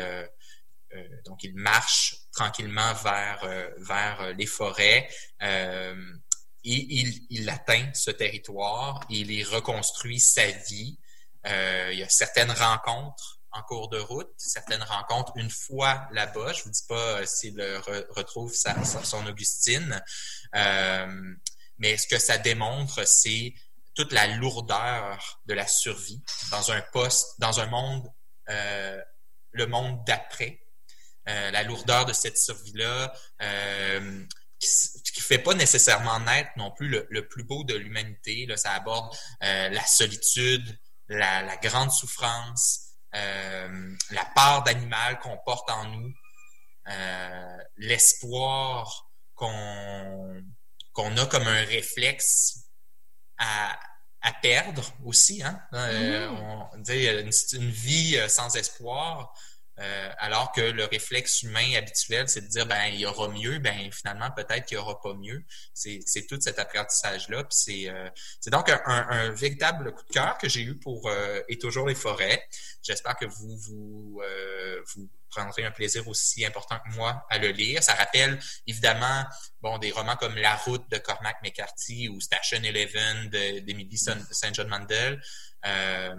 donc, 1.26 1.44
il 1.44 1.56
marche 1.56 2.16
tranquillement 2.32 2.94
vers, 2.94 3.40
euh, 3.44 3.70
euh, 3.90 4.34
les 4.34 4.46
forêts. 4.46 5.10
et 5.42 6.86
il, 7.30 7.50
atteint 7.50 7.92
ce 7.94 8.12
territoire, 8.12 9.02
il 9.10 9.32
y 9.32 9.44
reconstruit 9.44 10.20
sa 10.20 10.50
vie. 10.50 10.98
il 11.46 11.98
y 11.98 12.04
a 12.04 12.10
certaines 12.10 12.52
rencontres 12.52 13.40
en 13.52 13.62
cours 13.62 13.88
de 13.88 14.00
route, 14.00 14.32
certaines 14.38 14.84
rencontres 14.84 15.32
une 15.36 15.52
fois 15.52 16.08
là-bas. 16.12 16.54
Je 16.54 16.64
vous 16.64 16.72
dis 16.72 16.86
pas 16.88 17.26
s'il 17.26 17.62
retrouve 18.10 18.54
son 18.54 19.28
Augustine, 19.28 20.04
mais 20.54 21.98
ce 21.98 22.08
que 22.08 22.18
ça 22.18 22.38
démontre, 22.40 23.08
c'est 23.08 23.54
toute 23.94 24.12
la 24.12 24.28
lourdeur 24.28 25.40
de 25.46 25.54
la 25.54 25.68
survie 25.68 26.22
dans 26.52 26.72
un 26.72 26.82
poste, 26.82 27.40
dans 27.40 27.60
un 27.60 27.68
monde, 27.68 28.12
le 28.48 29.68
monde 29.68 30.04
d'après, 30.06 30.60
euh, 30.60 30.64
la 31.26 31.63
lourdeur 31.63 32.05
de 32.05 32.13
cette 32.13 32.38
survie-là, 32.38 33.13
euh, 33.41 34.26
qui 34.59 35.19
ne 35.19 35.23
fait 35.23 35.39
pas 35.39 35.53
nécessairement 35.53 36.19
naître 36.19 36.51
non 36.57 36.71
plus 36.71 36.88
le, 36.88 37.28
plus 37.28 37.43
beau 37.43 37.63
de 37.63 37.76
l'humanité. 37.76 38.47
Ça 38.55 38.71
aborde 38.71 39.13
euh, 39.43 39.69
la 39.69 39.86
solitude, 39.86 40.78
la, 41.07 41.57
grande 41.57 41.91
souffrance, 41.91 42.82
la 43.13 44.26
part 44.36 44.63
d'animal 44.63 45.19
qu'on 45.19 45.38
porte 45.45 45.69
en 45.69 45.86
nous, 45.86 46.13
l'espoir 47.78 49.09
qu'on 49.36 50.43
qu'on 50.95 51.17
a 51.17 51.26
comme 51.26 51.45
un 51.47 51.65
réflexe 51.65 52.69
à, 53.38 53.78
à 54.21 54.34
perdre 54.34 54.84
aussi. 55.03 55.43
Hein? 55.43 55.61
Euh, 55.73 56.30
Mhm. 56.30 56.67
on 56.73 56.78
dit 56.78 57.05
une, 57.07 57.32
une 57.53 57.69
vie 57.69 58.17
euh, 58.17 58.28
sans 58.30 58.55
espoir, 58.55 59.34
euh, 59.80 60.09
alors 60.19 60.51
que 60.53 60.61
le 60.61 60.86
réflexe 60.86 61.43
humain 61.43 61.76
habituel, 61.76 62.30
c'est 62.30 62.41
de 62.41 62.47
dire 62.47 62.65
ben 62.65 62.86
il 62.86 62.99
y 63.01 63.05
aura 63.05 63.28
mieux, 63.28 63.59
ben 63.59 63.91
finalement 63.91 64.32
peut-être 64.32 64.65
qu'il 64.65 64.76
y 64.76 64.80
aura 64.80 65.01
pas 65.01 65.13
mieux. 65.13 65.43
C'est 65.73 66.28
tout 66.28 66.39
cet 66.39 66.59
apprentissage-là. 66.59 67.43
C'est 67.49 67.89
euh, 67.89 68.09
donc 68.47 68.69
un, 68.69 68.82
un- 68.86 69.32
véritable 69.32 69.93
coup 69.93 70.03
de 70.07 70.13
cœur 70.13 70.38
que 70.38 70.47
j'ai 70.47 70.61
eu 70.61 70.76
pour 70.78 71.09
euh, 71.09 71.41
Et 71.49 71.57
toujours 71.57 71.88
les 71.88 71.95
forêts. 71.95 72.41
J'espère 72.84 73.15
que 73.17 73.26
vous 73.26 73.57
vous 73.57 74.21
euh, 74.23 74.82
vous 74.95 75.09
prendrez 75.30 75.65
un 75.65 75.71
plaisir 75.71 76.07
aussi 76.07 76.45
important 76.45 76.80
que 76.80 76.95
moi 76.95 77.26
à 77.30 77.38
le 77.38 77.49
lire. 77.49 77.84
Ça 77.84 77.95
rappelle 77.95 78.39
évidemment 78.67 79.26
bon 79.61 79.78
des 79.80 79.91
romans 79.91 80.15
comme 80.15 80.36
La 80.38 80.55
Route 80.55 80.89
de 80.89 80.97
Cormac 80.99 81.36
McCarthy 81.43 82.07
ou 82.07 82.21
Station 82.21 82.63
Eleven 82.63 83.30
de- 83.30 83.59
d'Emily 83.59 83.97
Saint- 83.97 84.26
Saint 84.32 84.53
John 84.53 84.69
Mandel. 84.69 85.21
Euh, 85.65 86.15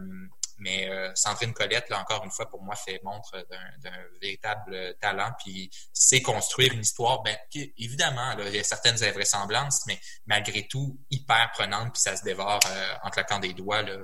mais 0.59 0.88
euh, 0.88 1.11
Sandrine 1.14 1.52
Colette, 1.52 1.88
là 1.90 2.00
encore 2.00 2.24
une 2.24 2.30
fois, 2.30 2.48
pour 2.48 2.62
moi, 2.62 2.74
fait 2.76 3.00
montre 3.04 3.46
d'un 3.78 4.04
véritable 4.20 4.96
talent. 5.00 5.30
Puis 5.44 5.70
c'est 5.92 6.22
construire 6.22 6.72
une 6.72 6.80
histoire, 6.80 7.22
ben 7.22 7.36
qui, 7.50 7.72
évidemment, 7.78 8.34
là, 8.34 8.48
il 8.48 8.57
y 8.57 8.59
a 8.59 8.64
certaines 8.64 9.02
invraisemblances, 9.02 9.84
mais 9.86 10.00
malgré 10.26 10.66
tout 10.66 10.98
hyper 11.11 11.50
prenante, 11.52 11.92
puis 11.92 12.02
ça 12.02 12.16
se 12.16 12.24
dévore 12.24 12.61
euh, 12.66 12.94
en 13.02 13.11
claquant 13.11 13.38
des 13.38 13.52
doigts. 13.52 13.82
Là. 13.82 13.96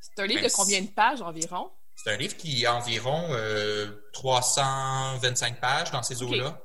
C'est 0.00 0.22
un 0.22 0.26
livre 0.26 0.42
de 0.42 0.52
combien 0.52 0.80
de 0.80 0.88
pages 0.88 1.22
environ? 1.22 1.70
C'est 1.96 2.12
un 2.12 2.16
livre 2.16 2.36
qui 2.36 2.64
a 2.66 2.74
environ 2.74 3.28
euh, 3.30 3.90
325 4.12 5.60
pages 5.60 5.90
dans 5.90 6.02
ces 6.02 6.22
eaux-là. 6.22 6.60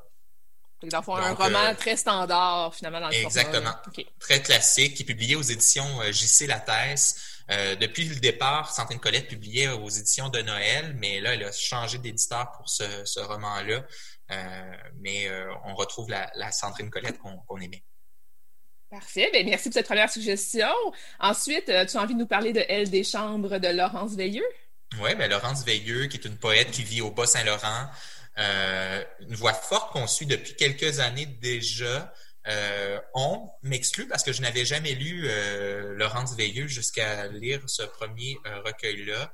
Que 0.81 0.87
Dans 0.87 0.97
un 1.15 1.29
Donc, 1.29 1.37
roman 1.37 1.59
euh, 1.59 1.73
très 1.73 1.95
standard, 1.95 2.73
finalement, 2.75 2.99
dans 3.01 3.09
le 3.09 3.13
Exactement. 3.13 3.73
très 4.19 4.41
classique, 4.41 4.95
qui 4.95 5.03
est 5.03 5.05
publié 5.05 5.35
aux 5.35 5.41
éditions 5.41 6.01
euh, 6.01 6.11
JC 6.11 6.47
Lattès. 6.47 7.15
Euh, 7.51 7.75
depuis 7.75 8.05
le 8.05 8.15
départ, 8.15 8.73
Sandrine 8.73 8.99
Colette 8.99 9.27
publiait 9.27 9.67
aux 9.67 9.89
éditions 9.89 10.29
de 10.29 10.41
Noël, 10.41 10.95
mais 10.97 11.19
là, 11.19 11.33
elle 11.33 11.43
a 11.43 11.51
changé 11.51 11.97
d'éditeur 11.97 12.51
pour 12.51 12.69
ce, 12.69 12.83
ce 13.05 13.19
roman-là. 13.19 13.85
Euh, 14.31 14.71
mais 14.99 15.27
euh, 15.27 15.53
on 15.65 15.75
retrouve 15.75 16.09
la, 16.09 16.31
la 16.35 16.51
Sandrine 16.51 16.89
Colette 16.89 17.17
qu'on 17.17 17.59
aimait. 17.59 17.83
Parfait. 18.89 19.29
Ben, 19.33 19.45
merci 19.45 19.69
pour 19.69 19.73
cette 19.73 19.87
première 19.87 20.09
suggestion. 20.09 20.71
Ensuite, 21.19 21.65
tu 21.65 21.71
as 21.71 22.01
envie 22.01 22.13
de 22.13 22.19
nous 22.19 22.27
parler 22.27 22.53
de 22.53 22.63
Elle 22.69 22.89
des 22.89 23.03
chambres 23.03 23.57
de 23.57 23.67
Laurence 23.67 24.15
Veilleux? 24.15 24.47
Oui, 24.99 25.15
ben 25.15 25.29
Laurence 25.29 25.63
Veilleux, 25.65 26.07
qui 26.07 26.17
est 26.17 26.25
une 26.25 26.37
poète 26.37 26.71
qui 26.71 26.83
vit 26.83 27.01
au 27.01 27.11
Bas-Saint-Laurent, 27.11 27.89
une 28.37 29.35
voix 29.35 29.53
forte 29.53 29.93
qu'on 29.93 30.07
suit 30.07 30.25
depuis 30.25 30.55
quelques 30.55 30.99
années 30.99 31.25
déjà. 31.25 32.13
Euh, 32.47 32.99
on 33.13 33.49
m'exclut 33.61 34.07
parce 34.07 34.23
que 34.23 34.31
je 34.33 34.41
n'avais 34.41 34.65
jamais 34.65 34.93
lu 34.93 35.25
euh, 35.27 35.93
Laurence 35.95 36.35
Veilleux 36.35 36.67
jusqu'à 36.67 37.27
lire 37.27 37.61
ce 37.67 37.83
premier 37.83 38.37
euh, 38.47 38.61
recueil-là. 38.61 39.31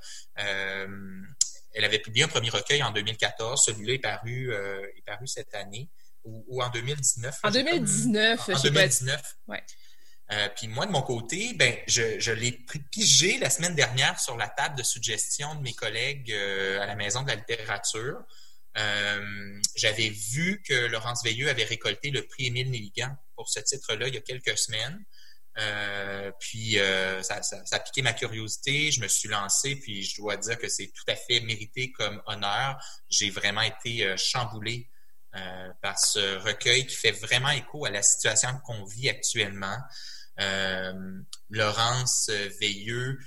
Elle 1.74 1.86
avait 1.86 2.00
publié 2.00 2.26
un 2.26 2.28
premier 2.28 2.50
recueil 2.50 2.82
en 2.84 2.92
2014. 2.92 3.64
Celui-là 3.66 3.94
est 3.94 4.00
paru, 4.00 4.52
est 4.54 5.06
paru 5.06 5.28
cette 5.28 5.54
année 5.54 5.90
ou, 6.24 6.44
ou 6.48 6.64
en 6.64 6.70
2019. 6.70 7.40
En 7.44 7.52
J'ai 7.52 7.64
comme- 7.64 7.74
2019, 7.74 8.40
en 8.42 8.54
pas. 8.54 8.60
2019. 8.60 9.38
Ouais. 9.48 9.64
Euh, 10.32 10.50
puis 10.58 10.68
moi, 10.68 10.86
de 10.86 10.92
mon 10.92 11.04
côté, 11.04 11.54
ben, 11.54 11.74
je, 11.88 12.20
je 12.20 12.32
l'ai 12.34 12.52
pigé 12.92 13.38
la 13.38 13.50
semaine 13.50 13.76
dernière 13.76 14.20
sur 14.20 14.36
la 14.36 14.50
table 14.50 14.78
de 14.78 14.84
suggestions 14.84 15.56
de 15.56 15.62
mes 15.62 15.74
collègues 15.74 16.34
euh, 16.34 16.82
à 16.82 16.86
la 16.86 16.96
Maison 16.96 17.22
de 17.24 17.30
la 17.30 17.36
littérature. 17.36 18.18
Euh, 18.78 19.60
J'avais 19.76 20.10
vu 20.10 20.62
que 20.64 20.74
Laurence 20.74 21.24
Veilleux 21.24 21.50
avait 21.50 21.64
récolté 21.64 22.12
le 22.12 22.26
prix 22.26 22.48
Émile 22.48 22.70
Nelligan 22.70 23.16
pour 23.36 23.50
ce 23.50 23.60
titre-là 23.60 24.08
il 24.08 24.16
y 24.16 24.18
a 24.18 24.22
quelques 24.22 24.58
semaines. 24.58 25.04
Euh, 25.60 26.32
puis 26.40 26.78
euh, 26.80 27.24
ça, 27.24 27.42
a 27.72 27.80
piqué 27.80 28.04
ma 28.04 28.14
curiosité, 28.14 28.92
je 28.92 29.02
me 29.02 29.08
suis 29.08 29.28
lancé, 29.28 29.76
puis 29.76 30.04
je 30.04 30.18
dois 30.18 30.38
dire 30.38 30.58
que 30.60 30.68
c'est 30.68 30.88
tout 30.88 31.04
à 31.08 31.16
fait 31.16 31.40
mérité 31.40 31.92
comme 31.92 32.22
honneur. 32.28 32.78
J'ai 33.10 33.32
vraiment 33.32 33.62
été 33.62 34.16
chamboulé 34.18 34.90
par 35.82 36.00
ce 36.00 36.38
recueil 36.38 36.88
qui 36.88 36.96
fait 36.96 37.12
vraiment 37.12 37.50
écho 37.50 37.86
à 37.86 37.92
la 37.92 38.02
situation 38.02 38.50
qu'on 38.64 38.86
vit 38.86 39.10
actuellement. 39.10 39.78
Laurence 41.50 42.30
Veilleux 42.60 43.20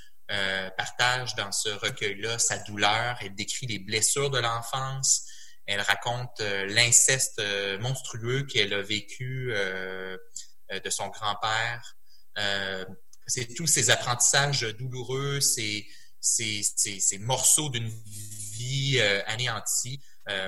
partage 0.77 1.35
dans 1.35 1.53
ce 1.53 1.69
recueil-là 1.69 2.39
sa 2.39 2.59
douleur. 2.59 3.17
Elle 3.21 3.35
décrit 3.35 3.67
les 3.67 3.79
blessures 3.79 4.31
de 4.31 4.39
l'enfance. 4.39 5.25
Elle 5.71 5.83
raconte 5.83 6.41
euh, 6.41 6.67
l'inceste 6.67 7.39
euh, 7.39 7.79
monstrueux 7.79 8.43
qu'elle 8.43 8.75
a 8.75 8.83
vécu 8.83 9.53
euh, 9.55 10.17
de 10.69 10.91
son 10.91 11.09
grand-père. 11.09 11.97
C'est 13.27 13.55
tous 13.55 13.69
ces 13.69 13.91
apprentissages 13.91 14.63
douloureux, 14.63 15.41
ces, 15.41 15.87
ces, 16.21 16.63
ces, 16.63 17.19
morceaux 17.19 17.69
d'une 17.69 17.89
vie 17.89 19.01
anéantie. 19.27 20.01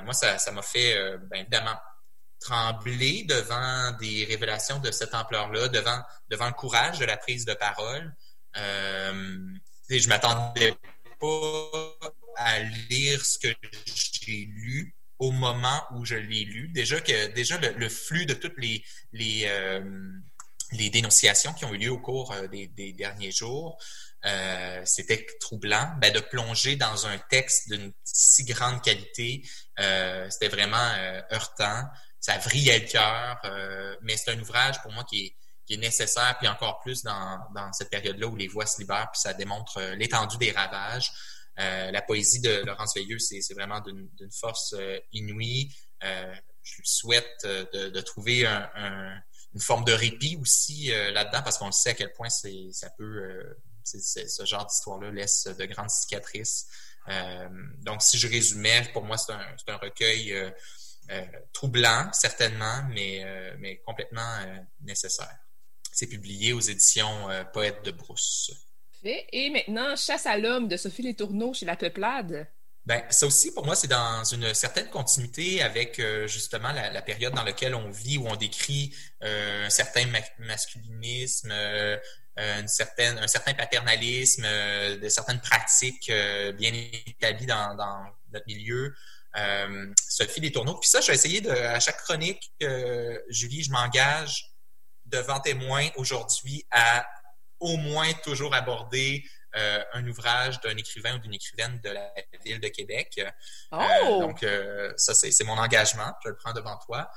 Moi, 0.05 0.15
ça 0.15 0.39
ça 0.39 0.53
m'a 0.53 0.63
fait, 0.63 0.97
ben, 1.31 1.41
évidemment, 1.41 1.77
trembler 2.41 3.25
devant 3.25 3.93
des 3.99 4.25
révélations 4.25 4.79
de 4.79 4.91
cette 4.91 5.15
ampleur-là, 5.15 5.69
devant, 5.69 6.03
devant 6.29 6.47
le 6.47 6.55
courage 6.55 6.99
de 6.99 7.05
la 7.05 7.17
prise 7.17 7.45
de 7.45 7.55
parole. 7.55 8.15
Euh, 8.57 9.39
je 9.89 10.09
m'attendais 10.09 10.75
pas 11.21 11.71
à 12.37 12.61
lire 12.61 13.25
ce 13.25 13.39
que 13.39 13.55
j'ai 13.97 14.47
lu 14.47 14.95
au 15.23 15.31
moment 15.31 15.85
où 15.93 16.05
je 16.05 16.17
l'ai 16.17 16.45
lu. 16.45 16.69
Déjà 16.75 17.01
que 17.01 17.29
déjà 17.29 17.57
le, 17.57 17.89
flux 17.89 18.27
de 18.27 18.35
toutes 18.35 18.59
les 18.59 18.83
euh, 19.47 19.81
les 20.73 20.91
dénonciations 20.91 21.53
qui 21.53 21.65
ont 21.65 21.73
eu 21.73 21.79
lieu 21.79 21.93
au 21.93 21.99
cours 21.99 22.33
euh, 22.33 22.49
des, 22.49 22.93
derniers 22.93 23.31
jours, 23.31 23.79
euh, 24.25 24.83
c'était 24.85 25.25
troublant. 25.39 25.95
Ben, 26.01 26.13
de 26.13 26.19
plonger 26.19 26.75
dans 26.75 27.07
un 27.07 27.19
texte 27.19 27.69
d'une 27.69 27.93
si 28.03 28.45
grande 28.45 28.83
qualité, 28.83 29.43
c'était 30.29 30.49
vraiment 30.49 30.91
heurtant. 31.31 31.85
Ça 32.19 32.39
vrillait 32.39 32.81
le 32.81 32.87
cœur, 32.87 33.41
mais 34.03 34.17
c'est 34.17 34.33
un 34.33 34.41
ouvrage 34.41 34.81
pour 34.83 34.93
moi 34.93 35.05
qui 35.05 35.27
est, 35.27 35.37
qui 35.67 35.75
est 35.75 35.79
nécessaire, 35.79 36.37
puis 36.39 36.49
encore 36.49 36.81
plus 36.81 37.03
dans, 37.03 37.39
dans 37.55 37.73
cette 37.73 37.91
période-là 37.91 38.27
où 38.27 38.37
les 38.37 38.49
voix 38.49 38.67
se 38.67 38.81
libèrent, 38.81 39.11
puis 39.13 39.21
ça 39.21 39.35
démontre 39.35 39.81
l'étendue 39.97 40.39
des 40.39 40.51
ravages. 40.53 41.13
Euh, 41.59 41.91
la 41.91 42.03
poésie 42.03 42.41
de 42.41 42.63
Laurence 42.65 42.95
Veilleux, 42.95 43.19
c'est 43.19 43.55
vraiment 43.55 43.81
d'une 43.81 44.09
force 44.33 44.75
euh, 44.79 44.99
inouïe. 45.13 45.75
Euh, 46.03 46.35
je 46.63 46.81
souhaite 46.85 47.45
de, 47.45 48.01
trouver 48.01 48.47
un, 48.47 48.71
un, 48.75 49.21
une 49.55 49.61
forme 49.61 49.85
de 49.85 49.93
répit 49.93 50.37
aussi 50.41 50.87
là-dedans, 50.87 51.43
parce 51.43 51.59
qu'on 51.59 51.73
sait 51.73 51.91
à 51.91 51.95
quel 51.95 52.13
point 52.13 52.29
ça 52.29 52.91
peut 52.97 53.57
ce 53.83 54.45
genre 54.45 54.65
d'histoire-là 54.65 55.11
laisse 55.11 55.49
de 55.49 55.65
grandes 55.67 55.91
cicatrices. 55.91 56.69
Donc, 57.79 58.01
si 58.03 58.17
je 58.17 58.29
résumais, 58.29 58.89
pour 58.93 59.03
moi, 59.03 59.19
c'est 59.19 59.33
un, 59.33 59.77
recueil 59.77 60.53
troublant, 61.53 62.13
certainement, 62.13 62.85
mais, 62.91 63.25
mais 63.59 63.79
complètement 63.79 64.39
nécessaire. 64.83 65.37
C'est 65.93 66.07
publié 66.07 66.53
aux 66.53 66.61
éditions 66.61 67.29
Poète 67.53 67.85
de 67.85 67.91
Brousse. 67.91 68.53
Et 69.05 69.51
maintenant, 69.51 69.97
Chasse 69.97 70.27
à 70.27 70.37
l'homme 70.37 70.69
de 70.69 70.77
Sophie 70.77 71.03
Les 71.03 71.15
Tourneaux 71.15 71.55
chez 71.55 71.67
La 71.67 71.77
Peuplade. 71.77 72.47
Ben, 72.85 73.03
ça 73.11 73.27
aussi, 73.27 73.53
pour 73.53 73.65
moi, 73.65 73.77
c'est 73.77 73.89
dans 73.89 74.25
une 74.25 74.53
certaine 74.55 74.89
continuité 74.89 75.63
avec 75.63 76.01
euh, 76.01 76.27
justement 76.27 76.73
la, 76.73 77.03
période 77.03 77.33
dans 77.33 77.45
laquelle 77.45 77.77
on 77.77 77.91
vit, 77.91 78.19
où 78.19 78.27
on 78.27 78.35
décrit 78.35 78.95
euh, 79.23 79.67
un 79.67 79.71
certain 79.71 80.07
ma- 80.07 80.47
masculinisme, 80.47 81.51
euh, 81.53 81.97
une 82.37 82.67
certaine, 82.67 83.19
un 83.19 83.29
certain 83.29 83.55
paternalisme, 83.55 84.43
de 84.43 85.09
certaines 85.11 85.41
pratiques 85.41 86.11
bien 86.57 86.73
établies 87.07 87.45
dans, 87.45 87.77
notre 88.33 88.47
milieu. 88.47 88.95
Sophie 90.09 90.41
Les 90.41 90.51
Tourneaux. 90.51 90.77
Puis 90.77 90.89
ça, 90.89 91.03
je 91.03 91.09
vais 91.09 91.15
essayer 91.15 91.43
de, 91.43 91.51
à 91.51 91.79
chaque 91.79 91.99
chronique, 91.99 92.55
Julie, 93.29 93.63
je 93.63 93.71
m'engage 93.71 94.51
devant 95.05 95.41
témoin 95.41 95.91
aujourd'hui 95.97 96.65
à 96.71 97.07
au 97.63 97.77
moins 97.77 98.13
toujours 98.25 98.55
aborder 98.55 99.25
euh, 99.55 99.85
un 99.93 100.07
ouvrage 100.07 100.61
d'un 100.63 100.77
écrivain 100.79 101.17
ou 101.17 101.19
d'une 101.19 101.35
écrivaine 101.35 101.79
de 101.85 101.91
la 101.91 102.11
ville 102.43 102.59
de 102.59 102.69
Québec. 102.69 103.21
Oh! 103.71 103.77
Euh, 103.81 104.21
donc, 104.21 104.43
euh, 104.43 104.93
ça, 104.97 105.13
c'est 105.15 105.45
mon 105.45 105.59
engagement. 105.59 106.11
Je 106.25 106.31
le 106.31 106.37
prends 106.37 106.53
devant 106.53 106.79
toi. 106.79 107.11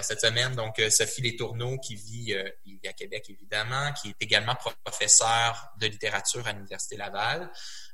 Cette 0.00 0.22
semaine, 0.22 0.54
donc, 0.54 0.80
Sophie 0.88 1.20
Les 1.20 1.36
Tourneaux, 1.36 1.76
qui 1.76 1.94
vit, 1.94 2.34
qui 2.62 2.78
vit 2.78 2.88
à 2.88 2.94
Québec, 2.94 3.26
évidemment, 3.28 3.92
qui 3.92 4.08
est 4.08 4.16
également 4.22 4.56
professeure 4.82 5.68
de 5.78 5.86
littérature 5.88 6.46
à 6.48 6.52
l'Université 6.52 6.96
Laval. 6.96 7.50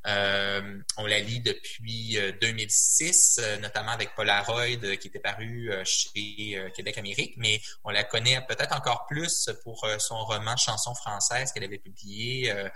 Euh, 0.06 0.78
on 0.96 1.06
la 1.06 1.18
lit 1.20 1.40
depuis 1.40 2.16
euh, 2.18 2.32
2006, 2.40 3.38
euh, 3.42 3.58
notamment 3.58 3.92
avec 3.92 4.14
Polaroid, 4.14 4.62
euh, 4.84 4.96
qui 4.96 5.08
était 5.08 5.20
paru 5.20 5.70
euh, 5.70 5.84
chez 5.84 6.56
euh, 6.56 6.70
Québec 6.70 6.96
Amérique, 6.96 7.34
mais 7.36 7.60
on 7.84 7.90
la 7.90 8.04
connaît 8.04 8.40
peut-être 8.46 8.74
encore 8.74 9.06
plus 9.06 9.50
pour 9.62 9.84
euh, 9.84 9.98
son 9.98 10.16
roman 10.24 10.56
Chanson 10.56 10.94
française 10.94 11.52
qu'elle 11.52 11.64
avait 11.64 11.78
publié 11.78 12.50
euh, 12.50 12.68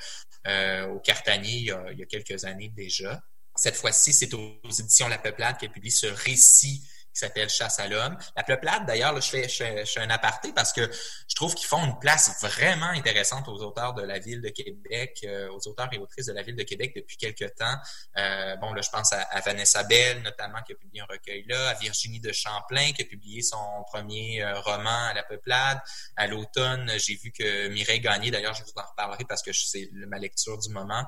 euh, 0.47 0.87
au 0.89 1.01
Cartanier 1.01 1.57
il 1.57 1.65
y, 1.65 1.71
a, 1.71 1.85
il 1.93 1.99
y 1.99 2.03
a 2.03 2.07
quelques 2.07 2.45
années 2.45 2.73
déjà. 2.77 3.23
Cette 3.57 3.77
fois-ci, 3.77 4.13
c'est 4.13 4.35
aux 4.35 4.59
éditions 4.65 5.09
La 5.09 5.19
Peuplade 5.19 5.57
qu'elle 5.59 5.71
publie 5.71 5.93
ce 5.93 6.07
récit 6.07 6.83
qui 7.15 7.21
s'appelle 7.21 7.49
Chasse 7.49 7.79
à 7.79 7.87
l'homme. 7.87 8.19
La 8.37 8.43
Peuplade, 8.43 8.87
d'ailleurs, 8.87 9.19
je 9.21 9.29
fais, 9.29 9.49
je, 9.49 9.85
fais, 9.87 10.01
un 10.01 10.11
aparté 10.11 10.53
parce 10.53 10.73
que 10.73 10.83
je 11.29 11.35
trouve 11.37 11.55
qu'ils 11.55 11.69
font 11.69 11.85
une 11.85 11.99
place 12.01 12.43
vraiment 12.43 12.89
intéressante 12.89 13.47
aux 13.47 13.63
auteurs 13.63 13.95
de 13.95 14.03
la 14.03 14.19
ville 14.19 14.43
de 14.43 14.49
Québec, 14.49 15.21
euh, 15.25 15.49
aux 15.51 15.69
auteurs 15.69 15.89
et 15.93 15.99
autrices 15.99 16.27
de 16.27 16.33
la 16.33 16.43
ville 16.43 16.57
de 16.57 16.65
Québec 16.65 16.93
depuis 16.97 17.17
quelques 17.17 17.55
temps. 17.55 17.77
Euh, 18.17 18.57
bon, 18.57 18.73
là, 18.73 18.83
je 18.83 18.91
pense 18.91 19.13
à, 19.13 19.41
Vanessa 19.45 19.85
Bell, 19.85 20.23
notamment, 20.23 20.61
qui 20.63 20.73
a 20.73 20.77
publié 20.77 21.03
un 21.03 21.07
recueil 21.07 21.45
là, 21.49 21.69
à 21.69 21.75
Virginie 21.75 22.19
de 22.19 22.33
Champlain, 22.33 22.91
qui 22.93 23.03
a 23.03 23.05
publié 23.05 23.43
son 23.43 23.85
premier 23.93 24.43
euh, 24.43 24.59
roman 24.61 25.07
à 25.07 25.15
la 25.15 25.23
Peuplade. 25.23 25.79
À 26.17 26.27
l'automne, 26.27 26.91
j'ai 26.99 27.15
vu 27.15 27.31
que 27.31 27.69
Mireille 27.69 28.01
Gagné, 28.01 28.33
d'ailleurs, 28.33 28.55
je 28.55 28.65
vous 28.65 28.73
en 28.75 28.83
reparlerai 28.83 29.25
parce 29.29 29.43
que 29.43 29.53
c'est 29.53 29.89
ma 29.93 30.19
lecture 30.19 30.59
du 30.59 30.71
moment, 30.71 31.05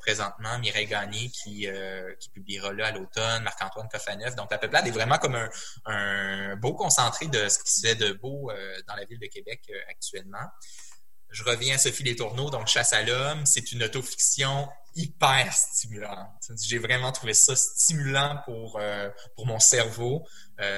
présentement, 0.00 0.58
Mireille 0.58 0.86
Gagné 0.86 1.30
qui, 1.30 1.66
qui 2.20 2.28
publiera 2.30 2.72
là 2.72 2.88
à 2.88 2.90
l'automne, 2.92 3.42
Marc-Antoine 3.42 3.88
Coffaneuf. 3.88 4.36
Donc, 4.36 4.50
la 4.50 4.58
Peuplade 4.58 4.86
est 4.86 4.92
vraiment 4.92 5.18
comme 5.24 5.48
un, 5.86 6.56
beau 6.56 6.74
concentré 6.74 7.26
de 7.26 7.48
ce 7.48 7.58
qui 7.58 7.72
se 7.72 7.86
fait 7.86 7.94
de 7.94 8.12
beau 8.12 8.50
euh, 8.50 8.76
dans 8.86 8.94
la 8.94 9.04
ville 9.06 9.18
de 9.18 9.26
Québec 9.26 9.62
euh, 9.70 9.78
actuellement. 9.88 10.46
Je 11.30 11.42
reviens 11.42 11.76
à 11.76 11.78
Sophie 11.78 12.02
Les 12.02 12.14
Tourneaux, 12.14 12.50
donc 12.50 12.68
Chasse 12.68 12.92
à 12.92 13.02
l'homme. 13.02 13.46
C'est 13.46 13.72
une 13.72 13.82
autofiction 13.82 14.68
hyper 14.94 15.52
stimulante. 15.52 16.50
J'ai 16.62 16.78
vraiment 16.78 17.10
trouvé 17.10 17.32
ça 17.32 17.56
stimulant 17.56 18.40
pour, 18.44 18.78
euh, 18.78 19.08
pour 19.34 19.46
mon 19.46 19.58
cerveau. 19.58 20.24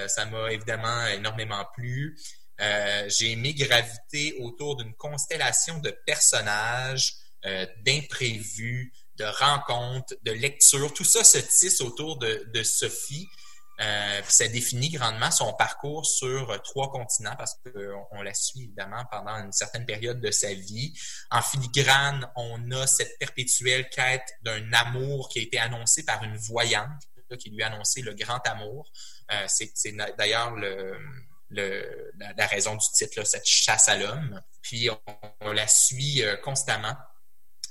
ça 0.06 0.24
m'a 0.26 0.50
évidemment 0.52 1.06
énormément 1.08 1.66
plu. 1.74 2.16
J'ai 2.58 3.32
aimé 3.32 3.52
graviter 3.52 4.36
autour 4.40 4.76
d'une 4.76 4.94
constellation 4.94 5.78
de 5.80 5.90
personnages, 6.06 7.16
d'imprévus, 7.84 8.94
de 9.16 9.24
rencontres, 9.24 10.14
de 10.22 10.32
lectures. 10.32 10.94
Tout 10.94 11.04
ça 11.04 11.22
se 11.22 11.36
tisse 11.36 11.82
autour 11.82 12.18
de, 12.18 12.48
de 12.54 12.62
Sophie. 12.62 13.28
Euh, 13.80 14.22
ça 14.26 14.48
définit 14.48 14.88
grandement 14.90 15.30
son 15.30 15.52
parcours 15.52 16.06
sur 16.06 16.50
euh, 16.50 16.58
trois 16.58 16.90
continents 16.90 17.36
parce 17.36 17.54
qu'on 17.62 18.06
on 18.10 18.22
la 18.22 18.32
suit 18.32 18.64
évidemment 18.64 19.04
pendant 19.10 19.34
une 19.34 19.52
certaine 19.52 19.84
période 19.84 20.20
de 20.20 20.30
sa 20.30 20.54
vie. 20.54 20.92
En 21.30 21.42
filigrane, 21.42 22.26
on 22.36 22.70
a 22.70 22.86
cette 22.86 23.18
perpétuelle 23.18 23.88
quête 23.90 24.26
d'un 24.42 24.72
amour 24.72 25.28
qui 25.28 25.40
a 25.40 25.42
été 25.42 25.58
annoncé 25.58 26.04
par 26.04 26.22
une 26.24 26.36
voyante 26.36 27.02
qui 27.34 27.50
lui 27.50 27.62
a 27.62 27.66
annoncé 27.66 28.02
le 28.02 28.14
grand 28.14 28.40
amour. 28.46 28.88
Euh, 29.32 29.44
c'est 29.48 29.92
d'ailleurs 30.16 30.54
le, 30.54 30.96
le, 31.50 32.12
la, 32.36 32.46
raison 32.46 32.76
du 32.76 32.86
titre, 32.94 33.18
là, 33.18 33.24
cette 33.24 33.46
chasse 33.46 33.88
à 33.88 33.96
l'homme. 33.96 34.40
Puis 34.62 34.88
on, 34.90 35.00
on, 35.40 35.52
la 35.52 35.66
suit 35.66 36.22
euh, 36.22 36.36
constamment 36.36 36.94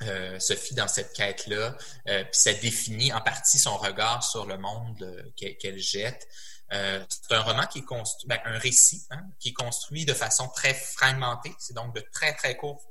euh, 0.02 0.40
Sophie 0.40 0.76
dans 0.76 0.90
cette 0.90 1.14
quête-là, 1.14 1.78
euh, 2.10 2.24
puis 2.26 2.40
ça 2.40 2.54
définit 2.54 3.14
en 3.14 3.22
partie 3.22 3.58
son 3.58 3.78
regard 3.78 4.24
sur 4.24 4.46
le 4.46 4.58
monde 4.58 5.02
euh, 5.02 5.54
qu'elle 5.58 5.80
jette. 5.80 6.28
c'est 6.70 7.32
un 7.34 7.42
roman 7.42 7.66
qui 7.66 7.80
est 7.80 7.86
construit, 7.86 8.28
ben, 8.28 8.40
un 8.44 8.58
récit 8.58 9.06
hein, 9.10 9.24
qui 9.40 9.50
est 9.50 9.54
construit 9.54 10.04
de 10.04 10.14
façon 10.14 10.50
très 10.50 10.74
fragmentée. 10.74 11.54
C'est 11.60 11.76
donc 11.76 11.96
de 11.96 12.04
très 12.12 12.34
très 12.34 12.58
courts 12.58 12.84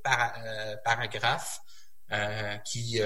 paragraphes 0.84 1.61
qui 2.64 3.00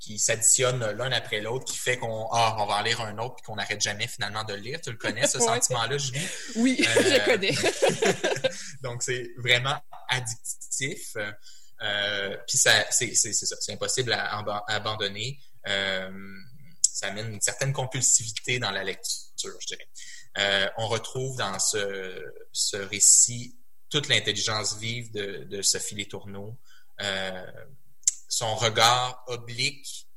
qui 0.00 0.18
s'additionnent 0.18 0.90
l'un 0.90 1.12
après 1.12 1.40
l'autre, 1.40 1.64
qui 1.64 1.78
fait 1.78 1.96
qu'on 1.96 2.28
ah, 2.30 2.56
on 2.58 2.66
va 2.66 2.74
en 2.74 2.82
lire 2.82 3.00
un 3.00 3.16
autre 3.16 3.36
puis 3.36 3.44
qu'on 3.46 3.56
n'arrête 3.56 3.80
jamais 3.80 4.06
finalement 4.06 4.44
de 4.44 4.52
le 4.52 4.60
lire. 4.60 4.80
Tu 4.82 4.90
le 4.90 4.98
connais 4.98 5.26
ce 5.26 5.38
sentiment-là, 5.50 5.96
Julie? 5.96 6.28
Oui, 6.56 6.76
je 6.86 7.24
connais. 7.24 7.54
donc 8.82 9.02
c'est 9.02 9.30
vraiment 9.38 9.80
addictif. 10.10 11.16
Euh, 11.82 12.36
puis 12.46 12.58
ça, 12.58 12.84
c'est, 12.90 13.14
c'est, 13.14 13.32
ça, 13.32 13.56
c'est 13.60 13.72
impossible 13.72 14.12
à, 14.12 14.42
abandonner. 14.68 15.38
Euh, 15.66 16.10
ça 16.82 17.08
amène 17.08 17.32
une 17.32 17.40
certaine 17.40 17.72
compulsivité 17.72 18.58
dans 18.58 18.70
la 18.70 18.84
lecture, 18.84 19.56
je 19.60 19.66
dirais. 19.66 19.88
Euh, 20.38 20.68
on 20.78 20.88
retrouve 20.88 21.36
dans 21.36 21.58
ce, 21.58 22.24
ce 22.52 22.76
récit 22.76 23.56
toute 23.90 24.08
l'intelligence 24.08 24.78
vive 24.78 25.12
de, 25.12 25.44
de 25.44 25.62
Sophie 25.62 26.08
euh, 27.00 27.46
son 28.28 28.54
regard 28.54 29.24
oblique 29.28 30.08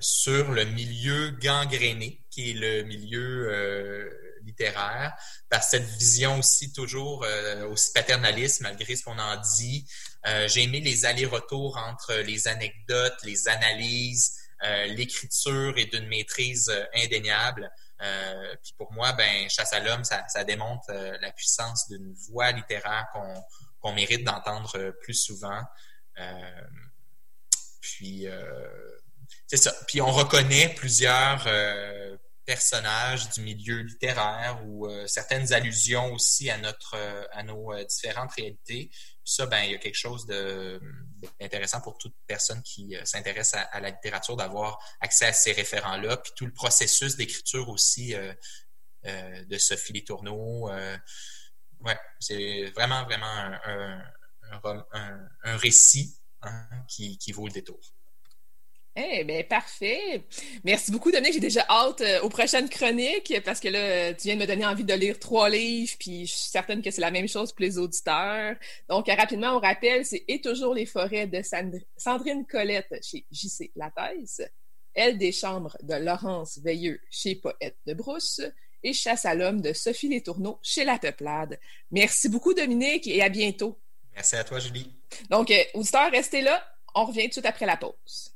sur 0.00 0.52
le 0.52 0.64
milieu 0.64 1.30
gangréné, 1.30 2.24
qui 2.30 2.50
est 2.50 2.54
le 2.54 2.82
milieu 2.82 3.50
littéraire, 4.48 5.14
par 5.48 5.62
cette 5.62 5.84
vision 5.84 6.38
aussi 6.38 6.72
toujours 6.72 7.24
euh, 7.24 7.68
aussi 7.68 7.92
paternaliste, 7.92 8.60
malgré 8.62 8.96
ce 8.96 9.04
qu'on 9.04 9.18
en 9.18 9.36
dit. 9.36 9.86
Euh, 10.26 10.48
j'ai 10.48 10.62
aimé 10.64 10.80
les 10.80 11.04
allers-retours 11.04 11.76
entre 11.76 12.14
les 12.14 12.48
anecdotes, 12.48 13.18
les 13.24 13.48
analyses, 13.48 14.34
euh, 14.64 14.86
l'écriture 14.86 15.74
et 15.76 15.86
d'une 15.86 16.08
maîtrise 16.08 16.72
indéniable. 16.94 17.70
puis 18.62 18.72
pour 18.76 18.92
moi, 18.92 19.12
ben 19.12 19.48
Chasse 19.48 19.72
à 19.72 19.80
l'homme, 19.80 20.04
ça, 20.04 20.26
ça 20.28 20.44
démontre 20.44 20.92
la 20.92 21.30
puissance 21.32 21.88
d'une 21.88 22.12
voix 22.28 22.50
littéraire 22.52 23.06
qu'on 23.12 23.34
qu'on 23.80 23.92
mérite 23.92 24.24
d'entendre 24.24 24.92
plus 25.02 25.14
souvent. 25.14 25.62
puis 27.80 28.26
c'est 29.46 29.56
ça. 29.56 29.72
Puis 29.86 30.00
on 30.00 30.10
reconnaît 30.10 30.68
plusieurs 30.74 31.46
personnages 32.48 33.28
du 33.28 33.42
milieu 33.42 33.80
littéraire 33.80 34.58
ou 34.64 34.86
euh, 34.86 35.06
certaines 35.06 35.52
allusions 35.52 36.14
aussi 36.14 36.48
à 36.48 36.56
notre 36.56 36.94
euh, 36.94 37.22
à 37.32 37.42
nos 37.42 37.74
euh, 37.74 37.84
différentes 37.84 38.32
réalités. 38.32 38.90
Ça, 39.22 39.44
ben 39.44 39.64
il 39.64 39.72
y 39.72 39.74
a 39.74 39.78
quelque 39.78 39.98
chose 39.98 40.24
d'intéressant 40.26 41.82
pour 41.82 41.98
toute 41.98 42.14
personne 42.26 42.62
qui 42.62 42.96
s'intéresse 43.04 43.52
à, 43.52 43.78
la 43.80 43.90
littérature 43.90 44.34
d'avoir 44.34 44.78
accès 45.00 45.26
à 45.26 45.34
ces 45.34 45.52
référents-là, 45.52 46.16
puis 46.16 46.32
tout 46.34 46.46
le 46.46 46.54
processus 46.54 47.16
d'écriture 47.16 47.68
aussi 47.68 48.14
de 49.04 49.58
Sophie 49.58 49.92
Les 49.92 50.04
Tourneaux. 50.04 50.70
ouais, 51.80 51.98
c'est 52.20 52.70
vraiment 52.74 53.04
vraiment 53.04 53.26
un, 53.26 54.02
un, 54.50 55.28
un 55.42 55.56
récit 55.58 56.18
hein, 56.40 56.66
qui, 56.88 57.18
qui 57.18 57.32
vaut 57.32 57.46
le 57.46 57.52
détour. 57.52 57.97
Eh 59.00 59.22
bien, 59.22 59.44
parfait. 59.44 60.24
Merci 60.64 60.90
beaucoup, 60.90 61.12
Dominique. 61.12 61.34
J'ai 61.34 61.40
déjà 61.40 61.64
hâte 61.68 62.00
euh, 62.00 62.20
aux 62.22 62.28
prochaines 62.28 62.68
chroniques 62.68 63.32
parce 63.44 63.60
que 63.60 63.68
là, 63.68 64.12
tu 64.12 64.24
viens 64.24 64.34
de 64.34 64.40
me 64.40 64.46
donner 64.46 64.66
envie 64.66 64.82
de 64.82 64.94
lire 64.94 65.20
trois 65.20 65.48
livres, 65.48 65.94
puis 66.00 66.26
je 66.26 66.32
suis 66.32 66.50
certaine 66.50 66.82
que 66.82 66.90
c'est 66.90 67.00
la 67.00 67.12
même 67.12 67.28
chose 67.28 67.52
pour 67.52 67.62
les 67.62 67.78
auditeurs. 67.78 68.56
Donc, 68.88 69.06
rapidement, 69.06 69.56
on 69.56 69.60
rappelle, 69.60 70.04
c'est 70.04 70.24
Et 70.26 70.40
toujours 70.40 70.74
les 70.74 70.84
forêts 70.84 71.28
de 71.28 71.40
Sandrine 71.96 72.44
Colette 72.44 72.92
chez 73.00 73.24
JC 73.30 73.70
Lattès, 73.76 74.42
Elle 74.94 75.16
des 75.16 75.30
chambres 75.30 75.76
de 75.82 75.94
Laurence 75.94 76.58
Veilleux 76.58 77.00
chez 77.08 77.36
Poète 77.36 77.78
de 77.86 77.94
Brousse 77.94 78.40
et 78.82 78.92
Chasse 78.92 79.26
à 79.26 79.34
l'homme 79.34 79.60
de 79.60 79.72
Sophie 79.72 80.08
Les 80.08 80.24
Tourneaux 80.24 80.58
chez 80.60 80.84
La 80.84 80.98
Peuplade. 80.98 81.60
Merci 81.92 82.28
beaucoup, 82.28 82.52
Dominique, 82.52 83.06
et 83.06 83.22
à 83.22 83.28
bientôt. 83.28 83.78
Merci 84.12 84.34
à 84.34 84.42
toi, 84.42 84.58
Julie. 84.58 84.92
Donc, 85.30 85.52
euh, 85.52 85.62
auditeurs, 85.74 86.10
restez 86.10 86.40
là. 86.40 86.64
On 86.96 87.04
revient 87.04 87.22
tout 87.22 87.28
de 87.28 87.32
suite 87.34 87.46
après 87.46 87.66
la 87.66 87.76
pause. 87.76 88.34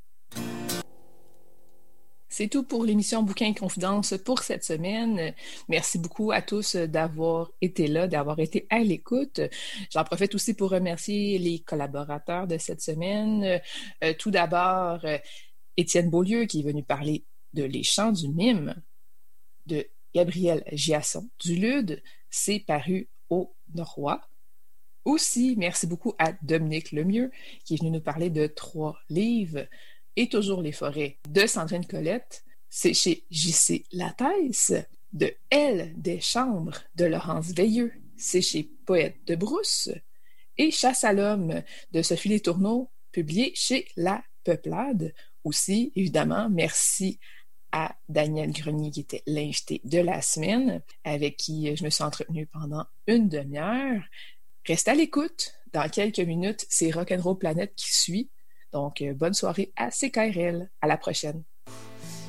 C'est 2.33 2.49
tout 2.49 2.62
pour 2.62 2.87
l'émission 2.87 3.22
Bouquin 3.22 3.49
et 3.49 3.55
Confidence 3.55 4.14
pour 4.24 4.39
cette 4.39 4.64
semaine. 4.64 5.35
Merci 5.68 5.99
beaucoup 5.99 6.33
à 6.33 6.41
tous 6.41 6.76
d'avoir 6.76 7.51
été 7.61 7.89
là, 7.89 8.09
d'avoir 8.09 8.39
été 8.39 8.66
à 8.70 8.78
l'écoute. 8.78 9.43
J'en 9.91 10.03
profite 10.03 10.35
aussi 10.35 10.55
pour 10.55 10.70
remercier 10.70 11.39
les 11.39 11.59
collaborateurs 11.59 12.47
de 12.47 12.57
cette 12.57 12.80
semaine. 12.80 13.61
Euh, 14.03 14.14
tout 14.18 14.30
d'abord, 14.30 15.04
Étienne 15.76 16.09
Beaulieu 16.09 16.46
qui 16.46 16.61
est 16.61 16.64
venu 16.64 16.83
parler 16.83 17.26
de 17.53 17.64
Les 17.64 17.83
Chants 17.83 18.13
du 18.13 18.30
Mime 18.30 18.83
de 19.67 19.87
Gabriel 20.14 20.64
Giasson 20.72 21.29
du 21.38 21.54
Lude. 21.57 22.03
C'est 22.30 22.61
paru 22.61 23.11
au 23.29 23.54
Norrois. 23.75 24.22
Aussi, 25.04 25.54
merci 25.59 25.87
beaucoup 25.87 26.14
à 26.18 26.33
Dominique 26.41 26.92
Lemieux 26.92 27.30
qui 27.67 27.75
est 27.75 27.79
venu 27.79 27.91
nous 27.91 28.00
parler 28.00 28.30
de 28.30 28.46
trois 28.46 28.96
livres 29.11 29.67
et 30.17 30.29
toujours 30.29 30.63
les 30.63 30.72
forêts 30.72 31.18
de 31.29 31.47
Sandrine 31.47 31.87
Colette, 31.87 32.45
c'est 32.68 32.95
chez 32.95 33.25
J.C. 33.30 33.84
Lattès, 33.93 34.72
de 35.13 35.34
Elle 35.51 35.93
des 36.01 36.21
chambres 36.21 36.79
de 36.95 37.05
Laurence 37.05 37.53
Veilleux, 37.53 37.93
c'est 38.17 38.41
chez 38.41 38.63
Poète 38.87 39.17
de 39.26 39.34
Brousse, 39.34 39.91
et 40.59 40.71
Chasse 40.71 41.05
à 41.05 41.13
l'homme 41.13 41.63
de 41.93 42.03
Sophie 42.03 42.29
Les 42.29 42.41
Tourneaux, 42.41 42.91
publié 43.11 43.53
chez 43.55 43.87
La 43.97 44.22
Peuplade. 44.45 45.14
Aussi, 45.45 45.93
évidemment, 45.97 46.49
merci 46.51 47.18
à 47.72 47.97
Daniel 48.09 48.53
Grenier, 48.53 48.91
qui 48.91 49.01
était 49.01 49.22
l'invité 49.26 49.80
de 49.84 49.99
la 49.99 50.22
semaine, 50.22 50.83
avec 51.05 51.37
qui 51.37 51.75
je 51.75 51.84
me 51.84 51.91
suis 51.91 52.05
entretenue 52.05 52.47
pendant 52.47 52.87
une 53.07 53.29
demi-heure. 53.29 54.03
Reste 54.67 54.89
à 54.89 54.95
l'écoute. 54.95 55.55
Dans 55.72 55.89
quelques 55.89 56.21
minutes, 56.21 56.67
c'est 56.68 56.91
Rock'n'Roll 56.91 57.39
Planète 57.39 57.72
qui 57.75 57.93
suit. 57.93 58.30
Donc, 58.72 59.03
euh, 59.03 59.14
bonne 59.14 59.34
soirée 59.34 59.72
à 59.76 59.90
CKRL. 59.90 60.70
À 60.80 60.86
la 60.86 60.96
prochaine. 60.96 61.44